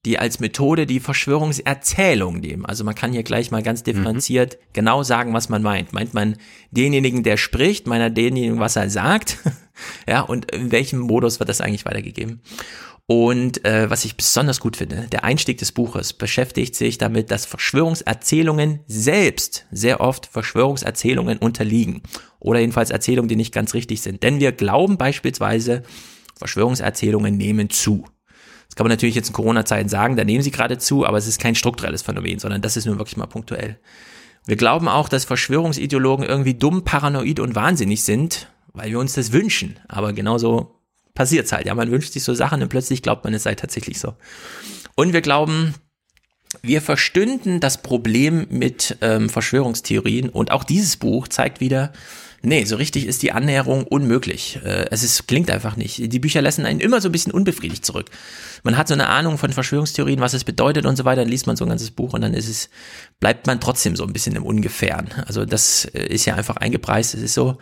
die 0.05 0.17
als 0.17 0.39
Methode 0.39 0.87
die 0.87 0.99
Verschwörungserzählung 0.99 2.39
nehmen. 2.39 2.65
Also 2.65 2.83
man 2.83 2.95
kann 2.95 3.11
hier 3.11 3.23
gleich 3.23 3.51
mal 3.51 3.61
ganz 3.61 3.83
differenziert 3.83 4.55
mhm. 4.55 4.65
genau 4.73 5.03
sagen, 5.03 5.33
was 5.33 5.49
man 5.49 5.61
meint. 5.61 5.93
Meint 5.93 6.13
man 6.13 6.37
denjenigen, 6.71 7.23
der 7.23 7.37
spricht, 7.37 7.85
meint 7.87 8.01
er 8.01 8.09
denjenigen, 8.09 8.59
was 8.59 8.75
er 8.75 8.89
sagt? 8.89 9.37
ja, 10.07 10.21
und 10.21 10.51
in 10.51 10.71
welchem 10.71 10.99
Modus 10.99 11.39
wird 11.39 11.49
das 11.49 11.61
eigentlich 11.61 11.85
weitergegeben? 11.85 12.41
Und 13.05 13.65
äh, 13.65 13.89
was 13.89 14.05
ich 14.05 14.15
besonders 14.15 14.59
gut 14.59 14.77
finde, 14.77 15.07
der 15.11 15.23
Einstieg 15.23 15.57
des 15.57 15.71
Buches 15.71 16.13
beschäftigt 16.13 16.75
sich 16.75 16.97
damit, 16.97 17.29
dass 17.29 17.45
Verschwörungserzählungen 17.45 18.79
selbst 18.87 19.65
sehr 19.69 19.99
oft 19.99 20.27
Verschwörungserzählungen 20.27 21.37
unterliegen. 21.37 22.03
Oder 22.39 22.61
jedenfalls 22.61 22.89
Erzählungen, 22.89 23.27
die 23.27 23.35
nicht 23.35 23.53
ganz 23.53 23.73
richtig 23.73 24.01
sind. 24.01 24.23
Denn 24.23 24.39
wir 24.39 24.53
glauben 24.53 24.97
beispielsweise, 24.97 25.83
Verschwörungserzählungen 26.37 27.35
nehmen 27.37 27.69
zu. 27.69 28.05
Das 28.71 28.77
kann 28.77 28.85
man 28.85 28.91
natürlich 28.91 29.15
jetzt 29.15 29.27
in 29.27 29.33
Corona-Zeiten 29.33 29.89
sagen, 29.89 30.15
da 30.15 30.23
nehmen 30.23 30.41
sie 30.41 30.49
gerade 30.49 30.77
zu, 30.77 31.05
aber 31.05 31.17
es 31.17 31.27
ist 31.27 31.41
kein 31.41 31.55
strukturelles 31.55 32.03
Phänomen, 32.03 32.39
sondern 32.39 32.61
das 32.61 32.77
ist 32.77 32.85
nur 32.85 32.97
wirklich 32.99 33.17
mal 33.17 33.25
punktuell. 33.25 33.77
Wir 34.45 34.55
glauben 34.55 34.87
auch, 34.87 35.09
dass 35.09 35.25
Verschwörungsideologen 35.25 36.25
irgendwie 36.25 36.53
dumm, 36.53 36.85
paranoid 36.85 37.41
und 37.41 37.53
wahnsinnig 37.53 38.05
sind, 38.05 38.47
weil 38.71 38.89
wir 38.89 38.99
uns 38.99 39.11
das 39.11 39.33
wünschen. 39.33 39.77
Aber 39.89 40.13
genauso 40.13 40.79
passiert's 41.13 41.51
halt. 41.51 41.65
Ja, 41.65 41.75
man 41.75 41.91
wünscht 41.91 42.13
sich 42.13 42.23
so 42.23 42.33
Sachen 42.33 42.61
und 42.63 42.69
plötzlich 42.69 43.01
glaubt 43.01 43.25
man, 43.25 43.33
es 43.33 43.43
sei 43.43 43.55
tatsächlich 43.55 43.99
so. 43.99 44.13
Und 44.95 45.11
wir 45.11 45.21
glauben, 45.21 45.75
wir 46.61 46.81
verstünden 46.81 47.59
das 47.59 47.81
Problem 47.81 48.47
mit 48.49 48.97
ähm, 49.01 49.27
Verschwörungstheorien 49.27 50.29
und 50.29 50.51
auch 50.51 50.63
dieses 50.63 50.95
Buch 50.95 51.27
zeigt 51.27 51.59
wieder, 51.59 51.91
Nee, 52.43 52.65
so 52.65 52.75
richtig 52.75 53.05
ist 53.05 53.21
die 53.21 53.31
Annäherung 53.33 53.83
unmöglich. 53.83 54.59
Äh, 54.63 54.87
es 54.89 55.03
ist, 55.03 55.27
klingt 55.27 55.51
einfach 55.51 55.75
nicht. 55.75 56.11
Die 56.11 56.19
Bücher 56.19 56.41
lassen 56.41 56.65
einen 56.65 56.79
immer 56.79 56.99
so 56.99 57.09
ein 57.09 57.11
bisschen 57.11 57.31
unbefriedigt 57.31 57.85
zurück. 57.85 58.09
Man 58.63 58.77
hat 58.77 58.87
so 58.87 58.95
eine 58.95 59.09
Ahnung 59.09 59.37
von 59.37 59.53
Verschwörungstheorien, 59.53 60.19
was 60.19 60.33
es 60.33 60.43
bedeutet 60.43 60.85
und 60.85 60.95
so 60.95 61.05
weiter, 61.05 61.21
dann 61.21 61.29
liest 61.29 61.45
man 61.45 61.55
so 61.55 61.65
ein 61.65 61.69
ganzes 61.69 61.91
Buch 61.91 62.13
und 62.13 62.21
dann 62.21 62.33
ist 62.33 62.49
es, 62.49 62.69
bleibt 63.19 63.45
man 63.45 63.59
trotzdem 63.59 63.95
so 63.95 64.03
ein 64.03 64.13
bisschen 64.13 64.35
im 64.35 64.43
Ungefähren. 64.43 65.09
Also 65.27 65.45
das 65.45 65.85
äh, 65.85 66.05
ist 66.07 66.25
ja 66.25 66.35
einfach 66.35 66.57
eingepreist. 66.57 67.13
Es 67.13 67.21
ist 67.21 67.35
so, 67.35 67.57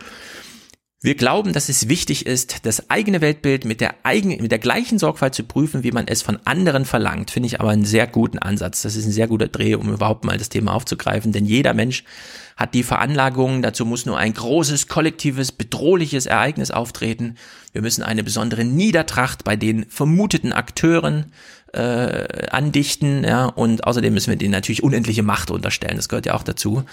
wir 1.02 1.14
glauben, 1.14 1.54
dass 1.54 1.70
es 1.70 1.88
wichtig 1.88 2.26
ist, 2.26 2.66
das 2.66 2.90
eigene 2.90 3.22
Weltbild 3.22 3.64
mit 3.64 3.80
der 3.80 3.94
eigenen, 4.02 4.42
mit 4.42 4.52
der 4.52 4.58
gleichen 4.58 4.98
Sorgfalt 4.98 5.34
zu 5.34 5.44
prüfen, 5.44 5.82
wie 5.82 5.92
man 5.92 6.06
es 6.06 6.20
von 6.20 6.38
anderen 6.44 6.84
verlangt. 6.84 7.30
Finde 7.30 7.46
ich 7.46 7.58
aber 7.58 7.70
einen 7.70 7.86
sehr 7.86 8.06
guten 8.06 8.38
Ansatz. 8.38 8.82
Das 8.82 8.96
ist 8.96 9.06
ein 9.06 9.12
sehr 9.12 9.26
guter 9.26 9.48
Dreh, 9.48 9.76
um 9.76 9.90
überhaupt 9.90 10.26
mal 10.26 10.36
das 10.36 10.50
Thema 10.50 10.74
aufzugreifen. 10.74 11.32
Denn 11.32 11.46
jeder 11.46 11.72
Mensch 11.72 12.04
hat 12.60 12.74
die 12.74 12.82
Veranlagung, 12.82 13.62
dazu 13.62 13.86
muss 13.86 14.04
nur 14.04 14.18
ein 14.18 14.34
großes, 14.34 14.86
kollektives, 14.86 15.50
bedrohliches 15.50 16.26
Ereignis 16.26 16.70
auftreten. 16.70 17.36
Wir 17.72 17.80
müssen 17.80 18.02
eine 18.02 18.22
besondere 18.22 18.66
Niedertracht 18.66 19.44
bei 19.44 19.56
den 19.56 19.86
vermuteten 19.88 20.52
Akteuren 20.52 21.32
äh, 21.72 22.48
andichten, 22.50 23.24
ja, 23.24 23.46
und 23.46 23.84
außerdem 23.84 24.12
müssen 24.12 24.28
wir 24.28 24.36
denen 24.36 24.52
natürlich 24.52 24.82
unendliche 24.82 25.22
Macht 25.22 25.50
unterstellen. 25.50 25.96
Das 25.96 26.10
gehört 26.10 26.26
ja 26.26 26.34
auch 26.34 26.42
dazu. 26.42 26.84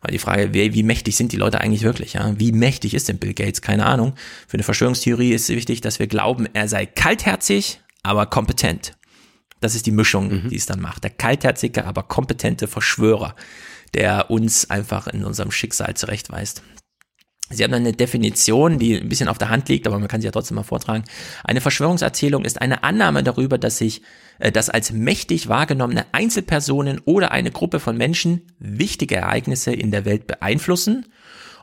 Weil 0.00 0.12
die 0.12 0.20
Frage, 0.20 0.54
wie, 0.54 0.74
wie 0.74 0.84
mächtig 0.84 1.16
sind 1.16 1.32
die 1.32 1.38
Leute 1.38 1.60
eigentlich 1.60 1.82
wirklich, 1.82 2.12
ja? 2.12 2.32
Wie 2.38 2.52
mächtig 2.52 2.94
ist 2.94 3.08
denn 3.08 3.18
Bill 3.18 3.34
Gates? 3.34 3.62
Keine 3.62 3.84
Ahnung. 3.84 4.14
Für 4.46 4.54
eine 4.54 4.62
Verschwörungstheorie 4.62 5.32
ist 5.32 5.50
es 5.50 5.56
wichtig, 5.56 5.80
dass 5.80 5.98
wir 5.98 6.06
glauben, 6.06 6.46
er 6.52 6.68
sei 6.68 6.86
kaltherzig, 6.86 7.80
aber 8.04 8.26
kompetent. 8.26 8.92
Das 9.60 9.74
ist 9.74 9.86
die 9.86 9.90
Mischung, 9.90 10.44
mhm. 10.44 10.50
die 10.50 10.56
es 10.56 10.66
dann 10.66 10.80
macht. 10.80 11.02
Der 11.02 11.10
kaltherzige, 11.10 11.84
aber 11.84 12.04
kompetente 12.04 12.68
Verschwörer, 12.68 13.34
der 13.96 14.30
uns 14.30 14.70
einfach 14.70 15.08
in 15.08 15.24
unserem 15.24 15.50
Schicksal 15.50 15.94
zurechtweist. 15.94 16.62
Sie 17.48 17.62
haben 17.62 17.74
eine 17.74 17.92
Definition, 17.92 18.78
die 18.78 18.96
ein 18.96 19.08
bisschen 19.08 19.28
auf 19.28 19.38
der 19.38 19.50
Hand 19.50 19.68
liegt, 19.68 19.86
aber 19.86 19.98
man 19.98 20.08
kann 20.08 20.20
sie 20.20 20.26
ja 20.26 20.32
trotzdem 20.32 20.56
mal 20.56 20.64
vortragen. 20.64 21.04
Eine 21.44 21.60
Verschwörungserzählung 21.60 22.44
ist 22.44 22.60
eine 22.60 22.82
Annahme 22.82 23.22
darüber, 23.22 23.56
dass 23.56 23.78
sich, 23.78 24.02
äh, 24.40 24.52
als 24.52 24.92
mächtig 24.92 25.48
wahrgenommene 25.48 26.06
Einzelpersonen 26.12 27.00
oder 27.04 27.30
eine 27.30 27.52
Gruppe 27.52 27.78
von 27.78 27.96
Menschen 27.96 28.42
wichtige 28.58 29.16
Ereignisse 29.16 29.72
in 29.72 29.92
der 29.92 30.04
Welt 30.04 30.26
beeinflussen 30.26 31.06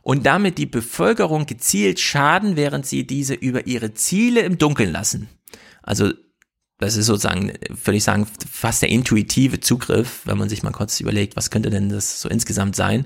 und 0.04 0.26
damit 0.26 0.58
die 0.58 0.66
Bevölkerung 0.66 1.46
gezielt 1.46 2.00
schaden, 2.00 2.56
während 2.56 2.86
sie 2.86 3.06
diese 3.06 3.34
über 3.34 3.68
ihre 3.68 3.94
Ziele 3.94 4.42
im 4.42 4.58
Dunkeln 4.58 4.92
lassen. 4.92 5.28
Also 5.82 6.14
das 6.80 6.98
ist 6.98 7.06
sozusagen, 7.06 7.54
würde 7.70 7.98
ich 7.98 8.04
sagen, 8.04 8.28
fast 8.50 8.82
der 8.82 8.90
intuitive 8.90 9.60
Zugriff, 9.60 10.22
wenn 10.26 10.38
man 10.38 10.50
sich 10.50 10.64
mal 10.64 10.72
kurz 10.72 11.00
überlegt, 11.00 11.36
was 11.36 11.50
könnte 11.50 11.70
denn 11.70 11.90
das 11.90 12.20
so 12.20 12.28
insgesamt 12.28 12.76
sein. 12.76 13.06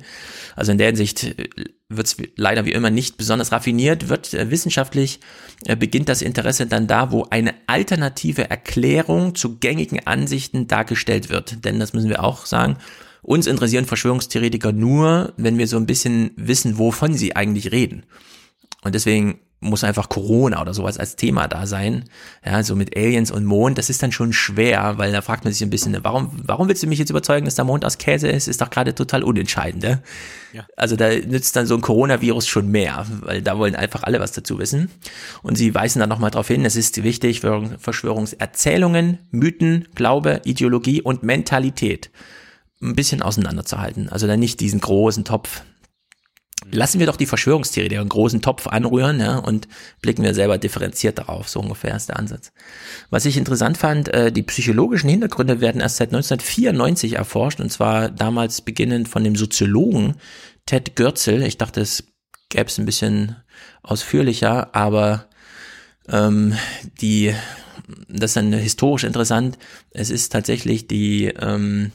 Also 0.55 0.71
in 0.71 0.77
der 0.77 0.87
Hinsicht 0.87 1.23
äh, 1.23 1.49
wird 1.89 2.07
es 2.07 2.17
leider 2.35 2.65
wie 2.65 2.71
immer 2.71 2.89
nicht 2.89 3.17
besonders 3.17 3.51
raffiniert, 3.51 4.09
wird 4.09 4.33
äh, 4.33 4.49
wissenschaftlich 4.49 5.19
äh, 5.65 5.75
beginnt 5.75 6.09
das 6.09 6.21
Interesse 6.21 6.65
dann 6.65 6.87
da, 6.87 7.11
wo 7.11 7.27
eine 7.29 7.53
alternative 7.67 8.49
Erklärung 8.49 9.35
zu 9.35 9.57
gängigen 9.57 10.05
Ansichten 10.07 10.67
dargestellt 10.67 11.29
wird. 11.29 11.63
Denn 11.65 11.79
das 11.79 11.93
müssen 11.93 12.09
wir 12.09 12.23
auch 12.23 12.45
sagen, 12.45 12.77
uns 13.21 13.47
interessieren 13.47 13.85
Verschwörungstheoretiker 13.85 14.71
nur, 14.71 15.33
wenn 15.37 15.57
wir 15.57 15.67
so 15.67 15.77
ein 15.77 15.85
bisschen 15.85 16.31
wissen, 16.37 16.77
wovon 16.77 17.13
sie 17.13 17.35
eigentlich 17.35 17.71
reden. 17.71 18.05
Und 18.83 18.95
deswegen 18.95 19.39
muss 19.59 19.83
einfach 19.83 20.07
Corona 20.07 20.61
oder 20.61 20.73
sowas 20.73 20.99
als 20.99 21.15
Thema 21.15 21.47
da 21.47 21.65
sein. 21.65 22.05
Ja, 22.45 22.61
so 22.61 22.75
mit 22.75 22.95
Aliens 22.95 23.31
und 23.31 23.43
Mond, 23.43 23.77
das 23.77 23.89
ist 23.89 24.03
dann 24.03 24.11
schon 24.11 24.31
schwer, 24.31 24.97
weil 24.97 25.11
da 25.11 25.21
fragt 25.21 25.45
man 25.45 25.53
sich 25.53 25.63
ein 25.63 25.71
bisschen, 25.71 25.97
warum, 26.03 26.31
warum 26.43 26.67
willst 26.67 26.83
du 26.83 26.87
mich 26.87 26.99
jetzt 26.99 27.09
überzeugen, 27.09 27.45
dass 27.45 27.55
der 27.55 27.65
Mond 27.65 27.83
aus 27.83 27.97
Käse 27.97 28.27
ist? 28.27 28.47
Ist 28.47 28.61
doch 28.61 28.69
gerade 28.69 28.93
total 28.93 29.23
unentscheidend. 29.23 29.83
Ja? 29.83 29.99
ja. 30.53 30.67
Also 30.75 30.95
da 30.95 31.09
nützt 31.09 31.55
dann 31.55 31.65
so 31.65 31.73
ein 31.73 31.81
Coronavirus 31.81 32.47
schon 32.47 32.69
mehr, 32.69 33.07
weil 33.21 33.41
da 33.41 33.57
wollen 33.57 33.75
einfach 33.75 34.03
alle 34.03 34.19
was 34.19 34.31
dazu 34.31 34.59
wissen. 34.59 34.91
Und 35.41 35.57
sie 35.57 35.73
weisen 35.73 35.99
dann 35.99 36.09
nochmal 36.09 36.29
darauf 36.29 36.47
hin, 36.47 36.63
es 36.63 36.75
ist 36.75 37.01
wichtig 37.03 37.41
für 37.41 37.77
Verschwörungserzählungen, 37.79 39.17
Mythen, 39.31 39.87
Glaube, 39.95 40.41
Ideologie 40.45 41.01
und 41.01 41.23
Mentalität 41.23 42.11
ein 42.79 42.95
bisschen 42.95 43.23
auseinanderzuhalten. 43.23 44.09
Also 44.09 44.27
dann 44.27 44.39
nicht 44.39 44.59
diesen 44.59 44.79
großen 44.79 45.25
Topf 45.25 45.63
lassen 46.71 46.99
wir 46.99 47.07
doch 47.07 47.17
die 47.17 47.25
Verschwörungstheorie, 47.25 47.89
den 47.89 48.09
großen 48.09 48.41
Topf 48.41 48.67
anrühren 48.67 49.19
ja, 49.19 49.37
und 49.37 49.67
blicken 50.01 50.23
wir 50.23 50.33
selber 50.33 50.57
differenziert 50.57 51.17
darauf. 51.17 51.49
So 51.49 51.59
ungefähr 51.59 51.95
ist 51.95 52.09
der 52.09 52.17
Ansatz. 52.17 52.51
Was 53.09 53.25
ich 53.25 53.37
interessant 53.37 53.77
fand, 53.77 54.09
äh, 54.09 54.31
die 54.31 54.43
psychologischen 54.43 55.09
Hintergründe 55.09 55.61
werden 55.61 55.81
erst 55.81 55.97
seit 55.97 56.09
1994 56.09 57.13
erforscht 57.13 57.59
und 57.59 57.71
zwar 57.71 58.09
damals 58.09 58.61
beginnend 58.61 59.07
von 59.07 59.23
dem 59.23 59.35
Soziologen 59.35 60.15
Ted 60.65 60.95
Görzel. 60.95 61.43
Ich 61.43 61.57
dachte, 61.57 61.81
es 61.81 62.03
gäbe 62.49 62.65
es 62.65 62.77
ein 62.77 62.85
bisschen 62.85 63.35
ausführlicher, 63.83 64.75
aber 64.75 65.27
ähm, 66.09 66.53
die, 67.01 67.33
das 68.09 68.31
ist 68.31 68.37
dann 68.37 68.53
historisch 68.53 69.03
interessant. 69.03 69.57
Es 69.91 70.09
ist 70.09 70.31
tatsächlich 70.31 70.87
die 70.87 71.25
ähm, 71.25 71.91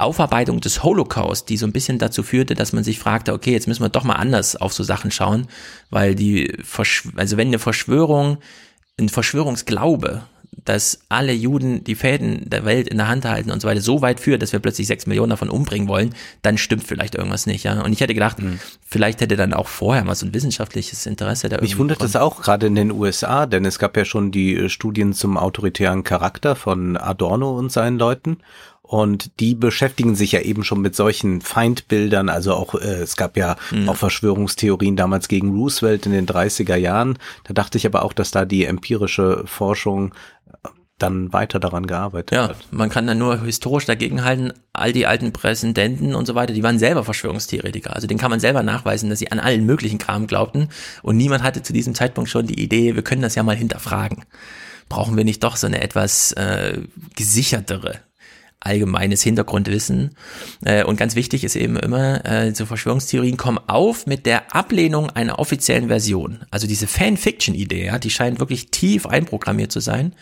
Aufarbeitung 0.00 0.60
des 0.60 0.82
Holocaust, 0.82 1.48
die 1.48 1.56
so 1.56 1.66
ein 1.66 1.72
bisschen 1.72 1.98
dazu 1.98 2.22
führte, 2.22 2.54
dass 2.54 2.72
man 2.72 2.84
sich 2.84 2.98
fragte, 2.98 3.32
okay, 3.32 3.52
jetzt 3.52 3.68
müssen 3.68 3.82
wir 3.82 3.88
doch 3.88 4.04
mal 4.04 4.14
anders 4.14 4.56
auf 4.56 4.72
so 4.72 4.82
Sachen 4.82 5.10
schauen, 5.10 5.46
weil 5.90 6.14
die, 6.14 6.52
Verschw 6.62 7.10
also 7.16 7.36
wenn 7.36 7.48
eine 7.48 7.58
Verschwörung, 7.58 8.38
ein 8.98 9.08
Verschwörungsglaube 9.08 10.22
dass 10.64 11.00
alle 11.08 11.32
Juden 11.32 11.84
die 11.84 11.94
Fäden 11.94 12.48
der 12.48 12.64
Welt 12.64 12.88
in 12.88 12.98
der 12.98 13.08
Hand 13.08 13.24
halten 13.24 13.50
und 13.50 13.62
so 13.62 13.68
weiter 13.68 13.80
so 13.80 14.02
weit 14.02 14.20
führt, 14.20 14.42
dass 14.42 14.52
wir 14.52 14.60
plötzlich 14.60 14.86
sechs 14.86 15.06
Millionen 15.06 15.30
davon 15.30 15.48
umbringen 15.48 15.88
wollen, 15.88 16.14
dann 16.42 16.58
stimmt 16.58 16.84
vielleicht 16.84 17.14
irgendwas 17.14 17.46
nicht, 17.46 17.64
ja. 17.64 17.80
Und 17.82 17.92
ich 17.92 18.00
hätte 18.00 18.14
gedacht, 18.14 18.40
mhm. 18.40 18.58
vielleicht 18.84 19.20
hätte 19.20 19.36
dann 19.36 19.54
auch 19.54 19.68
vorher 19.68 20.04
mal 20.04 20.14
so 20.14 20.26
ein 20.26 20.34
wissenschaftliches 20.34 21.06
Interesse 21.06 21.48
da 21.48 21.60
Mich 21.60 21.78
wundert 21.78 22.02
das 22.02 22.16
auch 22.16 22.42
gerade 22.42 22.66
in 22.66 22.74
den 22.74 22.90
USA, 22.90 23.46
denn 23.46 23.64
es 23.64 23.78
gab 23.78 23.96
ja 23.96 24.04
schon 24.04 24.32
die 24.32 24.54
äh, 24.54 24.68
Studien 24.68 25.12
zum 25.12 25.36
autoritären 25.36 26.04
Charakter 26.04 26.56
von 26.56 26.96
Adorno 26.96 27.56
und 27.56 27.72
seinen 27.72 27.98
Leuten. 27.98 28.38
Und 28.90 29.38
die 29.38 29.54
beschäftigen 29.54 30.16
sich 30.16 30.32
ja 30.32 30.40
eben 30.40 30.64
schon 30.64 30.80
mit 30.80 30.96
solchen 30.96 31.42
Feindbildern. 31.42 32.28
Also 32.28 32.54
auch, 32.54 32.74
äh, 32.74 33.02
es 33.02 33.14
gab 33.14 33.36
ja 33.36 33.54
mhm. 33.70 33.88
auch 33.88 33.94
Verschwörungstheorien 33.94 34.96
damals 34.96 35.28
gegen 35.28 35.52
Roosevelt 35.52 36.06
in 36.06 36.12
den 36.12 36.26
30er 36.26 36.74
Jahren. 36.74 37.16
Da 37.44 37.54
dachte 37.54 37.78
ich 37.78 37.86
aber 37.86 38.04
auch, 38.04 38.12
dass 38.12 38.32
da 38.32 38.44
die 38.44 38.64
empirische 38.64 39.44
Forschung 39.46 40.12
äh, 40.64 40.68
dann 40.98 41.32
weiter 41.32 41.60
daran 41.60 41.86
gearbeitet 41.86 42.36
ja, 42.36 42.48
hat. 42.48 42.56
man 42.72 42.88
kann 42.88 43.06
dann 43.06 43.18
nur 43.18 43.44
historisch 43.44 43.86
dagegenhalten, 43.86 44.52
all 44.72 44.92
die 44.92 45.06
alten 45.06 45.32
Präsidenten 45.32 46.16
und 46.16 46.26
so 46.26 46.34
weiter, 46.34 46.52
die 46.52 46.64
waren 46.64 46.80
selber 46.80 47.04
Verschwörungstheoretiker. 47.04 47.94
Also 47.94 48.08
den 48.08 48.18
kann 48.18 48.30
man 48.32 48.40
selber 48.40 48.64
nachweisen, 48.64 49.08
dass 49.08 49.20
sie 49.20 49.30
an 49.30 49.38
allen 49.38 49.64
möglichen 49.66 49.98
Kram 49.98 50.26
glaubten 50.26 50.68
und 51.04 51.16
niemand 51.16 51.44
hatte 51.44 51.62
zu 51.62 51.72
diesem 51.72 51.94
Zeitpunkt 51.94 52.28
schon 52.28 52.48
die 52.48 52.60
Idee, 52.60 52.96
wir 52.96 53.04
können 53.04 53.22
das 53.22 53.36
ja 53.36 53.44
mal 53.44 53.54
hinterfragen. 53.54 54.24
Brauchen 54.88 55.16
wir 55.16 55.24
nicht 55.24 55.44
doch 55.44 55.54
so 55.54 55.68
eine 55.68 55.80
etwas 55.80 56.32
äh, 56.32 56.80
gesichertere 57.14 58.00
allgemeines 58.60 59.22
Hintergrundwissen. 59.22 60.10
Äh, 60.64 60.84
und 60.84 60.96
ganz 60.96 61.14
wichtig 61.16 61.44
ist 61.44 61.56
eben 61.56 61.76
immer, 61.76 62.24
äh, 62.24 62.54
so 62.54 62.66
Verschwörungstheorien 62.66 63.36
kommen 63.36 63.58
auf 63.66 64.06
mit 64.06 64.26
der 64.26 64.54
Ablehnung 64.54 65.10
einer 65.10 65.38
offiziellen 65.38 65.88
Version. 65.88 66.40
Also 66.50 66.66
diese 66.66 66.86
Fanfiction-Idee, 66.86 67.86
ja, 67.86 67.98
die 67.98 68.10
scheint 68.10 68.38
wirklich 68.38 68.70
tief 68.70 69.06
einprogrammiert 69.06 69.72
zu 69.72 69.80
sein. 69.80 70.14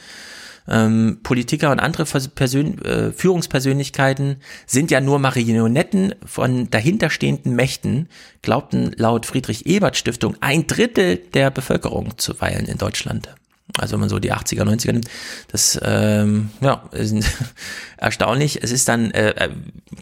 Ähm, 0.68 1.20
Politiker 1.22 1.72
und 1.72 1.80
andere 1.80 2.04
Persön 2.04 2.82
äh, 2.84 3.10
Führungspersönlichkeiten 3.12 4.36
sind 4.66 4.90
ja 4.90 5.00
nur 5.00 5.18
Marionetten 5.18 6.14
von 6.24 6.68
dahinterstehenden 6.70 7.56
Mächten, 7.56 8.08
glaubten 8.42 8.92
laut 8.96 9.24
Friedrich 9.24 9.66
Ebert 9.66 9.96
Stiftung 9.96 10.36
ein 10.40 10.66
Drittel 10.66 11.16
der 11.16 11.50
Bevölkerung 11.50 12.18
zu 12.18 12.38
weilen 12.40 12.66
in 12.66 12.76
Deutschland 12.76 13.30
also 13.76 13.92
wenn 13.92 14.00
man 14.00 14.08
so 14.08 14.18
die 14.18 14.32
80er, 14.32 14.62
90er 14.62 14.92
nimmt, 14.92 15.08
das 15.48 15.78
ähm, 15.82 16.50
ja, 16.60 16.88
ist 16.92 17.14
erstaunlich. 17.96 18.62
Es 18.62 18.70
ist 18.70 18.88
dann, 18.88 19.10
äh, 19.10 19.30
äh, 19.30 19.50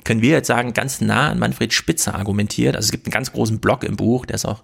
können 0.04 0.22
wir 0.22 0.30
jetzt 0.30 0.46
sagen, 0.46 0.72
ganz 0.72 1.00
nah 1.00 1.30
an 1.30 1.38
Manfred 1.38 1.72
Spitzer 1.72 2.14
argumentiert. 2.14 2.76
Also 2.76 2.86
es 2.86 2.92
gibt 2.92 3.06
einen 3.06 3.12
ganz 3.12 3.32
großen 3.32 3.58
Block 3.58 3.82
im 3.84 3.96
Buch, 3.96 4.26
der 4.26 4.36
ist 4.36 4.44
auch 4.44 4.62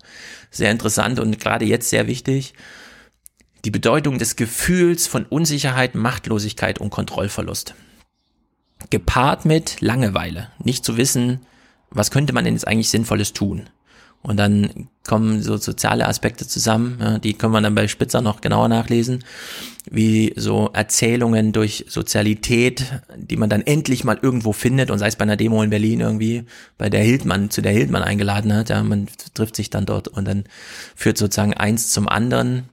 sehr 0.51 0.71
interessant 0.71 1.19
und 1.19 1.41
gerade 1.41 1.65
jetzt 1.65 1.91
sehr 1.91 2.07
wichtig. 2.07 2.55
Die 3.65 3.71
Bedeutung 3.71 4.19
des 4.19 4.37
Gefühls 4.37 5.07
von 5.07 5.25
Unsicherheit, 5.25 5.95
Machtlosigkeit 5.95 6.79
und 6.79 6.91
Kontrollverlust. 6.91 7.75
Gepaart 8.91 9.45
mit 9.45 9.81
Langeweile, 9.81 10.49
nicht 10.63 10.85
zu 10.85 10.97
wissen, 10.97 11.41
was 11.91 12.11
könnte 12.11 12.33
man 12.33 12.45
denn 12.45 12.55
jetzt 12.55 12.67
eigentlich 12.67 12.91
Sinnvolles 12.91 13.33
tun. 13.33 13.69
Und 14.23 14.37
dann 14.37 14.89
kommen 15.05 15.43
so 15.43 15.57
soziale 15.57 16.07
Aspekte 16.07 16.47
zusammen, 16.47 16.99
ja, 17.01 17.19
die 17.19 17.35
können 17.35 17.53
wir 17.53 17.61
dann 17.61 17.75
bei 17.75 17.89
Spitzer 17.89 18.21
noch 18.21 18.41
genauer 18.41 18.69
nachlesen, 18.69 19.25
wie 19.91 20.33
so 20.37 20.71
Erzählungen 20.73 21.53
durch 21.53 21.87
Sozialität, 21.89 22.85
die 23.17 23.37
man 23.37 23.51
dann 23.51 23.63
endlich 23.63 24.05
mal 24.05 24.19
irgendwo 24.23 24.53
findet 24.53 24.93
und 24.93 24.99
sei 24.99 25.09
es 25.09 25.17
bei 25.17 25.25
einer 25.25 25.37
Demo 25.37 25.61
in 25.63 25.71
Berlin 25.71 26.01
irgendwie, 26.01 26.45
bei 26.79 26.89
der 26.89 27.03
Hildmann, 27.03 27.51
zu 27.51 27.63
der 27.63 27.73
Hildmann 27.73 28.05
eingeladen 28.05 28.55
hat, 28.55 28.69
ja, 28.69 28.81
man 28.85 29.09
trifft 29.35 29.57
sich 29.57 29.71
dann 29.71 29.87
dort 29.87 30.07
und 30.07 30.27
dann 30.27 30.45
führt 30.95 31.19
sozusagen 31.19 31.55
eins 31.55 31.91
zum 31.91 32.09
anderen 32.09 32.69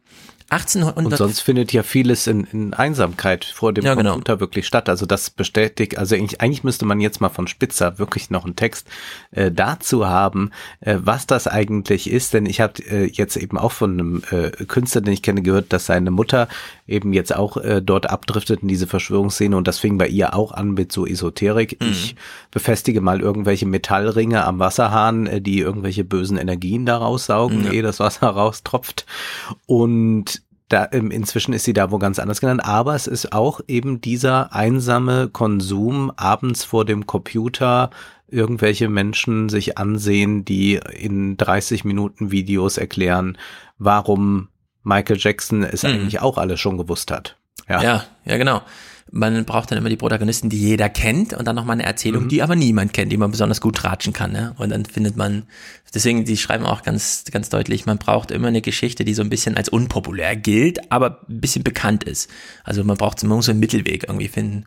1800 0.51 1.05
und 1.05 1.17
sonst 1.17 1.41
findet 1.41 1.71
ja 1.73 1.83
vieles 1.83 2.25
in, 2.25 2.45
in 2.45 2.73
Einsamkeit 2.73 3.45
vor 3.45 3.71
dem 3.71 3.85
ja, 3.85 3.93
genau. 3.93 4.13
Computer 4.13 4.33
genau. 4.33 4.41
wirklich 4.41 4.65
statt. 4.65 4.89
Also 4.89 5.05
das 5.05 5.29
bestätigt, 5.29 5.97
also 5.97 6.15
eigentlich, 6.15 6.41
eigentlich 6.41 6.63
müsste 6.63 6.85
man 6.85 6.99
jetzt 6.99 7.21
mal 7.21 7.29
von 7.29 7.47
Spitzer 7.47 7.99
wirklich 7.99 8.31
noch 8.31 8.45
einen 8.45 8.55
Text 8.55 8.87
äh, 9.31 9.51
dazu 9.51 10.07
haben, 10.07 10.49
äh, 10.81 10.97
was 10.99 11.27
das 11.27 11.47
eigentlich 11.47 12.09
ist. 12.09 12.33
Denn 12.33 12.47
ich 12.47 12.61
habe 12.61 12.81
äh, 12.89 13.05
jetzt 13.05 13.37
eben 13.37 13.59
auch 13.59 13.71
von 13.71 13.91
einem 13.91 14.23
äh, 14.31 14.49
Künstler, 14.65 15.01
den 15.01 15.13
ich 15.13 15.21
kenne, 15.21 15.43
gehört, 15.43 15.71
dass 15.71 15.85
seine 15.85 16.09
Mutter 16.09 16.47
eben 16.87 17.13
jetzt 17.13 17.35
auch 17.35 17.57
äh, 17.57 17.81
dort 17.81 18.09
abdriftet 18.09 18.63
in 18.63 18.67
diese 18.67 18.87
Verschwörungsszene 18.87 19.55
und 19.55 19.67
das 19.67 19.77
fing 19.77 19.99
bei 19.99 20.07
ihr 20.07 20.33
auch 20.33 20.51
an 20.51 20.71
mit 20.71 20.91
so 20.91 21.05
Esoterik. 21.05 21.79
Mhm. 21.79 21.89
Ich 21.89 22.15
befestige 22.49 23.01
mal 23.01 23.21
irgendwelche 23.21 23.67
Metallringe 23.67 24.45
am 24.45 24.57
Wasserhahn, 24.57 25.27
äh, 25.27 25.41
die 25.41 25.59
irgendwelche 25.59 26.03
bösen 26.03 26.37
Energien 26.37 26.87
da 26.87 26.97
raussaugen, 26.97 27.65
mhm. 27.65 27.71
ehe 27.71 27.83
das 27.83 27.99
Wasser 27.99 28.27
raustropft. 28.29 29.05
Und 29.67 30.38
da, 30.69 30.87
ähm, 30.91 31.11
inzwischen 31.11 31.53
ist 31.53 31.65
sie 31.65 31.73
da 31.73 31.91
wo 31.91 31.97
ganz 31.97 32.19
anders 32.19 32.39
genannt, 32.39 32.63
aber 32.63 32.95
es 32.95 33.07
ist 33.07 33.33
auch 33.33 33.61
eben 33.67 34.01
dieser 34.01 34.53
einsame 34.53 35.27
Konsum 35.27 36.11
abends 36.15 36.63
vor 36.63 36.85
dem 36.85 37.05
Computer 37.05 37.89
irgendwelche 38.27 38.87
Menschen 38.89 39.49
sich 39.49 39.77
ansehen, 39.77 40.45
die 40.45 40.79
in 40.93 41.35
30 41.37 41.83
Minuten 41.83 42.31
Videos 42.31 42.77
erklären, 42.77 43.37
warum 43.79 44.49
Michael 44.83 45.17
Jackson 45.19 45.63
es 45.63 45.83
mhm. 45.83 45.89
eigentlich 45.89 46.21
auch 46.21 46.37
alles 46.37 46.59
schon 46.59 46.77
gewusst 46.77 47.11
hat. 47.11 47.35
Ja, 47.67 47.81
ja, 47.81 48.03
ja 48.25 48.37
genau 48.37 48.61
man 49.11 49.45
braucht 49.45 49.71
dann 49.71 49.77
immer 49.77 49.89
die 49.89 49.95
Protagonisten, 49.95 50.49
die 50.49 50.59
jeder 50.59 50.89
kennt 50.89 51.33
und 51.33 51.47
dann 51.47 51.55
nochmal 51.55 51.75
eine 51.75 51.83
Erzählung, 51.83 52.23
mhm. 52.23 52.29
die 52.29 52.41
aber 52.41 52.55
niemand 52.55 52.93
kennt, 52.93 53.11
die 53.11 53.17
man 53.17 53.31
besonders 53.31 53.61
gut 53.61 53.83
ratschen 53.83 54.13
kann. 54.13 54.31
Ne? 54.31 54.53
Und 54.57 54.69
dann 54.69 54.85
findet 54.85 55.17
man, 55.17 55.43
deswegen, 55.93 56.25
die 56.25 56.37
schreiben 56.37 56.65
auch 56.65 56.83
ganz, 56.83 57.23
ganz 57.31 57.49
deutlich, 57.49 57.85
man 57.85 57.97
braucht 57.97 58.31
immer 58.31 58.47
eine 58.47 58.61
Geschichte, 58.61 59.05
die 59.05 59.13
so 59.13 59.21
ein 59.21 59.29
bisschen 59.29 59.57
als 59.57 59.69
unpopulär 59.69 60.35
gilt, 60.35 60.91
aber 60.91 61.21
ein 61.29 61.41
bisschen 61.41 61.63
bekannt 61.63 62.03
ist. 62.03 62.29
Also 62.63 62.83
man 62.83 62.97
braucht, 62.97 63.23
man 63.23 63.37
muss 63.37 63.45
so 63.45 63.51
einen 63.51 63.59
Mittelweg 63.59 64.05
irgendwie 64.07 64.27
finden. 64.27 64.65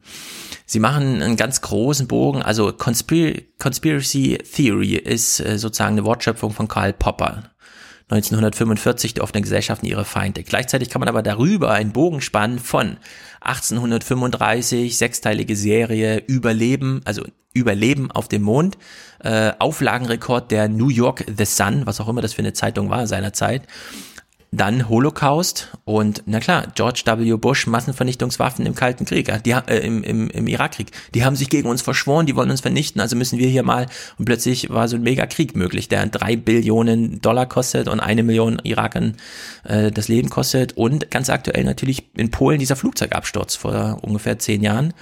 Sie 0.67 0.81
machen 0.81 1.23
einen 1.23 1.37
ganz 1.37 1.61
großen 1.61 2.09
Bogen, 2.09 2.43
also 2.43 2.73
Conspir 2.73 3.43
Conspiracy 3.59 4.39
Theory 4.39 4.97
ist 4.97 5.39
äh, 5.39 5.57
sozusagen 5.59 5.93
eine 5.93 6.05
Wortschöpfung 6.05 6.53
von 6.53 6.67
Karl 6.67 6.93
Popper. 6.93 7.52
1945 8.09 9.15
die 9.15 9.21
offene 9.21 9.43
Gesellschaften 9.43 9.87
ihre 9.87 10.05
Feinde. 10.05 10.43
Gleichzeitig 10.43 10.91
kann 10.91 11.01
man 11.01 11.09
aber 11.09 11.23
darüber 11.23 11.71
einen 11.71 11.93
Bogen 11.93 12.21
spannen 12.21 12.59
von 12.59 12.97
1835, 13.41 14.97
sechsteilige 14.97 15.57
Serie, 15.57 16.19
Überleben, 16.27 17.01
also 17.05 17.25
Überleben 17.55 18.11
auf 18.11 18.29
dem 18.29 18.43
Mond, 18.43 18.79
äh, 19.23 19.53
Auflagenrekord 19.59 20.51
der 20.51 20.69
New 20.69 20.89
York 20.89 21.25
The 21.37 21.45
Sun, 21.45 21.87
was 21.87 22.01
auch 22.01 22.09
immer 22.09 22.23
das 22.23 22.33
für 22.33 22.43
eine 22.43 22.55
Zeitung 22.55 22.89
war 22.89 23.07
seinerzeit, 23.07 23.63
dann 24.55 24.91
Holocaust 24.91 25.69
und 25.85 26.23
na 26.27 26.39
klar, 26.39 26.67
George 26.75 27.03
W. 27.07 27.37
Bush, 27.37 27.67
Massenvernichtungswaffen 27.67 28.67
im 28.67 28.75
Kalten 28.75 29.07
Krieg, 29.07 29.33
die, 29.45 29.51
äh, 29.51 29.79
im, 29.79 30.05
im, 30.05 30.29
im 30.29 30.47
Irakkrieg. 30.47 30.89
Die 31.15 31.25
haben 31.25 31.37
sich 31.37 31.49
gegen 31.49 31.69
uns 31.71 31.81
verschworen, 31.81 32.27
die 32.27 32.37
wollen 32.37 32.51
uns 32.51 32.61
vernichten, 32.61 33.01
also 33.01 33.17
müssen 33.17 33.39
wir 33.39 33.49
hier 33.49 33.63
mal. 33.63 33.87
Und 34.19 34.27
plötzlich 34.27 34.69
war 34.69 34.89
so 34.89 34.97
ein 34.97 35.03
Megakrieg 35.03 35.57
möglich, 35.57 35.89
der 35.89 36.07
drei 36.07 36.37
Billionen 36.37 37.23
Dollar 37.23 37.47
kostet 37.47 37.89
und 37.89 38.01
eine 38.01 38.23
Million 38.23 38.61
Irakern 38.63 39.17
äh, 39.65 39.91
das 39.91 40.09
Leben 40.09 40.29
kostet. 40.29 40.77
Und 40.77 41.11
ganz 41.11 41.31
aktuell 41.31 41.65
natürlich 41.65 42.05
in 42.15 42.31
Polen 42.31 42.59
dieser 42.59 42.77
Flugzeugabsturz 42.77 43.57
vor 43.57 44.01
ungefähr 44.03 44.39
zehn 44.39 44.63
Jahren 44.63 44.93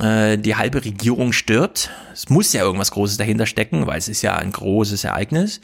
äh, 0.00 0.38
die 0.38 0.54
halbe 0.54 0.84
Regierung 0.84 1.32
stirbt. 1.32 1.90
Es 2.12 2.28
muss 2.28 2.52
ja 2.52 2.62
irgendwas 2.62 2.92
Großes 2.92 3.16
dahinter 3.16 3.46
stecken, 3.46 3.88
weil 3.88 3.98
es 3.98 4.08
ist 4.08 4.22
ja 4.22 4.36
ein 4.36 4.52
großes 4.52 5.02
Ereignis. 5.02 5.60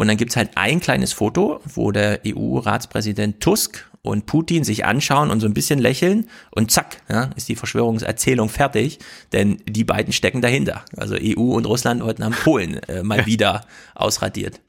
Und 0.00 0.08
dann 0.08 0.16
gibt's 0.16 0.34
halt 0.34 0.52
ein 0.54 0.80
kleines 0.80 1.12
Foto, 1.12 1.60
wo 1.74 1.92
der 1.92 2.20
EU-Ratspräsident 2.26 3.38
Tusk 3.42 3.86
und 4.00 4.24
Putin 4.24 4.64
sich 4.64 4.86
anschauen 4.86 5.30
und 5.30 5.40
so 5.40 5.46
ein 5.46 5.52
bisschen 5.52 5.78
lächeln 5.78 6.30
und 6.52 6.70
zack, 6.70 7.02
ja, 7.10 7.28
ist 7.36 7.50
die 7.50 7.54
Verschwörungserzählung 7.54 8.48
fertig, 8.48 8.98
denn 9.34 9.58
die 9.68 9.84
beiden 9.84 10.14
stecken 10.14 10.40
dahinter. 10.40 10.86
Also 10.96 11.16
EU 11.20 11.52
und 11.52 11.66
Russland 11.66 12.02
wollten 12.02 12.24
haben 12.24 12.34
Polen 12.34 12.82
äh, 12.84 13.02
mal 13.02 13.26
wieder 13.26 13.66
ausradiert. 13.94 14.62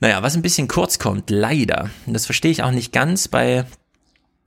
Naja, 0.00 0.22
was 0.22 0.36
ein 0.36 0.42
bisschen 0.42 0.68
kurz 0.68 0.98
kommt, 0.98 1.28
leider, 1.28 1.90
und 2.06 2.14
das 2.14 2.24
verstehe 2.24 2.50
ich 2.50 2.62
auch 2.62 2.70
nicht 2.70 2.94
ganz 2.94 3.28
bei 3.28 3.66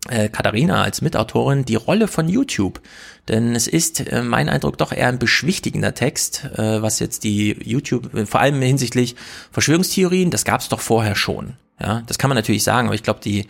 äh, 0.07 0.29
Katharina 0.29 0.83
als 0.83 1.01
Mitautorin, 1.01 1.65
die 1.65 1.75
Rolle 1.75 2.07
von 2.07 2.29
YouTube. 2.29 2.81
Denn 3.27 3.55
es 3.55 3.67
ist 3.67 4.07
äh, 4.07 4.21
mein 4.23 4.49
Eindruck 4.49 4.77
doch 4.77 4.91
eher 4.91 5.07
ein 5.07 5.19
beschwichtigender 5.19 5.93
Text, 5.93 6.45
äh, 6.57 6.81
was 6.81 6.99
jetzt 6.99 7.23
die 7.23 7.57
YouTube, 7.63 8.13
äh, 8.13 8.25
vor 8.25 8.39
allem 8.39 8.61
hinsichtlich 8.61 9.15
Verschwörungstheorien, 9.51 10.31
das 10.31 10.45
gab 10.45 10.61
es 10.61 10.69
doch 10.69 10.79
vorher 10.79 11.15
schon. 11.15 11.53
Ja, 11.81 12.03
das 12.07 12.17
kann 12.17 12.29
man 12.29 12.35
natürlich 12.35 12.63
sagen, 12.63 12.87
aber 12.87 12.95
ich 12.95 13.03
glaube, 13.03 13.21
die 13.23 13.47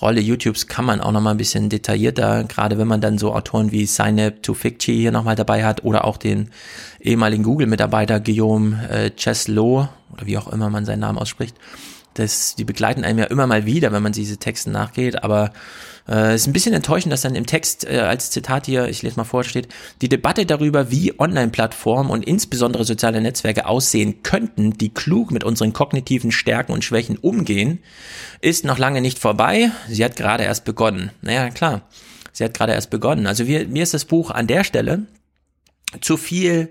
Rolle 0.00 0.20
YouTubes 0.20 0.66
kann 0.66 0.84
man 0.84 1.00
auch 1.00 1.12
noch 1.12 1.20
mal 1.20 1.30
ein 1.30 1.36
bisschen 1.38 1.68
detaillierter, 1.70 2.44
gerade 2.44 2.78
wenn 2.78 2.88
man 2.88 3.00
dann 3.00 3.18
so 3.18 3.34
Autoren 3.34 3.72
wie 3.72 3.86
Synap 3.86 4.42
to 4.42 4.54
Ficchi 4.54 4.94
hier 4.94 5.12
nochmal 5.12 5.36
dabei 5.36 5.64
hat 5.64 5.84
oder 5.84 6.04
auch 6.04 6.18
den 6.18 6.50
ehemaligen 7.00 7.42
Google-Mitarbeiter 7.42 8.20
Guillaume 8.20 8.88
äh, 8.90 9.10
Cheslow 9.10 9.88
oder 10.12 10.26
wie 10.26 10.36
auch 10.36 10.48
immer 10.48 10.68
man 10.68 10.84
seinen 10.84 11.00
Namen 11.00 11.18
ausspricht. 11.18 11.56
Das, 12.18 12.54
die 12.54 12.64
begleiten 12.64 13.04
einem 13.04 13.18
ja 13.18 13.24
immer 13.26 13.46
mal 13.46 13.66
wieder, 13.66 13.92
wenn 13.92 14.02
man 14.02 14.12
diese 14.12 14.38
Texte 14.38 14.70
nachgeht, 14.70 15.22
aber 15.22 15.52
äh, 16.08 16.34
ist 16.34 16.46
ein 16.46 16.52
bisschen 16.52 16.72
enttäuschend, 16.72 17.12
dass 17.12 17.22
dann 17.22 17.34
im 17.34 17.46
Text 17.46 17.84
äh, 17.84 17.98
als 17.98 18.30
Zitat 18.30 18.66
hier, 18.66 18.88
ich 18.88 19.02
lese 19.02 19.16
mal 19.16 19.24
vor, 19.24 19.44
steht, 19.44 19.68
die 20.00 20.08
Debatte 20.08 20.46
darüber, 20.46 20.90
wie 20.90 21.18
Online-Plattformen 21.18 22.10
und 22.10 22.24
insbesondere 22.24 22.84
soziale 22.84 23.20
Netzwerke 23.20 23.66
aussehen 23.66 24.22
könnten, 24.22 24.72
die 24.72 24.94
klug 24.94 25.30
mit 25.30 25.44
unseren 25.44 25.72
kognitiven 25.72 26.32
Stärken 26.32 26.72
und 26.72 26.84
Schwächen 26.84 27.18
umgehen, 27.18 27.80
ist 28.40 28.64
noch 28.64 28.78
lange 28.78 29.00
nicht 29.00 29.18
vorbei. 29.18 29.70
Sie 29.88 30.04
hat 30.04 30.16
gerade 30.16 30.44
erst 30.44 30.64
begonnen. 30.64 31.10
Naja, 31.22 31.50
klar. 31.50 31.82
sie 32.32 32.44
hat 32.44 32.54
gerade 32.54 32.72
erst 32.72 32.90
begonnen. 32.90 33.26
Also 33.26 33.46
wir, 33.46 33.66
mir 33.66 33.82
ist 33.82 33.94
das 33.94 34.04
Buch 34.04 34.30
an 34.30 34.46
der 34.46 34.64
Stelle 34.64 35.06
zu 36.00 36.16
viel 36.16 36.70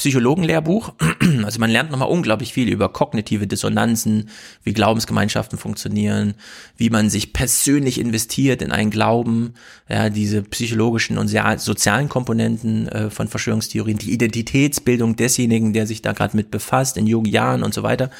Psychologenlehrbuch. 0.00 0.94
Also 1.44 1.60
man 1.60 1.70
lernt 1.70 1.90
nochmal 1.90 2.08
unglaublich 2.08 2.52
viel 2.52 2.68
über 2.68 2.88
kognitive 2.88 3.46
Dissonanzen, 3.46 4.30
wie 4.62 4.72
Glaubensgemeinschaften 4.72 5.58
funktionieren, 5.58 6.34
wie 6.76 6.90
man 6.90 7.08
sich 7.08 7.32
persönlich 7.32 8.00
investiert 8.00 8.62
in 8.62 8.72
einen 8.72 8.90
Glauben, 8.90 9.54
ja, 9.88 10.10
diese 10.10 10.42
psychologischen 10.42 11.18
und 11.18 11.28
sozialen 11.28 12.08
Komponenten 12.08 12.88
äh, 12.88 13.10
von 13.10 13.28
Verschwörungstheorien, 13.28 13.98
die 13.98 14.12
Identitätsbildung 14.12 15.16
desjenigen, 15.16 15.72
der 15.72 15.86
sich 15.86 16.02
da 16.02 16.12
gerade 16.12 16.36
mit 16.36 16.50
befasst, 16.50 16.96
in 16.96 17.06
jungen 17.06 17.30
Jahren 17.30 17.62
und 17.62 17.74
so 17.74 17.82
weiter. 17.82 18.10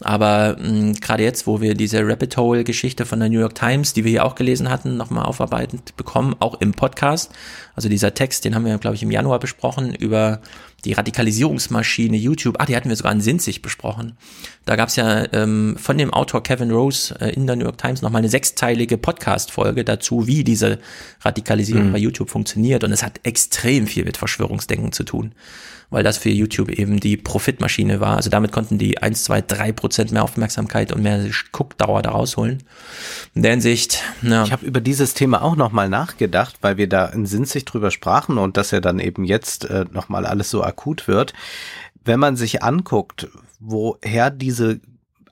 Aber 0.00 0.56
gerade 1.00 1.22
jetzt, 1.22 1.46
wo 1.46 1.60
wir 1.60 1.74
diese 1.74 2.06
Rabbit 2.06 2.36
Hole 2.36 2.64
Geschichte 2.64 3.04
von 3.06 3.20
der 3.20 3.28
New 3.28 3.40
York 3.40 3.54
Times, 3.54 3.92
die 3.92 4.04
wir 4.04 4.10
hier 4.10 4.24
auch 4.24 4.34
gelesen 4.34 4.70
hatten, 4.70 4.96
nochmal 4.96 5.24
aufarbeitend 5.24 5.96
bekommen, 5.96 6.36
auch 6.40 6.60
im 6.60 6.72
Podcast. 6.72 7.32
Also 7.74 7.88
dieser 7.88 8.14
Text, 8.14 8.44
den 8.44 8.54
haben 8.54 8.64
wir, 8.64 8.76
glaube 8.78 8.96
ich, 8.96 9.02
im 9.02 9.10
Januar 9.10 9.38
besprochen 9.38 9.94
über 9.94 10.40
die 10.84 10.92
Radikalisierungsmaschine 10.92 12.16
YouTube, 12.16 12.56
ah, 12.58 12.66
die 12.66 12.76
hatten 12.76 12.88
wir 12.88 12.96
sogar 12.96 13.12
in 13.12 13.20
Sinzig 13.20 13.62
besprochen. 13.62 14.16
Da 14.64 14.76
gab 14.76 14.88
es 14.88 14.96
ja 14.96 15.26
ähm, 15.32 15.76
von 15.78 15.98
dem 15.98 16.12
Autor 16.12 16.42
Kevin 16.42 16.70
Rose 16.70 17.14
äh, 17.20 17.34
in 17.34 17.46
der 17.46 17.56
New 17.56 17.64
York 17.64 17.78
Times 17.78 18.02
nochmal 18.02 18.20
eine 18.20 18.28
sechsteilige 18.28 18.98
Podcast-Folge 18.98 19.84
dazu, 19.84 20.26
wie 20.26 20.44
diese 20.44 20.78
Radikalisierung 21.22 21.88
mhm. 21.88 21.92
bei 21.92 21.98
YouTube 21.98 22.30
funktioniert. 22.30 22.84
Und 22.84 22.92
es 22.92 23.02
hat 23.02 23.20
extrem 23.22 23.86
viel 23.86 24.04
mit 24.04 24.16
Verschwörungsdenken 24.16 24.92
zu 24.92 25.04
tun 25.04 25.34
weil 25.94 26.02
das 26.02 26.18
für 26.18 26.28
YouTube 26.28 26.70
eben 26.70 26.98
die 26.98 27.16
Profitmaschine 27.16 28.00
war. 28.00 28.16
Also 28.16 28.28
damit 28.28 28.50
konnten 28.50 28.78
die 28.78 28.98
1, 28.98 29.22
2, 29.22 29.42
3 29.42 29.70
Prozent 29.70 30.10
mehr 30.10 30.24
Aufmerksamkeit 30.24 30.92
und 30.92 31.04
mehr 31.04 31.24
Guckdauer 31.52 32.02
da 32.02 32.10
rausholen. 32.10 32.64
In 33.32 33.42
der 33.42 33.52
Hinsicht, 33.52 34.02
ja. 34.20 34.42
Ich 34.42 34.50
habe 34.50 34.66
über 34.66 34.80
dieses 34.80 35.14
Thema 35.14 35.40
auch 35.40 35.54
nochmal 35.54 35.88
nachgedacht, 35.88 36.56
weil 36.62 36.78
wir 36.78 36.88
da 36.88 37.06
in 37.06 37.26
Sinzig 37.26 37.64
drüber 37.64 37.92
sprachen 37.92 38.38
und 38.38 38.56
dass 38.56 38.72
ja 38.72 38.80
dann 38.80 38.98
eben 38.98 39.22
jetzt 39.22 39.66
äh, 39.66 39.84
nochmal 39.92 40.26
alles 40.26 40.50
so 40.50 40.64
akut 40.64 41.06
wird. 41.06 41.32
Wenn 42.04 42.18
man 42.18 42.34
sich 42.34 42.64
anguckt, 42.64 43.28
woher 43.60 44.30
diese 44.30 44.80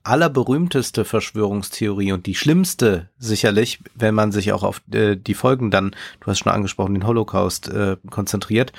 allerberühmteste 0.04 1.04
Verschwörungstheorie 1.04 2.12
und 2.12 2.26
die 2.26 2.36
schlimmste 2.36 3.08
sicherlich, 3.18 3.80
wenn 3.96 4.14
man 4.14 4.30
sich 4.30 4.52
auch 4.52 4.62
auf 4.62 4.80
äh, 4.92 5.16
die 5.16 5.34
Folgen 5.34 5.72
dann, 5.72 5.96
du 6.20 6.26
hast 6.28 6.38
schon 6.38 6.52
angesprochen, 6.52 6.94
den 6.94 7.06
Holocaust 7.06 7.68
äh, 7.68 7.96
konzentriert, 8.10 8.72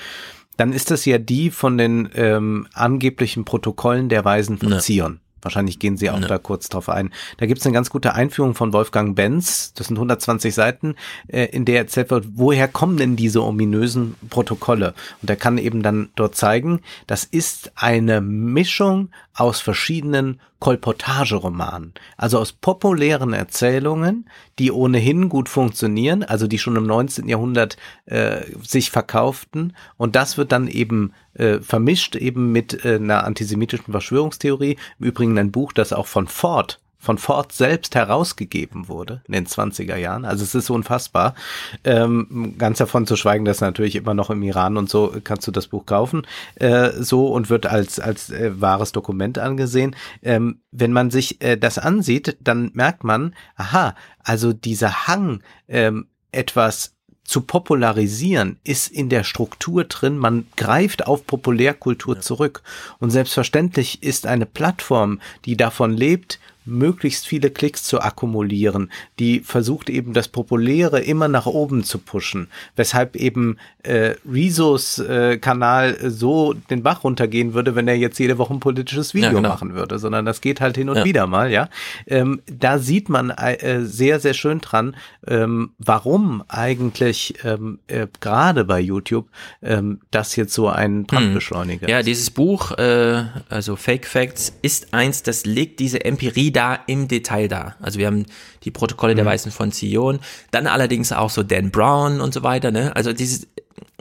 dann 0.58 0.74
ist 0.74 0.91
das 0.91 1.06
ja 1.06 1.18
die 1.18 1.49
von 1.49 1.78
den 1.78 2.10
ähm, 2.16 2.68
angeblichen 2.74 3.45
Protokollen 3.45 4.10
der 4.10 4.26
Weisen 4.26 4.58
von 4.58 4.70
ne. 4.70 4.80
Zion. 4.80 5.20
Wahrscheinlich 5.43 5.80
gehen 5.80 5.97
Sie 5.97 6.10
auch 6.10 6.20
ne. 6.20 6.28
da 6.28 6.38
kurz 6.38 6.70
drauf 6.70 6.89
ein. 6.89 7.12
Da 7.38 7.45
gibt 7.45 7.60
es 7.60 7.66
eine 7.66 7.74
ganz 7.74 7.89
gute 7.89 8.14
Einführung 8.14 8.56
von 8.56 8.74
Wolfgang 8.74 9.16
Benz, 9.16 9.74
das 9.74 9.88
sind 9.88 9.97
120 9.97 10.54
Seiten, 10.54 10.95
äh, 11.28 11.45
in 11.45 11.66
der 11.66 11.80
erzählt 11.80 12.10
wird, 12.12 12.26
woher 12.36 12.68
kommen 12.68 12.97
denn 12.97 13.16
diese 13.16 13.43
ominösen 13.43 14.16
Protokolle? 14.30 14.93
Und 15.22 15.30
er 15.30 15.36
kann 15.36 15.58
eben 15.58 15.84
dann 15.84 16.10
dort 16.16 16.36
zeigen, 16.36 16.80
das 17.08 17.26
ist 17.26 17.74
eine 17.76 18.22
Mischung 18.22 19.10
aus 19.34 19.60
verschiedenen 19.60 20.39
Kolportageromanen, 20.64 21.93
also 22.16 22.39
aus 22.39 22.53
populären 22.53 23.34
Erzählungen, 23.34 24.30
die 24.59 24.72
ohnehin 24.72 25.28
gut 25.28 25.49
funktionieren, 25.49 26.24
also 26.24 26.47
die 26.47 26.57
schon 26.57 26.78
im 26.78 26.86
19. 26.86 27.28
Jahrhundert 27.28 27.76
äh, 28.05 28.45
sich 28.61 28.89
verkauften 28.89 29.76
und 29.97 30.16
das 30.16 30.38
wird 30.38 30.53
dann 30.53 30.70
eben 30.70 31.11
äh, 31.34 31.59
vermischt 31.59 32.16
eben 32.16 32.53
mit 32.53 32.86
äh, 32.86 32.95
einer 32.95 33.26
antisemitischen 33.26 33.91
Verschwörungstheorie. 33.91 34.78
Im 34.99 35.05
Übrigen 35.05 35.38
ein 35.38 35.51
Buch, 35.51 35.74
das 35.74 35.91
auch 35.91 36.07
von 36.07 36.28
Ford 36.30 36.80
von 37.04 37.18
Ford 37.18 37.51
selbst 37.51 37.95
herausgegeben 37.95 38.88
wurde 38.88 39.22
in 39.28 39.34
den 39.34 39.45
20er 39.45 39.97
Jahren. 39.97 40.24
Also 40.24 40.43
es 40.43 40.56
ist 40.56 40.70
unfassbar. 40.70 41.36
Ähm, 41.84 42.56
ganz 42.58 42.78
davon 42.78 43.06
zu 43.06 43.18
schweigen, 43.18 43.43
dass 43.43 43.60
natürlich 43.60 43.97
immer 43.97 44.14
noch 44.14 44.30
im 44.30 44.41
Iran 44.41 44.78
und 44.78 44.89
so 44.89 45.14
kannst 45.22 45.45
du 45.45 45.51
das 45.51 45.68
Buch 45.68 45.86
kaufen, 45.86 46.26
äh, 46.56 46.91
so 46.91 47.28
und 47.28 47.49
wird 47.49 47.66
als, 47.66 47.99
als 47.99 48.30
äh, 48.30 48.60
wahres 48.60 48.93
Dokument 48.93 49.38
angesehen. 49.38 49.97
Ähm, 50.22 50.62
wenn 50.72 50.93
man 50.93 51.12
sich 51.12 51.41
äh, 51.41 51.58
das 51.58 51.78
ansieht, 51.78 52.38
dann 52.39 52.72
merkt 52.74 53.04
man, 53.04 53.36
aha, 53.58 53.95
also 54.20 54.54
dieser 54.54 55.06
Hang, 55.08 55.43
ähm, 55.68 56.08
etwas 56.32 56.93
zu 57.26 57.41
popularisieren, 57.41 58.60
ist 58.64 58.89
in 58.89 59.10
der 59.10 59.24
Struktur 59.24 59.86
drin. 59.86 60.18
Man 60.18 60.45
greift 60.56 61.08
auf 61.08 61.26
Populärkultur 61.26 62.16
ja. 62.16 62.22
zurück. 62.22 62.64
Und 62.99 63.12
selbstverständlich 63.12 64.04
ist 64.04 64.26
eine 64.26 64.45
Plattform, 64.45 65.20
die 65.45 65.56
davon 65.56 65.93
lebt, 65.93 66.39
möglichst 66.66 67.28
viele 67.28 67.49
Klicks 67.49 67.84
zu 67.84 68.01
akkumulieren, 68.01 68.91
die 69.20 69.41
versucht 69.41 69.89
eben 69.89 70.14
das 70.14 70.28
Populäre 70.28 71.01
immer 71.01 71.28
nach 71.28 71.45
oben 71.45 71.84
zu 71.84 71.99
pushen, 71.99 72.47
weshalb 72.76 73.16
eben 73.16 73.57
äh, 73.84 74.16
Rezos 74.30 74.99
äh, 74.99 75.38
Kanal 75.38 75.97
so 76.09 76.53
den 76.53 76.84
Bach 76.84 77.03
runtergehen 77.03 77.53
würde, 77.53 77.76
wenn 77.76 77.88
er 77.88 77.97
jetzt 77.97 78.20
jede 78.20 78.38
Woche 78.38 78.53
ein 78.53 78.59
politisches 78.59 79.14
Video 79.14 79.30
ja, 79.30 79.36
genau. 79.36 79.49
machen 79.49 79.74
würde, 79.74 79.99
sondern 79.99 80.26
das 80.26 80.41
geht 80.41 80.61
halt 80.61 80.78
hin 80.78 80.89
und 80.89 80.97
ja. 80.97 81.05
wieder 81.05 81.28
mal, 81.28 81.51
ja. 81.51 81.70
Ähm, 82.07 82.41
da 82.45 82.80
sieht 82.80 83.09
man 83.09 83.30
äh, 83.30 83.82
sehr, 83.84 84.20
sehr 84.20 84.34
schön 84.34 84.61
dran, 84.61 84.95
ähm, 85.28 85.72
warum 85.78 86.43
eigentlich 86.47 87.36
ähm, 87.43 87.80
äh, 87.88 88.07
gerade 88.22 88.64
bei 88.64 88.80
YouTube 88.80 89.28
ähm, 89.61 89.99
das 90.11 90.36
jetzt 90.36 90.53
so 90.53 90.70
ein 90.70 91.03
Brandbeschleuniger 91.03 91.88
hm. 91.88 91.91
Ja, 91.91 92.01
dieses 92.01 92.32
Buch, 92.32 92.72
äh, 92.78 93.26
also 93.49 93.76
Fake 93.76 94.05
Facts, 94.05 94.53
ist 94.61 94.93
eins, 94.93 95.24
das 95.24 95.45
legt 95.45 95.80
diese 95.80 96.05
Empirie 96.05 96.53
da 96.54 96.80
im 96.88 97.08
Detail 97.08 97.47
da. 97.47 97.76
Also 97.82 97.99
wir 97.99 98.08
haben 98.08 98.26
die 98.64 98.72
Protokolle 98.72 99.14
mhm. 99.14 99.18
der 99.18 99.26
Weißen 99.26 99.51
von 99.51 99.72
Zion, 99.72 100.20
dann 100.51 100.68
allerdings 100.68 101.12
auch 101.12 101.30
so 101.30 101.43
Dan 101.43 101.72
Brown 101.72 102.22
und 102.22 102.34
so 102.34 102.43
weiter, 102.43 102.72
ne? 102.72 102.95
Also 102.95 103.14
dieses, 103.14 103.47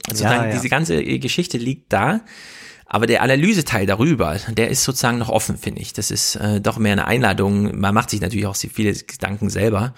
also 0.08 0.24
ja, 0.24 0.46
ja. 0.46 0.52
diese 0.52 0.68
ganze 0.68 1.02
Geschichte 1.02 1.58
liegt 1.58 1.92
da. 1.92 2.20
Aber 2.94 3.06
der 3.06 3.22
Analyseteil 3.22 3.86
darüber, 3.86 4.36
der 4.50 4.68
ist 4.68 4.84
sozusagen 4.84 5.16
noch 5.16 5.30
offen, 5.30 5.56
finde 5.56 5.80
ich. 5.80 5.94
Das 5.94 6.10
ist 6.10 6.36
äh, 6.36 6.60
doch 6.60 6.76
mehr 6.76 6.92
eine 6.92 7.06
Einladung. 7.06 7.80
Man 7.80 7.94
macht 7.94 8.10
sich 8.10 8.20
natürlich 8.20 8.44
auch 8.44 8.54
viele 8.54 8.92
Gedanken 8.92 9.48
selber. 9.48 9.94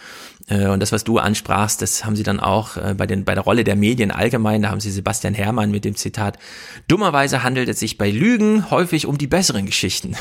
Äh, 0.47 0.69
und 0.69 0.81
das, 0.81 0.93
was 0.93 1.03
du 1.03 1.19
ansprachst, 1.19 1.83
das 1.83 2.05
haben 2.05 2.15
sie 2.15 2.23
dann 2.23 2.39
auch 2.39 2.77
äh, 2.77 2.95
bei, 2.97 3.07
den, 3.07 3.25
bei 3.25 3.35
der 3.35 3.43
Rolle 3.43 3.65
der 3.65 3.75
Medien 3.75 4.13
allgemein, 4.13 4.63
da 4.63 4.71
haben 4.71 4.79
sie 4.79 4.93
Sebastian 4.93 5.35
Herrmann 5.35 5.73
mit 5.73 5.85
dem 5.85 5.97
Zitat, 5.97 6.39
dummerweise 6.87 7.43
handelt 7.43 7.69
es 7.69 7.81
sich 7.81 7.99
bei 7.99 8.11
Lügen 8.11 8.71
häufig 8.71 9.07
um 9.07 9.19
die 9.19 9.27
besseren 9.27 9.67
Geschichten. 9.67 10.17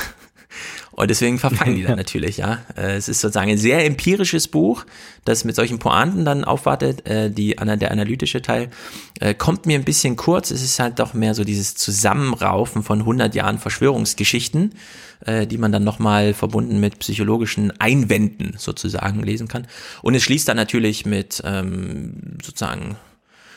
Und 0.91 1.09
deswegen 1.09 1.39
verfangen 1.39 1.75
die 1.75 1.83
dann 1.83 1.97
natürlich, 1.97 2.37
ja. 2.37 2.59
Äh, 2.77 2.95
es 2.95 3.09
ist 3.09 3.21
sozusagen 3.21 3.49
ein 3.49 3.57
sehr 3.57 3.85
empirisches 3.85 4.47
Buch, 4.47 4.85
das 5.25 5.43
mit 5.43 5.55
solchen 5.55 5.79
Pointen 5.79 6.23
dann 6.25 6.43
aufwartet. 6.43 7.07
Äh, 7.07 7.31
die, 7.31 7.55
der 7.55 7.91
analytische 7.91 8.41
Teil 8.41 8.69
äh, 9.19 9.33
kommt 9.33 9.65
mir 9.65 9.77
ein 9.77 9.83
bisschen 9.83 10.15
kurz. 10.15 10.51
Es 10.51 10.61
ist 10.61 10.79
halt 10.79 10.99
doch 10.99 11.13
mehr 11.13 11.33
so 11.33 11.43
dieses 11.43 11.75
Zusammenraufen 11.75 12.83
von 12.83 12.99
100 12.99 13.33
Jahren 13.35 13.57
Verschwörungsgeschichten, 13.57 14.75
die 15.25 15.57
man 15.57 15.71
dann 15.71 15.85
nochmal 15.85 16.33
verbunden 16.33 16.81
mit 16.81 16.99
psychologischen 16.99 17.71
Einwänden 17.79 18.55
sozusagen 18.57 19.23
lesen 19.23 19.47
kann. 19.47 19.67
Und 20.01 20.15
es 20.15 20.23
schließt 20.23 20.49
dann 20.49 20.57
natürlich 20.57 21.05
mit 21.05 21.41
ähm, 21.45 22.37
sozusagen 22.43 22.97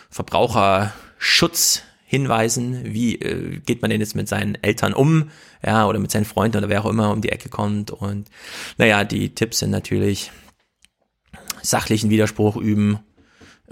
Verbraucherschutz 0.08 1.82
hinweisen, 2.06 2.80
wie 2.84 3.16
äh, 3.16 3.58
geht 3.58 3.82
man 3.82 3.90
denn 3.90 4.00
jetzt 4.00 4.14
mit 4.14 4.28
seinen 4.28 4.54
Eltern 4.62 4.94
um, 4.94 5.30
ja, 5.64 5.86
oder 5.86 5.98
mit 5.98 6.10
seinen 6.10 6.24
Freunden 6.24 6.58
oder 6.58 6.68
wer 6.68 6.84
auch 6.84 6.90
immer 6.90 7.10
um 7.10 7.20
die 7.20 7.30
Ecke 7.30 7.48
kommt. 7.48 7.90
Und 7.90 8.28
naja, 8.78 9.04
die 9.04 9.34
Tipps 9.34 9.58
sind 9.58 9.70
natürlich 9.70 10.30
sachlichen 11.62 12.08
Widerspruch 12.08 12.56
üben, 12.56 13.00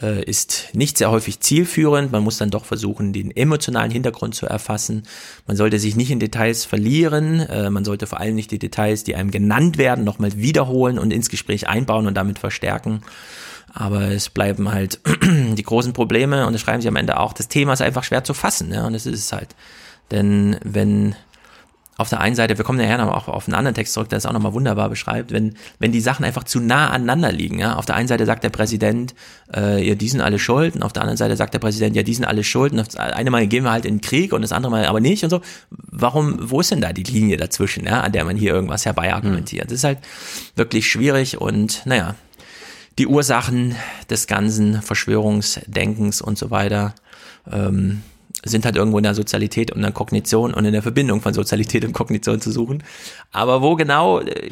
äh, 0.01 0.25
ist 0.25 0.71
nicht 0.73 0.99
sehr 0.99 1.13
häufig 1.13 1.39
zielführend. 1.39 2.11
Man 2.11 2.25
muss 2.25 2.39
dann 2.39 2.51
doch 2.51 2.65
versuchen, 2.65 3.13
den 3.13 3.31
emotionalen 3.31 3.93
Hintergrund 3.93 4.35
zu 4.35 4.47
erfassen. 4.47 5.05
Man 5.47 5.57
sollte 5.57 5.79
sich 5.79 5.95
nicht 5.95 6.11
in 6.11 6.19
Details 6.19 6.65
verlieren. 6.65 7.41
Äh, 7.41 7.71
man 7.71 7.85
sollte 7.85 8.09
vor 8.09 8.19
allem 8.19 8.35
nicht 8.35 8.51
die 8.51 8.59
Details, 8.59 9.05
die 9.05 9.15
einem 9.15 9.31
genannt 9.31 9.79
werden, 9.79 10.05
nochmal 10.05 10.37
wiederholen 10.37 10.99
und 10.99 11.13
ins 11.13 11.29
Gespräch 11.29 11.69
einbauen 11.69 12.09
und 12.09 12.15
damit 12.15 12.41
verstärken. 12.41 13.03
Aber 13.75 14.03
es 14.03 14.31
bleiben 14.31 14.73
halt 14.73 15.01
die 15.23 15.63
großen 15.63 15.93
Probleme 15.93 16.47
und 16.47 16.53
das 16.53 16.63
schreiben 16.63 16.81
sie 16.81 16.89
am 16.89 16.97
Ende 16.97 17.19
auch. 17.19 17.33
Das 17.33 17.49
Thema 17.49 17.73
ist 17.73 17.83
einfach 17.83 18.05
schwer 18.05 18.23
zu 18.23 18.33
fassen, 18.33 18.73
ja, 18.73 18.87
und 18.87 18.93
das 18.93 19.05
ist 19.05 19.19
es 19.19 19.33
halt. 19.33 19.57
Denn 20.13 20.57
wenn 20.63 21.17
auf 21.97 22.09
der 22.09 22.21
einen 22.21 22.35
Seite, 22.35 22.59
wir 22.59 22.65
kommen 22.65 22.79
nachher 22.79 22.99
noch 22.99 23.15
auch 23.15 23.29
auf 23.29 23.47
einen 23.47 23.55
anderen 23.55 23.75
Text 23.75 23.93
zurück, 23.93 24.09
der 24.09 24.19
es 24.19 24.27
auch 24.27 24.33
nochmal 24.33 24.53
wunderbar 24.53 24.89
beschreibt, 24.89 25.33
wenn, 25.33 25.55
wenn 25.79 25.93
die 25.93 26.01
Sachen 26.01 26.25
einfach 26.25 26.43
zu 26.45 26.61
nah 26.61 26.91
aneinander 26.91 27.31
liegen. 27.31 27.61
Ja? 27.61 27.77
Auf 27.77 27.87
der 27.87 27.95
einen 27.95 28.09
Seite 28.09 28.27
sagt 28.27 28.43
der 28.43 28.51
Präsident, 28.51 29.15
äh, 29.55 29.87
ja, 29.87 29.95
die 29.95 30.09
sind 30.09 30.21
alle 30.21 30.39
schuld, 30.39 30.75
und 30.75 30.83
auf 30.83 30.93
der 30.93 31.03
anderen 31.03 31.17
Seite 31.17 31.37
sagt 31.37 31.55
der 31.55 31.61
Präsident, 31.61 31.95
ja, 31.95 32.03
die 32.03 32.15
sind 32.15 32.25
alle 32.25 32.43
schuld, 32.43 32.73
und 32.73 32.79
das 32.79 32.97
eine 32.97 33.31
Mal 33.31 33.47
gehen 33.47 33.65
wir 33.65 33.71
halt 33.71 33.85
in 33.85 33.97
den 33.97 34.01
Krieg 34.01 34.33
und 34.33 34.43
das 34.43 34.51
andere 34.51 34.73
Mal 34.73 34.87
aber 34.87 35.01
nicht 35.01 35.23
und 35.23 35.31
so. 35.31 35.41
Warum, 35.71 36.39
wo 36.51 36.61
ist 36.61 36.73
denn 36.73 36.81
da 36.81 36.93
die 36.93 37.05
Linie 37.05 37.37
dazwischen, 37.37 37.87
ja, 37.87 38.01
an 38.01 38.11
der 38.11 38.25
man 38.25 38.37
hier 38.37 38.53
irgendwas 38.53 38.85
herbei 38.87 39.15
argumentiert? 39.15 39.67
Mhm. 39.67 39.69
Das 39.69 39.79
ist 39.79 39.85
halt 39.85 39.99
wirklich 40.57 40.91
schwierig 40.91 41.41
und 41.41 41.83
naja, 41.87 42.17
die 42.99 43.07
Ursachen 43.07 43.75
des 44.09 44.27
ganzen 44.27 44.83
Verschwörungsdenkens 44.83 46.21
und 46.21 46.39
so 46.39 46.51
weiter 46.51 46.95
ähm, 47.51 48.03
sind 48.45 48.65
halt 48.65 48.77
irgendwo 48.77 48.99
in 48.99 49.05
der 49.05 49.15
Sozialität 49.15 49.71
und 49.71 49.79
in 49.79 49.83
der 49.83 49.93
Kognition 49.93 50.55
und 50.55 50.65
in 50.65 50.73
der 50.73 50.83
Verbindung 50.83 51.21
von 51.21 51.35
Sozialität 51.35 51.85
und 51.85 51.93
Kognition 51.93 52.41
zu 52.41 52.51
suchen. 52.51 52.83
Aber 53.33 53.63
wo 53.63 53.75
genau, 53.75 54.21
äh, 54.21 54.51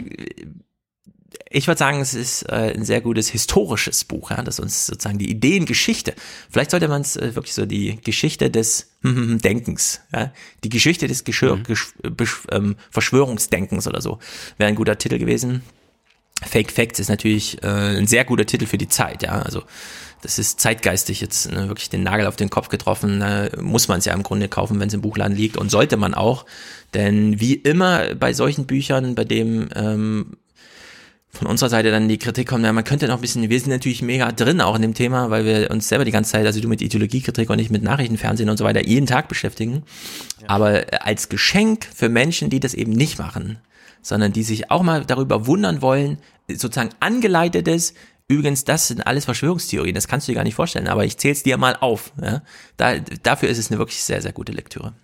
Ich 1.51 1.67
würde 1.67 1.79
sagen, 1.79 2.01
es 2.01 2.15
ist 2.15 2.45
äh, 2.45 2.73
ein 2.75 2.85
sehr 2.85 3.03
gutes 3.03 3.29
historisches 3.29 4.05
Buch, 4.05 4.31
ja, 4.31 4.43
das 4.43 4.59
uns 4.59 4.87
sozusagen 4.87 5.19
die 5.19 5.31
Ideengeschichte. 5.31 6.15
Vielleicht 6.51 6.71
sollte 6.71 6.89
man 6.89 7.03
es 7.03 7.17
äh, 7.17 7.35
wirklich 7.35 7.55
so 7.55 7.67
die 7.67 7.99
Geschichte 8.03 8.51
des 8.51 8.93
Denkens, 9.03 10.01
ja, 10.13 10.33
die 10.65 10.71
Geschichte 10.71 11.07
des 11.07 11.25
Geschir 11.25 11.57
mhm. 11.57 11.65
Gesch 11.65 11.93
ähm, 12.51 12.77
Verschwörungsdenkens 12.91 13.87
oder 13.87 14.01
so, 14.01 14.19
wäre 14.57 14.69
ein 14.69 14.77
guter 14.77 14.97
Titel 14.97 15.19
gewesen. 15.19 15.63
Fake 16.47 16.73
Facts 16.73 16.99
ist 16.99 17.09
natürlich 17.09 17.63
äh, 17.63 17.67
ein 17.67 18.07
sehr 18.07 18.25
guter 18.25 18.47
Titel 18.47 18.67
für 18.67 18.79
die 18.79 18.89
Zeit, 18.89 19.23
ja, 19.23 19.43
also 19.43 19.63
das 20.23 20.39
ist 20.39 20.61
zeitgeistig 20.61 21.21
jetzt 21.21 21.51
ne, 21.51 21.69
wirklich 21.69 21.91
den 21.91 22.05
Nagel 22.05 22.27
auf 22.27 22.37
den 22.37 22.49
Kopf 22.49 22.69
getroffen. 22.69 23.21
Da 23.21 23.49
muss 23.61 23.89
man 23.89 23.99
es 23.99 24.05
ja 24.05 24.15
im 24.15 24.23
Grunde 24.23 24.49
kaufen, 24.49 24.79
wenn 24.81 24.89
es 24.89 24.95
im 24.95 25.01
Buchladen 25.01 25.37
liegt 25.37 25.57
und 25.57 25.71
sollte 25.71 25.97
man 25.97 26.15
auch. 26.15 26.47
Denn 26.95 27.41
wie 27.41 27.55
immer 27.55 28.15
bei 28.15 28.33
solchen 28.33 28.67
Büchern, 28.67 29.17
bei 29.17 29.25
dem 29.25 29.69
ähm, 29.75 30.37
von 31.31 31.49
unserer 31.49 31.71
Seite 31.71 31.91
dann 31.91 32.09
die 32.09 32.19
Kritik 32.19 32.49
kommt, 32.49 32.65
ja, 32.65 32.73
man 32.73 32.85
könnte 32.85 33.09
noch 33.09 33.17
ein 33.17 33.21
bisschen, 33.21 33.49
wir 33.49 33.59
sind 33.59 33.71
natürlich 33.71 34.03
mega 34.03 34.31
drin 34.31 34.61
auch 34.61 34.77
in 34.77 34.83
dem 34.83 34.95
Thema, 34.95 35.31
weil 35.31 35.45
wir 35.45 35.71
uns 35.71 35.89
selber 35.89 36.05
die 36.05 36.11
ganze 36.13 36.33
Zeit, 36.33 36.47
also 36.47 36.61
du 36.61 36.69
mit 36.69 36.83
Ideologiekritik 36.83 37.49
und 37.51 37.59
ich 37.59 37.71
mit 37.71 37.83
Nachrichtenfernsehen 37.83 38.49
und 38.49 38.59
so 38.59 38.65
weiter, 38.65 38.85
jeden 38.85 39.07
Tag 39.07 39.29
beschäftigen. 39.29 39.83
Ja. 40.43 40.51
Aber 40.51 40.85
als 41.01 41.31
Geschenk 41.31 41.89
für 41.93 42.09
Menschen, 42.09 42.51
die 42.51 42.61
das 42.61 42.75
eben 42.75 42.93
nicht 42.93 43.19
machen, 43.19 43.59
sondern 44.03 44.33
die 44.33 44.43
sich 44.43 44.71
auch 44.71 44.83
mal 44.83 45.05
darüber 45.05 45.47
wundern 45.47 45.81
wollen, 45.81 46.19
sozusagen 46.49 46.91
angeleitetes, 47.01 47.95
Übrigens, 48.29 48.65
das 48.65 48.89
sind 48.89 49.07
alles 49.07 49.27
Verschwörungstheorien, 49.27 49.95
das 49.95 50.09
kannst 50.09 50.27
du 50.27 50.33
dir 50.33 50.37
gar 50.37 50.45
nicht 50.45 50.55
vorstellen, 50.55 50.89
aber 50.89 51.05
ich 51.05 51.19
zähle 51.19 51.33
es 51.33 51.43
dir 51.43 51.59
mal 51.59 51.77
auf. 51.79 52.13
Ja? 52.19 52.41
Da, 52.79 52.99
dafür 52.99 53.51
ist 53.51 53.59
es 53.59 53.71
eine 53.71 53.79
wirklich 53.79 54.03
sehr, 54.03 54.23
sehr 54.23 54.33
gute 54.33 54.53
Lektüre. 54.53 54.95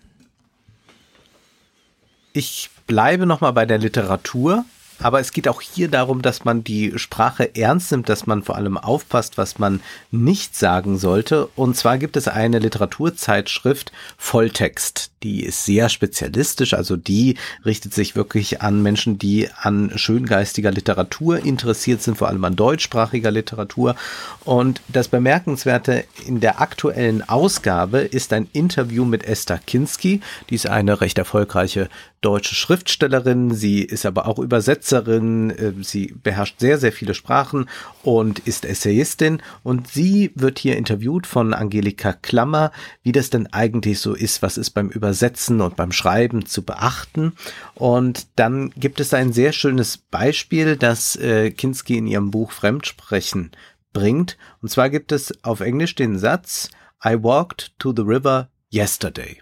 Ich 2.32 2.70
bleibe 2.86 3.26
nochmal 3.26 3.53
bei 3.53 3.66
der 3.66 3.76
Literatur 3.76 4.64
aber 5.01 5.20
es 5.20 5.32
geht 5.32 5.49
auch 5.49 5.61
hier 5.61 5.88
darum, 5.88 6.22
dass 6.22 6.44
man 6.44 6.64
die 6.64 6.92
Sprache 6.96 7.55
ernst 7.55 7.92
nimmt, 7.92 8.09
dass 8.09 8.26
man 8.26 8.42
vor 8.42 8.57
allem 8.57 8.76
aufpasst, 8.76 9.38
was 9.38 9.59
man 9.59 9.80
nicht 10.11 10.57
sagen 10.57 10.99
sollte. 10.99 11.46
Und 11.55 11.76
zwar 11.76 11.99
gibt 11.99 12.16
es 12.16 12.28
eine 12.28 12.59
Literaturzeitschrift 12.59 13.92
Volltext. 14.16 15.11
Die 15.22 15.44
ist 15.44 15.64
sehr 15.64 15.88
spezialistisch, 15.88 16.74
also 16.74 16.96
die 16.96 17.36
richtet 17.64 17.92
sich 17.92 18.14
wirklich 18.14 18.62
an 18.62 18.82
Menschen, 18.82 19.18
die 19.18 19.49
an 19.61 19.92
schöngeistiger 19.96 20.70
Literatur 20.70 21.44
interessiert 21.44 22.03
sind, 22.03 22.18
vor 22.18 22.28
allem 22.28 22.44
an 22.44 22.55
deutschsprachiger 22.55 23.32
Literatur. 23.32 23.96
Und 24.44 24.80
das 24.88 25.09
Bemerkenswerte 25.09 26.05
in 26.26 26.38
der 26.38 26.61
aktuellen 26.61 27.28
Ausgabe 27.28 27.99
ist 27.99 28.32
ein 28.32 28.49
Interview 28.53 29.05
mit 29.05 29.24
Esther 29.24 29.59
Kinski. 29.59 30.20
Die 30.51 30.55
ist 30.55 30.68
eine 30.68 31.01
recht 31.01 31.18
erfolgreiche 31.18 31.88
deutsche 32.20 32.55
Schriftstellerin. 32.55 33.55
Sie 33.55 33.82
ist 33.82 34.07
aber 34.07 34.26
auch 34.26 34.38
Übersetzerin. 34.38 34.88
Äh, 34.93 35.72
sie 35.82 36.14
beherrscht 36.22 36.61
sehr, 36.61 36.78
sehr 36.78 36.93
viele 36.93 37.14
Sprachen 37.14 37.68
und 38.03 38.41
ist 38.41 38.64
Essayistin. 38.64 39.43
Und 39.62 39.89
sie 39.89 40.32
wird 40.34 40.59
hier 40.59 40.76
interviewt 40.76 41.26
von 41.26 41.55
Angelika 41.55 42.12
Klammer, 42.12 42.72
wie 43.03 43.12
das 43.12 43.30
denn 43.30 43.47
eigentlich 43.49 44.01
so 44.01 44.14
ist, 44.14 44.43
was 44.43 44.59
ist 44.59 44.70
beim 44.70 44.89
Übersetzen 44.89 45.61
und 45.61 45.76
beim 45.76 45.93
Schreiben 45.93 46.47
zu 46.47 46.62
beachten. 46.62 47.32
Und 47.74 48.26
dann 48.36 48.70
gibt 48.70 49.01
es 49.01 49.14
ein 49.14 49.32
sehr 49.32 49.53
schönes 49.53 49.99
Beispiel, 49.99 50.76
das 50.76 51.16
äh, 51.16 51.51
Kinski 51.51 51.99
in 51.99 52.07
ihrem 52.07 52.30
Buch 52.30 52.53
Fremdsprechen 52.53 53.53
bringt. 53.93 54.36
Und 54.62 54.70
zwar 54.70 54.91
gibt 54.91 55.12
es 55.12 55.45
auf 55.45 55.61
Englisch 55.61 55.95
den 55.95 56.18
Satz, 56.18 56.70
I 57.05 57.22
walked 57.22 57.72
to 57.78 57.93
the 57.95 58.03
river 58.03 58.51
yesterday. 58.72 59.41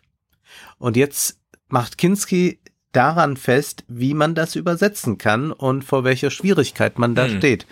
Und 0.79 0.97
jetzt 0.97 1.39
macht 1.69 1.99
Kinski 1.99 2.61
daran 2.97 3.37
fest, 3.37 3.85
wie 3.89 4.15
man 4.15 4.35
das 4.35 4.57
übersetzen 4.57 5.19
kann 5.19 5.53
und 5.53 5.85
vor 5.85 6.05
welcher 6.05 6.31
Schwierigkeit 6.31 6.99
man 6.99 7.15
da 7.15 7.27
hm. 7.27 7.39
steht. 7.39 7.67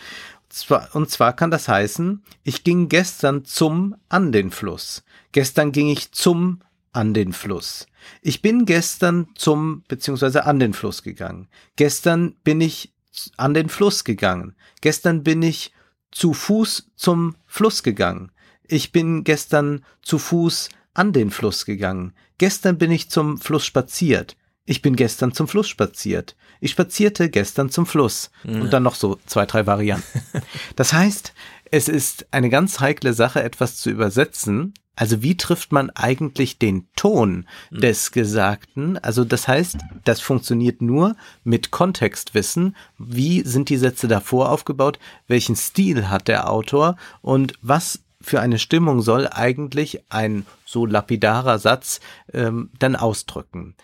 Und 0.93 1.11
zwar 1.11 1.33
kann 1.33 1.51
das 1.51 1.67
heißen, 1.67 2.23
ich 2.45 2.63
ging 2.63 2.89
gestern 2.89 3.45
zum 3.45 3.97
an 4.09 4.31
den 4.31 4.51
Fluss. 4.51 5.03
Gestern 5.33 5.73
ging 5.73 5.89
ich 5.89 6.13
zum 6.13 6.61
an 6.93 7.13
den 7.13 7.33
Fluss. 7.33 7.87
Ich 8.23 8.41
bin 8.41 8.67
gestern 8.67 9.29
zum 9.35 9.83
beziehungsweise 9.89 10.45
an 10.45 10.61
den 10.61 10.75
Fluss 10.75 11.03
gegangen. 11.03 11.49
Gestern 11.77 12.35
bin 12.45 12.61
ich 12.61 12.93
an 13.37 13.55
den 13.55 13.69
Fluss 13.69 14.05
gegangen. 14.05 14.55
Gestern 14.81 15.25
bin 15.25 15.43
ich 15.43 15.73
zu 16.13 16.35
Fuß 16.35 16.91
zum 16.95 17.35
Fluss 17.47 17.83
gegangen. 17.83 18.31
Ich 18.67 18.93
bin 18.93 19.25
gestern 19.25 19.85
zu 20.03 20.19
Fuß 20.19 20.69
an 20.93 21.13
den 21.13 21.31
Fluss 21.31 21.65
gegangen. 21.65 22.13
Gestern 22.39 22.79
bin 22.79 22.93
ich 22.93 23.11
zum 23.11 23.39
Fluss 23.39 23.65
spaziert. 23.67 24.37
Ich 24.67 24.83
bin 24.83 24.97
gestern 24.97 25.33
zum 25.33 25.47
Fluss 25.47 25.69
spaziert. 25.69 26.37
Ich 26.61 26.71
spazierte 26.71 27.29
gestern 27.29 27.71
zum 27.71 27.87
Fluss. 27.87 28.31
Mhm. 28.45 28.63
Und 28.63 28.73
dann 28.73 28.83
noch 28.83 28.95
so 28.95 29.19
zwei, 29.27 29.47
drei 29.47 29.67
Varianten. 29.67 30.23
Das 30.77 30.93
heißt, 30.93 31.35
es 31.71 31.89
ist 31.89 32.27
eine 32.31 32.51
ganz 32.51 32.81
heikle 32.81 33.13
Sache, 33.13 33.43
etwas 33.43 33.77
zu 33.77 33.91
übersetzen. 33.91 34.75
Also 34.97 35.23
wie 35.23 35.37
trifft 35.37 35.73
man 35.73 35.91
eigentlich 35.91 36.59
den 36.59 36.87
Ton 36.95 37.47
mhm. 37.71 37.81
des 37.81 38.13
Gesagten? 38.13 38.97
Also 38.99 39.25
das 39.25 39.49
heißt, 39.49 39.79
das 40.05 40.21
funktioniert 40.21 40.81
nur 40.81 41.17
mit 41.43 41.71
Kontextwissen. 41.71 42.77
Wie 42.99 43.43
sind 43.43 43.69
die 43.69 43.77
Sätze 43.77 44.09
davor 44.09 44.51
aufgebaut? 44.51 44.99
Welchen 45.27 45.57
Stil 45.57 46.09
hat 46.09 46.29
der 46.29 46.51
Autor? 46.51 46.97
Und 47.23 47.55
was 47.61 48.05
für 48.21 48.41
eine 48.41 48.59
Stimmung 48.59 49.03
soll 49.03 49.29
eigentlich 49.29 50.01
ein 50.11 50.47
so 50.65 50.87
lapidarer 50.87 51.59
Satz 51.59 52.01
ähm, 52.33 52.71
dann 52.79 52.97
ausdrücken? 52.97 53.75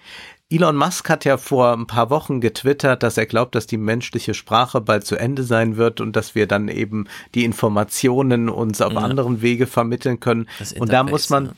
Elon 0.51 0.77
Musk 0.77 1.09
hat 1.09 1.25
ja 1.25 1.37
vor 1.37 1.73
ein 1.73 1.87
paar 1.87 2.11
Wochen 2.11 2.41
getwittert, 2.41 3.05
dass 3.05 3.17
er 3.17 3.27
glaubt, 3.27 3.55
dass 3.55 3.69
die 3.69 3.77
menschliche 3.77 4.35
Sprache 4.35 4.81
bald 4.81 5.07
zu 5.07 5.15
Ende 5.15 5.45
sein 5.45 5.77
wird 5.77 6.01
und 6.01 6.17
dass 6.17 6.35
wir 6.35 6.49
dann 6.49 6.67
eben 6.67 7.07
die 7.37 7.45
Informationen 7.45 8.49
uns 8.49 8.81
auf 8.81 8.93
ja. 8.93 8.99
anderen 8.99 9.43
Wege 9.43 9.69
vermitteln 9.69 10.19
können. 10.19 10.49
Und 10.79 10.93
da 10.93 11.05
muss 11.05 11.31
man, 11.31 11.53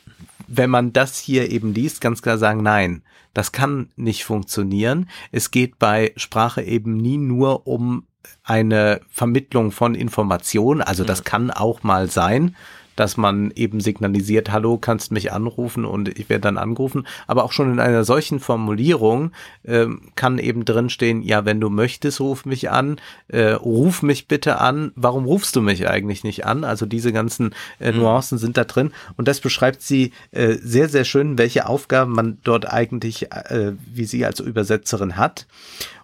wenn 0.46 0.68
man 0.68 0.92
das 0.92 1.18
hier 1.18 1.50
eben 1.50 1.72
liest, 1.72 2.02
ganz 2.02 2.20
klar 2.20 2.36
sagen, 2.36 2.62
nein, 2.62 3.02
das 3.32 3.50
kann 3.50 3.88
nicht 3.96 4.24
funktionieren. 4.24 5.08
Es 5.30 5.50
geht 5.50 5.78
bei 5.78 6.12
Sprache 6.16 6.60
eben 6.60 6.98
nie 6.98 7.16
nur 7.16 7.66
um 7.66 8.06
eine 8.44 9.00
Vermittlung 9.08 9.72
von 9.72 9.94
Informationen. 9.94 10.82
Also 10.82 11.04
das 11.04 11.24
kann 11.24 11.50
auch 11.50 11.82
mal 11.82 12.10
sein 12.10 12.56
dass 12.96 13.16
man 13.16 13.50
eben 13.54 13.80
signalisiert, 13.80 14.50
hallo, 14.50 14.78
kannst 14.78 15.12
mich 15.12 15.32
anrufen 15.32 15.84
und 15.84 16.18
ich 16.18 16.28
werde 16.28 16.42
dann 16.42 16.58
angerufen. 16.58 17.06
Aber 17.26 17.44
auch 17.44 17.52
schon 17.52 17.72
in 17.72 17.80
einer 17.80 18.04
solchen 18.04 18.40
Formulierung 18.40 19.32
äh, 19.62 19.86
kann 20.14 20.38
eben 20.38 20.64
drinstehen, 20.64 21.22
ja, 21.22 21.44
wenn 21.44 21.60
du 21.60 21.70
möchtest, 21.70 22.20
ruf 22.20 22.44
mich 22.44 22.70
an, 22.70 23.00
äh, 23.28 23.50
ruf 23.50 24.02
mich 24.02 24.28
bitte 24.28 24.60
an. 24.60 24.92
Warum 24.96 25.24
rufst 25.24 25.56
du 25.56 25.62
mich 25.62 25.88
eigentlich 25.88 26.24
nicht 26.24 26.46
an? 26.46 26.64
Also 26.64 26.86
diese 26.86 27.12
ganzen 27.12 27.54
äh, 27.78 27.92
mhm. 27.92 27.98
Nuancen 27.98 28.38
sind 28.38 28.56
da 28.56 28.64
drin 28.64 28.92
und 29.16 29.28
das 29.28 29.40
beschreibt 29.40 29.82
sie 29.82 30.12
äh, 30.32 30.54
sehr, 30.62 30.88
sehr 30.88 31.04
schön, 31.04 31.38
welche 31.38 31.66
Aufgaben 31.66 32.12
man 32.12 32.38
dort 32.44 32.70
eigentlich, 32.70 33.32
äh, 33.32 33.72
wie 33.92 34.04
sie 34.04 34.24
als 34.24 34.40
Übersetzerin 34.40 35.16
hat. 35.16 35.46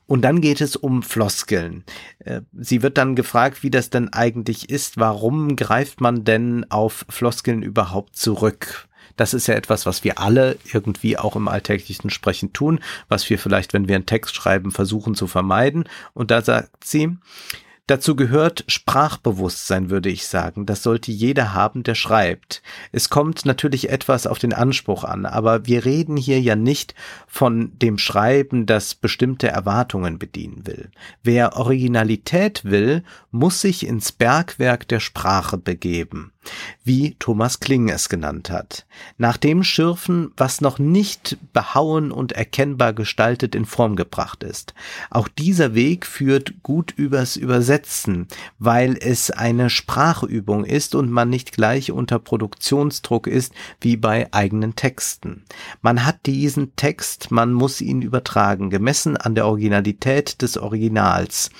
Und 0.08 0.22
dann 0.22 0.40
geht 0.40 0.62
es 0.62 0.74
um 0.74 1.02
Floskeln. 1.02 1.84
Äh, 2.20 2.40
sie 2.58 2.82
wird 2.82 2.96
dann 2.96 3.14
gefragt, 3.14 3.62
wie 3.62 3.70
das 3.70 3.90
denn 3.90 4.10
eigentlich 4.10 4.70
ist. 4.70 4.96
Warum 4.96 5.54
greift 5.54 6.00
man 6.00 6.24
denn 6.24 6.64
auf 6.70 7.04
Floskeln 7.10 7.62
überhaupt 7.62 8.16
zurück? 8.16 8.88
Das 9.16 9.34
ist 9.34 9.48
ja 9.48 9.54
etwas, 9.54 9.84
was 9.84 10.04
wir 10.04 10.18
alle 10.18 10.56
irgendwie 10.72 11.18
auch 11.18 11.36
im 11.36 11.46
alltäglichen 11.46 12.08
Sprechen 12.08 12.54
tun, 12.54 12.80
was 13.08 13.28
wir 13.28 13.38
vielleicht, 13.38 13.74
wenn 13.74 13.86
wir 13.86 13.96
einen 13.96 14.06
Text 14.06 14.34
schreiben, 14.34 14.70
versuchen 14.70 15.14
zu 15.14 15.26
vermeiden. 15.26 15.84
Und 16.14 16.30
da 16.30 16.40
sagt 16.40 16.84
sie, 16.84 17.18
Dazu 17.88 18.16
gehört 18.16 18.64
Sprachbewusstsein, 18.66 19.88
würde 19.88 20.10
ich 20.10 20.26
sagen. 20.26 20.66
Das 20.66 20.82
sollte 20.82 21.10
jeder 21.10 21.54
haben, 21.54 21.84
der 21.84 21.94
schreibt. 21.94 22.62
Es 22.92 23.08
kommt 23.08 23.46
natürlich 23.46 23.88
etwas 23.88 24.26
auf 24.26 24.38
den 24.38 24.52
Anspruch 24.52 25.04
an, 25.04 25.24
aber 25.24 25.66
wir 25.66 25.86
reden 25.86 26.18
hier 26.18 26.38
ja 26.38 26.54
nicht 26.54 26.94
von 27.26 27.72
dem 27.78 27.96
Schreiben, 27.96 28.66
das 28.66 28.94
bestimmte 28.94 29.48
Erwartungen 29.48 30.18
bedienen 30.18 30.66
will. 30.66 30.90
Wer 31.22 31.56
Originalität 31.56 32.62
will, 32.66 33.04
muss 33.30 33.62
sich 33.62 33.86
ins 33.86 34.12
Bergwerk 34.12 34.86
der 34.86 35.00
Sprache 35.00 35.56
begeben 35.56 36.32
wie 36.84 37.16
Thomas 37.18 37.60
Kling 37.60 37.90
es 37.90 38.08
genannt 38.08 38.50
hat. 38.50 38.86
Nach 39.18 39.36
dem 39.36 39.62
Schürfen, 39.62 40.32
was 40.36 40.60
noch 40.60 40.78
nicht 40.78 41.36
behauen 41.52 42.10
und 42.10 42.32
erkennbar 42.32 42.92
gestaltet 42.92 43.54
in 43.54 43.66
Form 43.66 43.96
gebracht 43.96 44.42
ist. 44.42 44.74
Auch 45.10 45.28
dieser 45.28 45.74
Weg 45.74 46.06
führt 46.06 46.62
gut 46.62 46.92
übers 46.96 47.36
Übersetzen, 47.36 48.26
weil 48.58 48.96
es 48.98 49.30
eine 49.30 49.68
Sprachübung 49.68 50.64
ist 50.64 50.94
und 50.94 51.10
man 51.10 51.28
nicht 51.28 51.52
gleich 51.52 51.92
unter 51.92 52.18
Produktionsdruck 52.18 53.26
ist 53.26 53.52
wie 53.80 53.96
bei 53.96 54.32
eigenen 54.32 54.74
Texten. 54.74 55.44
Man 55.82 56.06
hat 56.06 56.24
diesen 56.26 56.74
Text, 56.76 57.30
man 57.30 57.52
muss 57.52 57.80
ihn 57.80 58.00
übertragen, 58.00 58.70
gemessen 58.70 59.16
an 59.16 59.34
der 59.34 59.46
Originalität 59.46 60.40
des 60.40 60.56
Originals. 60.56 61.50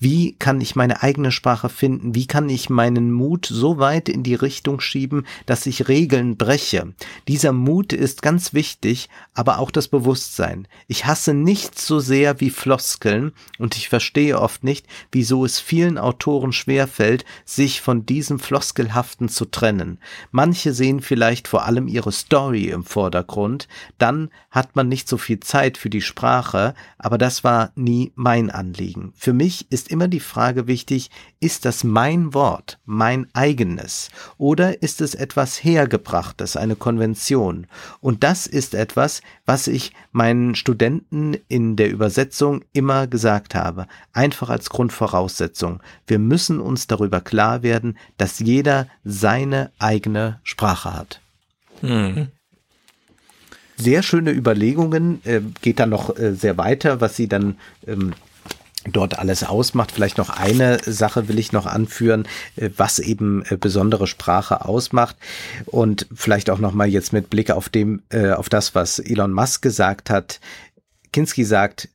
Wie 0.00 0.32
kann 0.32 0.60
ich 0.60 0.74
meine 0.74 1.02
eigene 1.02 1.30
Sprache 1.30 1.68
finden? 1.68 2.14
Wie 2.14 2.26
kann 2.26 2.48
ich 2.48 2.68
meinen 2.68 3.12
Mut 3.12 3.46
so 3.46 3.78
weit 3.78 4.08
in 4.08 4.21
in 4.22 4.24
die 4.24 4.34
Richtung 4.36 4.80
schieben, 4.80 5.26
dass 5.46 5.66
ich 5.66 5.88
Regeln 5.88 6.36
breche. 6.36 6.94
Dieser 7.26 7.52
Mut 7.52 7.92
ist 7.92 8.22
ganz 8.22 8.54
wichtig, 8.54 9.08
aber 9.34 9.58
auch 9.58 9.72
das 9.72 9.88
Bewusstsein. 9.88 10.68
Ich 10.86 11.06
hasse 11.06 11.34
nichts 11.34 11.88
so 11.88 11.98
sehr 11.98 12.40
wie 12.40 12.50
Floskeln 12.50 13.32
und 13.58 13.76
ich 13.76 13.88
verstehe 13.88 14.40
oft 14.40 14.62
nicht, 14.62 14.86
wieso 15.10 15.44
es 15.44 15.58
vielen 15.58 15.98
Autoren 15.98 16.52
schwerfällt, 16.52 17.24
sich 17.44 17.80
von 17.80 18.06
diesem 18.06 18.38
Floskelhaften 18.38 19.28
zu 19.28 19.44
trennen. 19.44 19.98
Manche 20.30 20.72
sehen 20.72 21.00
vielleicht 21.00 21.48
vor 21.48 21.66
allem 21.66 21.88
ihre 21.88 22.12
Story 22.12 22.68
im 22.68 22.84
Vordergrund, 22.84 23.66
dann 23.98 24.30
hat 24.52 24.76
man 24.76 24.86
nicht 24.86 25.08
so 25.08 25.18
viel 25.18 25.40
Zeit 25.40 25.78
für 25.78 25.90
die 25.90 26.00
Sprache, 26.00 26.74
aber 26.96 27.18
das 27.18 27.42
war 27.42 27.72
nie 27.74 28.12
mein 28.14 28.50
Anliegen. 28.50 29.12
Für 29.16 29.32
mich 29.32 29.66
ist 29.70 29.88
immer 29.88 30.06
die 30.06 30.20
Frage 30.20 30.68
wichtig, 30.68 31.10
ist 31.40 31.64
das 31.64 31.82
mein 31.82 32.34
Wort, 32.34 32.78
mein 32.84 33.26
eigenes, 33.32 34.10
oder 34.38 34.82
ist 34.82 35.00
es 35.00 35.14
etwas 35.14 35.62
hergebrachtes, 35.62 36.56
eine 36.56 36.76
Konvention? 36.76 37.66
Und 38.00 38.24
das 38.24 38.46
ist 38.46 38.74
etwas, 38.74 39.22
was 39.46 39.66
ich 39.66 39.92
meinen 40.12 40.54
Studenten 40.54 41.36
in 41.48 41.76
der 41.76 41.90
Übersetzung 41.90 42.64
immer 42.72 43.06
gesagt 43.06 43.54
habe, 43.54 43.86
einfach 44.12 44.50
als 44.50 44.70
Grundvoraussetzung. 44.70 45.80
Wir 46.06 46.18
müssen 46.18 46.60
uns 46.60 46.86
darüber 46.86 47.20
klar 47.20 47.62
werden, 47.62 47.98
dass 48.16 48.38
jeder 48.38 48.86
seine 49.04 49.70
eigene 49.78 50.40
Sprache 50.42 50.94
hat. 50.94 51.20
Hm 51.80 52.28
sehr 53.76 54.02
schöne 54.02 54.30
Überlegungen, 54.30 55.20
äh, 55.24 55.40
geht 55.60 55.80
dann 55.80 55.90
noch 55.90 56.16
äh, 56.16 56.34
sehr 56.34 56.56
weiter, 56.56 57.00
was 57.00 57.16
sie 57.16 57.28
dann 57.28 57.56
ähm, 57.86 58.12
dort 58.86 59.18
alles 59.18 59.44
ausmacht. 59.44 59.92
Vielleicht 59.92 60.18
noch 60.18 60.30
eine 60.30 60.78
Sache 60.84 61.28
will 61.28 61.38
ich 61.38 61.52
noch 61.52 61.66
anführen, 61.66 62.26
äh, 62.56 62.70
was 62.76 62.98
eben 62.98 63.44
äh, 63.46 63.56
besondere 63.56 64.06
Sprache 64.06 64.64
ausmacht 64.64 65.16
und 65.66 66.06
vielleicht 66.14 66.50
auch 66.50 66.58
noch 66.58 66.72
mal 66.72 66.88
jetzt 66.88 67.12
mit 67.12 67.30
Blick 67.30 67.50
auf 67.50 67.68
dem 67.68 68.02
äh, 68.10 68.32
auf 68.32 68.48
das, 68.48 68.74
was 68.74 68.98
Elon 68.98 69.32
Musk 69.32 69.62
gesagt 69.62 70.10
hat. 70.10 70.40
Kinski 71.12 71.44
sagt, 71.44 71.88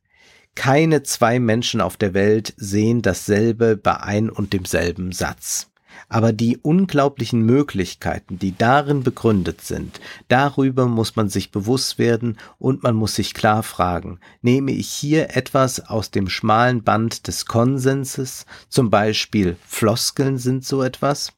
keine 0.55 1.03
zwei 1.03 1.39
Menschen 1.39 1.81
auf 1.81 1.97
der 1.97 2.13
Welt 2.13 2.53
sehen 2.57 3.01
dasselbe 3.01 3.77
bei 3.77 3.99
ein 3.99 4.29
und 4.29 4.53
demselben 4.53 5.11
Satz 5.11 5.67
aber 6.09 6.33
die 6.33 6.57
unglaublichen 6.57 7.41
Möglichkeiten, 7.41 8.39
die 8.39 8.57
darin 8.57 9.03
begründet 9.03 9.61
sind, 9.61 9.99
darüber 10.27 10.87
muss 10.87 11.15
man 11.15 11.29
sich 11.29 11.51
bewusst 11.51 11.97
werden 11.97 12.37
und 12.59 12.83
man 12.83 12.95
muss 12.95 13.15
sich 13.15 13.33
klar 13.33 13.63
fragen, 13.63 14.19
nehme 14.41 14.71
ich 14.71 14.89
hier 14.89 15.35
etwas 15.35 15.79
aus 15.79 16.11
dem 16.11 16.29
schmalen 16.29 16.83
Band 16.83 17.27
des 17.27 17.45
Konsenses, 17.45 18.45
zum 18.69 18.89
Beispiel 18.89 19.57
Floskeln 19.65 20.37
sind 20.37 20.65
so 20.65 20.83
etwas, 20.83 21.33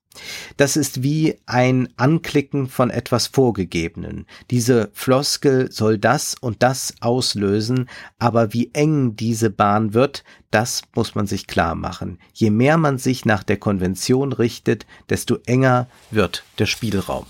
das 0.58 0.76
ist 0.76 1.04
wie 1.04 1.38
ein 1.46 1.90
Anklicken 1.98 2.68
von 2.68 2.90
etwas 2.90 3.28
Vorgegebenen. 3.28 4.26
Diese 4.50 4.90
Floskel 4.94 5.72
soll 5.72 5.98
das 5.98 6.36
und 6.40 6.64
das 6.64 6.94
auslösen, 7.02 7.90
aber 8.18 8.54
wie 8.54 8.72
eng 8.74 9.16
diese 9.16 9.50
Bahn 9.50 9.94
wird, 9.94 10.24
das 10.52 10.82
muss 10.96 11.16
man 11.16 11.28
sich 11.28 11.48
klar 11.48 11.76
machen. 11.76 12.20
Je 12.34 12.50
mehr 12.50 12.78
man 12.78 12.98
sich 12.98 13.26
nach 13.26 13.44
der 13.44 13.58
Konvention 13.58 14.34
richtet, 14.34 14.86
desto 15.10 15.38
enger 15.46 15.88
wird 16.12 16.44
der 16.58 16.66
Spielraum. 16.66 17.26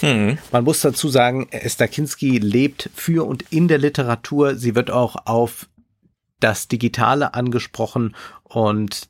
Hm. 0.00 0.38
Man 0.50 0.64
muss 0.64 0.80
dazu 0.80 1.08
sagen, 1.08 1.48
Esther 1.50 1.88
Kinski 1.88 2.38
lebt 2.38 2.90
für 2.94 3.26
und 3.26 3.44
in 3.50 3.68
der 3.68 3.78
Literatur. 3.78 4.56
Sie 4.56 4.74
wird 4.74 4.90
auch 4.90 5.26
auf 5.26 5.68
das 6.40 6.68
Digitale 6.68 7.34
angesprochen 7.34 8.16
und 8.44 9.08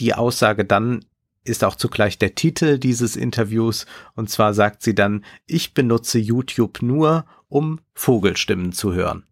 die 0.00 0.14
Aussage 0.14 0.64
dann 0.64 1.04
ist 1.48 1.64
auch 1.64 1.76
zugleich 1.76 2.18
der 2.18 2.34
Titel 2.34 2.78
dieses 2.78 3.16
Interviews. 3.16 3.86
Und 4.14 4.30
zwar 4.30 4.54
sagt 4.54 4.82
sie 4.82 4.94
dann, 4.94 5.24
ich 5.46 5.74
benutze 5.74 6.18
YouTube 6.18 6.82
nur, 6.82 7.24
um 7.48 7.80
Vogelstimmen 7.94 8.72
zu 8.72 8.92
hören. 8.92 9.24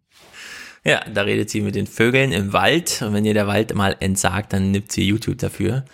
Ja, 0.83 1.01
da 1.13 1.23
redet 1.23 1.49
sie 1.49 1.61
mit 1.61 1.75
den 1.75 1.87
Vögeln 1.87 2.31
im 2.31 2.53
Wald. 2.53 3.01
Und 3.01 3.13
wenn 3.13 3.25
ihr 3.25 3.33
der 3.33 3.47
Wald 3.47 3.75
mal 3.75 3.95
entsagt, 3.99 4.53
dann 4.53 4.71
nimmt 4.71 4.91
sie 4.91 5.05
YouTube 5.05 5.37
dafür. 5.37 5.85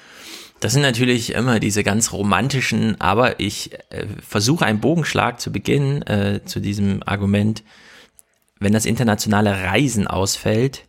Das 0.59 0.71
sind 0.73 0.81
natürlich 0.81 1.33
immer 1.33 1.59
diese 1.59 1.83
ganz 1.83 2.13
romantischen, 2.13 3.01
aber 3.01 3.39
ich 3.41 3.73
äh, 3.89 4.05
versuche 4.25 4.65
einen 4.65 4.79
Bogenschlag 4.79 5.41
zu 5.41 5.51
Beginn 5.51 6.03
äh, 6.03 6.39
zu 6.45 6.61
diesem 6.61 7.03
Argument, 7.03 7.63
wenn 8.59 8.71
das 8.71 8.85
internationale 8.85 9.51
Reisen 9.51 10.07
ausfällt, 10.07 10.85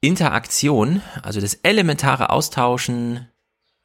Interaktion, 0.00 1.02
also 1.22 1.42
das 1.42 1.54
elementare 1.62 2.30
Austauschen 2.30 3.28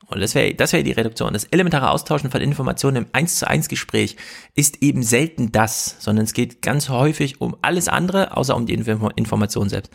und 0.08 0.20
das 0.20 0.36
wäre 0.36 0.54
das 0.54 0.74
wäre 0.74 0.84
die 0.84 0.92
Reduktion. 0.92 1.34
Das 1.34 1.46
elementare 1.46 1.90
Austauschen 1.90 2.30
von 2.30 2.42
Informationen 2.42 2.98
im 2.98 3.06
1 3.12 3.40
zu 3.40 3.48
1 3.48 3.70
Gespräch 3.70 4.16
ist 4.54 4.82
eben 4.84 5.04
selten 5.04 5.52
das, 5.52 5.96
sondern 6.00 6.26
es 6.26 6.34
geht 6.34 6.62
ganz 6.62 6.90
häufig 6.90 7.42
um 7.42 7.56
alles 7.62 7.88
andere, 7.88 8.38
außer 8.38 8.56
um 8.56 8.66
die 8.66 8.74
Information 8.74 9.70
selbst. 9.70 9.92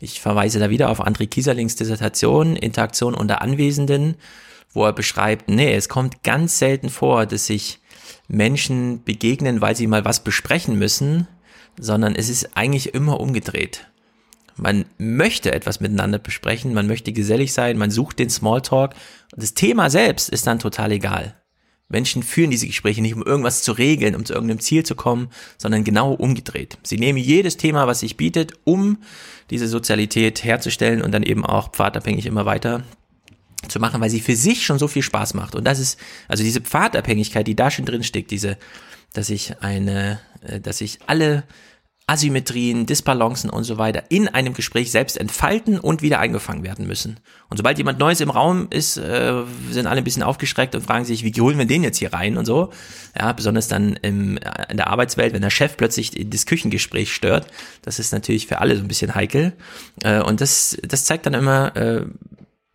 Ich 0.00 0.20
verweise 0.20 0.60
da 0.60 0.70
wieder 0.70 0.90
auf 0.90 1.04
André 1.04 1.26
Kieserlings 1.26 1.74
Dissertation 1.74 2.54
Interaktion 2.54 3.14
unter 3.14 3.42
Anwesenden, 3.42 4.16
wo 4.72 4.84
er 4.84 4.92
beschreibt, 4.92 5.48
nee, 5.48 5.74
es 5.74 5.88
kommt 5.88 6.22
ganz 6.22 6.58
selten 6.58 6.88
vor, 6.88 7.26
dass 7.26 7.46
sich 7.46 7.80
Menschen 8.28 9.02
begegnen, 9.02 9.60
weil 9.60 9.74
sie 9.74 9.86
mal 9.86 10.04
was 10.04 10.22
besprechen 10.22 10.78
müssen, 10.78 11.26
sondern 11.78 12.14
es 12.14 12.28
ist 12.28 12.56
eigentlich 12.56 12.94
immer 12.94 13.18
umgedreht. 13.18 13.88
Man 14.58 14.84
möchte 14.98 15.52
etwas 15.52 15.80
miteinander 15.80 16.18
besprechen, 16.18 16.74
man 16.74 16.86
möchte 16.86 17.12
gesellig 17.12 17.52
sein, 17.52 17.78
man 17.78 17.90
sucht 17.90 18.18
den 18.18 18.30
Smalltalk. 18.30 18.94
Das 19.36 19.54
Thema 19.54 19.88
selbst 19.88 20.28
ist 20.28 20.46
dann 20.46 20.58
total 20.58 20.92
egal. 20.92 21.34
Menschen 21.88 22.22
führen 22.22 22.50
diese 22.50 22.66
Gespräche 22.66 23.00
nicht, 23.00 23.14
um 23.14 23.22
irgendwas 23.22 23.62
zu 23.62 23.72
regeln, 23.72 24.14
um 24.14 24.24
zu 24.24 24.34
irgendeinem 24.34 24.60
Ziel 24.60 24.84
zu 24.84 24.94
kommen, 24.94 25.30
sondern 25.56 25.84
genau 25.84 26.12
umgedreht. 26.12 26.76
Sie 26.82 26.98
nehmen 26.98 27.18
jedes 27.18 27.56
Thema, 27.56 27.86
was 27.86 28.00
sich 28.00 28.16
bietet, 28.16 28.52
um 28.64 28.98
diese 29.48 29.68
Sozialität 29.68 30.44
herzustellen 30.44 31.00
und 31.00 31.12
dann 31.12 31.22
eben 31.22 31.46
auch 31.46 31.72
pfadabhängig 31.72 32.26
immer 32.26 32.44
weiter 32.44 32.82
zu 33.68 33.80
machen, 33.80 34.00
weil 34.00 34.10
sie 34.10 34.20
für 34.20 34.36
sich 34.36 34.64
schon 34.64 34.78
so 34.78 34.86
viel 34.86 35.02
Spaß 35.02 35.34
macht. 35.34 35.54
Und 35.54 35.64
das 35.64 35.78
ist, 35.78 35.98
also 36.28 36.44
diese 36.44 36.60
Pfadabhängigkeit, 36.60 37.46
die 37.46 37.56
da 37.56 37.70
schon 37.70 37.86
drin 37.86 38.04
steckt, 38.04 38.30
diese, 38.30 38.58
dass 39.14 39.30
ich 39.30 39.60
eine, 39.62 40.20
äh, 40.42 40.60
dass 40.60 40.80
ich 40.82 40.98
alle 41.06 41.44
Asymmetrien, 42.08 42.86
Disbalancen 42.86 43.50
und 43.50 43.64
so 43.64 43.76
weiter 43.76 44.04
in 44.08 44.28
einem 44.28 44.54
Gespräch 44.54 44.90
selbst 44.90 45.18
entfalten 45.18 45.78
und 45.78 46.00
wieder 46.00 46.18
eingefangen 46.18 46.64
werden 46.64 46.86
müssen. 46.86 47.20
Und 47.50 47.58
sobald 47.58 47.76
jemand 47.76 47.98
Neues 47.98 48.20
im 48.22 48.30
Raum 48.30 48.68
ist, 48.70 48.96
äh, 48.96 49.42
sind 49.70 49.86
alle 49.86 49.98
ein 49.98 50.04
bisschen 50.04 50.22
aufgeschreckt 50.22 50.74
und 50.74 50.80
fragen 50.80 51.04
sich, 51.04 51.22
wie 51.22 51.40
holen 51.40 51.58
wir 51.58 51.66
den 51.66 51.82
jetzt 51.82 51.98
hier 51.98 52.14
rein 52.14 52.38
und 52.38 52.46
so. 52.46 52.72
Ja, 53.18 53.32
besonders 53.32 53.68
dann 53.68 53.94
im, 54.00 54.38
in 54.70 54.76
der 54.78 54.86
Arbeitswelt, 54.86 55.34
wenn 55.34 55.42
der 55.42 55.50
Chef 55.50 55.76
plötzlich 55.76 56.12
das 56.30 56.46
Küchengespräch 56.46 57.12
stört, 57.12 57.46
das 57.82 57.98
ist 57.98 58.12
natürlich 58.12 58.46
für 58.46 58.60
alle 58.60 58.74
so 58.76 58.82
ein 58.82 58.88
bisschen 58.88 59.14
heikel. 59.14 59.52
Äh, 60.02 60.22
und 60.22 60.40
das, 60.40 60.78
das 60.82 61.04
zeigt 61.04 61.26
dann 61.26 61.34
immer, 61.34 61.76
äh, 61.76 62.06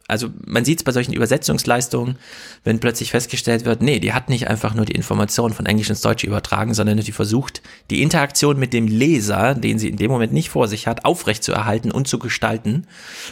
also 0.08 0.30
man 0.46 0.66
sieht 0.66 0.80
es 0.80 0.84
bei 0.84 0.92
solchen 0.92 1.14
Übersetzungsleistungen, 1.14 2.18
wenn 2.64 2.80
plötzlich 2.80 3.12
festgestellt 3.12 3.64
wird, 3.64 3.82
nee, 3.82 4.00
die 4.00 4.14
hat 4.14 4.30
nicht 4.30 4.48
einfach 4.48 4.74
nur 4.74 4.86
die 4.86 4.96
Information 4.96 5.54
von 5.54 5.66
Englisch 5.66 5.90
ins 5.90 6.02
Deutsche 6.02 6.28
übertragen, 6.28 6.74
sondern 6.74 6.98
die 6.98 7.12
versucht, 7.12 7.62
die 7.90 8.02
Interaktion 8.02 8.60
mit 8.60 8.74
dem 8.74 8.88
Leser, 8.88 9.56
den 9.56 9.80
sie 9.80 9.88
in 9.88 9.98
dem 9.98 10.12
Moment 10.12 10.34
nicht 10.34 10.50
vor 10.50 10.68
sich 10.68 10.88
hat, 10.88 11.06
aufrechtzuerhalten 11.06 11.92
und 11.92 12.08
zu 12.08 12.20
gestalten 12.20 12.86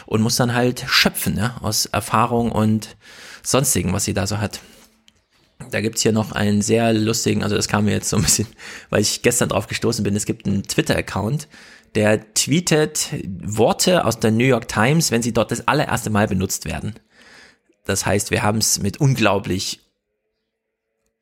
und 0.06 0.22
muss 0.22 0.36
dann 0.36 0.54
halt 0.54 0.84
schöpfen 0.86 1.36
ja, 1.36 1.56
aus 1.60 1.86
Erfahrung 1.86 2.50
und 2.50 2.96
sonstigen, 3.42 3.92
was 3.92 4.04
sie 4.04 4.14
da 4.14 4.26
so 4.26 4.38
hat. 4.38 4.60
Da 5.70 5.80
gibt's 5.80 6.02
hier 6.02 6.12
noch 6.12 6.32
einen 6.32 6.62
sehr 6.62 6.92
lustigen, 6.92 7.42
also 7.42 7.54
das 7.54 7.68
kam 7.68 7.84
mir 7.84 7.92
jetzt 7.92 8.08
so 8.08 8.16
ein 8.16 8.22
bisschen, 8.22 8.46
weil 8.90 9.02
ich 9.02 9.22
gestern 9.22 9.50
drauf 9.50 9.66
gestoßen 9.66 10.02
bin, 10.02 10.16
es 10.16 10.26
gibt 10.26 10.46
einen 10.46 10.62
Twitter-Account, 10.62 11.48
der 11.94 12.34
tweetet 12.34 13.08
Worte 13.42 14.04
aus 14.04 14.18
der 14.18 14.30
New 14.30 14.44
York 14.44 14.68
Times, 14.68 15.10
wenn 15.10 15.22
sie 15.22 15.32
dort 15.32 15.50
das 15.50 15.68
allererste 15.68 16.10
Mal 16.10 16.26
benutzt 16.26 16.64
werden. 16.64 16.94
Das 17.84 18.06
heißt, 18.06 18.30
wir 18.30 18.42
haben 18.42 18.58
es 18.58 18.80
mit 18.80 18.98
unglaublich 19.00 19.80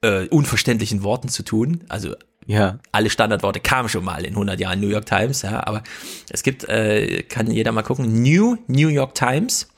äh, 0.02 0.26
unverständlichen 0.28 1.02
Worten 1.02 1.28
zu 1.28 1.42
tun. 1.42 1.84
Also 1.88 2.14
ja. 2.46 2.78
alle 2.92 3.10
Standardworte 3.10 3.60
kamen 3.60 3.88
schon 3.88 4.04
mal 4.04 4.24
in 4.24 4.32
100 4.32 4.58
Jahren 4.60 4.80
New 4.80 4.88
York 4.88 5.06
Times, 5.06 5.42
ja, 5.42 5.66
aber 5.66 5.82
es 6.30 6.42
gibt, 6.42 6.68
äh, 6.68 7.22
kann 7.22 7.50
jeder 7.50 7.72
mal 7.72 7.82
gucken, 7.82 8.22
New 8.22 8.56
New 8.66 8.88
York 8.88 9.14
Times, 9.14 9.68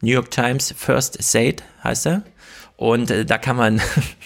New 0.00 0.12
York 0.12 0.30
Times 0.30 0.74
First 0.76 1.22
Said 1.22 1.62
heißt 1.82 2.06
er. 2.06 2.22
Und 2.76 3.10
äh, 3.10 3.24
da 3.24 3.38
kann 3.38 3.56
man, 3.56 3.80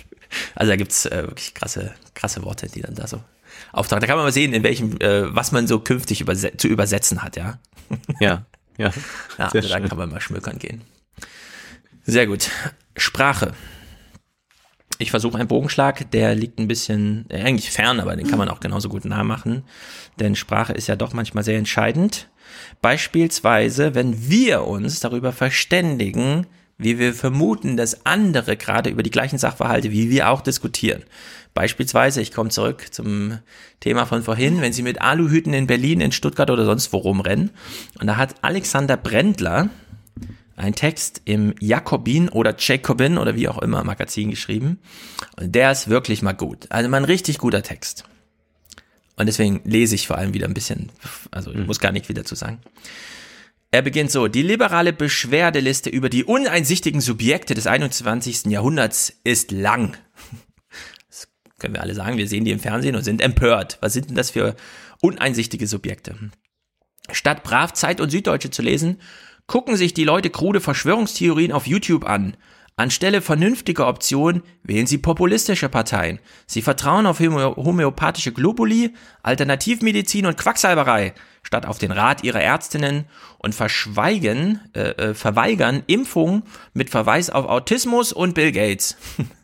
also 0.54 0.70
da 0.70 0.76
gibt's 0.76 1.06
äh, 1.06 1.24
wirklich 1.26 1.54
krasse, 1.54 1.94
krasse 2.14 2.42
Worte, 2.44 2.68
die 2.68 2.80
dann 2.80 2.94
da 2.94 3.06
so 3.06 3.20
Auftrag. 3.72 4.00
Da 4.00 4.06
kann 4.06 4.16
man 4.16 4.26
mal 4.26 4.32
sehen, 4.32 4.52
in 4.52 4.62
welchem, 4.62 5.00
äh, 5.00 5.34
was 5.34 5.52
man 5.52 5.66
so 5.66 5.80
künftig 5.80 6.20
überse 6.20 6.56
zu 6.56 6.68
übersetzen 6.68 7.22
hat, 7.22 7.36
ja. 7.36 7.58
Ja, 8.20 8.46
ja. 8.78 8.92
ja 9.38 9.48
also 9.48 9.68
da 9.68 9.80
kann 9.80 9.98
man 9.98 10.10
mal 10.10 10.20
schmökern 10.20 10.58
gehen. 10.58 10.82
Sehr 12.04 12.26
gut. 12.26 12.50
Sprache. 12.96 13.54
Ich 14.98 15.10
versuche 15.10 15.38
einen 15.38 15.48
Bogenschlag, 15.48 16.10
der 16.10 16.34
liegt 16.34 16.58
ein 16.58 16.68
bisschen, 16.68 17.24
äh, 17.30 17.42
eigentlich 17.42 17.70
fern, 17.70 18.00
aber 18.00 18.16
den 18.16 18.26
kann 18.26 18.38
man 18.38 18.48
auch 18.48 18.60
genauso 18.60 18.88
gut 18.88 19.04
nachmachen. 19.04 19.64
Denn 20.18 20.34
Sprache 20.34 20.72
ist 20.72 20.88
ja 20.88 20.96
doch 20.96 21.14
manchmal 21.14 21.44
sehr 21.44 21.56
entscheidend. 21.56 22.28
Beispielsweise, 22.82 23.94
wenn 23.94 24.28
wir 24.28 24.66
uns 24.66 25.00
darüber 25.00 25.32
verständigen, 25.32 26.46
wie 26.76 26.98
wir 26.98 27.14
vermuten, 27.14 27.76
dass 27.76 28.04
andere 28.06 28.56
gerade 28.56 28.90
über 28.90 29.02
die 29.02 29.10
gleichen 29.10 29.38
Sachverhalte 29.38 29.90
wie 29.90 30.10
wir 30.10 30.30
auch 30.30 30.40
diskutieren. 30.40 31.04
Beispielsweise, 31.54 32.20
ich 32.20 32.32
komme 32.32 32.50
zurück 32.50 32.86
zum 32.90 33.38
Thema 33.80 34.06
von 34.06 34.22
vorhin, 34.22 34.60
wenn 34.60 34.72
Sie 34.72 34.82
mit 34.82 35.00
Aluhüten 35.00 35.52
in 35.52 35.66
Berlin, 35.66 36.00
in 36.00 36.12
Stuttgart 36.12 36.50
oder 36.50 36.64
sonst 36.64 36.92
wo 36.92 36.98
rumrennen. 36.98 37.50
Und 37.98 38.06
da 38.06 38.16
hat 38.16 38.36
Alexander 38.42 38.96
Brendler 38.96 39.68
einen 40.56 40.74
Text 40.74 41.22
im 41.24 41.54
Jakobin 41.58 42.28
oder 42.28 42.54
Jacobin 42.56 43.18
oder 43.18 43.34
wie 43.34 43.48
auch 43.48 43.58
immer 43.58 43.82
Magazin 43.82 44.30
geschrieben. 44.30 44.78
Und 45.36 45.54
der 45.54 45.72
ist 45.72 45.88
wirklich 45.88 46.22
mal 46.22 46.32
gut. 46.32 46.66
Also 46.68 46.88
mal 46.88 46.98
ein 46.98 47.04
richtig 47.04 47.38
guter 47.38 47.62
Text. 47.62 48.04
Und 49.16 49.26
deswegen 49.26 49.60
lese 49.64 49.94
ich 49.94 50.06
vor 50.06 50.16
allem 50.16 50.34
wieder 50.34 50.46
ein 50.46 50.54
bisschen, 50.54 50.90
also 51.30 51.52
ich 51.52 51.66
muss 51.66 51.80
gar 51.80 51.92
nicht 51.92 52.06
viel 52.06 52.16
dazu 52.16 52.34
sagen. 52.34 52.58
Er 53.70 53.82
beginnt 53.82 54.10
so, 54.10 54.28
die 54.28 54.42
liberale 54.42 54.92
Beschwerdeliste 54.92 55.90
über 55.90 56.08
die 56.08 56.24
uneinsichtigen 56.24 57.00
Subjekte 57.00 57.54
des 57.54 57.66
21. 57.66 58.46
Jahrhunderts 58.46 59.12
ist 59.22 59.52
lang. 59.52 59.96
Können 61.60 61.74
wir 61.74 61.82
alle 61.82 61.94
sagen, 61.94 62.16
wir 62.16 62.26
sehen 62.26 62.44
die 62.44 62.50
im 62.50 62.58
Fernsehen 62.58 62.96
und 62.96 63.04
sind 63.04 63.22
empört. 63.22 63.78
Was 63.80 63.92
sind 63.92 64.08
denn 64.08 64.16
das 64.16 64.30
für 64.30 64.56
uneinsichtige 65.00 65.68
Subjekte? 65.68 66.16
Statt 67.12 67.44
brav 67.44 67.72
Zeit 67.72 68.00
und 68.00 68.10
Süddeutsche 68.10 68.50
zu 68.50 68.62
lesen, 68.62 68.98
gucken 69.46 69.76
sich 69.76 69.94
die 69.94 70.04
Leute 70.04 70.30
krude 70.30 70.60
Verschwörungstheorien 70.60 71.52
auf 71.52 71.66
YouTube 71.66 72.04
an. 72.04 72.36
Anstelle 72.76 73.20
vernünftiger 73.20 73.86
Optionen 73.88 74.42
wählen 74.62 74.86
sie 74.86 74.96
populistische 74.96 75.68
Parteien. 75.68 76.18
Sie 76.46 76.62
vertrauen 76.62 77.04
auf 77.04 77.20
homöopathische 77.20 78.32
Globuli, 78.32 78.94
Alternativmedizin 79.22 80.24
und 80.24 80.38
Quacksalberei 80.38 81.12
statt 81.42 81.66
auf 81.66 81.78
den 81.78 81.92
Rat 81.92 82.24
ihrer 82.24 82.40
Ärztinnen 82.40 83.04
und 83.38 83.54
verschweigen, 83.54 84.60
äh, 84.74 84.90
äh, 84.90 85.14
verweigern 85.14 85.82
Impfungen 85.86 86.42
mit 86.72 86.90
Verweis 86.90 87.28
auf 87.28 87.46
Autismus 87.46 88.12
und 88.12 88.34
Bill 88.34 88.52
Gates. 88.52 88.96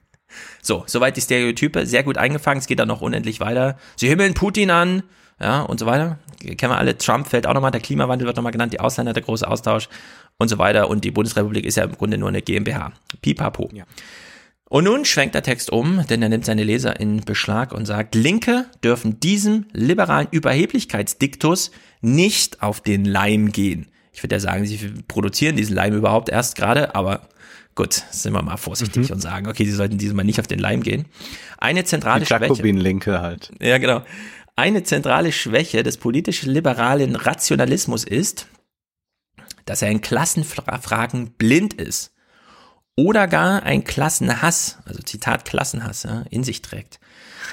so, 0.67 0.85
soweit 0.87 1.17
die 1.17 1.21
Stereotype, 1.21 1.87
sehr 1.87 2.03
gut 2.03 2.19
eingefangen, 2.19 2.59
es 2.59 2.67
geht 2.67 2.79
dann 2.79 2.89
noch 2.89 3.01
unendlich 3.01 3.41
weiter. 3.41 3.79
Sie 3.97 4.09
himmeln 4.09 4.35
Putin 4.35 4.71
an, 4.71 5.03
ja, 5.41 5.63
und 5.63 5.79
so 5.79 5.87
weiter. 5.87 6.19
Kennen 6.41 6.73
wir 6.73 6.79
alle, 6.79 6.97
Trump 6.97 7.29
fällt 7.29 7.47
auch 7.47 7.55
nochmal, 7.55 7.71
der 7.71 7.81
Klimawandel 7.81 8.27
wird 8.27 8.37
nochmal 8.37 8.53
genannt, 8.53 8.73
die 8.73 8.81
Ausländer, 8.81 9.13
der 9.13 9.23
große 9.23 9.47
Austausch 9.47 9.89
und 10.39 10.49
so 10.49 10.59
weiter. 10.59 10.89
Und 10.89 11.05
die 11.05 11.11
Bundesrepublik 11.11 11.65
ist 11.65 11.77
ja 11.77 11.85
im 11.85 11.93
Grunde 11.93 12.19
nur 12.19 12.29
eine 12.29 12.43
GmbH. 12.43 12.93
Pipapo. 13.23 13.71
Ja. 13.73 13.85
Und 14.69 14.85
nun 14.85 15.05
schwenkt 15.05 15.35
der 15.35 15.43
Text 15.43 15.71
um, 15.71 16.05
denn 16.09 16.23
er 16.23 16.29
nimmt 16.29 16.45
seine 16.45 16.65
Leser 16.65 16.99
in 16.99 17.21
Beschlag 17.21 17.73
und 17.73 17.87
sagt, 17.87 18.15
Linke 18.15 18.67
dürfen 18.83 19.21
diesem 19.21 19.67
liberalen 19.73 20.27
Überheblichkeitsdiktus 20.31 21.71
nicht 22.01 22.63
auf 22.63 22.81
den 22.81 23.05
Leim 23.05 23.53
gehen. 23.53 23.87
Ich 24.13 24.23
würde 24.23 24.37
ja 24.37 24.41
sagen, 24.41 24.67
sie 24.67 24.79
produzieren 25.07 25.57
diesen 25.57 25.77
Leim 25.77 25.95
überhaupt 25.95 26.31
erst 26.31 26.57
gerade, 26.57 26.95
aber 26.95 27.29
gut, 27.77 27.93
sind 28.11 28.33
wir 28.33 28.43
mal 28.43 28.57
vorsichtig 28.57 29.09
mhm. 29.09 29.15
und 29.15 29.21
sagen, 29.21 29.47
okay, 29.47 29.65
sie 29.65 29.73
sollten 29.73 29.99
diesem 29.99 30.17
Mal 30.17 30.25
nicht 30.25 30.41
auf 30.41 30.49
den 30.49 30.59
Leim 30.59 30.83
gehen. 30.83 31.05
Eine 31.59 31.85
zentrale 31.85 32.25
Die 32.25 32.27
Schwäche. 32.27 32.63
Linke 32.63 33.21
halt. 33.21 33.53
Ja, 33.61 33.79
genau. 33.79 34.03
Eine 34.57 34.83
zentrale 34.83 35.31
Schwäche 35.31 35.83
des 35.83 35.99
politisch-liberalen 35.99 37.15
Rationalismus 37.15 38.03
ist, 38.05 38.49
dass 39.67 39.83
er 39.83 39.91
in 39.91 40.01
Klassenfragen 40.01 41.33
blind 41.33 41.75
ist 41.75 42.13
oder 42.97 43.29
gar 43.29 43.63
ein 43.63 43.85
Klassenhass, 43.85 44.79
also 44.87 45.03
Zitat 45.03 45.45
Klassenhass, 45.45 46.05
ja, 46.05 46.25
in 46.31 46.43
sich 46.43 46.63
trägt. 46.63 46.99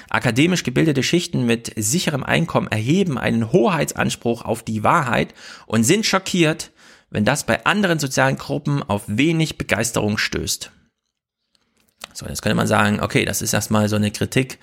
Akademisch 0.09 0.63
gebildete 0.63 1.03
Schichten 1.03 1.45
mit 1.45 1.73
sicherem 1.75 2.23
Einkommen 2.23 2.67
erheben 2.67 3.17
einen 3.17 3.51
Hoheitsanspruch 3.51 4.43
auf 4.43 4.63
die 4.63 4.83
Wahrheit 4.83 5.33
und 5.65 5.83
sind 5.83 6.05
schockiert, 6.05 6.71
wenn 7.13 7.25
das 7.25 7.45
bei 7.45 7.63
anderen 7.65 7.99
sozialen 7.99 8.37
Gruppen 8.37 8.81
auf 8.81 9.03
wenig 9.05 9.57
Begeisterung 9.57 10.17
stößt. 10.17 10.71
So, 12.13 12.25
jetzt 12.25 12.41
könnte 12.41 12.55
man 12.55 12.67
sagen, 12.67 13.01
okay, 13.01 13.23
das 13.23 13.41
ist 13.41 13.53
erstmal 13.53 13.87
so 13.87 13.95
eine 13.95 14.11
Kritik, 14.11 14.57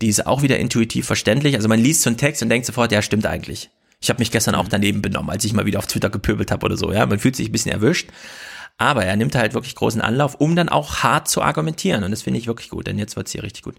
die 0.00 0.08
ist 0.08 0.26
auch 0.26 0.42
wieder 0.42 0.58
intuitiv 0.58 1.04
verständlich. 1.04 1.56
Also 1.56 1.68
man 1.68 1.80
liest 1.80 2.02
so 2.02 2.10
einen 2.10 2.16
Text 2.16 2.42
und 2.42 2.48
denkt 2.48 2.66
sofort, 2.66 2.92
ja, 2.92 3.02
stimmt 3.02 3.26
eigentlich. 3.26 3.70
Ich 4.00 4.08
habe 4.08 4.20
mich 4.20 4.30
gestern 4.30 4.54
auch 4.54 4.68
daneben 4.68 5.02
benommen, 5.02 5.30
als 5.30 5.44
ich 5.44 5.52
mal 5.52 5.66
wieder 5.66 5.80
auf 5.80 5.86
Twitter 5.88 6.10
gepöbelt 6.10 6.52
habe 6.52 6.64
oder 6.64 6.76
so. 6.76 6.92
Ja, 6.92 7.06
man 7.06 7.18
fühlt 7.18 7.34
sich 7.34 7.48
ein 7.48 7.52
bisschen 7.52 7.72
erwischt. 7.72 8.10
Aber 8.78 9.04
er 9.04 9.16
nimmt 9.16 9.34
halt 9.34 9.54
wirklich 9.54 9.74
großen 9.74 10.00
Anlauf, 10.00 10.36
um 10.36 10.54
dann 10.54 10.68
auch 10.68 11.02
hart 11.02 11.28
zu 11.28 11.42
argumentieren. 11.42 12.04
Und 12.04 12.12
das 12.12 12.22
finde 12.22 12.38
ich 12.38 12.46
wirklich 12.46 12.68
gut, 12.68 12.86
denn 12.86 12.98
jetzt 12.98 13.16
wird's 13.16 13.32
hier 13.32 13.42
richtig 13.42 13.62
gut. 13.62 13.76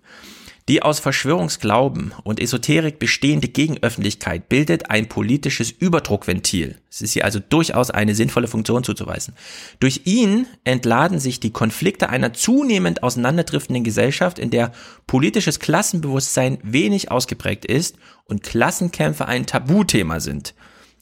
Die 0.68 0.84
aus 0.84 1.00
Verschwörungsglauben 1.00 2.14
und 2.24 2.42
Esoterik 2.42 3.00
bestehende 3.00 3.48
Gegenöffentlichkeit 3.48 4.50
bildet 4.50 4.90
ein 4.90 5.08
politisches 5.08 5.72
Überdruckventil. 5.72 6.76
Es 6.92 7.02
ist 7.02 7.14
hier 7.14 7.24
also 7.24 7.40
durchaus 7.40 7.90
eine 7.90 8.16
sinnvolle 8.16 8.50
Funktion 8.50 8.84
zuzuweisen. 8.84 9.34
Durch 9.80 10.02
ihn 10.04 10.46
entladen 10.66 11.20
sich 11.20 11.40
die 11.40 11.52
Konflikte 11.52 12.10
einer 12.10 12.34
zunehmend 12.34 13.02
auseinanderdriftenden 13.02 13.86
Gesellschaft, 13.86 14.40
in 14.40 14.50
der 14.50 14.74
politisches 15.08 15.60
Klassenbewusstsein 15.60 16.58
wenig 16.64 17.12
ausgeprägt 17.12 17.64
ist 17.64 17.96
und 18.26 18.44
Klassenkämpfe 18.44 19.26
ein 19.26 19.46
Tabuthema 19.46 20.20
sind. 20.20 20.54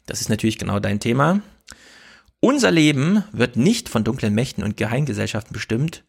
Das 0.06 0.22
ist 0.22 0.30
natürlich 0.30 0.60
genau 0.60 0.80
dein 0.80 1.00
Thema. 1.00 1.42
Unser 2.40 2.70
Leben 2.70 3.24
wird 3.32 3.56
nicht 3.56 3.90
von 3.90 4.04
dunklen 4.04 4.36
Mächten 4.36 4.64
und 4.64 4.78
Geheimgesellschaften 4.78 5.54
bestimmt, 5.54 6.04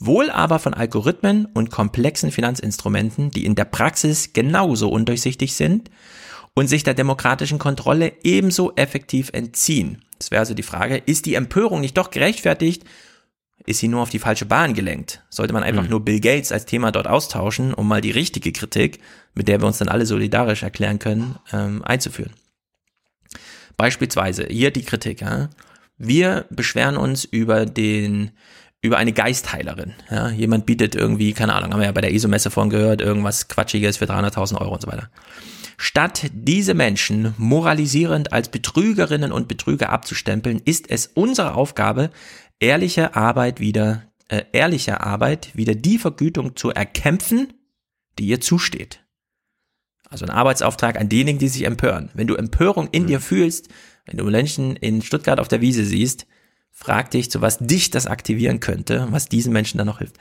wohl 0.00 0.30
aber 0.30 0.58
von 0.58 0.74
Algorithmen 0.74 1.46
und 1.46 1.70
komplexen 1.70 2.32
Finanzinstrumenten, 2.32 3.30
die 3.30 3.44
in 3.44 3.54
der 3.54 3.66
Praxis 3.66 4.32
genauso 4.32 4.88
undurchsichtig 4.88 5.54
sind 5.54 5.90
und 6.54 6.66
sich 6.66 6.82
der 6.82 6.94
demokratischen 6.94 7.58
Kontrolle 7.58 8.14
ebenso 8.24 8.74
effektiv 8.74 9.30
entziehen. 9.32 10.02
Das 10.18 10.30
wäre 10.30 10.40
also 10.40 10.54
die 10.54 10.62
Frage, 10.62 10.96
ist 10.96 11.26
die 11.26 11.34
Empörung 11.34 11.80
nicht 11.80 11.96
doch 11.96 12.10
gerechtfertigt? 12.10 12.84
Ist 13.66 13.80
sie 13.80 13.88
nur 13.88 14.00
auf 14.00 14.10
die 14.10 14.18
falsche 14.18 14.46
Bahn 14.46 14.72
gelenkt? 14.72 15.22
Sollte 15.28 15.52
man 15.52 15.62
einfach 15.62 15.84
mhm. 15.84 15.90
nur 15.90 16.04
Bill 16.04 16.20
Gates 16.20 16.50
als 16.50 16.64
Thema 16.64 16.92
dort 16.92 17.06
austauschen, 17.06 17.74
um 17.74 17.86
mal 17.86 18.00
die 18.00 18.10
richtige 18.10 18.52
Kritik, 18.52 19.00
mit 19.34 19.48
der 19.48 19.60
wir 19.60 19.66
uns 19.66 19.78
dann 19.78 19.88
alle 19.88 20.06
solidarisch 20.06 20.62
erklären 20.62 20.98
können, 20.98 21.36
ähm, 21.52 21.84
einzuführen? 21.84 22.32
Beispielsweise 23.76 24.46
hier 24.50 24.70
die 24.70 24.82
Kritik. 24.82 25.20
Ja? 25.20 25.50
Wir 25.98 26.46
beschweren 26.48 26.96
uns 26.96 27.24
über 27.24 27.66
den 27.66 28.30
über 28.82 28.96
eine 28.96 29.12
Geistheilerin. 29.12 29.94
Ja, 30.10 30.30
jemand 30.30 30.66
bietet 30.66 30.94
irgendwie, 30.94 31.32
keine 31.32 31.54
Ahnung, 31.54 31.72
haben 31.72 31.80
wir 31.80 31.86
ja 31.86 31.92
bei 31.92 32.00
der 32.00 32.12
ISO-Messe 32.12 32.50
vorhin 32.50 32.70
gehört, 32.70 33.00
irgendwas 33.00 33.48
Quatschiges 33.48 33.98
für 33.98 34.06
300.000 34.06 34.60
Euro 34.60 34.72
und 34.72 34.82
so 34.82 34.88
weiter. 34.88 35.10
Statt 35.76 36.30
diese 36.32 36.74
Menschen 36.74 37.34
moralisierend 37.38 38.32
als 38.32 38.50
Betrügerinnen 38.50 39.32
und 39.32 39.48
Betrüger 39.48 39.90
abzustempeln, 39.90 40.60
ist 40.64 40.90
es 40.90 41.06
unsere 41.06 41.54
Aufgabe, 41.54 42.10
ehrliche 42.58 43.16
Arbeit 43.16 43.60
wieder, 43.60 44.04
äh, 44.28 44.44
ehrlicher 44.52 45.02
Arbeit 45.02 45.56
wieder 45.56 45.74
die 45.74 45.98
Vergütung 45.98 46.56
zu 46.56 46.70
erkämpfen, 46.70 47.54
die 48.18 48.26
ihr 48.26 48.40
zusteht. 48.40 49.00
Also 50.08 50.24
ein 50.24 50.30
Arbeitsauftrag 50.30 50.98
an 50.98 51.08
diejenigen, 51.08 51.38
die 51.38 51.48
sich 51.48 51.64
empören. 51.64 52.10
Wenn 52.14 52.26
du 52.26 52.34
Empörung 52.34 52.88
in 52.92 53.04
mhm. 53.04 53.06
dir 53.06 53.20
fühlst, 53.20 53.68
wenn 54.06 54.18
du 54.18 54.24
Menschen 54.24 54.76
in 54.76 55.02
Stuttgart 55.02 55.38
auf 55.38 55.48
der 55.48 55.60
Wiese 55.60 55.84
siehst, 55.84 56.26
frag 56.80 57.10
dich, 57.10 57.30
zu 57.30 57.42
was 57.42 57.58
dich 57.58 57.90
das 57.90 58.06
aktivieren 58.06 58.58
könnte, 58.58 59.06
was 59.10 59.28
diesen 59.28 59.52
Menschen 59.52 59.76
dann 59.76 59.86
noch 59.86 59.98
hilft. 59.98 60.16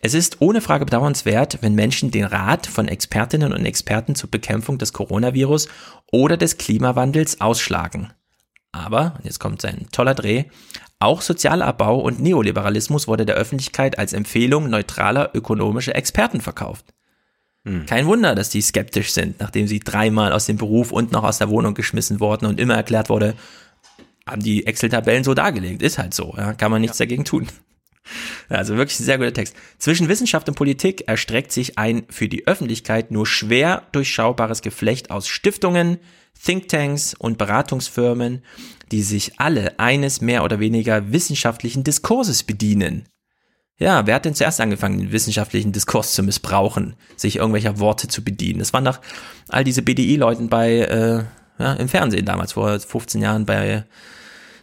Es 0.00 0.14
ist 0.14 0.40
ohne 0.40 0.62
Frage 0.62 0.86
bedauernswert, 0.86 1.58
wenn 1.60 1.74
Menschen 1.74 2.10
den 2.10 2.24
Rat 2.24 2.66
von 2.66 2.88
Expertinnen 2.88 3.52
und 3.52 3.66
Experten 3.66 4.14
zur 4.14 4.30
Bekämpfung 4.30 4.78
des 4.78 4.94
Coronavirus 4.94 5.68
oder 6.10 6.38
des 6.38 6.56
Klimawandels 6.56 7.42
ausschlagen. 7.42 8.10
Aber, 8.72 9.14
und 9.18 9.26
jetzt 9.26 9.38
kommt 9.38 9.60
sein 9.60 9.86
toller 9.92 10.14
Dreh, 10.14 10.44
auch 10.98 11.20
Sozialabbau 11.20 12.00
und 12.00 12.20
Neoliberalismus 12.20 13.06
wurde 13.06 13.26
der 13.26 13.36
Öffentlichkeit 13.36 13.98
als 13.98 14.14
Empfehlung 14.14 14.70
neutraler 14.70 15.30
ökonomischer 15.34 15.94
Experten 15.94 16.40
verkauft. 16.40 16.86
Hm. 17.64 17.84
Kein 17.86 18.06
Wunder, 18.06 18.34
dass 18.34 18.48
die 18.48 18.62
skeptisch 18.62 19.12
sind, 19.12 19.40
nachdem 19.40 19.66
sie 19.66 19.80
dreimal 19.80 20.32
aus 20.32 20.46
dem 20.46 20.56
Beruf 20.56 20.90
und 20.90 21.12
noch 21.12 21.24
aus 21.24 21.38
der 21.38 21.50
Wohnung 21.50 21.74
geschmissen 21.74 22.18
wurden 22.18 22.46
und 22.46 22.58
immer 22.58 22.74
erklärt 22.74 23.10
wurde, 23.10 23.34
haben 24.28 24.42
die 24.42 24.66
Excel-Tabellen 24.66 25.24
so 25.24 25.34
dargelegt. 25.34 25.82
Ist 25.82 25.98
halt 25.98 26.14
so, 26.14 26.34
ja, 26.36 26.54
kann 26.54 26.70
man 26.70 26.80
nichts 26.80 26.98
ja. 26.98 27.04
dagegen 27.04 27.24
tun. 27.24 27.46
Also 28.48 28.78
wirklich 28.78 28.98
ein 29.00 29.04
sehr 29.04 29.18
guter 29.18 29.34
Text. 29.34 29.54
Zwischen 29.76 30.08
Wissenschaft 30.08 30.48
und 30.48 30.54
Politik 30.54 31.06
erstreckt 31.06 31.52
sich 31.52 31.76
ein 31.76 32.04
für 32.08 32.26
die 32.26 32.46
Öffentlichkeit 32.46 33.10
nur 33.10 33.26
schwer 33.26 33.82
durchschaubares 33.92 34.62
Geflecht 34.62 35.10
aus 35.10 35.28
Stiftungen, 35.28 35.98
Thinktanks 36.42 37.12
und 37.12 37.36
Beratungsfirmen, 37.36 38.42
die 38.92 39.02
sich 39.02 39.38
alle 39.38 39.78
eines 39.78 40.22
mehr 40.22 40.44
oder 40.44 40.60
weniger 40.60 41.12
wissenschaftlichen 41.12 41.84
Diskurses 41.84 42.44
bedienen. 42.44 43.04
Ja, 43.80 44.06
wer 44.06 44.16
hat 44.16 44.24
denn 44.24 44.34
zuerst 44.34 44.60
angefangen, 44.60 44.98
den 44.98 45.12
wissenschaftlichen 45.12 45.70
Diskurs 45.70 46.12
zu 46.12 46.24
missbrauchen, 46.24 46.96
sich 47.16 47.36
irgendwelcher 47.36 47.78
Worte 47.78 48.08
zu 48.08 48.24
bedienen? 48.24 48.58
Das 48.58 48.72
waren 48.72 48.84
doch 48.84 49.00
all 49.48 49.62
diese 49.62 49.82
BDI-Leuten 49.82 50.48
bei, 50.48 50.78
äh, 50.78 51.24
ja, 51.62 51.72
im 51.74 51.88
Fernsehen 51.88 52.24
damals, 52.24 52.52
vor 52.52 52.78
15 52.78 53.22
Jahren 53.22 53.46
bei 53.46 53.84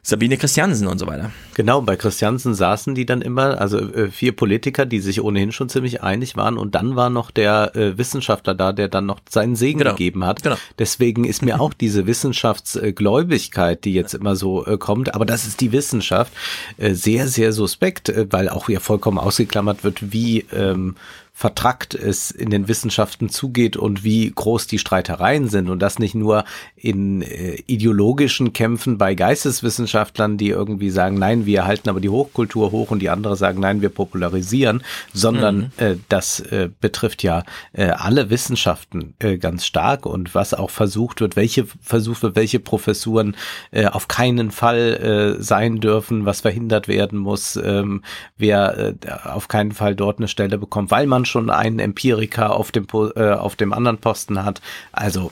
Sabine 0.07 0.37
Christiansen 0.37 0.85
und 0.85 0.99
so 0.99 1.07
weiter. 1.07 1.31
Genau, 1.55 1.81
bei 1.81 1.95
Christiansen 1.95 2.53
saßen 2.53 2.93
die 2.93 3.07
dann 3.07 3.23
immer, 3.23 3.59
also 3.59 3.79
äh, 3.79 4.11
vier 4.11 4.35
Politiker, 4.35 4.85
die 4.85 4.99
sich 4.99 5.19
ohnehin 5.19 5.51
schon 5.51 5.67
ziemlich 5.67 6.03
einig 6.03 6.37
waren 6.37 6.59
und 6.59 6.75
dann 6.75 6.95
war 6.95 7.09
noch 7.09 7.31
der 7.31 7.75
äh, 7.75 7.97
Wissenschaftler 7.97 8.53
da, 8.53 8.71
der 8.71 8.87
dann 8.87 9.07
noch 9.07 9.19
seinen 9.27 9.55
Segen 9.55 9.79
Genau. 9.79 9.91
gegeben 9.93 10.23
hat. 10.23 10.43
Genau. 10.43 10.57
Deswegen 10.77 11.25
ist 11.25 11.41
mir 11.41 11.59
auch 11.59 11.73
diese 11.81 12.05
Wissenschaftsgläubigkeit, 12.05 13.83
die 13.83 13.95
jetzt 13.95 14.13
immer 14.13 14.35
so 14.35 14.63
äh, 14.67 14.77
kommt, 14.77 15.15
aber 15.15 15.25
das 15.25 15.47
ist 15.47 15.59
die 15.59 15.71
Wissenschaft, 15.71 16.31
äh, 16.77 16.93
sehr, 16.93 17.27
sehr 17.27 17.51
suspekt, 17.51 18.09
äh, 18.09 18.27
weil 18.29 18.47
auch 18.49 18.69
ja 18.69 18.79
vollkommen 18.79 19.17
ausgeklammert 19.17 19.83
wird, 19.83 20.11
wie 20.13 20.45
ähm, 20.53 20.97
vertrackt 21.37 21.93
es 21.93 22.31
in 22.31 22.49
den 22.49 22.69
Wissenschaften 22.69 23.27
zugeht 23.27 23.75
und 23.75 24.05
wie 24.05 24.31
groß 24.33 24.67
die 24.67 24.79
Streitereien 24.79 25.49
sind 25.49 25.69
und 25.69 25.79
das 25.79 25.99
nicht 25.99 26.15
nur 26.15 26.45
in 26.77 27.21
äh, 27.23 27.55
ideologischen 27.67 28.53
Kämpfen 28.53 28.97
bei 28.97 29.15
Geisteswissenschaftlern, 29.15 30.37
die 30.37 30.47
irgendwie 30.47 30.89
sagen, 30.91 31.19
nein, 31.19 31.45
wir 31.45 31.65
halten 31.65 31.89
aber 31.89 31.99
die 31.99 32.07
Hochkultur 32.07 32.71
hoch 32.71 32.89
und 32.89 32.99
die 32.99 33.09
andere 33.09 33.35
sagen, 33.35 33.59
nein, 33.59 33.81
wir 33.81 33.89
popularisieren, 33.89 34.81
sondern 35.13 35.73
äh, 35.75 35.97
das 36.07 36.39
äh, 36.39 36.69
betrifft 36.79 37.21
ja 37.21 37.43
äh, 37.73 37.87
alle 37.87 38.29
Wissenschaften 38.29 39.13
äh, 39.19 39.37
ganz 39.37 39.65
stark 39.65 40.05
und 40.05 40.35
was 40.35 40.53
auch 40.53 40.69
versucht 40.69 41.19
wird, 41.19 41.35
welche 41.35 41.65
versucht 41.81 42.23
wird, 42.23 42.37
welche 42.37 42.61
Professuren 42.61 43.35
äh, 43.71 43.87
auf 43.87 44.07
keinen 44.07 44.51
Fall 44.51 45.35
sein 45.39 45.81
dürfen, 45.81 46.25
was 46.25 46.41
verhindert 46.41 46.87
werden 46.87 47.19
muss, 47.19 47.57
ähm, 47.57 48.03
wer 48.37 48.93
auf 49.25 49.47
keinen 49.47 49.71
Fall 49.71 49.95
dort 49.95 50.19
eine 50.19 50.27
Stelle 50.27 50.57
bekommt, 50.57 50.91
weil 50.91 51.07
man 51.07 51.24
schon 51.25 51.49
einen 51.49 51.79
Empiriker 51.79 52.55
auf 52.55 52.71
dem 52.71 52.87
äh, 53.15 53.31
auf 53.31 53.55
dem 53.55 53.73
anderen 53.73 53.97
Posten 53.97 54.43
hat. 54.43 54.61
Also 54.91 55.31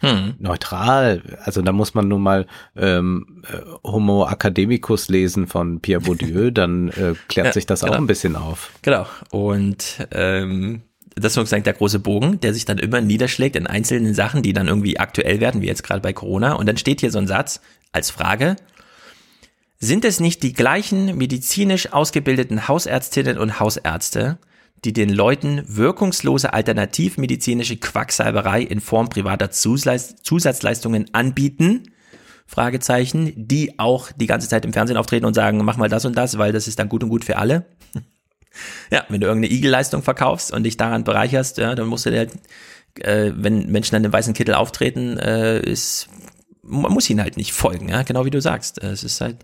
Hm. 0.00 0.34
neutral. 0.40 1.22
Also 1.44 1.62
da 1.62 1.70
muss 1.70 1.94
man 1.94 2.08
nun 2.08 2.22
mal 2.22 2.46
ähm, 2.76 3.44
äh, 3.48 3.58
Homo 3.84 4.28
Academicus 4.28 5.08
lesen 5.08 5.46
von 5.46 5.78
Pierre 5.78 6.00
Bourdieu, 6.02 6.50
dann 6.52 6.88
äh, 6.88 7.14
klärt 7.28 7.46
Ja, 7.46 7.52
sich 7.52 7.66
das 7.66 7.84
auch 7.84 7.88
genau. 7.88 7.98
ein 8.00 8.06
bisschen 8.08 8.34
auf. 8.34 8.72
Genau. 8.82 9.06
Und 9.30 10.04
ähm, 10.10 10.82
das 11.14 11.26
ist 11.26 11.34
sozusagen 11.34 11.62
der 11.62 11.74
große 11.74 12.00
Bogen, 12.00 12.40
der 12.40 12.52
sich 12.52 12.64
dann 12.64 12.78
immer 12.78 13.00
niederschlägt 13.00 13.54
in 13.54 13.68
einzelnen 13.68 14.12
Sachen, 14.12 14.42
die 14.42 14.52
dann 14.52 14.66
irgendwie 14.66 14.98
aktuell 14.98 15.38
werden, 15.38 15.62
wie 15.62 15.66
jetzt 15.66 15.84
gerade 15.84 16.00
bei 16.00 16.12
Corona. 16.12 16.54
Und 16.54 16.66
dann 16.68 16.78
steht 16.78 17.00
hier 17.00 17.12
so 17.12 17.18
ein 17.18 17.28
Satz 17.28 17.60
als 17.92 18.10
Frage. 18.10 18.56
Sind 19.78 20.04
es 20.04 20.18
nicht 20.18 20.42
die 20.42 20.52
gleichen 20.52 21.16
medizinisch 21.16 21.92
ausgebildeten 21.92 22.66
Hausärztinnen 22.66 23.38
und 23.38 23.60
Hausärzte, 23.60 24.38
die 24.84 24.92
den 24.92 25.10
Leuten 25.10 25.62
wirkungslose 25.66 26.52
alternativmedizinische 26.52 27.76
Quacksalberei 27.76 28.62
in 28.62 28.80
Form 28.80 29.08
privater 29.08 29.50
Zusatzleistungen 29.50 31.06
anbieten? 31.12 31.92
Fragezeichen, 32.46 33.32
die 33.34 33.78
auch 33.78 34.12
die 34.12 34.26
ganze 34.26 34.48
Zeit 34.48 34.64
im 34.64 34.72
Fernsehen 34.72 34.96
auftreten 34.96 35.24
und 35.24 35.34
sagen, 35.34 35.64
mach 35.64 35.76
mal 35.76 35.88
das 35.88 36.04
und 36.04 36.16
das, 36.16 36.36
weil 36.36 36.52
das 36.52 36.68
ist 36.68 36.78
dann 36.78 36.88
gut 36.88 37.02
und 37.02 37.08
gut 37.08 37.24
für 37.24 37.36
alle. 37.36 37.66
Ja, 38.90 39.06
wenn 39.08 39.22
du 39.22 39.28
irgendeine 39.28 39.54
Igelleistung 39.54 40.02
verkaufst 40.02 40.52
und 40.52 40.64
dich 40.64 40.76
daran 40.76 41.04
bereicherst, 41.04 41.56
ja, 41.56 41.74
dann 41.74 41.86
musst 41.86 42.04
du 42.04 42.10
dir, 42.10 42.28
äh, 43.00 43.32
wenn 43.34 43.72
Menschen 43.72 43.94
dann 43.94 44.04
im 44.04 44.12
weißen 44.12 44.34
Kittel 44.34 44.54
auftreten, 44.54 45.16
äh, 45.16 45.58
ist, 45.58 46.10
man 46.62 46.92
muss 46.92 47.10
ihnen 47.10 47.20
halt 47.20 47.36
nicht 47.36 47.52
folgen, 47.52 47.88
ja, 47.88 48.02
genau 48.02 48.24
wie 48.24 48.30
du 48.30 48.40
sagst. 48.40 48.78
Es 48.82 49.02
ist 49.02 49.20
halt, 49.20 49.38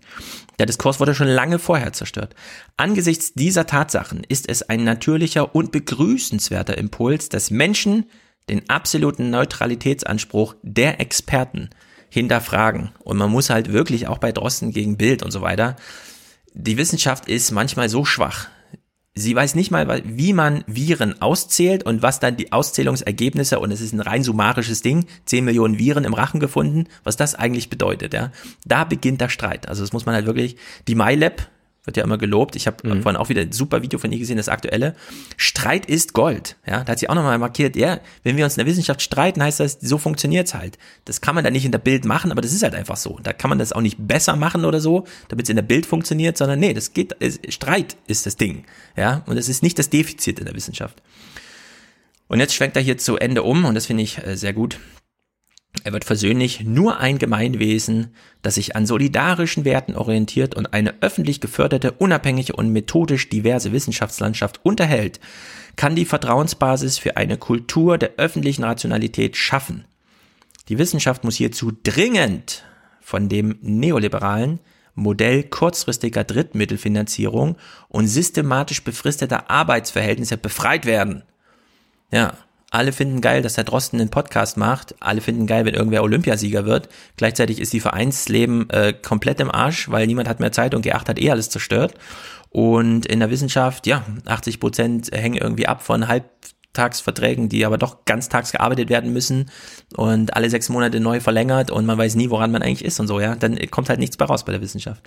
der 0.57 0.65
Diskurs 0.65 0.99
wurde 0.99 1.13
schon 1.13 1.27
lange 1.27 1.59
vorher 1.59 1.91
zerstört. 1.91 2.33
Angesichts 2.77 3.33
dieser 3.33 3.65
Tatsachen 3.65 4.23
ist 4.27 4.47
es 4.47 4.63
ein 4.63 4.83
natürlicher 4.83 5.53
und 5.53 5.71
begrüßenswerter 5.71 6.77
Impuls, 6.77 7.29
dass 7.29 7.51
Menschen 7.51 8.05
den 8.49 8.69
absoluten 8.69 9.29
Neutralitätsanspruch 9.29 10.55
der 10.63 10.99
Experten 10.99 11.69
hinterfragen. 12.09 12.91
Und 12.99 13.17
man 13.17 13.29
muss 13.29 13.49
halt 13.49 13.71
wirklich 13.71 14.07
auch 14.07 14.17
bei 14.17 14.31
Drosten 14.31 14.71
gegen 14.71 14.97
Bild 14.97 15.21
und 15.21 15.31
so 15.31 15.41
weiter, 15.41 15.75
die 16.53 16.77
Wissenschaft 16.77 17.27
ist 17.27 17.51
manchmal 17.51 17.89
so 17.89 18.05
schwach. 18.05 18.47
Sie 19.15 19.35
weiß 19.35 19.55
nicht 19.55 19.71
mal, 19.71 20.01
wie 20.05 20.33
man 20.33 20.63
Viren 20.67 21.21
auszählt 21.21 21.83
und 21.83 22.01
was 22.01 22.19
dann 22.19 22.37
die 22.37 22.51
Auszählungsergebnisse, 22.51 23.59
und 23.59 23.71
es 23.71 23.81
ist 23.81 23.91
ein 23.91 23.99
rein 23.99 24.23
summarisches 24.23 24.81
Ding, 24.81 25.07
10 25.25 25.43
Millionen 25.43 25.77
Viren 25.77 26.05
im 26.05 26.13
Rachen 26.13 26.39
gefunden, 26.39 26.85
was 27.03 27.17
das 27.17 27.35
eigentlich 27.35 27.69
bedeutet, 27.69 28.13
ja. 28.13 28.31
Da 28.65 28.83
beginnt 28.85 29.19
der 29.19 29.29
Streit. 29.29 29.67
Also 29.67 29.81
das 29.83 29.93
muss 29.93 30.05
man 30.05 30.15
halt 30.15 30.25
wirklich, 30.25 30.57
die 30.87 30.95
MyLab, 30.95 31.49
wird 31.89 31.97
ja 31.97 32.03
immer 32.03 32.19
gelobt. 32.19 32.55
Ich 32.55 32.67
habe 32.67 32.87
vorhin 33.01 33.15
auch 33.15 33.29
wieder 33.29 33.41
ein 33.41 33.51
super 33.51 33.81
Video 33.81 33.97
von 33.97 34.11
ihr 34.11 34.19
gesehen, 34.19 34.37
das 34.37 34.47
aktuelle. 34.47 34.95
Streit 35.37 35.87
ist 35.87 36.13
Gold. 36.13 36.55
Ja, 36.67 36.83
da 36.83 36.91
hat 36.91 36.99
sie 36.99 37.09
auch 37.09 37.15
nochmal 37.15 37.39
markiert, 37.39 37.75
ja, 37.75 37.99
wenn 38.23 38.37
wir 38.37 38.45
uns 38.45 38.55
in 38.57 38.63
der 38.63 38.67
Wissenschaft 38.67 39.01
streiten, 39.01 39.41
heißt 39.41 39.59
das, 39.59 39.79
so 39.81 39.97
funktioniert's 39.97 40.53
halt. 40.53 40.77
Das 41.05 41.19
kann 41.19 41.33
man 41.33 41.43
da 41.43 41.49
nicht 41.49 41.65
in 41.65 41.71
der 41.71 41.79
Bild 41.79 42.05
machen, 42.05 42.31
aber 42.31 42.41
das 42.41 42.53
ist 42.53 42.61
halt 42.61 42.75
einfach 42.75 42.97
so. 42.97 43.19
Da 43.23 43.33
kann 43.33 43.49
man 43.49 43.57
das 43.57 43.73
auch 43.73 43.81
nicht 43.81 43.97
besser 43.99 44.35
machen 44.35 44.65
oder 44.65 44.79
so, 44.79 45.05
damit 45.29 45.45
es 45.47 45.49
in 45.49 45.55
der 45.55 45.63
Bild 45.63 45.87
funktioniert, 45.87 46.37
sondern 46.37 46.59
nee, 46.59 46.73
das 46.73 46.93
geht, 46.93 47.15
es, 47.19 47.39
Streit 47.49 47.97
ist 48.05 48.27
das 48.27 48.37
Ding. 48.37 48.65
Ja, 48.95 49.23
und 49.25 49.35
das 49.35 49.49
ist 49.49 49.63
nicht 49.63 49.79
das 49.79 49.89
Defizit 49.89 50.37
in 50.37 50.45
der 50.45 50.53
Wissenschaft. 50.53 51.01
Und 52.27 52.39
jetzt 52.39 52.53
schwenkt 52.53 52.77
er 52.77 52.83
hier 52.83 52.99
zu 52.99 53.17
Ende 53.17 53.41
um 53.41 53.65
und 53.65 53.73
das 53.73 53.87
finde 53.87 54.03
ich 54.03 54.23
äh, 54.23 54.37
sehr 54.37 54.53
gut. 54.53 54.77
Er 55.83 55.93
wird 55.93 56.05
versöhnlich 56.05 56.61
nur 56.61 56.99
ein 56.99 57.17
Gemeinwesen, 57.17 58.13
das 58.41 58.55
sich 58.55 58.75
an 58.75 58.85
solidarischen 58.85 59.65
Werten 59.65 59.95
orientiert 59.95 60.55
und 60.55 60.73
eine 60.73 60.95
öffentlich 61.01 61.41
geförderte, 61.41 61.91
unabhängige 61.93 62.53
und 62.53 62.69
methodisch 62.69 63.29
diverse 63.29 63.71
Wissenschaftslandschaft 63.71 64.59
unterhält, 64.63 65.19
kann 65.75 65.95
die 65.95 66.05
Vertrauensbasis 66.05 66.97
für 66.97 67.17
eine 67.17 67.37
Kultur 67.37 67.97
der 67.97 68.13
öffentlichen 68.17 68.63
Rationalität 68.63 69.37
schaffen. 69.37 69.85
Die 70.67 70.77
Wissenschaft 70.77 71.23
muss 71.23 71.35
hierzu 71.35 71.71
dringend 71.83 72.63
von 73.01 73.29
dem 73.29 73.57
neoliberalen 73.61 74.59
Modell 74.93 75.43
kurzfristiger 75.43 76.23
Drittmittelfinanzierung 76.23 77.57
und 77.87 78.07
systematisch 78.07 78.83
befristeter 78.83 79.49
Arbeitsverhältnisse 79.49 80.37
befreit 80.37 80.85
werden. 80.85 81.23
Ja, 82.11 82.33
alle 82.71 82.91
finden 82.91 83.21
geil, 83.21 83.41
dass 83.41 83.55
der 83.55 83.63
Drosten 83.63 83.99
einen 83.99 84.11
Podcast 84.11 84.57
macht. 84.57 84.95
Alle 84.99 85.21
finden 85.21 85.47
geil, 85.47 85.65
wenn 85.65 85.73
irgendwer 85.73 86.03
Olympiasieger 86.03 86.65
wird. 86.65 86.89
Gleichzeitig 87.17 87.59
ist 87.59 87.73
die 87.73 87.79
Vereinsleben 87.79 88.69
äh, 88.69 88.93
komplett 88.93 89.39
im 89.39 89.49
Arsch, 89.49 89.89
weil 89.89 90.05
niemand 90.05 90.29
hat 90.29 90.39
mehr 90.39 90.51
Zeit 90.51 90.75
und 90.75 90.85
G8 90.85 91.07
hat 91.07 91.19
eh 91.19 91.31
alles 91.31 91.49
zerstört. 91.49 91.95
Und 92.49 93.05
in 93.05 93.19
der 93.19 93.31
Wissenschaft, 93.31 93.87
ja, 93.87 94.03
80 94.25 94.59
Prozent 94.59 95.11
hängen 95.11 95.37
irgendwie 95.37 95.67
ab 95.67 95.81
von 95.83 96.07
Halbtagsverträgen, 96.07 97.49
die 97.49 97.65
aber 97.65 97.77
doch 97.77 98.05
ganztags 98.05 98.51
gearbeitet 98.51 98.89
werden 98.89 99.13
müssen 99.13 99.49
und 99.95 100.35
alle 100.35 100.49
sechs 100.49 100.69
Monate 100.69 100.99
neu 100.99 101.19
verlängert 101.19 101.71
und 101.71 101.85
man 101.85 101.97
weiß 101.97 102.15
nie, 102.15 102.29
woran 102.29 102.51
man 102.51 102.61
eigentlich 102.61 102.85
ist 102.85 102.99
und 102.99 103.07
so, 103.07 103.19
ja. 103.19 103.35
Dann 103.35 103.57
kommt 103.69 103.89
halt 103.89 103.99
nichts 103.99 104.17
bei 104.17 104.25
raus 104.25 104.45
bei 104.45 104.51
der 104.51 104.61
Wissenschaft. 104.61 105.03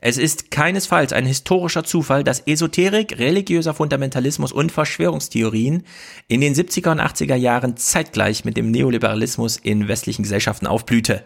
Es 0.00 0.16
ist 0.16 0.50
keinesfalls 0.50 1.12
ein 1.12 1.26
historischer 1.26 1.82
Zufall, 1.82 2.22
dass 2.22 2.46
Esoterik, 2.46 3.18
religiöser 3.18 3.74
Fundamentalismus 3.74 4.52
und 4.52 4.70
Verschwörungstheorien 4.70 5.84
in 6.28 6.40
den 6.40 6.54
70er 6.54 6.92
und 6.92 7.00
80er 7.00 7.34
Jahren 7.34 7.76
zeitgleich 7.76 8.44
mit 8.44 8.56
dem 8.56 8.70
Neoliberalismus 8.70 9.56
in 9.56 9.88
westlichen 9.88 10.22
Gesellschaften 10.22 10.66
aufblühte. 10.66 11.24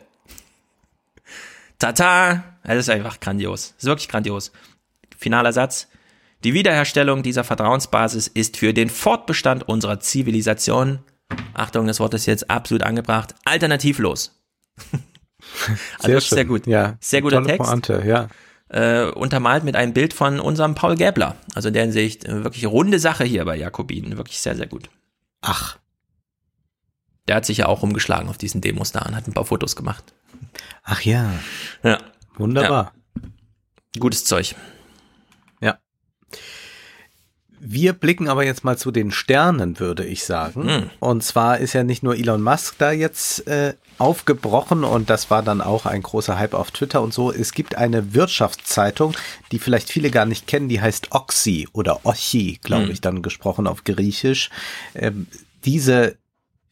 Tata! 1.79 2.45
Das 2.65 2.79
ist 2.79 2.91
einfach 2.91 3.21
grandios. 3.21 3.75
Das 3.75 3.85
ist 3.85 3.89
wirklich 3.89 4.09
grandios. 4.09 4.53
Finaler 5.19 5.53
Satz. 5.53 5.89
Die 6.45 6.55
Wiederherstellung 6.55 7.23
dieser 7.23 7.45
Vertrauensbasis 7.45 8.27
ist 8.27 8.57
für 8.57 8.73
den 8.73 8.89
Fortbestand 8.89 9.69
unserer 9.69 10.01
Zivilisation, 10.01 11.01
Achtung, 11.55 11.87
das 11.87 12.01
Wort 12.01 12.15
ist 12.15 12.27
jetzt 12.27 12.51
absolut 12.51 12.83
angebracht, 12.83 13.35
alternativlos. 13.45 14.41
also 15.99 16.09
wirklich 16.09 16.29
sehr 16.29 16.45
gut. 16.45 16.67
Ja, 16.67 16.97
Sehr 17.01 17.23
guter 17.23 17.37
tolle 17.37 17.49
Text 17.49 17.69
Pointe, 17.69 18.03
ja. 18.07 18.29
Äh, 18.73 19.05
untermalt 19.05 19.65
mit 19.65 19.77
einem 19.77 19.93
Bild 19.93 20.13
von 20.15 20.41
unserem 20.41 20.75
Paul 20.75 20.97
Gäbler. 20.97 21.37
Also 21.55 21.69
in 21.69 21.75
der 21.75 21.85
Hinsicht 21.85 22.25
äh, 22.25 22.43
wirklich 22.43 22.67
runde 22.67 22.99
Sache 22.99 23.25
hier 23.25 23.45
bei 23.45 23.57
Jakobin. 23.57 24.17
Wirklich 24.17 24.41
sehr, 24.41 24.57
sehr 24.57 24.67
gut. 24.67 24.91
Ach, 25.43 25.79
Der 27.29 27.37
hat 27.37 27.47
sich 27.47 27.59
ja 27.59 27.67
auch 27.67 27.83
rumgeschlagen 27.83 28.29
auf 28.29 28.39
diesen 28.39 28.61
Demos 28.61 28.93
da 28.93 29.03
und 29.03 29.15
hat 29.15 29.29
ein 29.29 29.33
paar 29.35 29.45
Fotos 29.45 29.77
gemacht. 29.77 30.13
ach 30.83 31.03
ja, 31.03 31.31
Ja, 31.83 31.99
wunderbar. 32.37 32.93
gutes 33.99 34.25
Zeug. 34.25 34.55
Wir 37.65 37.93
blicken 37.93 38.29
aber 38.29 38.45
jetzt 38.45 38.65
mal 38.65 38.77
zu 38.77 38.91
den 38.91 39.13
Sternen, 39.13 39.79
würde 39.79 40.05
ich 40.05 40.25
sagen. 40.25 40.69
Hm. 40.69 40.91
Und 40.99 41.23
zwar 41.23 41.59
ist 41.59 41.75
ja 41.75 41.85
nicht 41.85 42.03
nur 42.03 42.17
Elon 42.17 42.43
Musk 42.43 42.75
da 42.79 42.91
jetzt 42.91 43.47
äh, 43.47 43.75
aufgebrochen 43.99 44.83
und 44.83 45.09
das 45.09 45.31
war 45.31 45.45
dann 45.45 45.61
auch 45.61 45.87
ein 45.87 46.03
großer 46.03 46.37
Hype 46.37 46.55
auf 46.55 46.73
Twitter 46.73 47.01
und 47.01 47.15
so. 47.15 47.31
Es 47.33 47.53
gibt 47.53 47.77
eine 47.77 48.15
Wirtschaftszeitung, 48.15 49.15
die 49.53 49.61
vielleicht 49.61 49.91
viele 49.91 50.11
gar 50.11 50.27
nicht 50.27 50.49
kennen, 50.49 50.69
die 50.69 50.81
heißt 50.81 51.13
Oxy 51.13 51.69
oder 51.73 52.01
Ochi, 52.05 52.59
glaube 52.65 52.87
Hm. 52.87 52.91
ich, 52.91 53.01
dann 53.01 53.23
gesprochen 53.23 53.69
auf 53.69 53.85
Griechisch. 53.85 54.51
Ähm, 54.97 55.29
diese 55.65 56.17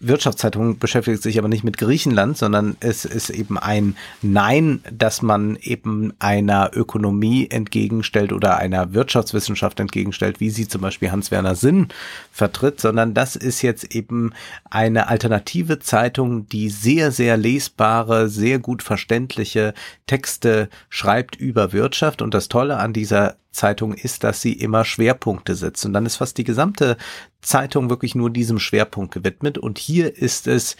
Wirtschaftszeitung 0.00 0.78
beschäftigt 0.78 1.22
sich 1.22 1.38
aber 1.38 1.48
nicht 1.48 1.62
mit 1.62 1.76
Griechenland, 1.76 2.38
sondern 2.38 2.76
es 2.80 3.04
ist 3.04 3.28
eben 3.28 3.58
ein 3.58 3.96
Nein, 4.22 4.82
dass 4.90 5.20
man 5.20 5.56
eben 5.56 6.14
einer 6.18 6.70
Ökonomie 6.74 7.48
entgegenstellt 7.50 8.32
oder 8.32 8.56
einer 8.56 8.94
Wirtschaftswissenschaft 8.94 9.78
entgegenstellt, 9.78 10.40
wie 10.40 10.48
sie 10.48 10.66
zum 10.66 10.80
Beispiel 10.80 11.12
Hans-Werner 11.12 11.54
Sinn 11.54 11.88
vertritt, 12.32 12.80
sondern 12.80 13.12
das 13.12 13.36
ist 13.36 13.60
jetzt 13.60 13.94
eben 13.94 14.32
eine 14.70 15.08
alternative 15.08 15.80
Zeitung, 15.80 16.48
die 16.48 16.70
sehr, 16.70 17.12
sehr 17.12 17.36
lesbare, 17.36 18.30
sehr 18.30 18.58
gut 18.58 18.82
verständliche 18.82 19.74
Texte 20.06 20.70
schreibt 20.88 21.36
über 21.36 21.72
Wirtschaft. 21.72 22.22
Und 22.22 22.32
das 22.32 22.48
Tolle 22.48 22.78
an 22.78 22.94
dieser 22.94 23.36
Zeitung 23.50 23.94
ist, 23.94 24.24
dass 24.24 24.40
sie 24.40 24.52
immer 24.52 24.84
Schwerpunkte 24.84 25.54
setzt. 25.54 25.84
Und 25.84 25.92
dann 25.92 26.06
ist 26.06 26.16
fast 26.16 26.38
die 26.38 26.44
gesamte 26.44 26.96
Zeitung 27.42 27.90
wirklich 27.90 28.14
nur 28.14 28.30
diesem 28.30 28.58
Schwerpunkt 28.58 29.12
gewidmet. 29.12 29.58
Und 29.58 29.78
hier 29.78 30.16
ist 30.16 30.46
es 30.46 30.76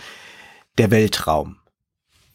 der 0.79 0.91
Weltraum. 0.91 1.57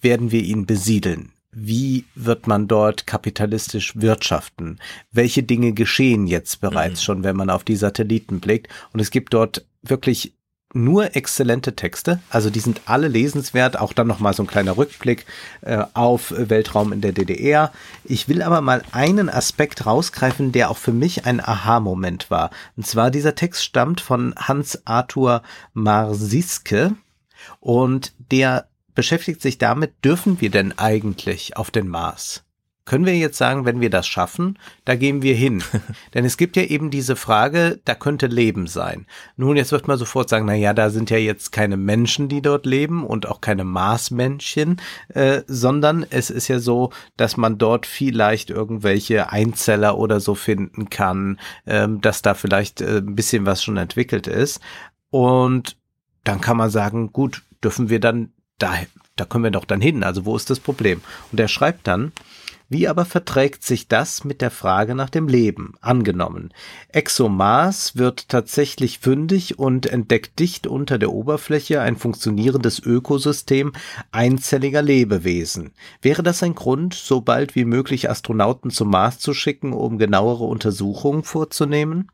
Werden 0.01 0.31
wir 0.31 0.43
ihn 0.43 0.65
besiedeln? 0.65 1.31
Wie 1.51 2.03
wird 2.15 2.47
man 2.47 2.67
dort 2.67 3.07
kapitalistisch 3.07 3.95
wirtschaften? 3.95 4.79
Welche 5.11 5.41
Dinge 5.41 5.71
geschehen 5.71 6.27
jetzt 6.27 6.59
bereits 6.59 6.99
mhm. 7.01 7.03
schon, 7.03 7.23
wenn 7.23 7.37
man 7.37 7.49
auf 7.49 7.63
die 7.63 7.77
Satelliten 7.77 8.41
blickt? 8.41 8.67
Und 8.91 8.99
es 8.99 9.09
gibt 9.09 9.33
dort 9.33 9.65
wirklich 9.81 10.33
nur 10.75 11.15
exzellente 11.15 11.75
Texte. 11.75 12.19
Also 12.29 12.49
die 12.49 12.59
sind 12.59 12.81
alle 12.85 13.07
lesenswert. 13.07 13.79
Auch 13.79 13.93
dann 13.93 14.07
nochmal 14.07 14.33
so 14.33 14.43
ein 14.43 14.47
kleiner 14.47 14.77
Rückblick 14.77 15.25
äh, 15.61 15.83
auf 15.93 16.33
Weltraum 16.35 16.91
in 16.91 17.01
der 17.01 17.13
DDR. 17.13 17.71
Ich 18.03 18.27
will 18.29 18.41
aber 18.41 18.61
mal 18.61 18.83
einen 18.91 19.29
Aspekt 19.29 19.85
rausgreifen, 19.85 20.51
der 20.51 20.69
auch 20.69 20.77
für 20.77 20.93
mich 20.93 21.25
ein 21.25 21.39
Aha-Moment 21.39 22.29
war. 22.29 22.51
Und 22.75 22.85
zwar 22.85 23.09
dieser 23.09 23.35
Text 23.35 23.63
stammt 23.63 24.01
von 24.01 24.35
Hans-Arthur 24.37 25.41
Marsiske 25.73 26.95
und 27.59 28.13
der 28.31 28.67
beschäftigt 28.93 29.41
sich 29.41 29.57
damit, 29.57 29.93
dürfen 30.03 30.39
wir 30.41 30.49
denn 30.49 30.77
eigentlich 30.77 31.57
auf 31.57 31.69
den 31.69 31.87
Mars? 31.87 32.44
Können 32.85 33.05
wir 33.05 33.17
jetzt 33.17 33.37
sagen, 33.37 33.65
wenn 33.65 33.81
wir 33.81 33.89
das 33.89 34.07
schaffen, 34.07 34.59
da 34.85 34.95
gehen 34.95 35.23
wir 35.23 35.33
hin. 35.35 35.63
Denn 36.13 36.23
es 36.23 36.37
gibt 36.37 36.55
ja 36.55 36.63
eben 36.63 36.91
diese 36.91 37.15
Frage, 37.15 37.79
da 37.83 37.95
könnte 37.95 38.27
Leben 38.27 38.67
sein. 38.67 39.07
Nun, 39.37 39.57
jetzt 39.57 39.71
wird 39.71 39.87
man 39.87 39.97
sofort 39.97 40.29
sagen, 40.29 40.45
na 40.45 40.53
ja, 40.53 40.73
da 40.73 40.91
sind 40.91 41.09
ja 41.09 41.17
jetzt 41.17 41.51
keine 41.51 41.77
Menschen, 41.77 42.29
die 42.29 42.43
dort 42.43 42.67
leben 42.67 43.05
und 43.05 43.27
auch 43.27 43.41
keine 43.41 43.63
Marsmännchen, 43.63 44.79
äh, 45.09 45.41
sondern 45.47 46.05
es 46.09 46.29
ist 46.29 46.47
ja 46.47 46.59
so, 46.59 46.91
dass 47.17 47.37
man 47.37 47.57
dort 47.57 47.87
vielleicht 47.87 48.51
irgendwelche 48.51 49.31
Einzeller 49.31 49.97
oder 49.97 50.19
so 50.19 50.35
finden 50.35 50.89
kann, 50.89 51.39
ähm, 51.65 52.01
dass 52.01 52.21
da 52.21 52.35
vielleicht 52.35 52.81
äh, 52.81 52.97
ein 52.97 53.15
bisschen 53.15 53.47
was 53.47 53.63
schon 53.63 53.77
entwickelt 53.77 54.27
ist. 54.27 54.61
Und 55.09 55.75
dann 56.23 56.39
kann 56.39 56.57
man 56.57 56.69
sagen, 56.69 57.11
gut, 57.11 57.41
dürfen 57.63 57.89
wir 57.89 57.99
dann 57.99 58.31
da, 58.59 58.73
da 59.15 59.25
können 59.25 59.43
wir 59.43 59.51
doch 59.51 59.65
dann 59.65 59.81
hin. 59.81 60.03
Also 60.03 60.25
wo 60.25 60.35
ist 60.35 60.49
das 60.49 60.59
Problem? 60.59 61.01
Und 61.31 61.39
er 61.39 61.47
schreibt 61.47 61.87
dann, 61.87 62.11
wie 62.67 62.87
aber 62.87 63.05
verträgt 63.05 63.63
sich 63.63 63.87
das 63.87 64.23
mit 64.23 64.41
der 64.41 64.51
Frage 64.51 64.95
nach 64.95 65.09
dem 65.09 65.27
Leben? 65.27 65.73
Angenommen, 65.81 66.51
ExoMars 66.89 67.95
wird 67.95 68.29
tatsächlich 68.29 68.99
fündig 68.99 69.59
und 69.59 69.85
entdeckt 69.85 70.39
dicht 70.39 70.65
unter 70.65 70.97
der 70.97 71.11
Oberfläche 71.11 71.81
ein 71.81 71.95
funktionierendes 71.95 72.79
Ökosystem 72.79 73.73
einzelliger 74.11 74.81
Lebewesen. 74.81 75.73
Wäre 76.01 76.23
das 76.23 76.41
ein 76.41 76.55
Grund, 76.55 76.95
so 76.95 77.21
bald 77.21 77.55
wie 77.55 77.65
möglich 77.65 78.09
Astronauten 78.09 78.71
zum 78.71 78.89
Mars 78.89 79.19
zu 79.19 79.33
schicken, 79.33 79.71
um 79.71 79.97
genauere 79.97 80.45
Untersuchungen 80.45 81.23
vorzunehmen? 81.23 82.09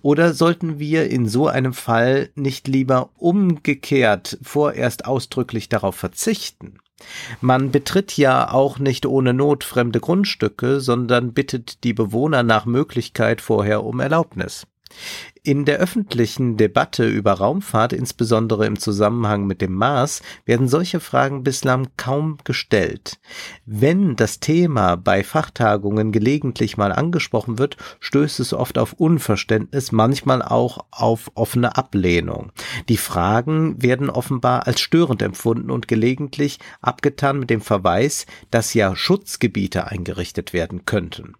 Oder 0.00 0.34
sollten 0.34 0.78
wir 0.78 1.08
in 1.10 1.28
so 1.28 1.46
einem 1.46 1.72
Fall 1.72 2.30
nicht 2.34 2.66
lieber 2.66 3.10
umgekehrt 3.16 4.38
vorerst 4.42 5.04
ausdrücklich 5.04 5.68
darauf 5.68 5.94
verzichten? 5.94 6.78
Man 7.40 7.70
betritt 7.70 8.16
ja 8.16 8.50
auch 8.50 8.78
nicht 8.78 9.06
ohne 9.06 9.34
Not 9.34 9.64
fremde 9.64 10.00
Grundstücke, 10.00 10.80
sondern 10.80 11.32
bittet 11.32 11.84
die 11.84 11.94
Bewohner 11.94 12.42
nach 12.42 12.66
Möglichkeit 12.66 13.40
vorher 13.40 13.84
um 13.84 14.00
Erlaubnis. 14.00 14.66
In 15.44 15.64
der 15.64 15.78
öffentlichen 15.78 16.56
Debatte 16.56 17.08
über 17.08 17.32
Raumfahrt, 17.32 17.92
insbesondere 17.92 18.64
im 18.64 18.78
Zusammenhang 18.78 19.44
mit 19.44 19.60
dem 19.60 19.74
Mars, 19.74 20.22
werden 20.44 20.68
solche 20.68 21.00
Fragen 21.00 21.42
bislang 21.42 21.88
kaum 21.96 22.38
gestellt. 22.44 23.18
Wenn 23.66 24.14
das 24.14 24.38
Thema 24.38 24.94
bei 24.96 25.24
Fachtagungen 25.24 26.12
gelegentlich 26.12 26.76
mal 26.76 26.92
angesprochen 26.92 27.58
wird, 27.58 27.76
stößt 27.98 28.38
es 28.38 28.52
oft 28.52 28.78
auf 28.78 28.92
Unverständnis, 28.92 29.90
manchmal 29.90 30.42
auch 30.42 30.86
auf 30.92 31.32
offene 31.34 31.76
Ablehnung. 31.76 32.52
Die 32.88 32.96
Fragen 32.96 33.82
werden 33.82 34.10
offenbar 34.10 34.68
als 34.68 34.80
störend 34.80 35.22
empfunden 35.22 35.72
und 35.72 35.88
gelegentlich 35.88 36.60
abgetan 36.80 37.40
mit 37.40 37.50
dem 37.50 37.62
Verweis, 37.62 38.26
dass 38.52 38.74
ja 38.74 38.94
Schutzgebiete 38.94 39.88
eingerichtet 39.88 40.52
werden 40.52 40.86
könnten. 40.86 41.34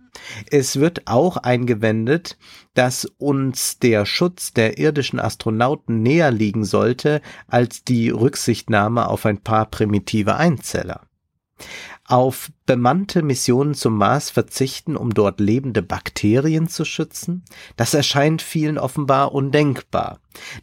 Es 0.50 0.78
wird 0.78 1.06
auch 1.06 1.36
eingewendet, 1.36 2.36
dass 2.74 3.06
uns 3.18 3.78
der 3.78 4.06
Schutz 4.06 4.52
der 4.52 4.78
irdischen 4.78 5.20
Astronauten 5.20 6.02
näher 6.02 6.30
liegen 6.30 6.64
sollte 6.64 7.22
als 7.48 7.84
die 7.84 8.10
Rücksichtnahme 8.10 9.08
auf 9.08 9.26
ein 9.26 9.38
paar 9.38 9.66
primitive 9.66 10.36
Einzeller. 10.36 11.02
Auf 12.04 12.50
bemannte 12.66 13.22
Missionen 13.22 13.74
zum 13.74 13.96
Mars 13.96 14.28
verzichten, 14.28 14.96
um 14.96 15.14
dort 15.14 15.40
lebende 15.40 15.82
Bakterien 15.82 16.68
zu 16.68 16.84
schützen? 16.84 17.44
Das 17.76 17.94
erscheint 17.94 18.42
vielen 18.42 18.76
offenbar 18.76 19.32
undenkbar. 19.32 20.18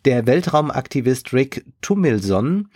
Der 0.05 0.27
Weltraumaktivist 0.27 1.33
Rick 1.33 1.65
Tumilson 1.81 2.67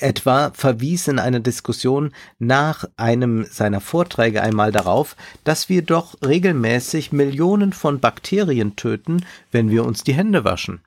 etwa 0.00 0.50
verwies 0.54 1.08
in 1.08 1.18
einer 1.18 1.40
Diskussion 1.40 2.12
nach 2.38 2.84
einem 2.96 3.44
seiner 3.44 3.80
Vorträge 3.80 4.42
einmal 4.42 4.72
darauf, 4.72 5.16
dass 5.44 5.68
wir 5.68 5.82
doch 5.82 6.16
regelmäßig 6.24 7.12
Millionen 7.12 7.72
von 7.72 8.00
Bakterien 8.00 8.76
töten, 8.76 9.24
wenn 9.52 9.70
wir 9.70 9.84
uns 9.84 10.02
die 10.02 10.14
Hände 10.14 10.44
waschen. 10.44 10.80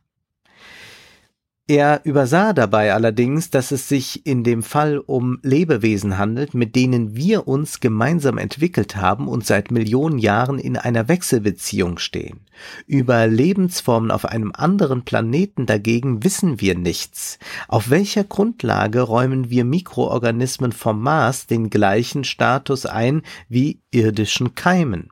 Er 1.70 2.02
übersah 2.04 2.54
dabei 2.54 2.96
allerdings, 2.96 3.52
dass 3.52 3.70
es 3.70 3.88
sich 3.88 4.26
in 4.26 4.44
dem 4.44 4.64
Fall 4.64 4.98
um 4.98 5.38
Lebewesen 5.44 6.18
handelt, 6.18 6.56
mit 6.56 6.76
denen 6.76 7.16
wir 7.16 7.48
uns 7.48 7.80
gemeinsam 7.80 8.40
entwickelt 8.40 8.96
haben 8.96 9.28
und 9.28 9.46
seit 9.46 9.70
Millionen 9.70 10.18
Jahren 10.18 10.58
in 10.58 10.78
einer 10.78 11.08
Wechselbeziehung 11.08 12.00
stehen. 12.00 12.40
Über 12.88 13.28
Lebensformen 13.28 14.10
auf 14.10 14.26
einem 14.26 14.52
anderen 14.52 15.06
Planeten 15.06 15.68
dagegen 15.68 16.24
wissen 16.24 16.60
wir 16.60 16.76
nichts. 16.76 17.38
Auf 17.68 17.91
welcher 17.91 18.24
Grundlage 18.24 19.02
räumen 19.02 19.52
wir 19.52 19.64
Mikroorganismen 19.64 20.72
vom 20.72 21.00
Mars 21.00 21.46
den 21.46 21.70
gleichen 21.70 22.24
Status 22.24 22.88
ein 22.88 23.22
wie 23.48 23.80
irdischen 23.91 24.56
Keimen? 24.56 25.12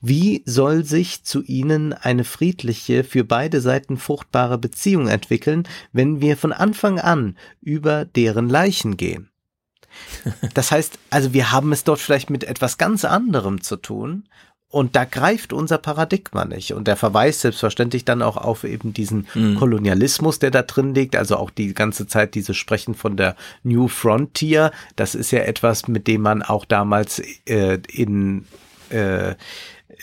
Wie 0.00 0.42
soll 0.46 0.84
sich 0.84 1.24
zu 1.24 1.42
ihnen 1.42 1.92
eine 1.92 2.24
friedliche, 2.24 3.04
für 3.04 3.24
beide 3.24 3.60
Seiten 3.60 3.96
fruchtbare 3.96 4.58
Beziehung 4.58 5.08
entwickeln, 5.08 5.66
wenn 5.92 6.20
wir 6.20 6.36
von 6.36 6.52
Anfang 6.52 6.98
an 6.98 7.36
über 7.60 8.04
deren 8.04 8.48
Leichen 8.48 8.96
gehen? 8.96 9.30
Das 10.54 10.70
heißt, 10.70 10.98
also 11.10 11.32
wir 11.32 11.52
haben 11.52 11.72
es 11.72 11.84
dort 11.84 11.98
vielleicht 11.98 12.30
mit 12.30 12.44
etwas 12.44 12.78
ganz 12.78 13.04
anderem 13.04 13.60
zu 13.60 13.76
tun, 13.76 14.24
und 14.70 14.94
da 14.94 15.04
greift 15.04 15.52
unser 15.52 15.78
Paradigma 15.78 16.44
nicht. 16.44 16.74
Und 16.74 16.86
der 16.86 16.96
verweist 16.96 17.40
selbstverständlich 17.40 18.04
dann 18.04 18.22
auch 18.22 18.36
auf 18.36 18.62
eben 18.62 18.94
diesen 18.94 19.26
mhm. 19.34 19.56
Kolonialismus, 19.56 20.38
der 20.38 20.52
da 20.52 20.62
drin 20.62 20.94
liegt. 20.94 21.16
Also 21.16 21.36
auch 21.36 21.50
die 21.50 21.74
ganze 21.74 22.06
Zeit 22.06 22.36
dieses 22.36 22.56
Sprechen 22.56 22.94
von 22.94 23.16
der 23.16 23.34
New 23.64 23.88
Frontier. 23.88 24.70
Das 24.94 25.16
ist 25.16 25.32
ja 25.32 25.40
etwas, 25.40 25.88
mit 25.88 26.06
dem 26.06 26.22
man 26.22 26.42
auch 26.42 26.64
damals 26.64 27.20
äh, 27.46 27.80
in 27.92 28.44
äh, 28.90 29.34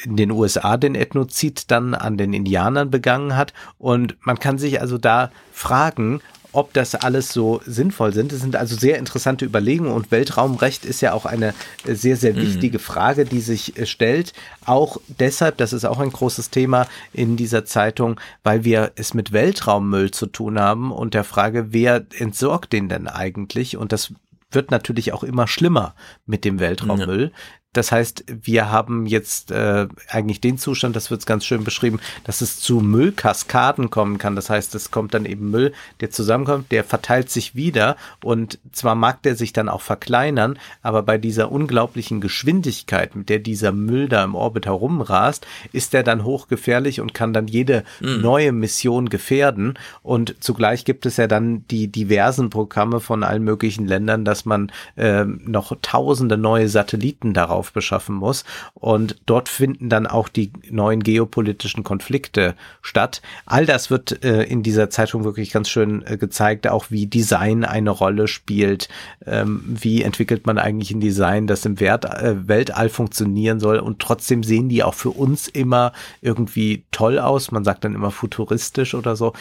in 0.03 0.15
den 0.15 0.31
USA 0.31 0.77
den 0.77 0.95
Ethnozid 0.95 1.71
dann 1.71 1.93
an 1.93 2.17
den 2.17 2.33
Indianern 2.33 2.91
begangen 2.91 3.35
hat. 3.35 3.53
Und 3.77 4.17
man 4.21 4.39
kann 4.39 4.57
sich 4.57 4.81
also 4.81 4.97
da 4.97 5.31
fragen, 5.51 6.21
ob 6.57 6.73
das 6.73 6.95
alles 6.95 7.31
so 7.31 7.61
sinnvoll 7.65 8.13
sind. 8.13 8.31
Das 8.31 8.39
sind 8.39 8.55
also 8.55 8.75
sehr 8.75 8.97
interessante 8.97 9.45
Überlegungen 9.45 9.91
und 9.91 10.11
Weltraumrecht 10.11 10.85
ist 10.85 11.01
ja 11.01 11.13
auch 11.13 11.25
eine 11.25 11.53
äh, 11.85 11.93
sehr, 11.93 12.17
sehr 12.17 12.33
mhm. 12.33 12.41
wichtige 12.41 12.79
Frage, 12.79 13.25
die 13.25 13.41
sich 13.41 13.77
äh, 13.77 13.85
stellt. 13.85 14.33
Auch 14.65 14.97
deshalb, 15.07 15.57
das 15.57 15.73
ist 15.73 15.85
auch 15.85 15.99
ein 15.99 16.11
großes 16.11 16.49
Thema 16.49 16.87
in 17.13 17.37
dieser 17.37 17.65
Zeitung, 17.65 18.19
weil 18.43 18.63
wir 18.63 18.91
es 18.95 19.13
mit 19.13 19.33
Weltraummüll 19.33 20.11
zu 20.11 20.25
tun 20.25 20.59
haben 20.59 20.91
und 20.91 21.13
der 21.13 21.23
Frage, 21.23 21.73
wer 21.73 22.05
entsorgt 22.17 22.73
den 22.73 22.89
denn 22.89 23.07
eigentlich? 23.07 23.77
Und 23.77 23.91
das 23.91 24.13
wird 24.49 24.71
natürlich 24.71 25.13
auch 25.13 25.23
immer 25.23 25.47
schlimmer 25.47 25.93
mit 26.25 26.45
dem 26.45 26.59
Weltraummüll. 26.59 27.31
Das 27.73 27.91
heißt, 27.91 28.23
wir 28.27 28.71
haben 28.71 29.05
jetzt 29.05 29.51
äh, 29.51 29.87
eigentlich 30.09 30.41
den 30.41 30.57
Zustand, 30.57 30.95
das 30.95 31.11
wird 31.11 31.25
ganz 31.27 31.45
schön 31.45 31.63
beschrieben, 31.63 31.99
dass 32.23 32.41
es 32.41 32.59
zu 32.59 32.79
Müllkaskaden 32.79 33.91
kommen 33.91 34.17
kann. 34.17 34.35
Das 34.35 34.49
heißt, 34.49 34.73
es 34.73 34.89
kommt 34.89 35.13
dann 35.13 35.25
eben 35.25 35.51
Müll, 35.51 35.73
der 35.99 36.09
zusammenkommt, 36.09 36.71
der 36.71 36.83
verteilt 36.83 37.29
sich 37.29 37.55
wieder 37.55 37.95
und 38.23 38.57
zwar 38.71 38.95
mag 38.95 39.21
der 39.21 39.35
sich 39.35 39.53
dann 39.53 39.69
auch 39.69 39.81
verkleinern, 39.81 40.57
aber 40.81 41.03
bei 41.03 41.19
dieser 41.19 41.51
unglaublichen 41.51 42.19
Geschwindigkeit, 42.19 43.15
mit 43.15 43.29
der 43.29 43.39
dieser 43.39 43.71
Müll 43.71 44.09
da 44.09 44.23
im 44.23 44.33
Orbit 44.33 44.65
herumrast, 44.65 45.45
ist 45.71 45.93
er 45.93 46.01
dann 46.03 46.23
hochgefährlich 46.23 46.99
und 46.99 47.13
kann 47.13 47.31
dann 47.31 47.47
jede 47.47 47.83
mhm. 47.99 48.21
neue 48.21 48.53
Mission 48.53 49.09
gefährden. 49.09 49.77
Und 50.01 50.35
zugleich 50.39 50.83
gibt 50.83 51.05
es 51.05 51.17
ja 51.17 51.27
dann 51.27 51.65
die 51.69 51.89
diversen 51.89 52.49
Programme 52.49 53.01
von 53.01 53.23
allen 53.23 53.43
möglichen 53.43 53.85
Ländern, 53.85 54.25
dass 54.25 54.45
man 54.45 54.71
äh, 54.95 55.25
noch 55.25 55.75
tausende 55.81 56.37
neue 56.37 56.69
Satelliten 56.69 57.35
darauf 57.35 57.56
Sauerstoff 57.57 57.73
beschaffen 57.73 58.15
muss. 58.15 58.43
Und 58.73 59.15
dort 59.25 59.49
finden 59.49 59.89
dann 59.89 60.07
auch 60.07 60.29
die 60.29 60.51
neuen 60.69 61.01
geopolitischen 61.03 61.83
Konflikte 61.83 62.55
statt. 62.81 63.21
All 63.45 63.65
das 63.65 63.89
wird 63.89 64.23
äh, 64.23 64.43
in 64.43 64.63
dieser 64.63 64.89
Zeitung 64.89 65.23
wirklich 65.23 65.51
ganz 65.51 65.69
schön 65.69 66.03
äh, 66.05 66.17
gezeigt, 66.17 66.67
auch 66.67 66.87
wie 66.89 67.07
Design 67.07 67.65
eine 67.65 67.89
Rolle 67.89 68.27
spielt. 68.27 68.89
Ähm, 69.25 69.63
wie 69.65 70.03
entwickelt 70.03 70.45
man 70.45 70.57
eigentlich 70.57 70.91
ein 70.91 70.99
Design, 70.99 71.47
das 71.47 71.65
im 71.65 71.79
Wert, 71.79 72.05
äh, 72.05 72.47
Weltall 72.47 72.89
funktionieren 72.89 73.59
soll 73.59 73.79
und 73.79 73.99
trotzdem 73.99 74.43
sehen 74.43 74.69
die 74.69 74.83
auch 74.83 74.93
für 74.93 75.11
uns 75.11 75.47
immer 75.47 75.91
irgendwie 76.21 76.83
toll 76.91 77.19
aus. 77.19 77.51
Man 77.51 77.63
sagt 77.63 77.83
dann 77.83 77.95
immer 77.95 78.11
futuristisch 78.11 78.93
oder 78.93 79.15
so. 79.15 79.33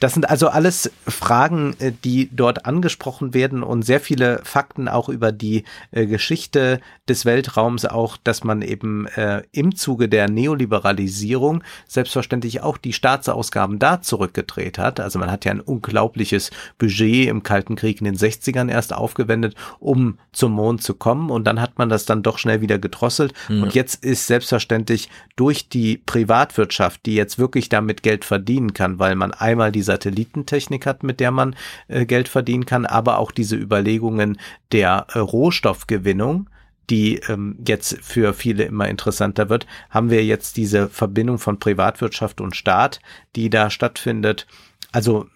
Das 0.00 0.14
sind 0.14 0.28
also 0.28 0.48
alles 0.48 0.90
Fragen, 1.06 1.74
äh, 1.78 1.92
die 2.04 2.28
dort 2.32 2.66
angesprochen 2.66 3.34
werden 3.34 3.62
und 3.62 3.82
sehr 3.82 4.00
viele 4.00 4.40
Fakten 4.44 4.88
auch 4.88 5.08
über 5.08 5.32
die 5.32 5.64
äh, 5.90 6.06
Geschichte 6.06 6.80
des 7.08 7.24
Weltraums 7.24 7.63
Raums 7.64 7.84
auch, 7.86 8.16
dass 8.22 8.44
man 8.44 8.62
eben 8.62 9.06
äh, 9.06 9.42
im 9.52 9.74
Zuge 9.74 10.08
der 10.08 10.28
Neoliberalisierung 10.28 11.62
selbstverständlich 11.86 12.60
auch 12.62 12.76
die 12.76 12.92
Staatsausgaben 12.92 13.78
da 13.78 14.02
zurückgedreht 14.02 14.78
hat. 14.78 15.00
Also 15.00 15.18
man 15.18 15.30
hat 15.30 15.44
ja 15.44 15.52
ein 15.52 15.60
unglaubliches 15.60 16.50
Budget 16.78 17.28
im 17.28 17.42
Kalten 17.42 17.76
Krieg 17.76 18.00
in 18.00 18.04
den 18.04 18.16
60ern 18.16 18.70
erst 18.70 18.92
aufgewendet, 18.92 19.54
um 19.80 20.18
zum 20.32 20.52
Mond 20.52 20.82
zu 20.82 20.94
kommen 20.94 21.30
und 21.30 21.44
dann 21.44 21.60
hat 21.60 21.78
man 21.78 21.88
das 21.88 22.04
dann 22.04 22.22
doch 22.22 22.38
schnell 22.38 22.60
wieder 22.60 22.78
gedrosselt 22.78 23.32
mhm. 23.48 23.64
und 23.64 23.74
jetzt 23.74 24.04
ist 24.04 24.26
selbstverständlich 24.26 25.08
durch 25.36 25.68
die 25.68 25.96
Privatwirtschaft, 25.96 27.06
die 27.06 27.14
jetzt 27.14 27.38
wirklich 27.38 27.68
damit 27.68 28.02
Geld 28.02 28.24
verdienen 28.24 28.74
kann, 28.74 28.98
weil 28.98 29.14
man 29.14 29.32
einmal 29.32 29.72
die 29.72 29.82
Satellitentechnik 29.82 30.86
hat, 30.86 31.02
mit 31.02 31.20
der 31.20 31.30
man 31.30 31.56
äh, 31.88 32.04
Geld 32.04 32.28
verdienen 32.28 32.66
kann, 32.66 32.84
aber 32.86 33.18
auch 33.18 33.32
diese 33.32 33.56
Überlegungen 33.56 34.38
der 34.72 35.06
äh, 35.12 35.18
Rohstoffgewinnung, 35.18 36.48
die 36.90 37.20
ähm, 37.28 37.56
jetzt 37.66 37.98
für 38.02 38.34
viele 38.34 38.64
immer 38.64 38.88
interessanter 38.88 39.48
wird, 39.48 39.66
haben 39.90 40.10
wir 40.10 40.24
jetzt 40.24 40.56
diese 40.56 40.88
Verbindung 40.88 41.38
von 41.38 41.58
Privatwirtschaft 41.58 42.40
und 42.40 42.56
Staat, 42.56 43.00
die 43.36 43.50
da 43.50 43.70
stattfindet. 43.70 44.46
Also 44.92 45.26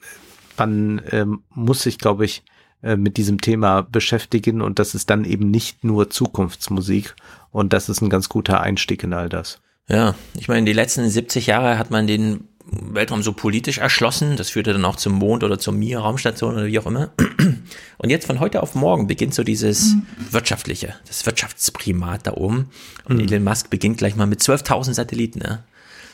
man 0.57 1.01
ähm, 1.11 1.43
muss 1.51 1.83
sich, 1.83 1.99
glaube 1.99 2.25
ich, 2.25 2.43
äh, 2.83 2.97
mit 2.97 3.17
diesem 3.17 3.41
Thema 3.41 3.83
beschäftigen 3.83 4.61
und 4.61 4.79
das 4.79 4.95
ist 4.95 5.11
dann 5.11 5.25
eben 5.25 5.51
nicht 5.51 5.85
nur 5.85 6.11
Zukunftsmusik 6.11 7.17
und 7.51 7.73
das 7.73 7.89
ist 7.89 8.03
ein 8.03 8.11
ganz 8.11 8.29
guter 8.29 8.61
Einstieg 8.61 9.03
in 9.03 9.15
all 9.15 9.29
das. 9.29 9.61
Ja, 9.89 10.15
ich 10.35 10.49
meine, 10.49 10.67
die 10.67 10.75
letzten 10.75 11.09
70 11.09 11.47
Jahre 11.47 11.79
hat 11.79 11.91
man 11.91 12.07
den 12.07 12.45
Weltraum 12.71 13.23
so 13.23 13.33
politisch 13.33 13.79
erschlossen. 13.79 14.37
Das 14.37 14.51
führte 14.51 14.73
dann 14.73 14.85
auch 14.85 14.97
zum 14.97 15.15
Mond 15.15 15.45
oder 15.45 15.59
zur 15.59 15.73
Mir-Raumstation 15.75 16.55
oder 16.55 16.67
wie 16.67 16.79
auch 16.79 16.87
immer. 16.87 17.11
Und 17.99 18.11
jetzt 18.11 18.27
von 18.27 18.41
heute 18.41 18.63
auf 18.63 18.75
morgen 18.75 19.07
beginnt 19.07 19.35
so 19.35 19.43
dieses 19.43 19.95
mhm. 19.95 20.07
wirtschaftliche, 20.31 20.95
das 21.07 21.25
Wirtschaftsprimat 21.27 22.27
da 22.27 22.35
oben. 22.35 22.71
Und 23.05 23.17
mhm. 23.17 23.29
Elon 23.29 23.45
Musk 23.45 23.71
beginnt 23.71 23.99
gleich 23.99 24.17
mal 24.17 24.27
mit 24.27 24.41
12.000 24.41 24.95
Satelliten. 24.95 25.41
Ja? 25.41 25.65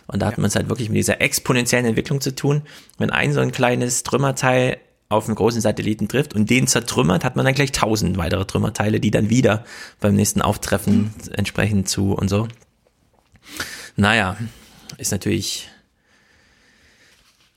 Und 0.06 0.20
da 0.22 0.26
hat 0.26 0.36
ja. 0.36 0.40
man 0.40 0.48
es 0.48 0.56
halt 0.56 0.68
wirklich 0.68 0.88
mit 0.88 0.98
dieser 0.98 1.20
exponentiellen 1.20 1.86
Entwicklung 1.86 2.20
zu 2.20 2.34
tun. 2.34 2.62
Wenn 2.98 3.10
ein 3.10 3.32
so 3.32 3.40
ein 3.40 3.52
kleines 3.52 4.02
Trümmerteil 4.02 4.78
auf 5.08 5.26
einen 5.26 5.36
großen 5.36 5.60
Satelliten 5.60 6.08
trifft 6.08 6.34
und 6.34 6.50
den 6.50 6.66
zertrümmert, 6.66 7.24
hat 7.24 7.36
man 7.36 7.44
dann 7.44 7.54
gleich 7.54 7.72
tausend 7.72 8.16
weitere 8.16 8.44
Trümmerteile, 8.44 9.00
die 9.00 9.10
dann 9.10 9.30
wieder 9.30 9.64
beim 10.00 10.14
nächsten 10.14 10.42
Auftreffen 10.42 11.02
mhm. 11.02 11.32
entsprechend 11.32 11.88
zu 11.88 12.12
und 12.12 12.28
so. 12.28 12.48
Naja, 13.96 14.36
ist 14.98 15.12
natürlich 15.12 15.68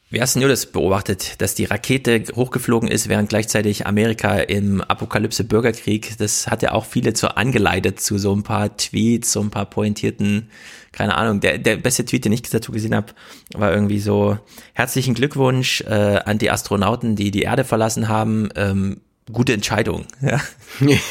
Wer 0.09 0.21
hast 0.21 0.37
nur 0.37 0.47
das 0.47 0.67
beobachtet, 0.67 1.41
dass 1.41 1.53
die 1.53 1.65
Rakete 1.65 2.23
hochgeflogen 2.33 2.87
ist, 2.87 3.09
während 3.09 3.27
gleichzeitig 3.27 3.87
Amerika 3.87 4.37
im 4.37 4.79
Apokalypse-Bürgerkrieg, 4.79 6.17
das 6.17 6.47
hat 6.47 6.61
ja 6.61 6.71
auch 6.71 6.85
viele 6.85 7.13
zu 7.13 7.35
angeleitet 7.35 7.99
zu 7.99 8.17
so 8.17 8.33
ein 8.33 8.43
paar 8.43 8.77
Tweets, 8.77 9.33
so 9.33 9.41
ein 9.41 9.49
paar 9.49 9.65
pointierten, 9.65 10.49
keine 10.93 11.17
Ahnung. 11.17 11.41
Der, 11.41 11.57
der 11.57 11.75
beste 11.75 12.05
Tweet, 12.05 12.23
den 12.23 12.31
ich 12.31 12.43
dazu 12.43 12.71
gesehen 12.71 12.95
habe, 12.95 13.07
war 13.53 13.73
irgendwie 13.73 13.99
so, 13.99 14.39
herzlichen 14.71 15.13
Glückwunsch 15.13 15.81
äh, 15.81 16.21
an 16.23 16.37
die 16.37 16.51
Astronauten, 16.51 17.17
die 17.17 17.29
die 17.29 17.41
Erde 17.41 17.65
verlassen 17.65 18.07
haben. 18.07 18.47
Ähm, 18.55 19.01
gute 19.31 19.53
Entscheidung. 19.53 20.05
Ja. 20.21 20.39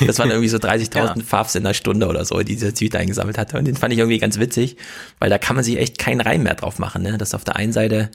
Das 0.06 0.20
waren 0.20 0.30
irgendwie 0.30 0.48
so 0.48 0.58
30.000 0.58 0.94
ja. 0.94 1.14
Fafs 1.24 1.56
in 1.56 1.64
der 1.64 1.74
Stunde 1.74 2.06
oder 2.06 2.24
so, 2.24 2.38
die 2.38 2.54
dieser 2.54 2.72
Tweet 2.72 2.94
eingesammelt 2.94 3.36
hatte. 3.36 3.58
Und 3.58 3.64
den 3.64 3.74
fand 3.74 3.92
ich 3.92 3.98
irgendwie 3.98 4.18
ganz 4.18 4.38
witzig, 4.38 4.76
weil 5.18 5.28
da 5.28 5.38
kann 5.38 5.56
man 5.56 5.64
sich 5.64 5.76
echt 5.78 5.98
keinen 5.98 6.20
Reim 6.20 6.44
mehr 6.44 6.54
drauf 6.54 6.78
machen. 6.78 7.02
Ne? 7.02 7.18
Dass 7.18 7.34
auf 7.34 7.42
der 7.42 7.56
einen 7.56 7.72
Seite 7.72 8.10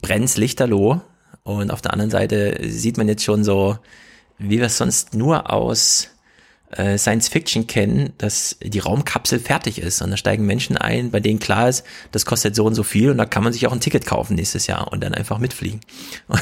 brennt's 0.00 0.36
lichterloh 0.36 1.00
und 1.42 1.70
auf 1.70 1.82
der 1.82 1.92
anderen 1.92 2.10
Seite 2.10 2.58
sieht 2.62 2.96
man 2.96 3.08
jetzt 3.08 3.24
schon 3.24 3.44
so, 3.44 3.78
wie 4.38 4.58
wir 4.58 4.66
es 4.66 4.78
sonst 4.78 5.14
nur 5.14 5.50
aus 5.52 6.08
äh, 6.70 6.96
Science 6.98 7.28
Fiction 7.28 7.66
kennen, 7.66 8.12
dass 8.18 8.56
die 8.62 8.78
Raumkapsel 8.78 9.38
fertig 9.38 9.78
ist 9.78 10.00
und 10.02 10.10
da 10.10 10.16
steigen 10.16 10.46
Menschen 10.46 10.76
ein, 10.76 11.10
bei 11.10 11.20
denen 11.20 11.38
klar 11.38 11.68
ist, 11.68 11.84
das 12.12 12.24
kostet 12.24 12.54
so 12.54 12.64
und 12.64 12.74
so 12.74 12.82
viel 12.82 13.10
und 13.10 13.18
da 13.18 13.26
kann 13.26 13.44
man 13.44 13.52
sich 13.52 13.66
auch 13.66 13.72
ein 13.72 13.80
Ticket 13.80 14.06
kaufen 14.06 14.34
nächstes 14.34 14.66
Jahr 14.66 14.92
und 14.92 15.02
dann 15.02 15.14
einfach 15.14 15.38
mitfliegen. 15.38 15.80
und 16.28 16.40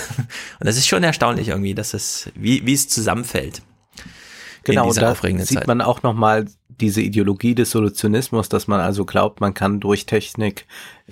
das 0.61 0.77
ist 0.77 0.87
schon 0.87 1.03
erstaunlich 1.03 1.49
irgendwie, 1.49 1.75
dass 1.75 1.95
es, 1.95 2.31
wie, 2.35 2.65
wie 2.67 2.75
es 2.75 2.89
zusammenfällt. 2.89 3.63
Genau, 4.65 4.93
da 4.93 5.15
sieht 5.15 5.47
Zeit. 5.47 5.67
man 5.67 5.81
auch 5.81 6.03
nochmal 6.03 6.47
diese 6.81 7.02
Ideologie 7.02 7.55
des 7.55 7.70
Solutionismus, 7.70 8.48
dass 8.48 8.66
man 8.69 8.81
also 8.81 9.05
glaubt, 9.05 9.40
man 9.40 9.55
kann 9.55 9.81
durch 9.81 10.07
Technik 10.07 10.66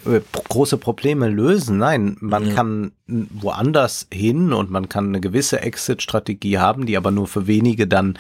äh, 0.06 0.20
große 0.32 0.78
Probleme 0.78 1.28
lösen. 1.28 1.78
Nein, 1.78 2.16
man 2.20 2.48
ja. 2.48 2.54
kann 2.54 2.92
woanders 3.06 4.06
hin 4.12 4.52
und 4.52 4.70
man 4.70 4.88
kann 4.88 5.08
eine 5.08 5.20
gewisse 5.20 5.60
Exit-Strategie 5.60 6.58
haben, 6.58 6.86
die 6.86 6.96
aber 6.96 7.10
nur 7.10 7.26
für 7.26 7.46
wenige 7.46 7.86
dann 7.86 8.18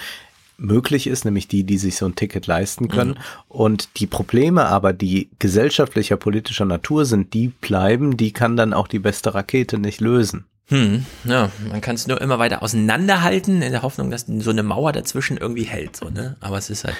möglich 0.58 1.06
ist, 1.06 1.24
nämlich 1.24 1.48
die, 1.48 1.64
die 1.64 1.78
sich 1.78 1.96
so 1.96 2.06
ein 2.06 2.16
Ticket 2.16 2.46
leisten 2.46 2.88
können. 2.88 3.12
Mhm. 3.12 3.16
Und 3.48 3.88
die 3.98 4.06
Probleme 4.06 4.66
aber, 4.66 4.92
die 4.92 5.30
gesellschaftlicher, 5.38 6.16
politischer 6.16 6.64
Natur 6.64 7.04
sind, 7.04 7.32
die 7.32 7.48
bleiben, 7.48 8.16
die 8.16 8.32
kann 8.32 8.56
dann 8.56 8.74
auch 8.74 8.88
die 8.88 8.98
beste 8.98 9.34
Rakete 9.34 9.78
nicht 9.78 10.00
lösen. 10.00 10.44
Hm, 10.70 11.06
ja, 11.24 11.50
man 11.70 11.80
kann 11.80 11.94
es 11.94 12.06
nur 12.06 12.20
immer 12.20 12.38
weiter 12.38 12.62
auseinanderhalten, 12.62 13.62
in 13.62 13.72
der 13.72 13.80
Hoffnung, 13.80 14.10
dass 14.10 14.26
so 14.26 14.50
eine 14.50 14.62
Mauer 14.62 14.92
dazwischen 14.92 15.38
irgendwie 15.38 15.62
hält, 15.62 15.96
so, 15.96 16.10
ne? 16.10 16.36
Aber 16.40 16.58
es 16.58 16.68
ist 16.68 16.84
halt, 16.84 16.96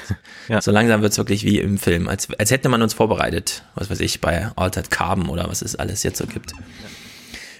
ja. 0.48 0.62
so 0.62 0.70
langsam 0.70 1.02
wird's 1.02 1.18
wirklich 1.18 1.44
wie 1.44 1.58
im 1.58 1.76
Film, 1.76 2.08
als, 2.08 2.28
als 2.38 2.50
hätte 2.50 2.70
man 2.70 2.80
uns 2.80 2.94
vorbereitet, 2.94 3.64
was 3.74 3.90
weiß 3.90 4.00
ich, 4.00 4.22
bei 4.22 4.50
Altered 4.56 4.90
Carbon 4.90 5.28
oder 5.28 5.50
was 5.50 5.60
es 5.60 5.76
alles 5.76 6.02
jetzt 6.02 6.16
so 6.16 6.26
gibt. 6.26 6.54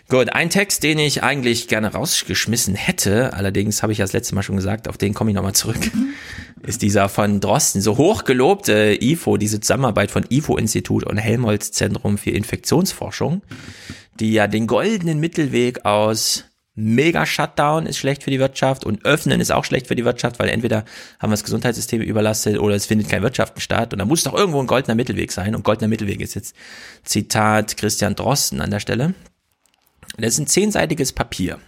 Gut, 0.09 0.31
ein 0.31 0.49
Text, 0.49 0.83
den 0.85 0.99
ich 0.99 1.23
eigentlich 1.23 1.69
gerne 1.69 1.93
rausgeschmissen 1.93 2.75
hätte, 2.75 3.35
allerdings 3.35 3.83
habe 3.83 3.93
ich 3.93 3.99
ja 3.99 4.05
das 4.05 4.15
letzte 4.15 4.35
Mal 4.35 4.43
schon 4.43 4.57
gesagt, 4.57 4.89
auf 4.89 4.97
den 4.97 5.13
komme 5.13 5.31
ich 5.31 5.37
nochmal 5.37 5.55
zurück, 5.55 5.91
ist 6.63 6.81
dieser 6.81 7.11
von 7.11 7.41
Drosten, 7.41 7.83
so 7.83 7.99
hochgelobte 7.99 8.97
IFO, 8.99 9.37
diese 9.37 9.61
Zusammenarbeit 9.61 10.11
von 10.11 10.25
IFO-Institut 10.31 11.05
und 11.05 11.19
Helmholtz-Zentrum 11.19 12.17
für 12.17 12.31
Infektionsforschung 12.31 13.43
die 14.21 14.33
ja 14.33 14.47
den 14.47 14.67
goldenen 14.67 15.21
Mittelweg 15.21 15.85
aus 15.85 16.45
mega 16.75 17.27
Shutdown 17.27 17.87
ist 17.87 17.99
schlecht 17.99 18.23
für 18.23 18.31
die 18.31 18.39
Wirtschaft 18.39 18.87
und 18.87 19.05
öffnen 19.05 19.41
ist 19.41 19.51
auch 19.51 19.65
schlecht 19.65 19.89
für 19.89 19.97
die 19.97 20.05
Wirtschaft, 20.05 20.39
weil 20.39 20.49
entweder 20.49 20.85
haben 21.19 21.31
wir 21.31 21.35
das 21.35 21.43
Gesundheitssystem 21.43 22.01
überlastet 22.01 22.59
oder 22.59 22.77
es 22.77 22.87
findet 22.87 23.09
keine 23.09 23.23
Wirtschaft 23.23 23.61
statt. 23.61 23.93
Und 23.93 23.99
da 23.99 24.05
muss 24.05 24.23
doch 24.23 24.35
irgendwo 24.35 24.61
ein 24.61 24.69
goldener 24.69 24.95
Mittelweg 24.95 25.33
sein. 25.33 25.57
Und 25.57 25.65
goldener 25.65 25.89
Mittelweg 25.89 26.21
ist 26.21 26.35
jetzt 26.35 26.55
Zitat 27.03 27.77
Christian 27.77 28.15
Drosten 28.15 28.61
an 28.61 28.71
der 28.71 28.79
Stelle. 28.79 29.15
Das 30.19 30.35
ist 30.35 30.39
ein 30.39 30.47
zehnseitiges 30.47 31.13
Papier. 31.13 31.59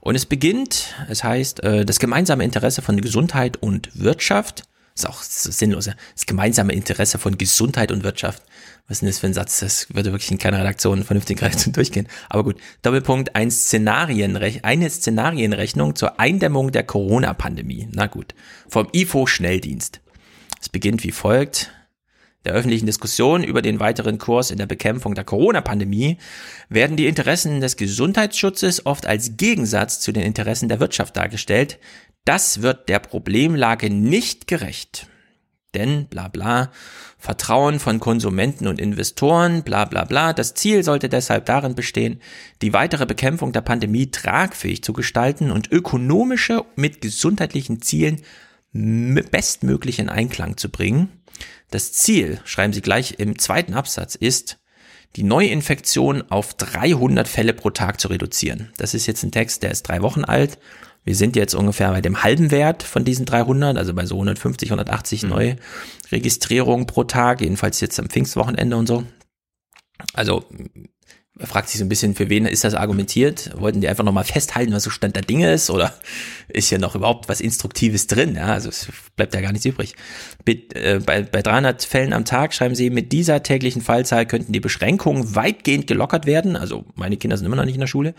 Und 0.00 0.14
es 0.14 0.24
beginnt, 0.24 0.94
es 1.10 1.22
heißt, 1.22 1.62
äh, 1.62 1.84
das 1.84 1.98
gemeinsame 1.98 2.44
Interesse 2.44 2.80
von 2.80 3.00
Gesundheit 3.00 3.58
und 3.58 3.90
Wirtschaft, 4.00 4.62
ist 4.94 5.06
auch 5.06 5.22
sinnlos, 5.22 5.84
das 5.84 6.26
gemeinsame 6.26 6.72
Interesse 6.72 7.18
von 7.18 7.36
Gesundheit 7.36 7.92
und 7.92 8.02
Wirtschaft 8.02 8.42
was 8.88 8.96
ist 8.96 9.00
denn 9.02 9.08
das 9.08 9.18
für 9.18 9.26
ein 9.26 9.34
Satz? 9.34 9.60
Das 9.60 9.92
würde 9.94 10.12
wirklich 10.12 10.30
in 10.30 10.38
keiner 10.38 10.60
Redaktion 10.60 11.02
vernünftig 11.02 11.40
durchgehen. 11.72 12.06
Aber 12.28 12.44
gut, 12.44 12.56
Doppelpunkt, 12.82 13.34
ein 13.34 13.50
Szenarienrech 13.50 14.64
eine 14.64 14.88
Szenarienrechnung 14.88 15.96
zur 15.96 16.20
Eindämmung 16.20 16.70
der 16.70 16.84
Corona-Pandemie. 16.84 17.88
Na 17.92 18.06
gut, 18.06 18.34
vom 18.68 18.88
IFO-Schnelldienst. 18.92 20.00
Es 20.60 20.68
beginnt 20.68 21.02
wie 21.02 21.10
folgt. 21.10 21.72
Der 22.44 22.54
öffentlichen 22.54 22.86
Diskussion 22.86 23.42
über 23.42 23.60
den 23.60 23.80
weiteren 23.80 24.18
Kurs 24.18 24.52
in 24.52 24.58
der 24.58 24.66
Bekämpfung 24.66 25.16
der 25.16 25.24
Corona-Pandemie 25.24 26.18
werden 26.68 26.96
die 26.96 27.08
Interessen 27.08 27.60
des 27.60 27.76
Gesundheitsschutzes 27.76 28.86
oft 28.86 29.04
als 29.04 29.36
Gegensatz 29.36 29.98
zu 29.98 30.12
den 30.12 30.22
Interessen 30.22 30.68
der 30.68 30.78
Wirtschaft 30.78 31.16
dargestellt. 31.16 31.80
Das 32.24 32.62
wird 32.62 32.88
der 32.88 33.00
Problemlage 33.00 33.90
nicht 33.90 34.46
gerecht. 34.46 35.08
Denn 35.76 36.06
bla 36.06 36.28
bla, 36.28 36.70
Vertrauen 37.18 37.80
von 37.80 38.00
Konsumenten 38.00 38.66
und 38.66 38.80
Investoren, 38.80 39.62
bla 39.62 39.84
bla 39.84 40.04
bla. 40.04 40.32
Das 40.32 40.54
Ziel 40.54 40.82
sollte 40.82 41.08
deshalb 41.08 41.46
darin 41.46 41.74
bestehen, 41.74 42.20
die 42.62 42.72
weitere 42.72 43.06
Bekämpfung 43.06 43.52
der 43.52 43.60
Pandemie 43.60 44.10
tragfähig 44.10 44.82
zu 44.82 44.92
gestalten 44.92 45.50
und 45.50 45.70
ökonomische 45.70 46.64
mit 46.76 47.00
gesundheitlichen 47.00 47.82
Zielen 47.82 48.22
bestmöglich 48.72 49.98
in 49.98 50.08
Einklang 50.08 50.56
zu 50.56 50.70
bringen. 50.70 51.08
Das 51.70 51.92
Ziel, 51.92 52.40
schreiben 52.44 52.72
Sie 52.72 52.82
gleich 52.82 53.16
im 53.18 53.38
zweiten 53.38 53.74
Absatz, 53.74 54.14
ist, 54.14 54.58
die 55.16 55.22
Neuinfektion 55.22 56.30
auf 56.30 56.54
300 56.54 57.26
Fälle 57.26 57.54
pro 57.54 57.70
Tag 57.70 58.00
zu 58.00 58.08
reduzieren. 58.08 58.70
Das 58.76 58.92
ist 58.92 59.06
jetzt 59.06 59.22
ein 59.22 59.32
Text, 59.32 59.62
der 59.62 59.70
ist 59.70 59.82
drei 59.84 60.02
Wochen 60.02 60.24
alt. 60.24 60.58
Wir 61.06 61.14
sind 61.14 61.36
jetzt 61.36 61.54
ungefähr 61.54 61.92
bei 61.92 62.00
dem 62.00 62.24
halben 62.24 62.50
Wert 62.50 62.82
von 62.82 63.04
diesen 63.04 63.26
300, 63.26 63.78
also 63.78 63.94
bei 63.94 64.04
so 64.04 64.16
150, 64.16 64.70
180 64.70 65.22
mhm. 65.22 65.28
neue 65.28 65.56
Registrierungen 66.10 66.86
pro 66.86 67.04
Tag, 67.04 67.40
jedenfalls 67.40 67.80
jetzt 67.80 67.98
am 68.00 68.10
Pfingstwochenende 68.10 68.76
und 68.76 68.88
so. 68.88 69.04
Also 70.12 70.44
fragt 71.40 71.68
sich 71.68 71.78
so 71.78 71.84
ein 71.84 71.88
bisschen, 71.88 72.14
für 72.14 72.30
wen 72.30 72.46
ist 72.46 72.64
das 72.64 72.74
argumentiert? 72.74 73.50
Wollten 73.56 73.80
die 73.80 73.88
einfach 73.88 74.04
nochmal 74.04 74.24
festhalten, 74.24 74.72
was 74.72 74.84
so 74.84 74.90
Stand 74.90 75.16
der 75.16 75.22
Dinge 75.22 75.52
ist? 75.52 75.70
Oder 75.70 75.94
ist 76.48 76.68
hier 76.68 76.78
noch 76.78 76.94
überhaupt 76.94 77.28
was 77.28 77.40
Instruktives 77.40 78.06
drin? 78.06 78.34
Ja, 78.36 78.46
also 78.46 78.68
es 78.68 78.88
bleibt 79.16 79.34
ja 79.34 79.40
gar 79.40 79.52
nichts 79.52 79.66
übrig. 79.66 79.94
Äh, 80.46 81.00
bei, 81.00 81.22
bei 81.22 81.42
300 81.42 81.84
Fällen 81.84 82.12
am 82.12 82.24
Tag 82.24 82.54
schreiben 82.54 82.74
sie, 82.74 82.90
mit 82.90 83.12
dieser 83.12 83.42
täglichen 83.42 83.82
Fallzahl 83.82 84.26
könnten 84.26 84.52
die 84.52 84.60
Beschränkungen 84.60 85.34
weitgehend 85.34 85.86
gelockert 85.86 86.26
werden. 86.26 86.56
Also 86.56 86.84
meine 86.94 87.16
Kinder 87.16 87.36
sind 87.36 87.46
immer 87.46 87.56
noch 87.56 87.64
nicht 87.64 87.74
in 87.74 87.80
der 87.80 87.86
Schule 87.86 88.14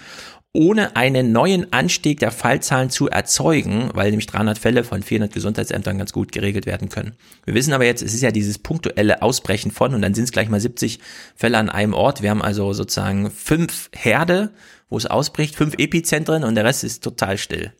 ohne 0.57 0.95
einen 0.95 1.31
neuen 1.31 1.72
Anstieg 1.72 2.19
der 2.19 2.31
Fallzahlen 2.31 2.89
zu 2.89 3.07
erzeugen, 3.07 3.91
weil 3.94 4.10
nämlich 4.10 4.26
300 4.26 4.57
Fälle 4.57 4.84
von 4.84 5.03
400 5.03 5.31
Gesundheitsämtern 5.31 5.99
ganz 5.99 6.14
gut 6.14 6.31
geregelt 6.31 6.65
werden 6.65 6.89
können. 6.89 7.14
Wir 7.45 7.53
wissen 7.53 7.73
aber 7.73 7.85
jetzt, 7.85 8.02
es 8.02 8.15
ist 8.15 8.23
ja 8.23 8.31
dieses 8.31 8.57
punktuelle 8.57 9.22
Ausbrechen 9.22 9.69
von 9.69 9.94
und 9.94 10.02
dann 10.02 10.15
sind 10.15 10.23
es 10.23 10.31
gleich 10.31 10.49
mal 10.49 10.60
70 10.60 10.99
Fälle 11.35 11.60
an 11.60 11.69
einem 11.69 11.94
Ort. 11.94 12.23
Wir 12.23 12.31
haben 12.31 12.41
also 12.41 12.73
sozusagen 12.73 13.06
fünf 13.31 13.89
Herde, 13.93 14.51
wo 14.89 14.97
es 14.97 15.05
ausbricht, 15.05 15.55
fünf 15.55 15.75
Epizentren 15.77 16.43
und 16.43 16.55
der 16.55 16.65
Rest 16.65 16.84
ist 16.84 17.03
total 17.03 17.38
still. 17.38 17.73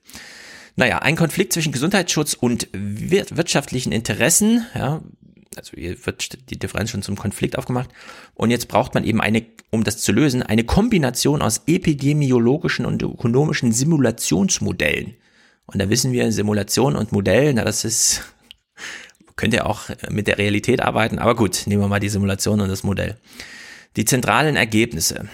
Naja, 0.76 1.00
ein 1.00 1.16
Konflikt 1.16 1.54
zwischen 1.54 1.72
Gesundheitsschutz 1.72 2.34
und 2.34 2.68
wirtschaftlichen 2.72 3.92
Interessen, 3.92 4.66
ja, 4.76 5.02
also 5.58 5.72
hier 5.76 6.06
wird 6.06 6.50
die 6.52 6.60
Differenz 6.60 6.92
schon 6.92 7.02
zum 7.02 7.16
Konflikt 7.16 7.58
aufgemacht. 7.58 7.90
Und 8.36 8.52
jetzt 8.52 8.68
braucht 8.68 8.94
man 8.94 9.04
eben 9.04 9.22
eine, 9.22 9.44
um 9.72 9.84
das 9.84 9.98
zu 9.98 10.12
lösen, 10.12 10.44
eine 10.44 10.64
Kombination 10.64 11.42
aus 11.42 11.64
epidemiologischen 11.66 12.86
und 12.86 13.02
ökonomischen 13.02 13.72
Simulationsmodellen. 13.72 15.16
Und 15.66 15.82
da 15.82 15.90
wissen 15.90 16.12
wir, 16.12 16.32
Simulation 16.32 16.96
und 16.96 17.12
Modell, 17.12 17.54
na, 17.54 17.64
das 17.64 17.84
ist, 17.84 18.22
könnt 19.36 19.54
ihr 19.54 19.66
auch 19.66 19.90
mit 20.10 20.28
der 20.28 20.38
Realität 20.38 20.82
arbeiten, 20.82 21.20
aber 21.20 21.36
gut, 21.36 21.64
nehmen 21.66 21.82
wir 21.82 21.88
mal 21.88 22.00
die 22.00 22.10
Simulation 22.10 22.62
und 22.62 22.70
das 22.70 22.84
Modell. 22.84 23.18
Die 23.98 24.06
zentralen 24.06 24.56
Ergebnisse. 24.56 25.28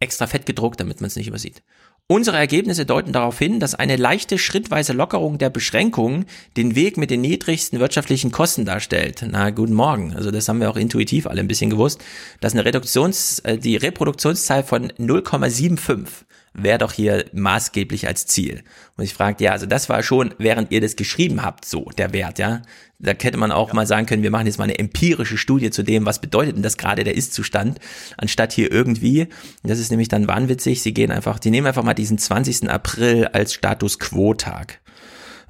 Extra 0.00 0.26
fett 0.26 0.46
gedruckt, 0.46 0.80
damit 0.80 1.00
man 1.00 1.08
es 1.08 1.16
nicht 1.16 1.28
übersieht. 1.28 1.62
Unsere 2.06 2.38
Ergebnisse 2.38 2.86
deuten 2.86 3.12
darauf 3.12 3.38
hin, 3.38 3.60
dass 3.60 3.76
eine 3.76 3.94
leichte 3.94 4.36
schrittweise 4.36 4.92
Lockerung 4.92 5.38
der 5.38 5.50
Beschränkungen 5.50 6.24
den 6.56 6.74
Weg 6.74 6.96
mit 6.96 7.10
den 7.10 7.20
niedrigsten 7.20 7.78
wirtschaftlichen 7.78 8.32
Kosten 8.32 8.64
darstellt. 8.64 9.24
Na, 9.30 9.50
guten 9.50 9.74
Morgen. 9.74 10.16
Also 10.16 10.32
das 10.32 10.48
haben 10.48 10.60
wir 10.60 10.70
auch 10.70 10.76
intuitiv 10.76 11.28
alle 11.28 11.40
ein 11.40 11.46
bisschen 11.46 11.70
gewusst, 11.70 12.02
dass 12.40 12.54
eine 12.54 12.64
Reduktions, 12.64 13.38
äh, 13.40 13.58
die 13.58 13.76
Reproduktionszahl 13.76 14.64
von 14.64 14.90
0,75 14.92 16.24
wäre 16.52 16.78
doch 16.78 16.92
hier 16.92 17.26
maßgeblich 17.32 18.08
als 18.08 18.26
Ziel. 18.26 18.64
Und 18.96 19.04
ich 19.04 19.14
fragte, 19.14 19.44
ja, 19.44 19.52
also 19.52 19.66
das 19.66 19.88
war 19.88 20.02
schon, 20.02 20.34
während 20.38 20.72
ihr 20.72 20.80
das 20.80 20.96
geschrieben 20.96 21.44
habt, 21.44 21.64
so 21.64 21.90
der 21.96 22.12
Wert, 22.12 22.40
ja. 22.40 22.62
Da 23.00 23.12
hätte 23.12 23.38
man 23.38 23.50
auch 23.50 23.68
ja. 23.68 23.74
mal 23.74 23.86
sagen 23.86 24.06
können, 24.06 24.22
wir 24.22 24.30
machen 24.30 24.46
jetzt 24.46 24.58
mal 24.58 24.64
eine 24.64 24.78
empirische 24.78 25.38
Studie 25.38 25.70
zu 25.70 25.82
dem, 25.82 26.06
was 26.06 26.20
bedeutet 26.20 26.56
denn 26.56 26.62
das 26.62 26.76
gerade 26.76 27.02
der 27.04 27.14
Ist-Zustand, 27.14 27.78
anstatt 28.16 28.52
hier 28.52 28.70
irgendwie, 28.70 29.28
das 29.62 29.78
ist 29.78 29.90
nämlich 29.90 30.08
dann 30.08 30.28
wahnwitzig, 30.28 30.82
sie 30.82 30.92
gehen 30.94 31.10
einfach, 31.10 31.38
die 31.38 31.50
nehmen 31.50 31.66
einfach 31.66 31.82
mal 31.82 31.94
diesen 31.94 32.18
20. 32.18 32.68
April 32.68 33.26
als 33.26 33.54
Status 33.54 33.98
Quo-Tag. 33.98 34.80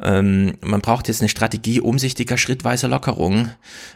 Ähm, 0.02 0.54
man 0.62 0.80
braucht 0.80 1.08
jetzt 1.08 1.20
eine 1.20 1.28
Strategie 1.28 1.80
umsichtiger, 1.80 2.38
schrittweiser 2.38 2.88
Lockerung. 2.88 3.50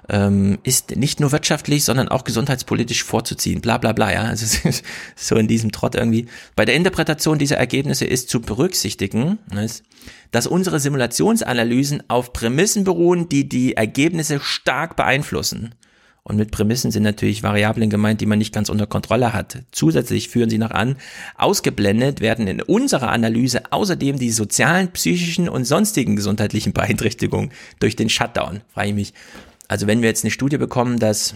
Ähm, 0.09 0.59
ist 0.63 0.97
nicht 0.97 1.21
nur 1.21 1.33
wirtschaftlich, 1.33 1.85
sondern 1.85 2.09
auch 2.09 2.25
gesundheitspolitisch 2.25 3.05
vorzuziehen. 3.05 3.61
Bla 3.61 3.79
bla 3.79 3.93
bla, 3.93 4.13
ja. 4.13 4.23
Also 4.23 4.59
so 5.17 5.37
in 5.37 5.49
diesem 5.49 5.73
Trott 5.73 5.95
irgendwie. 5.95 6.27
Bei 6.57 6.65
der 6.65 6.75
Interpretation 6.75 7.39
dieser 7.39 7.57
Ergebnisse 7.57 8.05
ist 8.05 8.29
zu 8.29 8.41
berücksichtigen, 8.41 9.39
dass 10.31 10.47
unsere 10.47 10.81
Simulationsanalysen 10.81 12.03
auf 12.09 12.33
Prämissen 12.33 12.85
beruhen, 12.85 13.29
die 13.29 13.49
die 13.49 13.77
Ergebnisse 13.77 14.41
stark 14.41 14.97
beeinflussen. 14.97 15.75
Und 16.27 16.37
mit 16.37 16.51
Prämissen 16.51 16.91
sind 16.91 17.03
natürlich 17.03 17.43
Variablen 17.43 17.91
gemeint, 17.91 18.23
die 18.23 18.27
man 18.27 18.39
nicht 18.39 18.55
ganz 18.55 18.71
unter 18.71 18.87
Kontrolle 18.87 19.35
hat. 19.35 19.59
Zusätzlich 19.73 20.31
führen 20.31 20.49
sie 20.49 20.57
noch 20.57 20.71
an, 20.71 20.97
ausgeblendet 21.37 22.23
werden 22.23 22.47
in 22.47 22.63
unserer 22.63 23.13
Analyse 23.13 23.71
außerdem 23.71 24.19
die 24.19 24.31
sozialen, 24.31 24.91
psychischen 24.93 25.51
und 25.51 25.67
sonstigen 25.67 26.17
gesundheitlichen 26.17 26.73
Beeinträchtigungen 26.73 27.53
durch 27.79 27.95
den 27.95 28.09
Shutdown. 28.09 28.63
Frage 28.73 28.89
ich 28.89 28.95
mich. 28.95 29.15
Also 29.69 29.87
wenn 29.87 30.01
wir 30.01 30.09
jetzt 30.09 30.25
eine 30.25 30.31
Studie 30.31 30.57
bekommen, 30.57 30.99
dass 30.99 31.35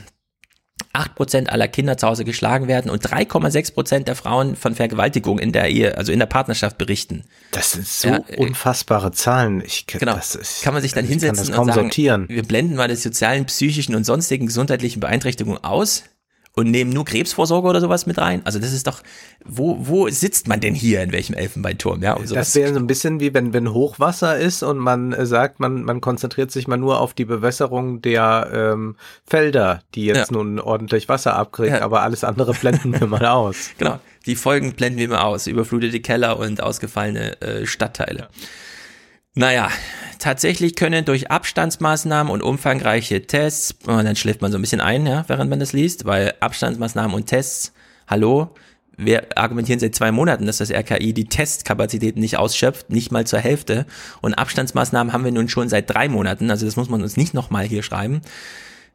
8% 0.98 1.48
aller 1.48 1.68
Kinder 1.68 1.96
zu 1.96 2.06
Hause 2.06 2.24
geschlagen 2.24 2.68
werden 2.68 2.90
und 2.90 3.06
3,6% 3.06 4.04
der 4.04 4.16
Frauen 4.16 4.56
von 4.56 4.74
Vergewaltigung 4.74 5.38
in 5.38 5.52
der 5.52 5.68
Ehe, 5.68 5.96
also 5.96 6.12
in 6.12 6.18
der 6.18 6.26
Partnerschaft 6.26 6.78
berichten. 6.78 7.24
Das 7.52 7.72
sind 7.72 7.86
so 7.86 8.08
ja, 8.08 8.20
äh, 8.28 8.36
unfassbare 8.36 9.12
Zahlen. 9.12 9.62
Ich, 9.64 9.86
genau. 9.86 10.14
Das 10.14 10.34
ist, 10.34 10.62
kann 10.62 10.74
man 10.74 10.82
sich 10.82 10.92
dann 10.92 11.04
hinsetzen 11.04 11.54
und 11.54 11.66
sagen, 11.66 11.72
sortieren. 11.72 12.28
wir 12.28 12.42
blenden 12.42 12.76
mal 12.76 12.88
die 12.88 12.96
sozialen, 12.96 13.46
psychischen 13.46 13.94
und 13.94 14.04
sonstigen 14.04 14.46
gesundheitlichen 14.46 15.00
Beeinträchtigungen 15.00 15.62
aus 15.62 16.04
und 16.58 16.72
nehmen 16.72 16.90
nur 16.90 17.04
Krebsvorsorge 17.04 17.68
oder 17.68 17.80
sowas 17.80 18.06
mit 18.06 18.18
rein. 18.18 18.42
Also 18.44 18.58
das 18.58 18.72
ist 18.72 18.88
doch, 18.88 19.02
wo, 19.44 19.76
wo 19.78 20.08
sitzt 20.08 20.48
man 20.48 20.58
denn 20.58 20.74
hier 20.74 21.02
in 21.02 21.12
welchem 21.12 21.34
Elfenbeinturm? 21.34 22.02
Ja, 22.02 22.14
um 22.14 22.26
das 22.26 22.56
wäre 22.56 22.72
so 22.72 22.80
ein 22.80 22.88
bisschen 22.88 23.20
wie 23.20 23.32
wenn, 23.32 23.52
wenn 23.52 23.72
Hochwasser 23.72 24.36
ist 24.36 24.64
und 24.64 24.78
man 24.78 25.12
äh, 25.12 25.24
sagt, 25.24 25.60
man, 25.60 25.84
man 25.84 26.00
konzentriert 26.00 26.50
sich 26.50 26.66
mal 26.66 26.76
nur 26.76 27.00
auf 27.00 27.14
die 27.14 27.24
Bewässerung 27.24 28.02
der 28.02 28.50
ähm, 28.52 28.96
Felder, 29.24 29.82
die 29.94 30.06
jetzt 30.06 30.32
ja. 30.32 30.36
nun 30.36 30.58
ordentlich 30.58 31.08
Wasser 31.08 31.36
abkriegen, 31.36 31.76
ja. 31.76 31.82
aber 31.82 32.02
alles 32.02 32.24
andere 32.24 32.52
blenden 32.54 32.98
wir 32.98 33.06
mal 33.06 33.24
aus. 33.24 33.70
Genau, 33.78 34.00
die 34.26 34.34
Folgen 34.34 34.72
blenden 34.72 34.98
wir 34.98 35.08
mal 35.08 35.20
aus, 35.20 35.46
überflutete 35.46 36.00
Keller 36.00 36.38
und 36.38 36.60
ausgefallene 36.60 37.40
äh, 37.40 37.66
Stadtteile. 37.66 38.18
Ja. 38.18 38.28
Naja, 39.38 39.70
tatsächlich 40.18 40.74
können 40.74 41.04
durch 41.04 41.30
Abstandsmaßnahmen 41.30 42.32
und 42.32 42.42
umfangreiche 42.42 43.24
Tests, 43.24 43.72
und 43.86 44.04
dann 44.04 44.16
schläft 44.16 44.42
man 44.42 44.50
so 44.50 44.58
ein 44.58 44.60
bisschen 44.60 44.80
ein, 44.80 45.06
ja, 45.06 45.24
während 45.28 45.48
man 45.48 45.60
das 45.60 45.72
liest, 45.72 46.06
weil 46.06 46.34
Abstandsmaßnahmen 46.40 47.14
und 47.14 47.26
Tests, 47.26 47.72
hallo, 48.08 48.52
wir 48.96 49.38
argumentieren 49.38 49.78
seit 49.78 49.94
zwei 49.94 50.10
Monaten, 50.10 50.46
dass 50.46 50.58
das 50.58 50.72
RKI 50.72 51.12
die 51.12 51.26
Testkapazitäten 51.26 52.20
nicht 52.20 52.36
ausschöpft, 52.36 52.90
nicht 52.90 53.12
mal 53.12 53.28
zur 53.28 53.38
Hälfte. 53.38 53.86
Und 54.22 54.34
Abstandsmaßnahmen 54.34 55.12
haben 55.12 55.22
wir 55.22 55.30
nun 55.30 55.48
schon 55.48 55.68
seit 55.68 55.88
drei 55.88 56.08
Monaten, 56.08 56.50
also 56.50 56.66
das 56.66 56.74
muss 56.74 56.88
man 56.88 57.00
uns 57.00 57.16
nicht 57.16 57.32
nochmal 57.32 57.64
hier 57.64 57.84
schreiben. 57.84 58.22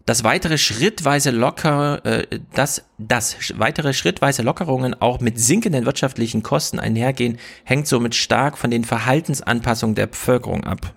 Das 0.06 0.26
weitere 0.26 0.58
schrittweise 0.58 1.32
locker, 1.32 2.06
äh, 2.06 2.40
dass 2.54 2.84
das 2.98 3.38
weitere 3.56 3.94
schrittweise 3.94 4.42
Lockerungen 4.42 4.94
auch 5.00 5.22
mit 5.22 5.40
sinkenden 5.40 5.86
wirtschaftlichen 5.86 6.44
Kosten 6.44 6.78
einhergehen, 6.78 7.40
hängt 7.64 7.88
somit 7.88 8.14
stark 8.14 8.58
von 8.58 8.70
den 8.70 8.84
Verhaltensanpassungen 8.84 9.96
der 9.96 10.08
Bevölkerung 10.08 10.66
ab. 10.66 10.94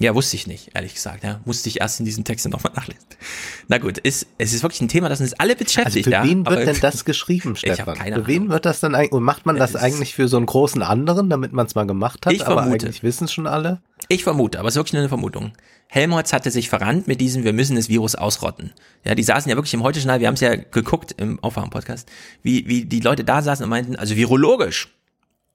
Ja, 0.00 0.14
wusste 0.14 0.36
ich 0.36 0.46
nicht, 0.46 0.70
ehrlich 0.74 0.94
gesagt. 0.94 1.24
Ja, 1.24 1.40
musste 1.44 1.68
ich 1.68 1.80
erst 1.80 1.98
in 1.98 2.06
diesem 2.06 2.22
Text 2.22 2.48
nochmal 2.48 2.72
nachlesen. 2.74 3.04
Na 3.66 3.78
gut, 3.78 3.98
ist, 3.98 4.26
es 4.38 4.52
ist 4.52 4.62
wirklich 4.62 4.80
ein 4.80 4.88
Thema, 4.88 5.08
das 5.08 5.20
uns 5.20 5.32
alle 5.34 5.56
beschäftigt. 5.56 6.06
Also 6.06 6.22
für 6.22 6.28
wen 6.28 6.44
ja, 6.44 6.50
wird 6.50 6.66
denn 6.68 6.80
das 6.80 7.04
geschrieben, 7.04 7.56
Stefan? 7.56 7.94
Ich 7.94 8.00
keine 8.00 8.16
für 8.16 8.26
wen 8.28 8.48
wird 8.48 8.64
das 8.64 8.78
dann 8.78 8.94
eigentlich, 8.94 9.12
und 9.12 9.24
macht 9.24 9.44
man 9.44 9.56
das 9.56 9.70
es 9.70 9.76
eigentlich 9.76 10.14
für 10.14 10.28
so 10.28 10.36
einen 10.36 10.46
großen 10.46 10.82
anderen, 10.82 11.28
damit 11.28 11.52
man 11.52 11.66
es 11.66 11.74
mal 11.74 11.86
gemacht 11.86 12.24
hat, 12.26 12.32
ich 12.32 12.46
aber 12.46 12.62
vermute. 12.62 12.86
eigentlich 12.86 13.02
wissen 13.02 13.26
schon 13.26 13.48
alle? 13.48 13.80
Ich 14.08 14.22
vermute, 14.22 14.60
aber 14.60 14.68
es 14.68 14.74
ist 14.74 14.78
wirklich 14.78 14.92
nur 14.92 15.02
eine 15.02 15.08
Vermutung. 15.08 15.52
Helmholtz 15.88 16.32
hatte 16.32 16.50
sich 16.50 16.68
verrannt 16.68 17.08
mit 17.08 17.20
diesem, 17.20 17.42
wir 17.42 17.52
müssen 17.52 17.74
das 17.74 17.88
Virus 17.88 18.14
ausrotten. 18.14 18.72
Ja, 19.04 19.14
die 19.14 19.22
saßen 19.22 19.50
ja 19.50 19.56
wirklich 19.56 19.74
im 19.74 19.82
Heute-Journal, 19.82 20.20
wir 20.20 20.28
haben 20.28 20.34
es 20.34 20.40
ja 20.40 20.54
geguckt 20.54 21.14
im 21.16 21.42
Aufwachen-Podcast, 21.42 22.08
wie, 22.42 22.68
wie 22.68 22.84
die 22.84 23.00
Leute 23.00 23.24
da 23.24 23.42
saßen 23.42 23.64
und 23.64 23.70
meinten, 23.70 23.96
also 23.96 24.14
virologisch, 24.14 24.94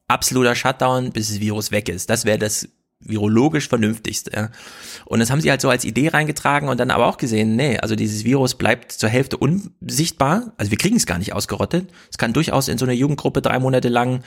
absoluter 0.07 0.55
Shutdown, 0.55 1.11
bis 1.11 1.29
das 1.29 1.39
Virus 1.39 1.71
weg 1.71 1.87
ist. 1.87 2.09
Das 2.09 2.25
wäre 2.25 2.37
das 2.37 2.67
virologisch 3.05 3.67
vernünftigste. 3.69 4.51
Und 5.05 5.19
das 5.19 5.29
haben 5.29 5.41
sie 5.41 5.49
halt 5.49 5.61
so 5.61 5.69
als 5.69 5.85
Idee 5.85 6.09
reingetragen 6.09 6.69
und 6.69 6.79
dann 6.79 6.91
aber 6.91 7.07
auch 7.07 7.17
gesehen, 7.17 7.55
nee, 7.55 7.77
also 7.77 7.95
dieses 7.95 8.23
Virus 8.23 8.55
bleibt 8.55 8.91
zur 8.91 9.09
Hälfte 9.09 9.37
unsichtbar. 9.37 10.53
Also 10.57 10.71
wir 10.71 10.77
kriegen 10.77 10.95
es 10.95 11.05
gar 11.05 11.17
nicht 11.17 11.33
ausgerottet. 11.33 11.89
Es 12.11 12.17
kann 12.17 12.33
durchaus 12.33 12.67
in 12.67 12.77
so 12.77 12.85
einer 12.85 12.93
Jugendgruppe 12.93 13.41
drei 13.41 13.59
Monate 13.59 13.89
lang 13.89 14.23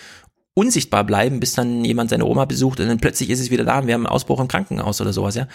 unsichtbar 0.56 1.04
bleiben, 1.04 1.38
bis 1.38 1.52
dann 1.52 1.84
jemand 1.84 2.08
seine 2.08 2.24
Oma 2.24 2.46
besucht 2.46 2.80
und 2.80 2.88
dann 2.88 2.96
plötzlich 2.96 3.28
ist 3.28 3.40
es 3.40 3.50
wieder 3.50 3.64
da 3.64 3.78
und 3.78 3.88
wir 3.88 3.94
haben 3.94 4.06
einen 4.06 4.14
Ausbruch 4.14 4.40
im 4.40 4.48
Krankenhaus 4.48 5.02
oder 5.02 5.12
sowas, 5.12 5.34
ja. 5.34 5.48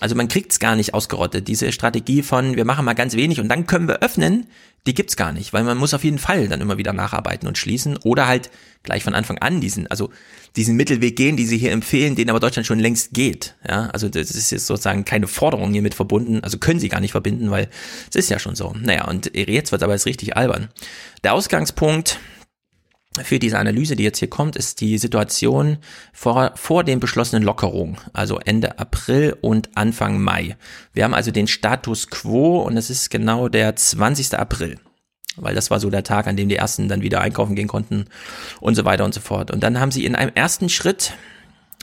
Also 0.00 0.16
man 0.16 0.26
kriegt 0.26 0.50
es 0.50 0.58
gar 0.58 0.74
nicht 0.74 0.94
ausgerottet. 0.94 1.46
Diese 1.46 1.70
Strategie 1.70 2.22
von, 2.22 2.56
wir 2.56 2.64
machen 2.64 2.84
mal 2.84 2.94
ganz 2.94 3.14
wenig 3.14 3.38
und 3.38 3.48
dann 3.48 3.68
können 3.68 3.86
wir 3.86 4.02
öffnen, 4.02 4.48
die 4.88 4.94
gibt's 4.94 5.16
gar 5.16 5.32
nicht, 5.32 5.52
weil 5.52 5.62
man 5.62 5.78
muss 5.78 5.94
auf 5.94 6.02
jeden 6.02 6.18
Fall 6.18 6.48
dann 6.48 6.60
immer 6.60 6.76
wieder 6.76 6.92
nacharbeiten 6.92 7.46
und 7.46 7.56
schließen 7.56 7.98
oder 7.98 8.26
halt 8.26 8.50
gleich 8.82 9.04
von 9.04 9.14
Anfang 9.14 9.38
an 9.38 9.60
diesen, 9.60 9.86
also 9.86 10.10
diesen 10.56 10.74
Mittelweg 10.74 11.14
gehen, 11.14 11.36
die 11.36 11.46
sie 11.46 11.58
hier 11.58 11.70
empfehlen, 11.70 12.16
den 12.16 12.28
aber 12.28 12.40
Deutschland 12.40 12.66
schon 12.66 12.80
längst 12.80 13.14
geht, 13.14 13.54
ja. 13.64 13.90
Also 13.92 14.08
das 14.08 14.32
ist 14.32 14.50
jetzt 14.50 14.66
sozusagen 14.66 15.04
keine 15.04 15.28
Forderung 15.28 15.70
hiermit 15.70 15.94
verbunden, 15.94 16.40
also 16.42 16.58
können 16.58 16.80
sie 16.80 16.88
gar 16.88 17.00
nicht 17.00 17.12
verbinden, 17.12 17.52
weil 17.52 17.68
es 18.10 18.16
ist 18.16 18.28
ja 18.28 18.40
schon 18.40 18.56
so. 18.56 18.74
Naja, 18.82 19.06
und 19.06 19.30
jetzt 19.36 19.70
wird 19.70 19.84
aber 19.84 19.92
jetzt 19.92 20.06
richtig 20.06 20.36
albern. 20.36 20.66
Der 21.22 21.34
Ausgangspunkt, 21.34 22.18
für 23.18 23.38
diese 23.38 23.58
Analyse, 23.58 23.96
die 23.96 24.02
jetzt 24.02 24.18
hier 24.18 24.30
kommt, 24.30 24.56
ist 24.56 24.80
die 24.80 24.98
Situation 24.98 25.78
vor, 26.12 26.52
vor 26.54 26.84
den 26.84 27.00
beschlossenen 27.00 27.42
Lockerungen, 27.42 27.98
also 28.12 28.38
Ende 28.38 28.78
April 28.78 29.36
und 29.40 29.76
Anfang 29.76 30.20
Mai. 30.20 30.56
Wir 30.92 31.04
haben 31.04 31.14
also 31.14 31.30
den 31.30 31.46
Status 31.46 32.08
quo 32.08 32.60
und 32.60 32.76
es 32.76 32.90
ist 32.90 33.10
genau 33.10 33.48
der 33.48 33.76
20. 33.76 34.38
April, 34.38 34.78
weil 35.36 35.54
das 35.54 35.70
war 35.70 35.80
so 35.80 35.90
der 35.90 36.04
Tag, 36.04 36.26
an 36.26 36.36
dem 36.36 36.48
die 36.48 36.56
ersten 36.56 36.88
dann 36.88 37.02
wieder 37.02 37.20
einkaufen 37.20 37.54
gehen 37.54 37.68
konnten 37.68 38.06
und 38.60 38.74
so 38.74 38.84
weiter 38.84 39.04
und 39.04 39.14
so 39.14 39.20
fort. 39.20 39.50
Und 39.50 39.62
dann 39.62 39.80
haben 39.80 39.90
sie 39.90 40.04
in 40.04 40.14
einem 40.14 40.32
ersten 40.34 40.68
Schritt 40.68 41.14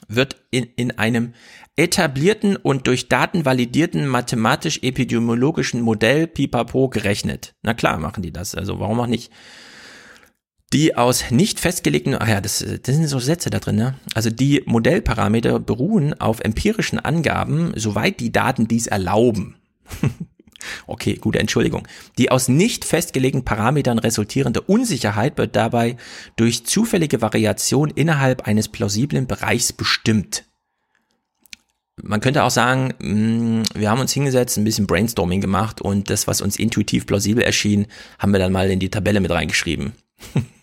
wird 0.07 0.37
in, 0.51 0.65
in 0.75 0.97
einem 0.97 1.33
etablierten 1.75 2.55
und 2.55 2.87
durch 2.87 3.09
Daten 3.09 3.45
validierten 3.45 4.07
mathematisch-epidemiologischen 4.07 5.81
Modell 5.81 6.27
Pipapo 6.27 6.89
gerechnet. 6.89 7.55
Na 7.63 7.73
klar 7.73 7.97
machen 7.97 8.23
die 8.23 8.31
das. 8.31 8.55
Also 8.55 8.79
warum 8.79 8.99
auch 8.99 9.07
nicht? 9.07 9.31
Die 10.75 10.97
aus 10.97 11.31
nicht 11.31 11.61
festgelegten, 11.61 12.17
ach 12.19 12.27
ja, 12.27 12.41
das, 12.41 12.59
das 12.59 12.95
sind 12.95 13.07
so 13.07 13.17
Sätze 13.19 13.49
da 13.49 13.59
drin, 13.59 13.77
ne? 13.77 13.95
Also 14.13 14.29
die 14.29 14.61
Modellparameter 14.65 15.57
beruhen 15.57 16.19
auf 16.19 16.41
empirischen 16.41 16.99
Angaben, 16.99 17.71
soweit 17.77 18.19
die 18.19 18.33
Daten 18.33 18.67
dies 18.67 18.87
erlauben. 18.87 19.55
okay, 20.87 21.15
gute 21.15 21.39
Entschuldigung. 21.39 21.87
Die 22.17 22.29
aus 22.29 22.49
nicht 22.49 22.83
festgelegten 22.83 23.45
Parametern 23.45 23.99
resultierende 23.99 24.59
Unsicherheit 24.59 25.37
wird 25.37 25.55
dabei 25.55 25.95
durch 26.35 26.65
zufällige 26.65 27.21
Variation 27.21 27.89
innerhalb 27.89 28.45
eines 28.45 28.67
plausiblen 28.67 29.27
Bereichs 29.27 29.71
bestimmt. 29.71 30.43
Man 32.03 32.19
könnte 32.19 32.43
auch 32.43 32.51
sagen, 32.51 32.93
mm, 32.99 33.63
wir 33.75 33.89
haben 33.89 34.01
uns 34.01 34.11
hingesetzt, 34.11 34.57
ein 34.57 34.65
bisschen 34.65 34.87
Brainstorming 34.87 35.39
gemacht 35.39 35.79
und 35.79 36.09
das, 36.09 36.27
was 36.27 36.41
uns 36.41 36.59
intuitiv 36.59 37.05
plausibel 37.05 37.45
erschien, 37.45 37.87
haben 38.19 38.33
wir 38.33 38.39
dann 38.39 38.51
mal 38.51 38.69
in 38.69 38.79
die 38.79 38.89
Tabelle 38.89 39.21
mit 39.21 39.31
reingeschrieben. 39.31 39.93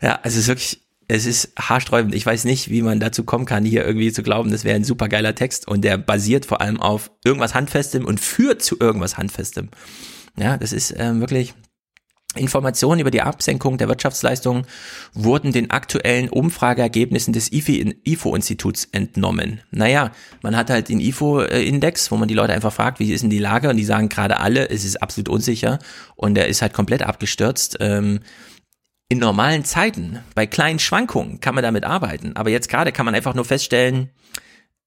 Ja, 0.00 0.20
also 0.22 0.38
es 0.38 0.44
ist 0.44 0.48
wirklich, 0.48 0.80
es 1.08 1.26
ist 1.26 1.52
haarsträubend. 1.58 2.14
Ich 2.14 2.24
weiß 2.24 2.44
nicht, 2.44 2.70
wie 2.70 2.82
man 2.82 3.00
dazu 3.00 3.24
kommen 3.24 3.44
kann, 3.44 3.64
hier 3.64 3.84
irgendwie 3.84 4.12
zu 4.12 4.22
glauben, 4.22 4.50
das 4.50 4.64
wäre 4.64 4.76
ein 4.76 4.84
super 4.84 5.08
geiler 5.08 5.34
Text 5.34 5.68
und 5.68 5.82
der 5.82 5.98
basiert 5.98 6.46
vor 6.46 6.60
allem 6.60 6.80
auf 6.80 7.10
irgendwas 7.24 7.54
Handfestem 7.54 8.04
und 8.04 8.20
führt 8.20 8.62
zu 8.62 8.78
irgendwas 8.78 9.16
Handfestem. 9.16 9.68
Ja, 10.36 10.56
das 10.56 10.72
ist 10.72 10.94
ähm, 10.96 11.20
wirklich 11.20 11.54
Informationen 12.34 13.00
über 13.00 13.10
die 13.10 13.20
Absenkung 13.20 13.76
der 13.76 13.88
Wirtschaftsleistung 13.88 14.66
wurden 15.12 15.52
den 15.52 15.70
aktuellen 15.70 16.30
Umfrageergebnissen 16.30 17.34
des 17.34 17.52
IFO-Instituts 17.52 18.88
entnommen. 18.92 19.60
Naja, 19.70 20.12
man 20.42 20.56
hat 20.56 20.70
halt 20.70 20.88
den 20.88 21.00
IFO-Index, 21.00 22.10
wo 22.10 22.16
man 22.16 22.28
die 22.28 22.34
Leute 22.34 22.54
einfach 22.54 22.72
fragt, 22.72 23.00
wie 23.00 23.12
ist 23.12 23.20
denn 23.20 23.28
die 23.28 23.38
Lage? 23.38 23.68
Und 23.68 23.76
die 23.76 23.84
sagen 23.84 24.08
gerade 24.08 24.40
alle, 24.40 24.70
es 24.70 24.84
ist 24.84 25.02
absolut 25.02 25.28
unsicher 25.28 25.78
und 26.16 26.34
der 26.34 26.48
ist 26.48 26.62
halt 26.62 26.72
komplett 26.72 27.02
abgestürzt. 27.02 27.76
Ähm, 27.80 28.20
in 29.12 29.18
normalen 29.18 29.62
Zeiten, 29.62 30.20
bei 30.34 30.46
kleinen 30.46 30.78
Schwankungen 30.78 31.38
kann 31.38 31.54
man 31.54 31.62
damit 31.62 31.84
arbeiten. 31.84 32.34
Aber 32.34 32.48
jetzt 32.48 32.70
gerade 32.70 32.92
kann 32.92 33.04
man 33.04 33.14
einfach 33.14 33.34
nur 33.34 33.44
feststellen, 33.44 34.08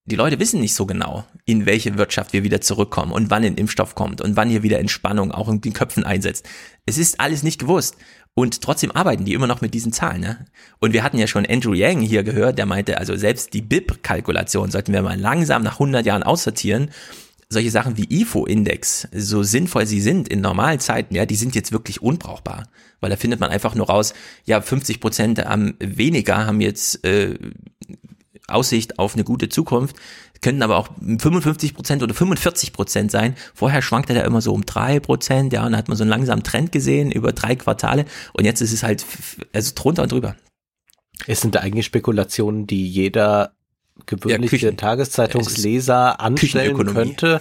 die 0.04 0.16
Leute 0.16 0.40
wissen 0.40 0.58
nicht 0.58 0.74
so 0.74 0.84
genau, 0.84 1.24
in 1.44 1.64
welche 1.64 1.96
Wirtschaft 1.96 2.32
wir 2.32 2.42
wieder 2.42 2.60
zurückkommen 2.60 3.12
und 3.12 3.30
wann 3.30 3.44
ein 3.44 3.54
Impfstoff 3.54 3.94
kommt 3.94 4.20
und 4.20 4.34
wann 4.34 4.50
hier 4.50 4.64
wieder 4.64 4.80
Entspannung 4.80 5.30
auch 5.30 5.48
in 5.48 5.60
den 5.60 5.72
Köpfen 5.72 6.02
einsetzt. 6.02 6.44
Es 6.86 6.98
ist 6.98 7.20
alles 7.20 7.44
nicht 7.44 7.60
gewusst. 7.60 7.98
Und 8.34 8.62
trotzdem 8.62 8.90
arbeiten 8.90 9.24
die 9.24 9.32
immer 9.32 9.46
noch 9.46 9.60
mit 9.60 9.74
diesen 9.74 9.92
Zahlen. 9.92 10.22
Ne? 10.22 10.44
Und 10.80 10.92
wir 10.92 11.04
hatten 11.04 11.18
ja 11.18 11.28
schon 11.28 11.46
Andrew 11.46 11.72
Yang 11.72 12.00
hier 12.00 12.24
gehört, 12.24 12.58
der 12.58 12.66
meinte, 12.66 12.98
also 12.98 13.14
selbst 13.14 13.54
die 13.54 13.62
BIP-Kalkulation 13.62 14.72
sollten 14.72 14.92
wir 14.92 15.02
mal 15.02 15.20
langsam 15.20 15.62
nach 15.62 15.74
100 15.74 16.04
Jahren 16.04 16.24
aussortieren 16.24 16.90
solche 17.48 17.70
Sachen 17.70 17.96
wie 17.96 18.22
IFO-Index, 18.22 19.08
so 19.12 19.42
sinnvoll 19.42 19.86
sie 19.86 20.00
sind 20.00 20.28
in 20.28 20.40
normalen 20.40 20.80
Zeiten, 20.80 21.14
ja, 21.14 21.26
die 21.26 21.36
sind 21.36 21.54
jetzt 21.54 21.72
wirklich 21.72 22.02
unbrauchbar. 22.02 22.68
Weil 23.00 23.10
da 23.10 23.16
findet 23.16 23.40
man 23.40 23.50
einfach 23.50 23.74
nur 23.74 23.86
raus, 23.86 24.14
ja, 24.44 24.60
50 24.60 25.00
Prozent 25.00 25.46
am 25.46 25.74
weniger 25.78 26.46
haben 26.46 26.60
jetzt 26.60 27.04
äh, 27.04 27.38
Aussicht 28.48 28.98
auf 28.98 29.14
eine 29.14 29.24
gute 29.24 29.48
Zukunft, 29.48 29.96
könnten 30.40 30.62
aber 30.62 30.76
auch 30.76 30.88
55 31.00 31.74
Prozent 31.74 32.02
oder 32.02 32.14
45 32.14 32.72
Prozent 32.72 33.10
sein. 33.10 33.36
Vorher 33.54 33.82
schwankte 33.82 34.14
der 34.14 34.24
immer 34.24 34.40
so 34.40 34.52
um 34.52 34.66
drei 34.66 35.00
Prozent, 35.00 35.52
ja, 35.52 35.64
und 35.64 35.72
da 35.72 35.78
hat 35.78 35.88
man 35.88 35.96
so 35.96 36.04
einen 36.04 36.10
langsamen 36.10 36.42
Trend 36.44 36.72
gesehen 36.72 37.10
über 37.10 37.32
drei 37.32 37.56
Quartale 37.56 38.04
und 38.32 38.44
jetzt 38.44 38.60
ist 38.60 38.72
es 38.72 38.82
halt 38.82 39.04
also 39.52 39.72
drunter 39.74 40.02
und 40.02 40.12
drüber. 40.12 40.36
Es 41.26 41.40
sind 41.40 41.56
eigentlich 41.56 41.86
Spekulationen, 41.86 42.66
die 42.66 42.86
jeder 42.86 43.55
gewöhnliche 44.04 44.66
ja, 44.66 44.72
Tageszeitungsleser 44.72 46.20
anstellen 46.20 46.76
könnte. 46.86 47.40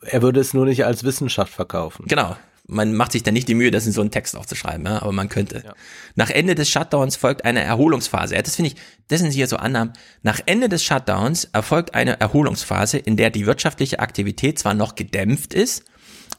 Er 0.00 0.22
würde 0.22 0.40
es 0.40 0.54
nur 0.54 0.64
nicht 0.64 0.84
als 0.84 1.04
Wissenschaft 1.04 1.52
verkaufen. 1.52 2.06
Genau. 2.08 2.36
Man 2.66 2.94
macht 2.94 3.12
sich 3.12 3.24
dann 3.24 3.34
nicht 3.34 3.48
die 3.48 3.56
Mühe, 3.56 3.72
das 3.72 3.86
in 3.86 3.92
so 3.92 4.00
einen 4.00 4.12
Text 4.12 4.36
aufzuschreiben, 4.36 4.86
ja, 4.86 5.02
aber 5.02 5.10
man 5.10 5.28
könnte. 5.28 5.62
Ja. 5.66 5.74
Nach 6.14 6.30
Ende 6.30 6.54
des 6.54 6.70
Shutdowns 6.70 7.16
folgt 7.16 7.44
eine 7.44 7.62
Erholungsphase. 7.62 8.36
Ja, 8.36 8.42
das 8.42 8.54
finde 8.54 8.70
ich, 8.70 8.76
das 9.08 9.20
sind 9.20 9.32
hier 9.32 9.48
so 9.48 9.56
Annahmen. 9.56 9.92
Nach 10.22 10.38
Ende 10.46 10.68
des 10.68 10.84
Shutdowns 10.84 11.48
erfolgt 11.52 11.94
eine 11.94 12.20
Erholungsphase, 12.20 12.98
in 12.98 13.16
der 13.16 13.30
die 13.30 13.46
wirtschaftliche 13.46 13.98
Aktivität 13.98 14.60
zwar 14.60 14.74
noch 14.74 14.94
gedämpft 14.94 15.52
ist, 15.52 15.84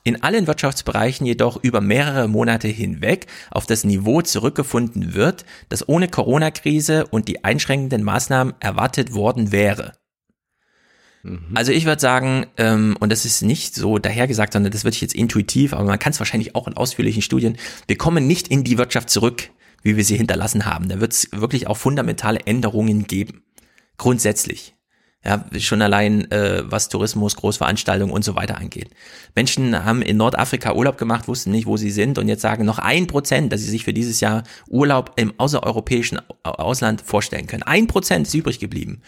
in 0.04 0.24
allen 0.24 0.48
Wirtschaftsbereichen 0.48 1.26
jedoch 1.26 1.62
über 1.64 1.82
mehrere 1.82 2.28
Monate 2.28 2.68
hinweg 2.68 3.28
auf 3.52 3.66
das 3.66 3.84
Niveau 3.84 4.22
zurückgefunden 4.22 5.14
wird, 5.14 5.46
das 5.70 5.88
ohne 5.88 6.08
Corona-Krise 6.08 7.08
und 7.08 7.28
die 7.28 7.44
einschränkenden 7.44 8.04
Maßnahmen 8.04 8.54
erwartet 8.60 9.14
worden 9.14 9.52
wäre. 9.52 9.94
Mhm. 11.24 11.52
Also 11.54 11.72
ich 11.72 11.86
würde 11.86 12.02
sagen, 12.02 12.48
ähm, 12.58 12.98
und 13.00 13.12
das 13.12 13.26
ist 13.26 13.42
nicht 13.42 13.76
so 13.76 13.98
dahergesagt, 13.98 14.54
sondern 14.54 14.72
das 14.72 14.84
wird 14.84 15.00
jetzt 15.00 15.16
intuitiv, 15.16 15.74
aber 15.74 15.86
man 15.86 16.00
kann 16.00 16.14
es 16.14 16.20
wahrscheinlich 16.20 16.56
auch 16.56 16.68
in 16.68 16.78
ausführlichen 16.78 17.22
Studien, 17.22 17.58
wir 17.88 17.98
kommen 17.98 18.28
nicht 18.28 18.48
in 18.48 18.64
die 18.64 18.78
Wirtschaft 18.78 19.10
zurück, 19.10 19.50
wie 19.84 19.98
wir 19.98 20.04
sie 20.04 20.18
hinterlassen 20.18 20.66
haben. 20.66 20.90
Da 20.90 21.00
wird 21.00 21.14
es 21.14 21.30
wirklich 21.32 21.68
auch 21.68 21.78
fundamentale 21.78 22.40
Änderungen 22.46 23.06
geben. 23.06 23.44
Grundsätzlich. 23.98 24.76
Ja, 25.24 25.46
schon 25.60 25.84
allein 25.84 26.32
äh, 26.32 26.64
was 26.66 26.90
Tourismus, 26.90 27.36
Großveranstaltungen 27.36 28.12
und 28.12 28.24
so 28.24 28.36
weiter 28.36 28.58
angeht. 28.58 28.90
Menschen 29.36 29.86
haben 29.86 30.02
in 30.02 30.18
Nordafrika 30.18 30.74
Urlaub 30.74 30.98
gemacht, 30.98 31.28
wussten 31.28 31.52
nicht, 31.52 31.68
wo 31.68 31.78
sie 31.78 31.92
sind 31.92 32.18
und 32.18 32.28
jetzt 32.28 32.42
sagen 32.42 32.66
noch 32.66 32.80
ein 32.80 33.06
Prozent, 33.06 33.54
dass 33.54 33.62
sie 33.62 33.70
sich 33.70 33.84
für 33.84 33.94
dieses 33.94 34.20
Jahr 34.20 34.42
Urlaub 34.68 35.14
im 35.18 35.40
außereuropäischen 35.40 36.20
Ausland 36.42 37.02
vorstellen 37.02 37.46
können. 37.46 37.62
Ein 37.62 37.86
Prozent 37.86 38.26
ist 38.26 38.34
übrig 38.34 38.58
geblieben. 38.58 39.04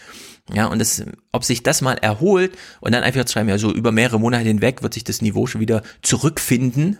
Ja, 0.53 0.67
und 0.67 0.77
das, 0.77 1.03
ob 1.31 1.43
sich 1.43 1.63
das 1.63 1.81
mal 1.81 1.95
erholt 1.95 2.55
und 2.79 2.93
dann 2.93 3.01
einfach 3.03 3.25
zu 3.25 3.33
schreiben, 3.33 3.49
ja, 3.49 3.57
so 3.57 3.73
über 3.73 3.91
mehrere 3.91 4.19
Monate 4.19 4.43
hinweg 4.43 4.83
wird 4.83 4.93
sich 4.93 5.03
das 5.03 5.21
Niveau 5.21 5.47
schon 5.47 5.61
wieder 5.61 5.81
zurückfinden, 6.03 6.99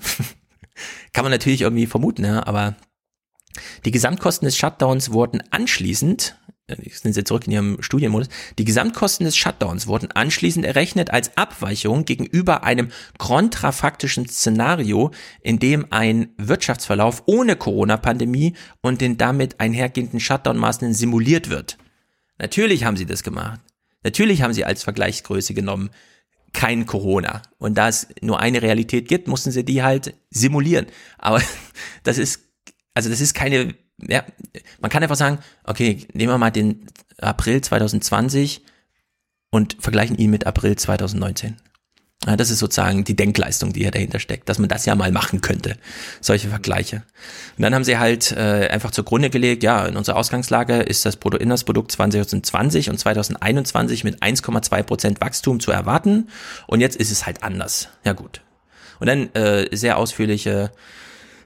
kann 1.14 1.24
man 1.24 1.32
natürlich 1.32 1.62
irgendwie 1.62 1.86
vermuten, 1.86 2.26
ja, 2.26 2.48
aber 2.48 2.76
die 3.86 3.92
Gesamtkosten 3.92 4.46
des 4.48 4.58
Shutdowns 4.58 5.12
wurden 5.12 5.44
anschließend 5.52 6.36
sind 6.92 7.14
Sie 7.14 7.24
zurück 7.24 7.46
in 7.48 7.54
Ihrem 7.54 7.82
Studienmodus. 7.82 8.30
Die 8.58 8.66
Gesamtkosten 8.66 9.26
des 9.26 9.36
Shutdowns 9.36 9.88
wurden 9.88 10.12
anschließend 10.12 10.66
errechnet 10.66 11.12
als 11.12 11.38
Abweichung 11.38 12.06
gegenüber 12.06 12.64
einem 12.64 12.90
kontrafaktischen 13.18 14.28
Szenario, 14.28 15.12
in 15.42 15.60
dem 15.60 15.88
ein 15.92 16.30
Wirtschaftsverlauf 16.38 17.24
ohne 17.26 17.56
Corona-Pandemie 17.56 18.54
und 18.82 19.02
den 19.02 19.18
damit 19.18 19.60
einhergehenden 19.60 20.20
Shutdown-Maßnahmen 20.20 20.94
simuliert 20.94 21.50
wird. 21.50 21.78
Natürlich 22.40 22.84
haben 22.84 22.98
Sie 22.98 23.06
das 23.06 23.24
gemacht. 23.24 23.60
Natürlich 24.04 24.42
haben 24.42 24.54
Sie 24.54 24.66
als 24.66 24.84
Vergleichsgröße 24.84 25.54
genommen 25.54 25.90
kein 26.54 26.86
Corona. 26.86 27.42
Und 27.58 27.78
da 27.78 27.90
es 27.90 28.08
nur 28.22 28.40
eine 28.40 28.62
Realität 28.62 29.08
gibt, 29.08 29.28
mussten 29.28 29.52
Sie 29.52 29.66
die 29.66 29.84
halt 29.84 30.16
simulieren. 30.30 30.86
Aber 31.18 31.42
das 32.04 32.18
ist, 32.18 32.42
also 32.94 33.10
das 33.10 33.22
ist 33.22 33.34
keine 33.34 33.76
ja, 34.08 34.24
man 34.80 34.92
kann 34.92 35.04
einfach 35.04 35.16
sagen, 35.16 35.40
okay, 35.64 36.08
nehmen 36.14 36.32
wir 36.32 36.38
mal 36.38 36.52
den 36.52 36.88
April 37.20 37.62
2020 37.62 38.64
und 39.50 39.78
vergleichen 39.80 40.18
ihn 40.18 40.32
mit 40.32 40.48
April 40.48 40.76
2019. 40.76 41.58
Ja, 42.26 42.38
das 42.38 42.50
ist 42.50 42.60
sozusagen 42.60 43.04
die 43.04 43.18
Denkleistung, 43.18 43.74
die 43.74 43.82
hier 43.82 43.92
dahinter 43.92 44.20
steckt, 44.20 44.48
dass 44.48 44.58
man 44.58 44.70
das 44.70 44.86
ja 44.86 44.96
mal 44.96 45.12
machen 45.12 45.42
könnte, 45.42 45.76
solche 46.22 46.48
Vergleiche. 46.48 47.04
Und 47.58 47.64
dann 47.64 47.76
haben 47.76 47.84
sie 47.84 47.98
halt 47.98 48.32
äh, 48.32 48.70
einfach 48.70 48.92
zugrunde 48.92 49.30
gelegt, 49.30 49.62
ja, 49.62 49.86
in 49.86 49.98
unserer 49.98 50.16
Ausgangslage 50.16 50.78
ist 50.78 51.06
das 51.06 51.18
Bruttoinlandsprodukt 51.18 51.92
2020 51.92 52.90
und 52.90 52.98
2021 52.98 54.06
mit 54.06 54.24
1,2 54.24 54.84
Prozent 54.84 55.22
Wachstum 55.22 55.60
zu 55.60 55.72
erwarten 55.72 56.30
und 56.66 56.80
jetzt 56.80 56.96
ist 56.96 57.12
es 57.12 57.26
halt 57.26 57.44
anders. 57.44 57.90
Ja 58.06 58.14
gut. 58.14 58.42
Und 59.00 59.08
dann 59.08 59.34
äh, 59.34 59.68
sehr 59.76 59.98
ausführliche 59.98 60.72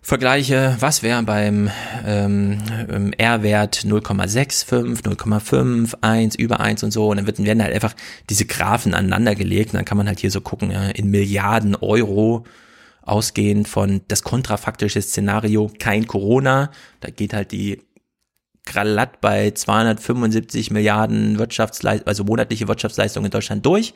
vergleiche, 0.07 0.77
was 0.79 1.03
wäre 1.03 1.21
beim 1.23 1.69
ähm, 2.05 2.59
ähm, 2.89 3.11
R-Wert 3.11 3.84
0,65, 3.84 5.03
0,5, 5.03 5.97
1, 5.99 6.35
über 6.35 6.61
1 6.61 6.84
und 6.84 6.91
so. 6.91 7.09
Und 7.09 7.17
dann 7.17 7.27
werden 7.27 7.61
halt 7.61 7.73
einfach 7.73 7.93
diese 8.29 8.45
Graphen 8.45 8.93
aneinander 8.93 9.35
gelegt. 9.35 9.73
Und 9.73 9.79
dann 9.79 9.84
kann 9.84 9.97
man 9.97 10.07
halt 10.07 10.19
hier 10.19 10.31
so 10.31 10.39
gucken, 10.39 10.71
ja, 10.71 10.88
in 10.91 11.09
Milliarden 11.09 11.75
Euro 11.75 12.45
ausgehend 13.01 13.67
von 13.67 13.99
das 14.07 14.23
kontrafaktische 14.23 15.01
Szenario, 15.01 15.69
kein 15.77 16.07
Corona. 16.07 16.71
Da 17.01 17.09
geht 17.09 17.34
halt 17.34 17.51
die 17.51 17.81
glatt 18.63 19.19
bei 19.19 19.51
275 19.51 20.71
Milliarden 20.71 21.38
Wirtschaftsleistung, 21.38 22.07
also 22.07 22.23
monatliche 22.23 22.69
Wirtschaftsleistung 22.69 23.25
in 23.25 23.31
Deutschland 23.31 23.65
durch. 23.65 23.93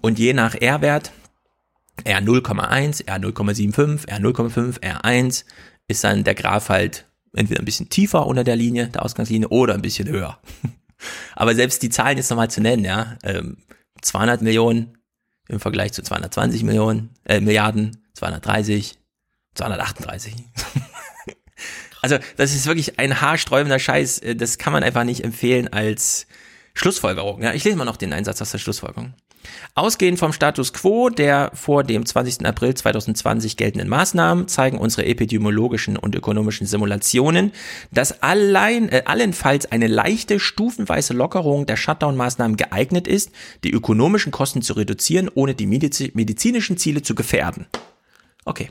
Und 0.00 0.18
je 0.18 0.32
nach 0.32 0.56
R-Wert, 0.56 1.12
R 2.04 2.20
0,1, 2.20 3.06
R 3.06 3.16
0,75, 3.16 4.08
R 4.08 4.18
0,5, 4.18 4.80
R1 4.80 5.44
ist 5.88 6.04
dann 6.04 6.24
der 6.24 6.34
Graph 6.34 6.68
halt 6.68 7.06
entweder 7.34 7.60
ein 7.60 7.64
bisschen 7.64 7.88
tiefer 7.88 8.26
unter 8.26 8.44
der 8.44 8.56
Linie, 8.56 8.88
der 8.88 9.04
Ausgangslinie, 9.04 9.48
oder 9.48 9.74
ein 9.74 9.82
bisschen 9.82 10.08
höher. 10.08 10.38
Aber 11.34 11.54
selbst 11.54 11.82
die 11.82 11.90
Zahlen 11.90 12.16
jetzt 12.16 12.30
nochmal 12.30 12.50
zu 12.50 12.60
nennen, 12.60 12.84
ja, 12.84 13.16
200 14.00 14.40
ähm, 14.40 14.44
Millionen 14.44 14.98
im 15.48 15.60
Vergleich 15.60 15.92
zu 15.92 16.02
220 16.02 16.64
Millionen, 16.64 17.10
äh, 17.24 17.40
Milliarden, 17.40 18.02
230, 18.14 18.98
238. 19.54 20.34
also 22.02 22.18
das 22.36 22.54
ist 22.54 22.66
wirklich 22.66 22.98
ein 22.98 23.20
haarsträubender 23.20 23.78
Scheiß. 23.78 24.18
Äh, 24.20 24.36
das 24.36 24.58
kann 24.58 24.72
man 24.72 24.82
einfach 24.82 25.04
nicht 25.04 25.22
empfehlen 25.22 25.68
als 25.68 26.26
Schlussfolgerung. 26.74 27.42
Ja, 27.42 27.52
ich 27.52 27.64
lese 27.64 27.76
mal 27.76 27.84
noch 27.84 27.96
den 27.96 28.12
Einsatz 28.12 28.42
aus 28.42 28.50
der 28.50 28.58
Schlussfolgerung. 28.58 29.14
Ausgehend 29.74 30.18
vom 30.18 30.32
Status 30.32 30.72
quo 30.72 31.10
der 31.10 31.50
vor 31.54 31.84
dem 31.84 32.06
20. 32.06 32.46
April 32.46 32.74
2020 32.74 33.56
geltenden 33.56 33.88
Maßnahmen 33.88 34.48
zeigen 34.48 34.78
unsere 34.78 35.06
epidemiologischen 35.06 35.96
und 35.96 36.14
ökonomischen 36.14 36.66
Simulationen, 36.66 37.52
dass 37.90 38.22
allein, 38.22 38.88
äh, 38.88 39.02
allenfalls 39.06 39.70
eine 39.70 39.86
leichte 39.86 40.40
stufenweise 40.40 41.12
Lockerung 41.12 41.66
der 41.66 41.76
Shutdown-Maßnahmen 41.76 42.56
geeignet 42.56 43.06
ist, 43.06 43.30
die 43.64 43.72
ökonomischen 43.72 44.32
Kosten 44.32 44.62
zu 44.62 44.72
reduzieren, 44.74 45.30
ohne 45.34 45.54
die 45.54 45.66
medizinischen 45.66 46.76
Ziele 46.76 47.02
zu 47.02 47.14
gefährden. 47.14 47.66
Okay. 48.44 48.70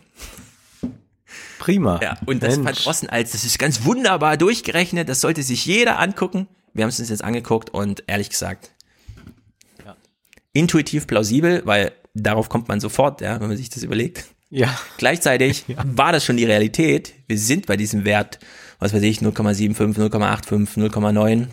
Prima. 1.59 1.99
Ja, 2.01 2.17
und 2.25 2.43
das 2.43 2.57
Mensch. 2.57 2.79
verdrossen 2.79 3.09
als, 3.09 3.31
das 3.31 3.43
ist 3.43 3.57
ganz 3.59 3.85
wunderbar 3.85 4.37
durchgerechnet, 4.37 5.09
das 5.09 5.21
sollte 5.21 5.43
sich 5.43 5.65
jeder 5.65 5.99
angucken. 5.99 6.47
Wir 6.73 6.83
haben 6.83 6.89
es 6.89 6.99
uns 6.99 7.09
jetzt 7.09 7.23
angeguckt 7.23 7.69
und 7.69 8.03
ehrlich 8.07 8.29
gesagt, 8.29 8.71
intuitiv 10.55 11.05
plausibel, 11.05 11.61
weil 11.65 11.91
darauf 12.15 12.49
kommt 12.49 12.67
man 12.69 12.79
sofort, 12.79 13.21
ja, 13.21 13.39
wenn 13.39 13.49
man 13.49 13.57
sich 13.57 13.69
das 13.69 13.83
überlegt. 13.83 14.25
Ja. 14.49 14.75
Gleichzeitig 14.97 15.65
ja. 15.67 15.77
war 15.85 16.11
das 16.11 16.25
schon 16.25 16.37
die 16.37 16.45
Realität. 16.45 17.13
Wir 17.27 17.37
sind 17.37 17.67
bei 17.67 17.77
diesem 17.77 18.05
Wert, 18.05 18.39
was 18.79 18.93
weiß 18.93 19.03
ich, 19.03 19.19
0,75, 19.19 19.75
0,85, 19.77 20.77
0,9. 20.77 21.47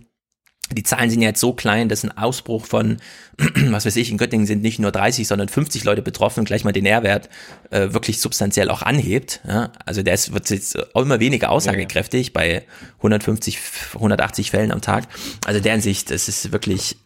Die 0.71 0.85
Zahlen 0.85 1.11
sind 1.11 1.21
jetzt 1.21 1.41
so 1.41 1.53
klein, 1.53 1.89
dass 1.89 2.05
ein 2.05 2.17
Ausbruch 2.17 2.65
von, 2.65 2.99
was 3.71 3.85
weiß 3.85 3.97
ich, 3.97 4.11
in 4.11 4.19
Göttingen 4.19 4.47
sind 4.47 4.63
nicht 4.63 4.79
nur 4.79 4.93
30, 4.93 5.27
sondern 5.27 5.49
50 5.49 5.83
Leute 5.83 6.01
betroffen 6.01 6.41
und 6.41 6.45
gleich 6.47 6.63
mal 6.63 6.73
den 6.73 6.87
R-Wert 6.87 7.29
äh, 7.71 7.93
wirklich 7.93 8.21
substanziell 8.21 8.71
auch 8.71 8.83
anhebt. 8.83 9.41
Ja? 9.47 9.73
Also 9.85 10.03
der 10.03 10.15
ist, 10.15 10.33
wird 10.33 10.49
jetzt 10.49 10.95
auch 10.95 11.03
immer 11.03 11.19
weniger 11.19 11.51
aussagekräftig 11.51 12.29
ja, 12.29 12.43
ja. 12.43 12.61
bei 12.61 12.67
150, 12.99 13.59
180 13.95 14.53
Fällen 14.53 14.71
am 14.71 14.81
Tag. 14.81 15.09
Also 15.45 15.59
der 15.59 15.81
Sicht, 15.81 16.11
das 16.13 16.29
ist 16.29 16.53
wirklich 16.53 16.97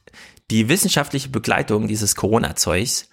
die 0.51 0.69
wissenschaftliche 0.69 1.29
Begleitung 1.29 1.89
dieses 1.89 2.15
Corona-Zeugs 2.15 3.09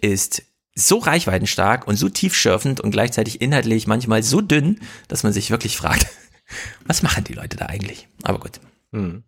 ist 0.00 0.42
so 0.74 0.98
reichweitenstark 0.98 1.86
und 1.86 1.96
so 1.96 2.08
tiefschürfend 2.08 2.80
und 2.80 2.90
gleichzeitig 2.90 3.40
inhaltlich 3.40 3.86
manchmal 3.86 4.22
so 4.22 4.40
dünn, 4.40 4.80
dass 5.08 5.22
man 5.22 5.32
sich 5.32 5.50
wirklich 5.50 5.76
fragt, 5.76 6.06
was 6.86 7.02
machen 7.02 7.24
die 7.24 7.32
Leute 7.32 7.56
da 7.56 7.66
eigentlich? 7.66 8.08
Aber 8.22 8.38
gut. 8.38 8.60
Hm. 8.92 9.24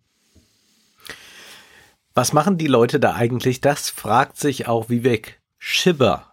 Was 2.13 2.33
machen 2.33 2.57
die 2.57 2.67
Leute 2.67 2.99
da 2.99 3.15
eigentlich? 3.15 3.61
Das 3.61 3.89
fragt 3.89 4.37
sich 4.37 4.67
auch 4.67 4.89
Vivek 4.89 5.39
Schibber 5.57 6.28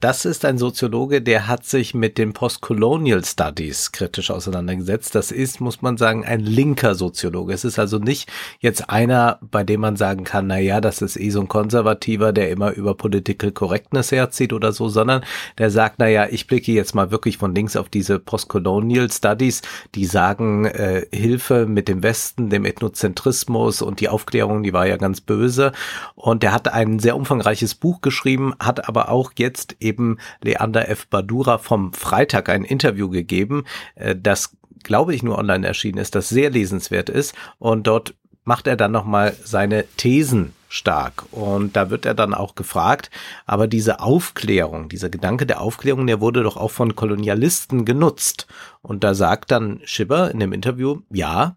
das 0.00 0.24
ist 0.24 0.44
ein 0.44 0.58
Soziologe, 0.58 1.22
der 1.22 1.46
hat 1.46 1.64
sich 1.64 1.94
mit 1.94 2.18
den 2.18 2.32
Postcolonial 2.32 3.24
Studies 3.24 3.92
kritisch 3.92 4.30
auseinandergesetzt. 4.30 5.14
Das 5.14 5.32
ist, 5.32 5.60
muss 5.60 5.82
man 5.82 5.96
sagen, 5.96 6.24
ein 6.24 6.40
linker 6.40 6.94
Soziologe. 6.94 7.52
Es 7.52 7.64
ist 7.64 7.78
also 7.78 7.98
nicht 7.98 8.30
jetzt 8.60 8.90
einer, 8.90 9.38
bei 9.40 9.64
dem 9.64 9.80
man 9.80 9.96
sagen 9.96 10.24
kann, 10.24 10.46
na 10.46 10.58
ja, 10.58 10.80
das 10.80 11.02
ist 11.02 11.16
eh 11.16 11.30
so 11.30 11.40
ein 11.40 11.48
Konservativer, 11.48 12.32
der 12.32 12.50
immer 12.50 12.72
über 12.72 12.94
Political 12.94 13.52
Correctness 13.52 14.12
herzieht 14.12 14.52
oder 14.52 14.72
so, 14.72 14.88
sondern 14.88 15.24
der 15.58 15.70
sagt, 15.70 15.96
na 15.98 16.08
ja, 16.08 16.26
ich 16.26 16.46
blicke 16.46 16.72
jetzt 16.72 16.94
mal 16.94 17.10
wirklich 17.10 17.38
von 17.38 17.54
links 17.54 17.76
auf 17.76 17.88
diese 17.88 18.18
Postcolonial 18.18 19.10
Studies, 19.10 19.62
die 19.94 20.04
sagen, 20.04 20.66
äh, 20.66 21.06
Hilfe 21.12 21.66
mit 21.66 21.88
dem 21.88 22.02
Westen, 22.02 22.50
dem 22.50 22.64
Ethnozentrismus 22.64 23.82
und 23.82 24.00
die 24.00 24.08
Aufklärung, 24.08 24.62
die 24.62 24.72
war 24.72 24.86
ja 24.86 24.96
ganz 24.96 25.20
böse. 25.20 25.72
Und 26.14 26.42
der 26.42 26.52
hat 26.52 26.68
ein 26.68 26.98
sehr 26.98 27.16
umfangreiches 27.16 27.74
Buch 27.74 28.00
geschrieben, 28.00 28.54
hat 28.58 28.88
aber 28.88 29.10
auch 29.10 29.32
jetzt 29.36 29.55
jetzt 29.56 29.76
eben 29.80 30.18
Leander 30.42 30.88
F. 30.88 31.06
Badura 31.08 31.58
vom 31.58 31.92
Freitag 31.92 32.48
ein 32.48 32.64
Interview 32.64 33.08
gegeben, 33.08 33.64
äh, 33.94 34.14
das 34.14 34.56
glaube 34.82 35.14
ich 35.14 35.22
nur 35.22 35.38
online 35.38 35.66
erschienen 35.66 35.98
ist, 35.98 36.14
das 36.14 36.28
sehr 36.28 36.50
lesenswert 36.50 37.08
ist 37.08 37.34
und 37.58 37.86
dort 37.86 38.14
macht 38.44 38.66
er 38.68 38.76
dann 38.76 38.92
nochmal 38.92 39.34
seine 39.42 39.84
Thesen 39.96 40.52
stark. 40.68 41.24
Und 41.32 41.74
da 41.74 41.90
wird 41.90 42.06
er 42.06 42.14
dann 42.14 42.32
auch 42.32 42.54
gefragt, 42.54 43.10
aber 43.44 43.66
diese 43.66 43.98
Aufklärung, 43.98 44.88
dieser 44.88 45.08
Gedanke 45.08 45.46
der 45.46 45.60
Aufklärung, 45.60 46.06
der 46.06 46.20
wurde 46.20 46.44
doch 46.44 46.56
auch 46.56 46.70
von 46.70 46.94
Kolonialisten 46.94 47.84
genutzt. 47.84 48.46
Und 48.82 49.02
da 49.02 49.14
sagt 49.14 49.50
dann 49.50 49.80
Schibber 49.84 50.30
in 50.30 50.38
dem 50.38 50.52
Interview, 50.52 51.00
ja, 51.10 51.56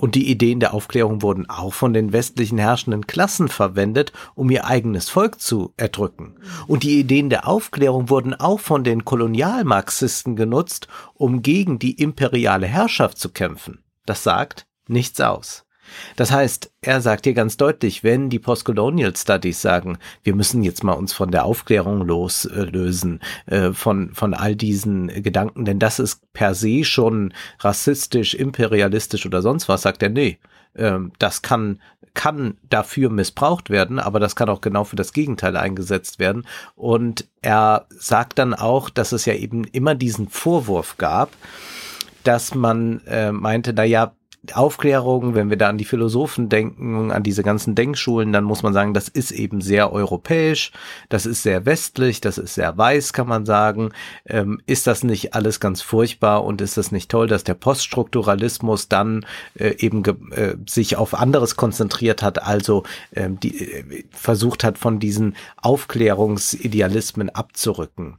und 0.00 0.14
die 0.14 0.30
Ideen 0.30 0.60
der 0.60 0.72
Aufklärung 0.72 1.20
wurden 1.20 1.50
auch 1.50 1.74
von 1.74 1.92
den 1.92 2.14
westlichen 2.14 2.56
herrschenden 2.56 3.06
Klassen 3.06 3.48
verwendet, 3.48 4.14
um 4.34 4.48
ihr 4.48 4.64
eigenes 4.64 5.10
Volk 5.10 5.40
zu 5.40 5.74
erdrücken. 5.76 6.36
Und 6.66 6.84
die 6.84 6.98
Ideen 6.98 7.28
der 7.28 7.46
Aufklärung 7.46 8.08
wurden 8.08 8.32
auch 8.32 8.60
von 8.60 8.82
den 8.82 9.04
Kolonialmarxisten 9.04 10.36
genutzt, 10.36 10.88
um 11.12 11.42
gegen 11.42 11.78
die 11.78 12.00
imperiale 12.00 12.66
Herrschaft 12.66 13.18
zu 13.18 13.28
kämpfen. 13.28 13.84
Das 14.06 14.22
sagt 14.22 14.66
nichts 14.88 15.20
aus. 15.20 15.66
Das 16.16 16.30
heißt, 16.30 16.72
er 16.82 17.00
sagt 17.00 17.24
hier 17.24 17.34
ganz 17.34 17.56
deutlich, 17.56 18.04
wenn 18.04 18.30
die 18.30 18.38
Postcolonial 18.38 19.14
Studies 19.16 19.60
sagen, 19.60 19.98
wir 20.22 20.34
müssen 20.34 20.62
jetzt 20.62 20.84
mal 20.84 20.92
uns 20.92 21.12
von 21.12 21.30
der 21.30 21.44
Aufklärung 21.44 22.02
loslösen, 22.06 23.20
äh, 23.46 23.72
von, 23.72 24.14
von 24.14 24.34
all 24.34 24.56
diesen 24.56 25.08
Gedanken, 25.08 25.64
denn 25.64 25.78
das 25.78 25.98
ist 25.98 26.32
per 26.32 26.54
se 26.54 26.84
schon 26.84 27.32
rassistisch, 27.60 28.34
imperialistisch 28.34 29.26
oder 29.26 29.42
sonst 29.42 29.68
was, 29.68 29.82
sagt 29.82 30.02
er, 30.02 30.10
nee, 30.10 30.38
äh, 30.74 30.98
das 31.18 31.42
kann, 31.42 31.80
kann 32.14 32.56
dafür 32.68 33.10
missbraucht 33.10 33.70
werden, 33.70 33.98
aber 33.98 34.20
das 34.20 34.36
kann 34.36 34.48
auch 34.48 34.60
genau 34.60 34.84
für 34.84 34.96
das 34.96 35.12
Gegenteil 35.12 35.56
eingesetzt 35.56 36.18
werden. 36.18 36.46
Und 36.74 37.28
er 37.42 37.86
sagt 37.90 38.38
dann 38.38 38.54
auch, 38.54 38.90
dass 38.90 39.12
es 39.12 39.24
ja 39.24 39.34
eben 39.34 39.64
immer 39.64 39.94
diesen 39.94 40.28
Vorwurf 40.28 40.96
gab, 40.96 41.30
dass 42.24 42.54
man 42.54 43.00
äh, 43.06 43.32
meinte, 43.32 43.72
na 43.72 43.84
ja, 43.84 44.12
Aufklärung, 44.54 45.34
wenn 45.34 45.50
wir 45.50 45.58
da 45.58 45.68
an 45.68 45.76
die 45.76 45.84
Philosophen 45.84 46.48
denken, 46.48 47.10
an 47.10 47.22
diese 47.22 47.42
ganzen 47.42 47.74
Denkschulen, 47.74 48.32
dann 48.32 48.44
muss 48.44 48.62
man 48.62 48.72
sagen, 48.72 48.94
das 48.94 49.08
ist 49.08 49.32
eben 49.32 49.60
sehr 49.60 49.92
europäisch, 49.92 50.72
das 51.10 51.26
ist 51.26 51.42
sehr 51.42 51.66
westlich, 51.66 52.22
das 52.22 52.38
ist 52.38 52.54
sehr 52.54 52.76
weiß, 52.76 53.12
kann 53.12 53.28
man 53.28 53.44
sagen. 53.44 53.90
Ähm, 54.24 54.62
ist 54.66 54.86
das 54.86 55.04
nicht 55.04 55.34
alles 55.34 55.60
ganz 55.60 55.82
furchtbar 55.82 56.44
und 56.44 56.62
ist 56.62 56.78
das 56.78 56.90
nicht 56.90 57.10
toll, 57.10 57.26
dass 57.26 57.44
der 57.44 57.54
Poststrukturalismus 57.54 58.88
dann 58.88 59.26
äh, 59.54 59.74
eben 59.78 60.02
äh, 60.32 60.56
sich 60.66 60.96
auf 60.96 61.12
anderes 61.12 61.56
konzentriert 61.56 62.22
hat, 62.22 62.42
also 62.42 62.84
ähm, 63.14 63.38
die, 63.40 63.72
äh, 63.72 64.04
versucht 64.10 64.64
hat, 64.64 64.78
von 64.78 65.00
diesen 65.00 65.36
Aufklärungsidealismen 65.60 67.28
abzurücken. 67.28 68.16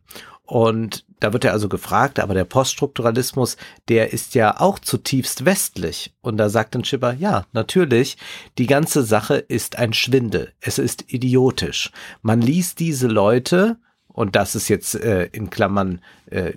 Und 0.52 1.06
da 1.22 1.32
wird 1.32 1.46
er 1.46 1.54
also 1.54 1.70
gefragt, 1.70 2.20
aber 2.20 2.34
der 2.34 2.44
Poststrukturalismus, 2.44 3.56
der 3.88 4.12
ist 4.12 4.36
ja 4.36 4.60
auch 4.60 4.80
zutiefst 4.80 5.46
westlich. 5.46 6.14
Und 6.20 6.36
da 6.36 6.50
sagt 6.50 6.76
dann 6.76 6.84
Schipper, 6.84 7.14
ja, 7.14 7.46
natürlich, 7.54 8.18
die 8.58 8.68
ganze 8.68 9.04
Sache 9.04 9.36
ist 9.36 9.78
ein 9.78 9.94
Schwindel. 9.94 10.52
Es 10.60 10.78
ist 10.78 11.06
idiotisch. 11.08 11.92
Man 12.22 12.42
liest 12.42 12.80
diese 12.80 13.08
Leute, 13.08 13.78
und 14.10 14.36
das 14.36 14.56
ist 14.56 14.68
jetzt 14.68 14.96
äh, 14.96 15.30
in 15.32 15.50
Klammern 15.52 16.02
äh, 16.26 16.52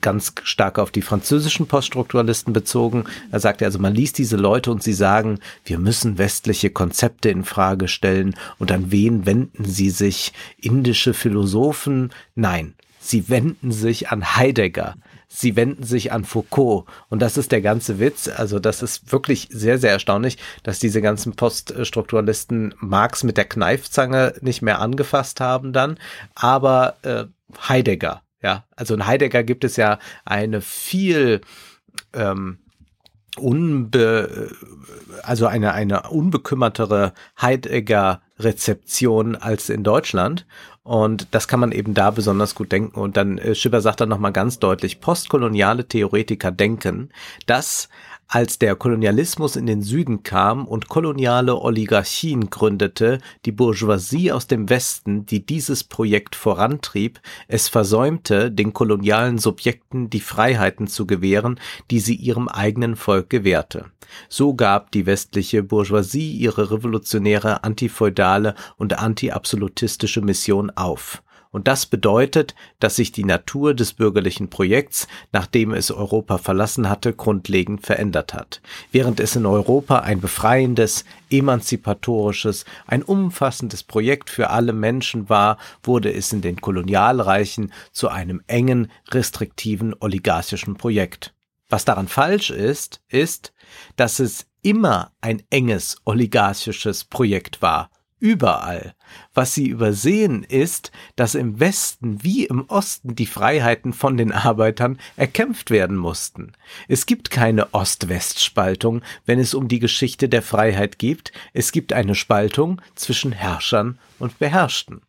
ganz 0.00 0.32
stark 0.42 0.78
auf 0.78 0.90
die 0.90 1.02
französischen 1.02 1.66
Poststrukturalisten 1.66 2.54
bezogen. 2.54 3.04
Er 3.32 3.40
sagt 3.40 3.62
also, 3.62 3.78
man 3.78 3.94
liest 3.94 4.16
diese 4.16 4.38
Leute 4.38 4.70
und 4.70 4.82
sie 4.82 4.94
sagen, 4.94 5.40
wir 5.62 5.78
müssen 5.78 6.16
westliche 6.16 6.70
Konzepte 6.70 7.28
in 7.28 7.44
Frage 7.44 7.86
stellen 7.86 8.34
und 8.56 8.72
an 8.72 8.90
wen 8.90 9.26
wenden 9.26 9.66
sie 9.66 9.90
sich? 9.90 10.32
Indische 10.56 11.12
Philosophen? 11.12 12.14
Nein, 12.34 12.75
Sie 13.06 13.28
wenden 13.28 13.70
sich 13.70 14.08
an 14.08 14.36
Heidegger. 14.36 14.96
Sie 15.28 15.54
wenden 15.54 15.84
sich 15.84 16.10
an 16.10 16.24
Foucault. 16.24 16.86
Und 17.08 17.22
das 17.22 17.36
ist 17.36 17.52
der 17.52 17.60
ganze 17.60 18.00
Witz. 18.00 18.26
Also 18.28 18.58
das 18.58 18.82
ist 18.82 19.12
wirklich 19.12 19.48
sehr, 19.50 19.78
sehr 19.78 19.92
erstaunlich, 19.92 20.38
dass 20.64 20.80
diese 20.80 21.00
ganzen 21.00 21.36
Poststrukturalisten 21.36 22.74
Marx 22.80 23.22
mit 23.22 23.36
der 23.36 23.44
Kneifzange 23.44 24.34
nicht 24.40 24.60
mehr 24.60 24.80
angefasst 24.80 25.40
haben 25.40 25.72
dann. 25.72 25.98
Aber 26.34 26.96
äh, 27.02 27.26
Heidegger, 27.68 28.22
Ja, 28.42 28.64
also 28.74 28.94
in 28.94 29.06
Heidegger 29.06 29.44
gibt 29.44 29.62
es 29.62 29.76
ja 29.76 30.00
eine 30.24 30.60
viel 30.60 31.42
ähm, 32.12 32.58
unbe, 33.36 34.50
also 35.22 35.46
eine, 35.46 35.74
eine 35.74 36.10
unbekümmertere 36.10 37.12
Heidegger 37.40 38.22
Rezeption 38.38 39.36
als 39.36 39.68
in 39.70 39.84
Deutschland. 39.84 40.46
Und 40.86 41.26
das 41.32 41.48
kann 41.48 41.58
man 41.58 41.72
eben 41.72 41.94
da 41.94 42.12
besonders 42.12 42.54
gut 42.54 42.70
denken. 42.70 43.00
Und 43.00 43.16
dann 43.16 43.38
äh, 43.38 43.56
Schipper 43.56 43.80
sagt 43.80 44.00
dann 44.00 44.08
nochmal 44.08 44.30
ganz 44.30 44.60
deutlich, 44.60 45.00
postkoloniale 45.00 45.88
Theoretiker 45.88 46.52
denken, 46.52 47.10
dass 47.46 47.88
als 48.28 48.58
der 48.58 48.74
Kolonialismus 48.74 49.56
in 49.56 49.66
den 49.66 49.82
Süden 49.82 50.22
kam 50.22 50.66
und 50.66 50.88
koloniale 50.88 51.56
Oligarchien 51.56 52.50
gründete, 52.50 53.18
die 53.44 53.52
Bourgeoisie 53.52 54.32
aus 54.32 54.46
dem 54.46 54.68
Westen, 54.68 55.26
die 55.26 55.46
dieses 55.46 55.84
Projekt 55.84 56.34
vorantrieb, 56.34 57.20
es 57.46 57.68
versäumte, 57.68 58.50
den 58.50 58.72
kolonialen 58.72 59.38
Subjekten 59.38 60.10
die 60.10 60.20
Freiheiten 60.20 60.88
zu 60.88 61.06
gewähren, 61.06 61.60
die 61.90 62.00
sie 62.00 62.16
ihrem 62.16 62.48
eigenen 62.48 62.96
Volk 62.96 63.30
gewährte. 63.30 63.86
So 64.28 64.54
gab 64.54 64.92
die 64.92 65.06
westliche 65.06 65.62
Bourgeoisie 65.62 66.32
ihre 66.32 66.70
revolutionäre, 66.70 67.64
antifeudale 67.64 68.54
und 68.76 68.98
antiabsolutistische 68.98 70.20
Mission 70.20 70.70
auf. 70.70 71.22
Und 71.56 71.68
das 71.68 71.86
bedeutet, 71.86 72.54
dass 72.80 72.96
sich 72.96 73.12
die 73.12 73.24
Natur 73.24 73.72
des 73.72 73.94
bürgerlichen 73.94 74.50
Projekts, 74.50 75.08
nachdem 75.32 75.72
es 75.72 75.90
Europa 75.90 76.36
verlassen 76.36 76.90
hatte, 76.90 77.14
grundlegend 77.14 77.80
verändert 77.80 78.34
hat. 78.34 78.60
Während 78.92 79.20
es 79.20 79.36
in 79.36 79.46
Europa 79.46 80.00
ein 80.00 80.20
befreiendes, 80.20 81.06
emanzipatorisches, 81.30 82.66
ein 82.86 83.02
umfassendes 83.02 83.84
Projekt 83.84 84.28
für 84.28 84.50
alle 84.50 84.74
Menschen 84.74 85.30
war, 85.30 85.56
wurde 85.82 86.12
es 86.12 86.30
in 86.30 86.42
den 86.42 86.60
Kolonialreichen 86.60 87.72
zu 87.90 88.10
einem 88.10 88.42
engen, 88.48 88.90
restriktiven, 89.08 89.94
oligarchischen 89.98 90.74
Projekt. 90.74 91.32
Was 91.70 91.86
daran 91.86 92.08
falsch 92.08 92.50
ist, 92.50 93.00
ist, 93.08 93.54
dass 93.96 94.18
es 94.18 94.44
immer 94.60 95.12
ein 95.22 95.42
enges 95.48 95.96
oligarchisches 96.04 97.04
Projekt 97.04 97.62
war 97.62 97.88
überall. 98.26 98.94
Was 99.34 99.54
sie 99.54 99.68
übersehen 99.68 100.42
ist, 100.42 100.90
dass 101.14 101.36
im 101.36 101.60
Westen 101.60 102.24
wie 102.24 102.44
im 102.44 102.64
Osten 102.68 103.14
die 103.14 103.26
Freiheiten 103.26 103.92
von 103.92 104.16
den 104.16 104.32
Arbeitern 104.32 104.98
erkämpft 105.16 105.70
werden 105.70 105.96
mussten. 105.96 106.52
Es 106.88 107.06
gibt 107.06 107.30
keine 107.30 107.72
Ost-West-Spaltung, 107.72 109.02
wenn 109.26 109.38
es 109.38 109.54
um 109.54 109.68
die 109.68 109.78
Geschichte 109.78 110.28
der 110.28 110.42
Freiheit 110.42 110.98
geht, 110.98 111.32
es 111.52 111.70
gibt 111.70 111.92
eine 111.92 112.16
Spaltung 112.16 112.82
zwischen 112.96 113.30
Herrschern 113.30 113.98
und 114.18 114.38
Beherrschten 114.40 115.02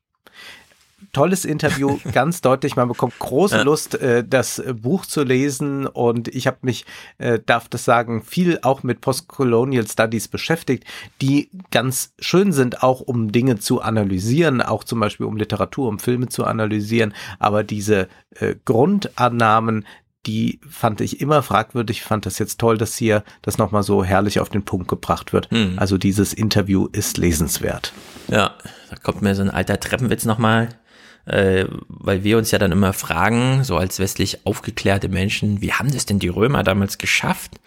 tolles 1.11 1.45
Interview, 1.45 1.97
ganz 2.11 2.41
deutlich. 2.41 2.75
Man 2.75 2.87
bekommt 2.87 3.17
große 3.19 3.63
Lust, 3.63 3.95
äh, 3.95 4.23
das 4.27 4.61
Buch 4.81 5.05
zu 5.05 5.23
lesen 5.23 5.87
und 5.87 6.27
ich 6.27 6.47
habe 6.47 6.57
mich, 6.61 6.85
äh, 7.17 7.39
darf 7.45 7.69
das 7.69 7.85
sagen, 7.85 8.23
viel 8.23 8.59
auch 8.61 8.83
mit 8.83 9.01
Postcolonial 9.01 9.87
Studies 9.87 10.27
beschäftigt, 10.27 10.85
die 11.21 11.49
ganz 11.71 12.13
schön 12.19 12.51
sind, 12.51 12.83
auch 12.83 13.01
um 13.01 13.31
Dinge 13.31 13.57
zu 13.57 13.81
analysieren, 13.81 14.61
auch 14.61 14.83
zum 14.83 14.99
Beispiel 14.99 15.25
um 15.25 15.37
Literatur, 15.37 15.87
um 15.87 15.99
Filme 15.99 16.29
zu 16.29 16.45
analysieren. 16.45 17.13
Aber 17.39 17.63
diese 17.63 18.07
äh, 18.39 18.55
Grundannahmen, 18.65 19.85
die 20.25 20.59
fand 20.69 21.01
ich 21.01 21.21
immer 21.21 21.41
fragwürdig, 21.41 22.03
fand 22.03 22.25
das 22.25 22.37
jetzt 22.37 22.59
toll, 22.59 22.77
dass 22.77 22.97
hier 22.97 23.23
das 23.41 23.57
nochmal 23.57 23.83
so 23.83 24.03
herrlich 24.03 24.39
auf 24.39 24.49
den 24.49 24.63
Punkt 24.63 24.87
gebracht 24.87 25.31
wird. 25.31 25.49
Hm. 25.51 25.73
Also 25.77 25.97
dieses 25.97 26.33
Interview 26.33 26.87
ist 26.91 27.17
lesenswert. 27.17 27.93
Ja, 28.27 28.55
da 28.89 28.95
kommt 28.97 29.21
mir 29.21 29.35
so 29.35 29.41
ein 29.41 29.49
alter 29.49 29.79
Treppenwitz 29.79 30.25
nochmal 30.25 30.69
äh, 31.27 31.65
weil 31.87 32.23
wir 32.23 32.37
uns 32.37 32.51
ja 32.51 32.59
dann 32.59 32.71
immer 32.71 32.93
fragen, 32.93 33.63
so 33.63 33.77
als 33.77 33.99
westlich 33.99 34.45
aufgeklärte 34.45 35.09
Menschen, 35.09 35.61
wie 35.61 35.73
haben 35.73 35.91
das 35.91 36.05
denn 36.05 36.19
die 36.19 36.29
Römer 36.29 36.63
damals 36.63 36.97
geschafft, 36.97 37.59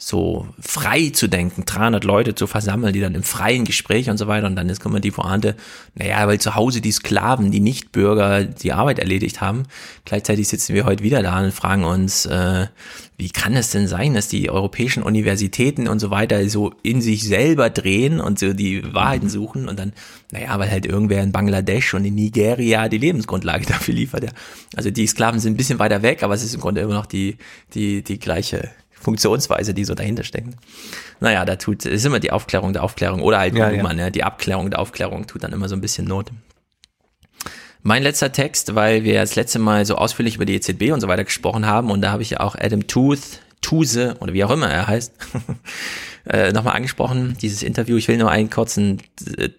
so 0.00 0.46
frei 0.60 1.10
zu 1.10 1.26
denken, 1.26 1.64
300 1.64 2.04
Leute 2.04 2.36
zu 2.36 2.46
versammeln, 2.46 2.92
die 2.92 3.00
dann 3.00 3.16
im 3.16 3.24
freien 3.24 3.64
Gespräch 3.64 4.08
und 4.08 4.16
so 4.16 4.28
weiter 4.28 4.46
und 4.46 4.54
dann 4.54 4.68
ist 4.68 4.86
immer 4.86 5.00
die 5.00 5.10
Vorhande, 5.10 5.56
naja, 5.96 6.24
weil 6.28 6.38
zu 6.38 6.54
Hause 6.54 6.80
die 6.80 6.92
Sklaven, 6.92 7.50
die 7.50 7.58
Nichtbürger 7.58 8.44
die 8.44 8.72
Arbeit 8.72 9.00
erledigt 9.00 9.40
haben. 9.40 9.64
Gleichzeitig 10.04 10.46
sitzen 10.46 10.74
wir 10.74 10.84
heute 10.84 11.02
wieder 11.02 11.20
da 11.24 11.42
und 11.42 11.52
fragen 11.52 11.82
uns, 11.82 12.26
äh, 12.26 12.68
wie 13.16 13.30
kann 13.30 13.56
es 13.56 13.70
denn 13.70 13.88
sein, 13.88 14.14
dass 14.14 14.28
die 14.28 14.48
europäischen 14.48 15.02
Universitäten 15.02 15.88
und 15.88 15.98
so 15.98 16.12
weiter 16.12 16.48
so 16.48 16.72
in 16.84 17.02
sich 17.02 17.26
selber 17.26 17.68
drehen 17.68 18.20
und 18.20 18.38
so 18.38 18.52
die 18.52 18.94
Wahrheiten 18.94 19.28
suchen 19.28 19.68
und 19.68 19.80
dann, 19.80 19.92
naja, 20.30 20.56
weil 20.60 20.70
halt 20.70 20.86
irgendwer 20.86 21.24
in 21.24 21.32
Bangladesch 21.32 21.94
und 21.94 22.04
in 22.04 22.14
Nigeria 22.14 22.88
die 22.88 22.98
Lebensgrundlage 22.98 23.66
dafür 23.68 23.94
liefert. 23.94 24.22
Ja. 24.22 24.30
Also 24.76 24.92
die 24.92 25.08
Sklaven 25.08 25.40
sind 25.40 25.54
ein 25.54 25.56
bisschen 25.56 25.80
weiter 25.80 26.02
weg, 26.02 26.22
aber 26.22 26.34
es 26.34 26.44
ist 26.44 26.54
im 26.54 26.60
Grunde 26.60 26.82
immer 26.82 26.94
noch 26.94 27.06
die, 27.06 27.36
die, 27.74 28.04
die 28.04 28.20
gleiche 28.20 28.70
Funktionsweise, 29.08 29.72
die 29.72 29.84
so 29.84 29.94
dahinter 29.94 30.22
stecken. 30.22 30.56
Naja, 31.18 31.46
da 31.46 31.56
tut, 31.56 31.86
ist 31.86 32.04
immer 32.04 32.20
die 32.20 32.30
Aufklärung 32.30 32.74
der 32.74 32.84
Aufklärung 32.84 33.22
oder 33.22 33.38
halt 33.38 33.54
ja, 33.54 33.70
ja. 33.70 33.92
Ne, 33.94 34.12
die 34.12 34.22
Abklärung 34.22 34.70
der 34.70 34.80
Aufklärung 34.80 35.26
tut 35.26 35.42
dann 35.42 35.52
immer 35.52 35.66
so 35.68 35.74
ein 35.74 35.80
bisschen 35.80 36.06
Not. 36.06 36.30
Mein 37.82 38.02
letzter 38.02 38.32
Text, 38.32 38.74
weil 38.74 39.04
wir 39.04 39.20
das 39.20 39.34
letzte 39.34 39.60
Mal 39.60 39.86
so 39.86 39.94
ausführlich 39.94 40.36
über 40.36 40.44
die 40.44 40.54
EZB 40.54 40.92
und 40.92 41.00
so 41.00 41.08
weiter 41.08 41.24
gesprochen 41.24 41.64
haben 41.64 41.90
und 41.90 42.02
da 42.02 42.10
habe 42.10 42.22
ich 42.22 42.30
ja 42.30 42.40
auch 42.40 42.54
Adam 42.54 42.86
Tooth, 42.86 43.40
Tuse 43.62 44.16
oder 44.20 44.34
wie 44.34 44.44
auch 44.44 44.50
immer 44.50 44.68
er 44.68 44.86
heißt, 44.86 45.14
äh, 46.28 46.52
nochmal 46.52 46.76
angesprochen, 46.76 47.36
dieses 47.40 47.62
Interview. 47.62 47.96
Ich 47.96 48.08
will 48.08 48.18
nur 48.18 48.30
einen 48.30 48.50
kurzen 48.50 49.00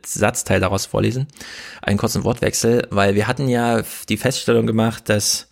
Satzteil 0.06 0.60
daraus 0.60 0.86
vorlesen, 0.86 1.28
einen 1.82 1.98
kurzen 1.98 2.24
Wortwechsel, 2.24 2.88
weil 2.92 3.16
wir 3.16 3.28
hatten 3.28 3.50
ja 3.50 3.82
die 4.10 4.18
Feststellung 4.18 4.68
gemacht, 4.68 5.10
dass 5.10 5.49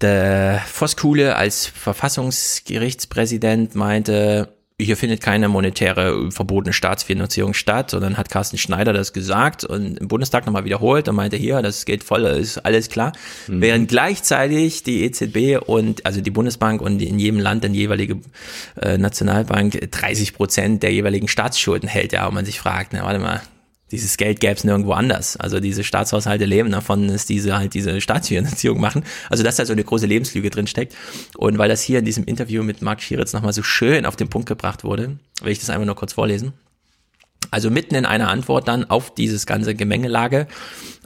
der 0.00 0.62
Voskuhle 0.66 1.36
als 1.36 1.66
Verfassungsgerichtspräsident 1.66 3.74
meinte, 3.74 4.48
hier 4.80 4.96
findet 4.96 5.20
keine 5.20 5.48
monetäre 5.48 6.30
verbotene 6.30 6.72
Staatsfinanzierung 6.72 7.54
statt, 7.54 7.90
sondern 7.90 8.16
hat 8.16 8.30
Carsten 8.30 8.58
Schneider 8.58 8.92
das 8.92 9.12
gesagt 9.12 9.64
und 9.64 9.98
im 9.98 10.08
Bundestag 10.08 10.46
nochmal 10.46 10.64
wiederholt 10.64 11.08
und 11.08 11.16
meinte, 11.16 11.36
hier, 11.36 11.62
das 11.62 11.84
geht 11.84 12.02
voll, 12.02 12.24
ist 12.24 12.58
alles 12.58 12.88
klar. 12.88 13.12
Mhm. 13.46 13.60
Während 13.60 13.88
gleichzeitig 13.88 14.82
die 14.82 15.04
EZB 15.04 15.58
und, 15.64 16.06
also 16.06 16.20
die 16.20 16.30
Bundesbank 16.30 16.80
und 16.80 17.00
in 17.02 17.18
jedem 17.18 17.40
Land 17.40 17.64
die 17.64 17.68
jeweilige 17.68 18.18
äh, 18.80 18.96
Nationalbank 18.96 19.90
30 19.90 20.34
Prozent 20.34 20.82
der 20.82 20.92
jeweiligen 20.92 21.28
Staatsschulden 21.28 21.88
hält, 21.88 22.12
ja, 22.12 22.26
und 22.26 22.34
man 22.34 22.46
sich 22.46 22.58
fragt, 22.58 22.92
na, 22.92 23.04
warte 23.04 23.18
mal, 23.18 23.42
dieses 23.90 24.16
Geld 24.16 24.40
gäbe 24.40 24.54
es 24.54 24.64
nirgendwo 24.64 24.92
anders. 24.92 25.36
Also 25.36 25.60
diese 25.60 25.84
Staatshaushalte 25.84 26.44
leben 26.44 26.70
davon, 26.70 27.08
dass 27.08 27.26
diese 27.26 27.56
halt 27.56 27.74
diese 27.74 28.00
Staatsfinanzierung 28.00 28.80
machen. 28.80 29.04
Also 29.28 29.42
dass 29.42 29.56
da 29.56 29.66
so 29.66 29.72
eine 29.72 29.84
große 29.84 30.06
Lebenslüge 30.06 30.50
drin 30.50 30.66
steckt. 30.66 30.94
Und 31.36 31.58
weil 31.58 31.68
das 31.68 31.82
hier 31.82 31.98
in 31.98 32.04
diesem 32.04 32.24
Interview 32.24 32.62
mit 32.62 32.82
Marc 32.82 33.02
Schieritz 33.02 33.32
nochmal 33.32 33.52
so 33.52 33.62
schön 33.62 34.06
auf 34.06 34.16
den 34.16 34.28
Punkt 34.28 34.48
gebracht 34.48 34.84
wurde, 34.84 35.16
will 35.42 35.52
ich 35.52 35.58
das 35.58 35.70
einfach 35.70 35.86
nur 35.86 35.96
kurz 35.96 36.12
vorlesen. 36.12 36.52
Also 37.50 37.70
mitten 37.70 37.94
in 37.94 38.06
einer 38.06 38.28
Antwort 38.28 38.68
dann 38.68 38.84
auf 38.84 39.12
dieses 39.14 39.46
ganze 39.46 39.74
Gemengelage. 39.74 40.46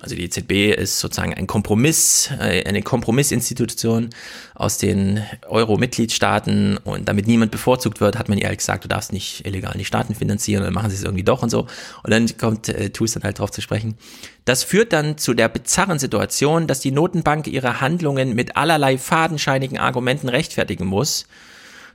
Also 0.05 0.17
die 0.17 0.25
EZB 0.25 0.79
ist 0.79 1.01
sozusagen 1.01 1.33
ein 1.33 1.47
Kompromiss, 1.47 2.29
äh, 2.39 2.63
eine 2.67 2.83
Kompromissinstitution 2.83 4.11
aus 4.55 4.77
den 4.77 5.23
Euro-Mitgliedstaaten 5.49 6.77
und 6.77 7.09
damit 7.09 7.27
niemand 7.27 7.51
bevorzugt 7.51 8.03
wird, 8.03 8.19
hat 8.19 8.29
man 8.29 8.37
ihr 8.37 8.55
gesagt, 8.55 8.85
du 8.85 8.89
darfst 8.89 9.15
nicht 9.15 9.47
illegal 9.47 9.73
die 9.79 9.87
Staaten 9.87 10.15
finanzieren 10.15 10.61
und 10.61 10.67
dann 10.67 10.75
machen 10.75 10.91
sie 10.91 10.97
es 10.97 11.05
irgendwie 11.05 11.25
doch 11.25 11.43
und 11.43 11.49
so. 11.49 11.61
Und 12.03 12.11
dann 12.11 12.27
kommt 12.37 12.69
äh, 12.69 12.91
Tus 12.91 13.13
dann 13.13 13.23
halt 13.23 13.39
drauf 13.39 13.51
zu 13.51 13.63
sprechen. 13.63 13.97
Das 14.45 14.63
führt 14.63 14.93
dann 14.93 15.17
zu 15.17 15.33
der 15.33 15.49
bizarren 15.49 15.99
Situation, 15.99 16.67
dass 16.67 16.81
die 16.81 16.91
Notenbank 16.91 17.47
ihre 17.47 17.81
Handlungen 17.81 18.35
mit 18.35 18.59
allerlei 18.59 18.99
fadenscheinigen 18.99 19.79
Argumenten 19.79 20.29
rechtfertigen 20.29 20.85
muss 20.85 21.25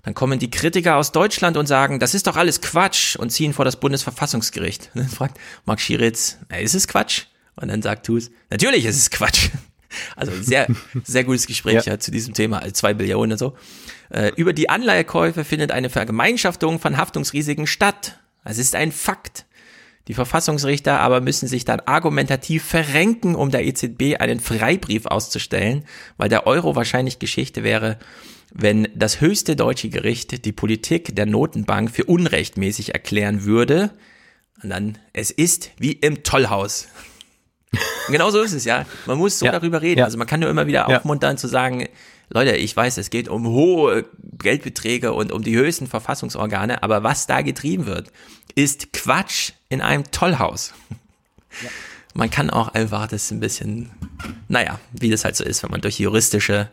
dann 0.03 0.13
kommen 0.13 0.39
die 0.39 0.49
Kritiker 0.49 0.95
aus 0.95 1.11
Deutschland 1.11 1.57
und 1.57 1.65
sagen, 1.65 1.99
das 1.99 2.13
ist 2.13 2.27
doch 2.27 2.37
alles 2.37 2.61
Quatsch 2.61 3.15
und 3.17 3.31
ziehen 3.31 3.53
vor 3.53 3.65
das 3.65 3.75
Bundesverfassungsgericht. 3.75 4.91
Und 4.93 5.01
dann 5.01 5.09
fragt 5.09 5.37
Mark 5.65 5.81
Schieritz, 5.81 6.37
ist 6.57 6.73
es 6.73 6.87
Quatsch? 6.87 7.25
Und 7.59 7.69
dann 7.69 7.81
sagt 7.81 8.05
Tus, 8.05 8.31
natürlich 8.49 8.85
ist 8.85 8.97
es 8.97 9.09
Quatsch. 9.09 9.49
Also 10.15 10.31
sehr, 10.39 10.67
sehr 11.03 11.23
gutes 11.23 11.47
Gespräch 11.47 11.85
ja. 11.85 11.93
ja 11.93 11.99
zu 11.99 12.11
diesem 12.11 12.35
Thema, 12.35 12.59
also 12.59 12.71
zwei 12.73 12.93
Billionen 12.93 13.31
und 13.31 13.37
so. 13.39 13.57
Äh, 14.11 14.31
über 14.35 14.53
die 14.53 14.69
Anleihekäufe 14.69 15.43
findet 15.43 15.71
eine 15.71 15.89
Vergemeinschaftung 15.89 16.79
von 16.79 16.95
Haftungsrisiken 16.95 17.65
statt. 17.65 18.19
Das 18.45 18.59
ist 18.59 18.75
ein 18.75 18.91
Fakt. 18.91 19.47
Die 20.07 20.13
Verfassungsrichter 20.13 20.99
aber 20.99 21.21
müssen 21.21 21.47
sich 21.47 21.65
dann 21.65 21.79
argumentativ 21.79 22.65
verrenken, 22.65 23.33
um 23.33 23.49
der 23.49 23.65
EZB 23.65 24.19
einen 24.19 24.39
Freibrief 24.39 25.07
auszustellen, 25.07 25.85
weil 26.17 26.29
der 26.29 26.45
Euro 26.45 26.75
wahrscheinlich 26.75 27.17
Geschichte 27.17 27.63
wäre 27.63 27.97
wenn 28.51 28.87
das 28.95 29.21
höchste 29.21 29.55
deutsche 29.55 29.89
Gericht 29.89 30.45
die 30.45 30.51
Politik 30.51 31.15
der 31.15 31.25
Notenbank 31.25 31.91
für 31.91 32.05
unrechtmäßig 32.05 32.93
erklären 32.93 33.45
würde, 33.45 33.91
und 34.61 34.69
dann, 34.69 34.97
es 35.13 35.31
ist 35.31 35.71
wie 35.77 35.93
im 35.93 36.23
Tollhaus. 36.23 36.87
Genau 38.07 38.29
so 38.29 38.41
ist 38.41 38.53
es, 38.53 38.65
ja. 38.65 38.85
Man 39.05 39.17
muss 39.17 39.39
so 39.39 39.45
ja, 39.45 39.51
darüber 39.51 39.81
reden. 39.81 39.99
Ja. 39.99 40.05
Also 40.05 40.17
man 40.17 40.27
kann 40.27 40.39
nur 40.39 40.49
immer 40.49 40.67
wieder 40.67 40.87
aufmuntern 40.87 41.37
zu 41.37 41.47
sagen, 41.47 41.87
Leute, 42.29 42.55
ich 42.55 42.75
weiß, 42.75 42.97
es 42.97 43.09
geht 43.09 43.27
um 43.27 43.47
hohe 43.47 44.05
Geldbeträge 44.37 45.13
und 45.13 45.31
um 45.31 45.43
die 45.43 45.55
höchsten 45.55 45.87
Verfassungsorgane, 45.87 46.83
aber 46.83 47.03
was 47.03 47.25
da 47.27 47.41
getrieben 47.41 47.85
wird, 47.87 48.11
ist 48.55 48.93
Quatsch 48.93 49.53
in 49.69 49.81
einem 49.81 50.09
Tollhaus. 50.11 50.73
Ja. 51.63 51.69
Man 52.13 52.29
kann 52.29 52.49
auch 52.49 52.69
einfach 52.69 53.07
das 53.07 53.31
ein 53.31 53.39
bisschen, 53.39 53.91
naja, 54.47 54.79
wie 54.91 55.09
das 55.09 55.25
halt 55.25 55.35
so 55.35 55.43
ist, 55.43 55.63
wenn 55.63 55.71
man 55.71 55.81
durch 55.81 55.99
juristische 55.99 56.69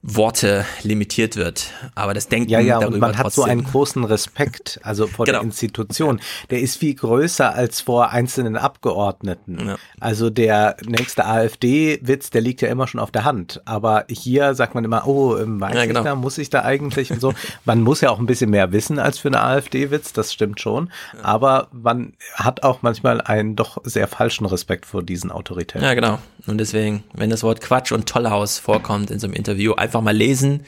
Worte 0.00 0.64
limitiert 0.84 1.34
wird. 1.34 1.72
Aber 1.96 2.14
das 2.14 2.28
Denken 2.28 2.50
Ja, 2.50 2.60
ja, 2.60 2.78
und 2.78 2.98
man 2.98 3.18
hat 3.18 3.32
so 3.32 3.42
einen 3.42 3.64
großen 3.64 4.04
Respekt, 4.04 4.78
also 4.84 5.08
vor 5.08 5.26
Genau. 5.26 5.38
der 5.40 5.44
Institution. 5.44 6.20
Der 6.50 6.60
ist 6.60 6.76
viel 6.76 6.94
größer 6.94 7.52
als 7.52 7.80
vor 7.80 8.10
einzelnen 8.10 8.56
Abgeordneten. 8.56 9.58
Ja. 9.66 9.76
Also 9.98 10.30
der 10.30 10.76
nächste 10.86 11.26
AfD-Witz, 11.26 12.30
der 12.30 12.40
liegt 12.40 12.62
ja 12.62 12.68
immer 12.68 12.86
schon 12.86 13.00
auf 13.00 13.10
der 13.10 13.24
Hand. 13.24 13.60
Aber 13.64 14.04
hier 14.08 14.54
sagt 14.54 14.74
man 14.76 14.84
immer, 14.84 15.06
oh, 15.08 15.36
ähm, 15.36 15.60
weiß 15.60 15.74
Ja, 15.74 15.82
ich 15.82 15.88
genau. 15.88 16.04
da, 16.04 16.14
muss 16.14 16.38
ich 16.38 16.48
da 16.48 16.62
eigentlich 16.62 17.10
und 17.10 17.20
so. 17.20 17.34
Man 17.64 17.80
muss 17.82 18.00
ja 18.00 18.10
auch 18.10 18.20
ein 18.20 18.26
bisschen 18.26 18.50
mehr 18.50 18.70
wissen 18.72 19.00
als 19.00 19.18
für 19.18 19.28
eine 19.28 19.42
AfD-Witz, 19.42 20.12
das 20.12 20.32
stimmt 20.32 20.60
schon. 20.60 20.90
Aber 21.22 21.68
man 21.72 22.12
hat 22.34 22.62
auch 22.62 22.82
manchmal 22.82 23.20
einen 23.20 23.56
doch 23.56 23.78
sehr 23.82 24.06
falschen 24.06 24.46
Respekt 24.46 24.86
vor 24.86 25.02
diesen 25.02 25.32
Autoritäten. 25.32 25.82
Ja, 25.82 25.94
genau. 25.94 26.18
Und 26.46 26.58
deswegen, 26.58 27.02
wenn 27.14 27.30
das 27.30 27.42
Wort 27.42 27.60
Quatsch 27.60 27.90
und 27.92 28.06
Tollhaus 28.08 28.58
vorkommt 28.58 29.10
in 29.10 29.18
so 29.18 29.26
einem 29.26 29.34
Interview, 29.34 29.74
einfach 29.88 30.00
mal 30.02 30.16
lesen. 30.16 30.64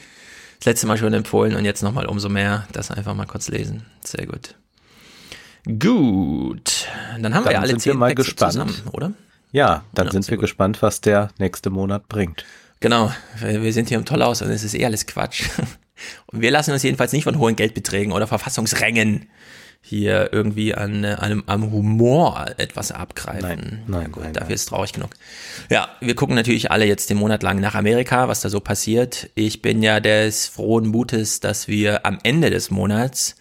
Das 0.59 0.65
letzte 0.65 0.87
Mal 0.87 0.97
schon 0.97 1.13
empfohlen 1.13 1.55
und 1.55 1.65
jetzt 1.65 1.81
nochmal 1.81 2.05
umso 2.05 2.29
mehr. 2.29 2.67
Das 2.71 2.91
einfach 2.91 3.15
mal 3.15 3.25
kurz 3.25 3.47
lesen. 3.47 3.85
Sehr 4.03 4.25
gut. 4.27 4.55
Gut. 5.79 6.87
Dann 7.19 7.33
haben 7.33 7.43
wir 7.45 7.51
Dann 7.51 7.53
ja 7.53 7.59
alle 7.59 7.67
sind 7.69 7.85
wir 7.85 7.91
zehn 7.93 7.99
mal 7.99 8.15
gespannt. 8.15 8.53
zusammen, 8.53 8.75
oder? 8.91 9.11
Ja, 9.51 9.83
dann 9.93 10.07
Ja, 10.07 10.11
sind 10.11 10.27
wir 10.29 10.37
gut. 10.37 10.41
gespannt, 10.43 10.81
was 10.81 11.01
der 11.01 11.29
nächste 11.37 11.69
Monat 11.69 12.07
bringt. 12.09 12.45
Genau. 12.79 13.11
Wir 13.39 13.61
wir 13.61 13.73
sind 13.73 13.89
hier 13.89 13.97
im 13.97 14.05
Tollhaus 14.05 14.41
und 14.41 14.49
es 14.49 14.63
ist 14.63 14.73
eh 14.73 14.85
alles 14.85 15.05
Quatsch. 15.05 15.43
Und 16.25 16.41
wir 16.41 16.49
lassen 16.49 16.71
uns 16.71 16.81
jedenfalls 16.81 17.11
nicht 17.13 17.25
von 17.25 17.37
hohen 17.37 17.55
Geldbeträgen 17.55 18.11
oder 18.11 18.25
Verfassungsrängen 18.25 19.27
hier 19.81 20.29
irgendwie 20.31 20.75
an, 20.75 21.03
äh, 21.03 21.15
einem, 21.19 21.43
am 21.47 21.71
Humor 21.71 22.45
etwas 22.57 22.91
abgreifen. 22.91 23.41
Nein, 23.41 23.83
nein, 23.87 24.11
Gut, 24.11 24.23
nein, 24.23 24.33
dafür 24.33 24.47
nein. 24.49 24.55
ist 24.55 24.65
traurig 24.65 24.93
genug. 24.93 25.09
Ja, 25.69 25.89
wir 25.99 26.15
gucken 26.15 26.35
natürlich 26.35 26.71
alle 26.71 26.85
jetzt 26.85 27.09
den 27.09 27.17
Monat 27.17 27.43
lang 27.43 27.59
nach 27.59 27.75
Amerika, 27.75 28.27
was 28.27 28.41
da 28.41 28.49
so 28.49 28.59
passiert. 28.59 29.29
Ich 29.35 29.61
bin 29.61 29.81
ja 29.83 29.99
des 29.99 30.47
frohen 30.47 30.87
Mutes, 30.87 31.39
dass 31.39 31.67
wir 31.67 32.05
am 32.05 32.19
Ende 32.23 32.49
des 32.51 32.69
Monats 32.69 33.35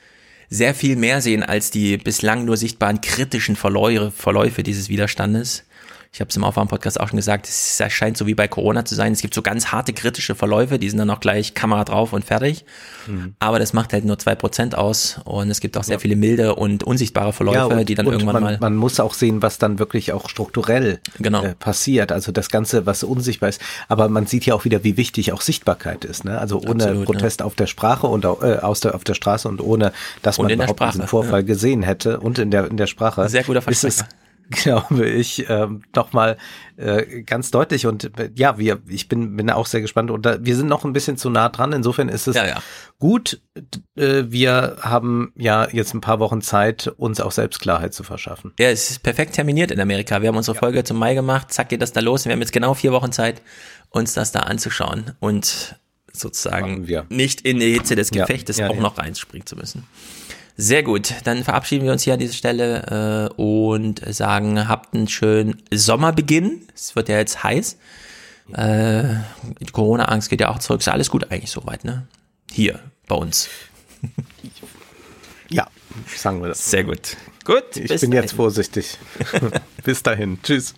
sehr 0.48 0.74
viel 0.74 0.96
mehr 0.96 1.20
sehen 1.20 1.44
als 1.44 1.70
die 1.70 1.96
bislang 1.96 2.44
nur 2.44 2.56
sichtbaren 2.56 3.00
kritischen 3.00 3.54
Verläufe, 3.54 4.10
Verläufe 4.10 4.62
dieses 4.62 4.88
Widerstandes. 4.88 5.64
Ich 6.12 6.20
habe 6.20 6.28
es 6.28 6.36
im 6.36 6.42
Aufwärm-Podcast 6.42 6.98
auch 6.98 7.08
schon 7.08 7.18
gesagt, 7.18 7.46
es 7.48 7.80
scheint 7.90 8.16
so 8.16 8.26
wie 8.26 8.34
bei 8.34 8.48
Corona 8.48 8.84
zu 8.84 8.96
sein. 8.96 9.12
Es 9.12 9.20
gibt 9.22 9.32
so 9.32 9.42
ganz 9.42 9.66
harte 9.66 9.92
kritische 9.92 10.34
Verläufe, 10.34 10.80
die 10.80 10.90
sind 10.90 10.98
dann 10.98 11.08
auch 11.08 11.20
gleich 11.20 11.54
Kamera 11.54 11.84
drauf 11.84 12.12
und 12.12 12.24
fertig. 12.24 12.64
Mhm. 13.06 13.34
Aber 13.38 13.60
das 13.60 13.74
macht 13.74 13.92
halt 13.92 14.04
nur 14.04 14.18
zwei 14.18 14.34
Prozent 14.34 14.74
aus. 14.74 15.20
Und 15.24 15.50
es 15.50 15.60
gibt 15.60 15.76
auch 15.76 15.84
sehr 15.84 16.00
viele 16.00 16.16
milde 16.16 16.56
und 16.56 16.82
unsichtbare 16.82 17.32
Verläufe, 17.32 17.68
und, 17.68 17.88
die 17.88 17.94
dann 17.94 18.06
irgendwann 18.06 18.34
man, 18.34 18.42
mal. 18.42 18.58
man 18.60 18.74
muss 18.74 18.98
auch 18.98 19.14
sehen, 19.14 19.40
was 19.40 19.58
dann 19.58 19.78
wirklich 19.78 20.12
auch 20.12 20.28
strukturell 20.28 20.98
Genau. 21.20 21.44
äh, 21.44 21.54
passiert. 21.54 22.10
Also 22.10 22.32
das 22.32 22.48
Ganze, 22.48 22.86
was 22.86 23.04
unsichtbar 23.04 23.48
ist. 23.48 23.60
Aber 23.86 24.08
man 24.08 24.26
sieht 24.26 24.44
ja 24.46 24.54
auch 24.54 24.64
wieder, 24.64 24.82
wie 24.82 24.96
wichtig 24.96 25.32
auch 25.32 25.42
Sichtbarkeit 25.42 26.04
ist. 26.04 26.24
Ne? 26.24 26.40
Also 26.40 26.60
ohne 26.60 26.84
Absolut, 26.84 27.04
Protest 27.04 27.40
auf 27.40 27.54
der 27.54 27.68
Sprache 27.68 28.08
und 28.08 28.24
äh, 28.24 28.28
aus 28.28 28.80
der, 28.80 28.96
auf 28.96 29.04
der 29.04 29.14
Straße 29.14 29.46
und 29.48 29.60
ohne, 29.60 29.92
dass 30.22 30.40
Und 30.40 30.46
man 30.46 30.54
überhaupt 30.54 30.78
Sprache, 30.78 30.92
diesen 30.92 31.06
Vorfall 31.06 31.44
gesehen 31.44 31.84
hätte 31.84 32.18
und 32.18 32.40
in 32.40 32.50
der 32.50 32.68
in 32.68 32.76
der 32.76 32.88
Sprache. 32.88 33.28
Sehr 33.28 33.44
guter 33.44 33.62
ist 33.68 33.84
es. 33.84 34.04
glaube 34.62 35.08
ich, 35.08 35.48
ähm, 35.48 35.82
nochmal 35.94 36.36
äh, 36.76 37.22
ganz 37.22 37.50
deutlich. 37.50 37.86
Und 37.86 38.18
äh, 38.18 38.30
ja, 38.34 38.58
wir, 38.58 38.80
ich 38.88 39.08
bin, 39.08 39.36
bin 39.36 39.48
auch 39.50 39.66
sehr 39.66 39.80
gespannt. 39.80 40.10
Und 40.10 40.26
da, 40.26 40.44
wir 40.44 40.56
sind 40.56 40.66
noch 40.66 40.84
ein 40.84 40.92
bisschen 40.92 41.16
zu 41.16 41.30
nah 41.30 41.48
dran. 41.48 41.72
Insofern 41.72 42.08
ist 42.08 42.26
es 42.26 42.36
Ja, 42.36 42.46
ja. 42.46 42.62
gut. 42.98 43.40
Äh, 43.96 44.24
wir 44.28 44.76
haben 44.80 45.32
ja 45.36 45.68
jetzt 45.70 45.94
ein 45.94 46.00
paar 46.00 46.18
Wochen 46.18 46.42
Zeit, 46.42 46.88
uns 46.96 47.20
auch 47.20 47.32
selbst 47.32 47.60
Klarheit 47.60 47.94
zu 47.94 48.02
verschaffen. 48.02 48.52
Ja, 48.58 48.70
es 48.70 48.90
ist 48.90 49.02
perfekt 49.02 49.34
terminiert 49.34 49.70
in 49.70 49.80
Amerika. 49.80 50.20
Wir 50.20 50.28
haben 50.28 50.36
unsere 50.36 50.56
Folge 50.56 50.82
zum 50.84 50.98
Mai 50.98 51.14
gemacht, 51.14 51.52
zack 51.52 51.68
geht 51.68 51.82
das 51.82 51.92
da 51.92 52.00
los. 52.00 52.24
Wir 52.24 52.32
haben 52.32 52.40
jetzt 52.40 52.52
genau 52.52 52.74
vier 52.74 52.92
Wochen 52.92 53.12
Zeit, 53.12 53.42
uns 53.90 54.14
das 54.14 54.32
da 54.32 54.40
anzuschauen 54.40 55.12
und 55.20 55.76
sozusagen 56.12 56.86
nicht 57.08 57.42
in 57.42 57.60
die 57.60 57.72
Hitze 57.72 57.94
des 57.94 58.10
Ja, 58.12 58.24
Gefechtes 58.24 58.56
ja, 58.58 58.68
auch 58.68 58.74
ja. 58.74 58.80
noch 58.80 58.98
reinspringen 58.98 59.46
zu 59.46 59.54
müssen. 59.56 59.86
Sehr 60.60 60.82
gut, 60.82 61.14
dann 61.24 61.42
verabschieden 61.42 61.86
wir 61.86 61.92
uns 61.92 62.02
hier 62.02 62.12
an 62.12 62.18
dieser 62.18 62.34
Stelle 62.34 63.30
äh, 63.34 63.40
und 63.40 64.02
sagen, 64.12 64.68
habt 64.68 64.94
einen 64.94 65.08
schönen 65.08 65.62
Sommerbeginn. 65.72 66.66
Es 66.74 66.94
wird 66.94 67.08
ja 67.08 67.16
jetzt 67.16 67.42
heiß. 67.42 67.78
Äh, 68.52 69.04
die 69.60 69.72
Corona-Angst 69.72 70.28
geht 70.28 70.42
ja 70.42 70.50
auch 70.50 70.58
zurück. 70.58 70.80
Ist 70.80 70.88
alles 70.88 71.08
gut 71.08 71.30
eigentlich 71.30 71.50
soweit, 71.50 71.84
ne? 71.84 72.06
Hier, 72.52 72.78
bei 73.08 73.16
uns. 73.16 73.48
Ja, 75.52 75.66
sagen 76.14 76.40
wir 76.42 76.48
das. 76.48 76.70
Sehr 76.70 76.84
gut. 76.84 77.16
Gut, 77.44 77.74
Ich 77.74 77.88
bin 77.88 77.98
dahin. 77.98 78.12
jetzt 78.12 78.34
vorsichtig. 78.34 78.98
Bis 79.82 80.00
dahin. 80.00 80.38
Tschüss. 80.44 80.74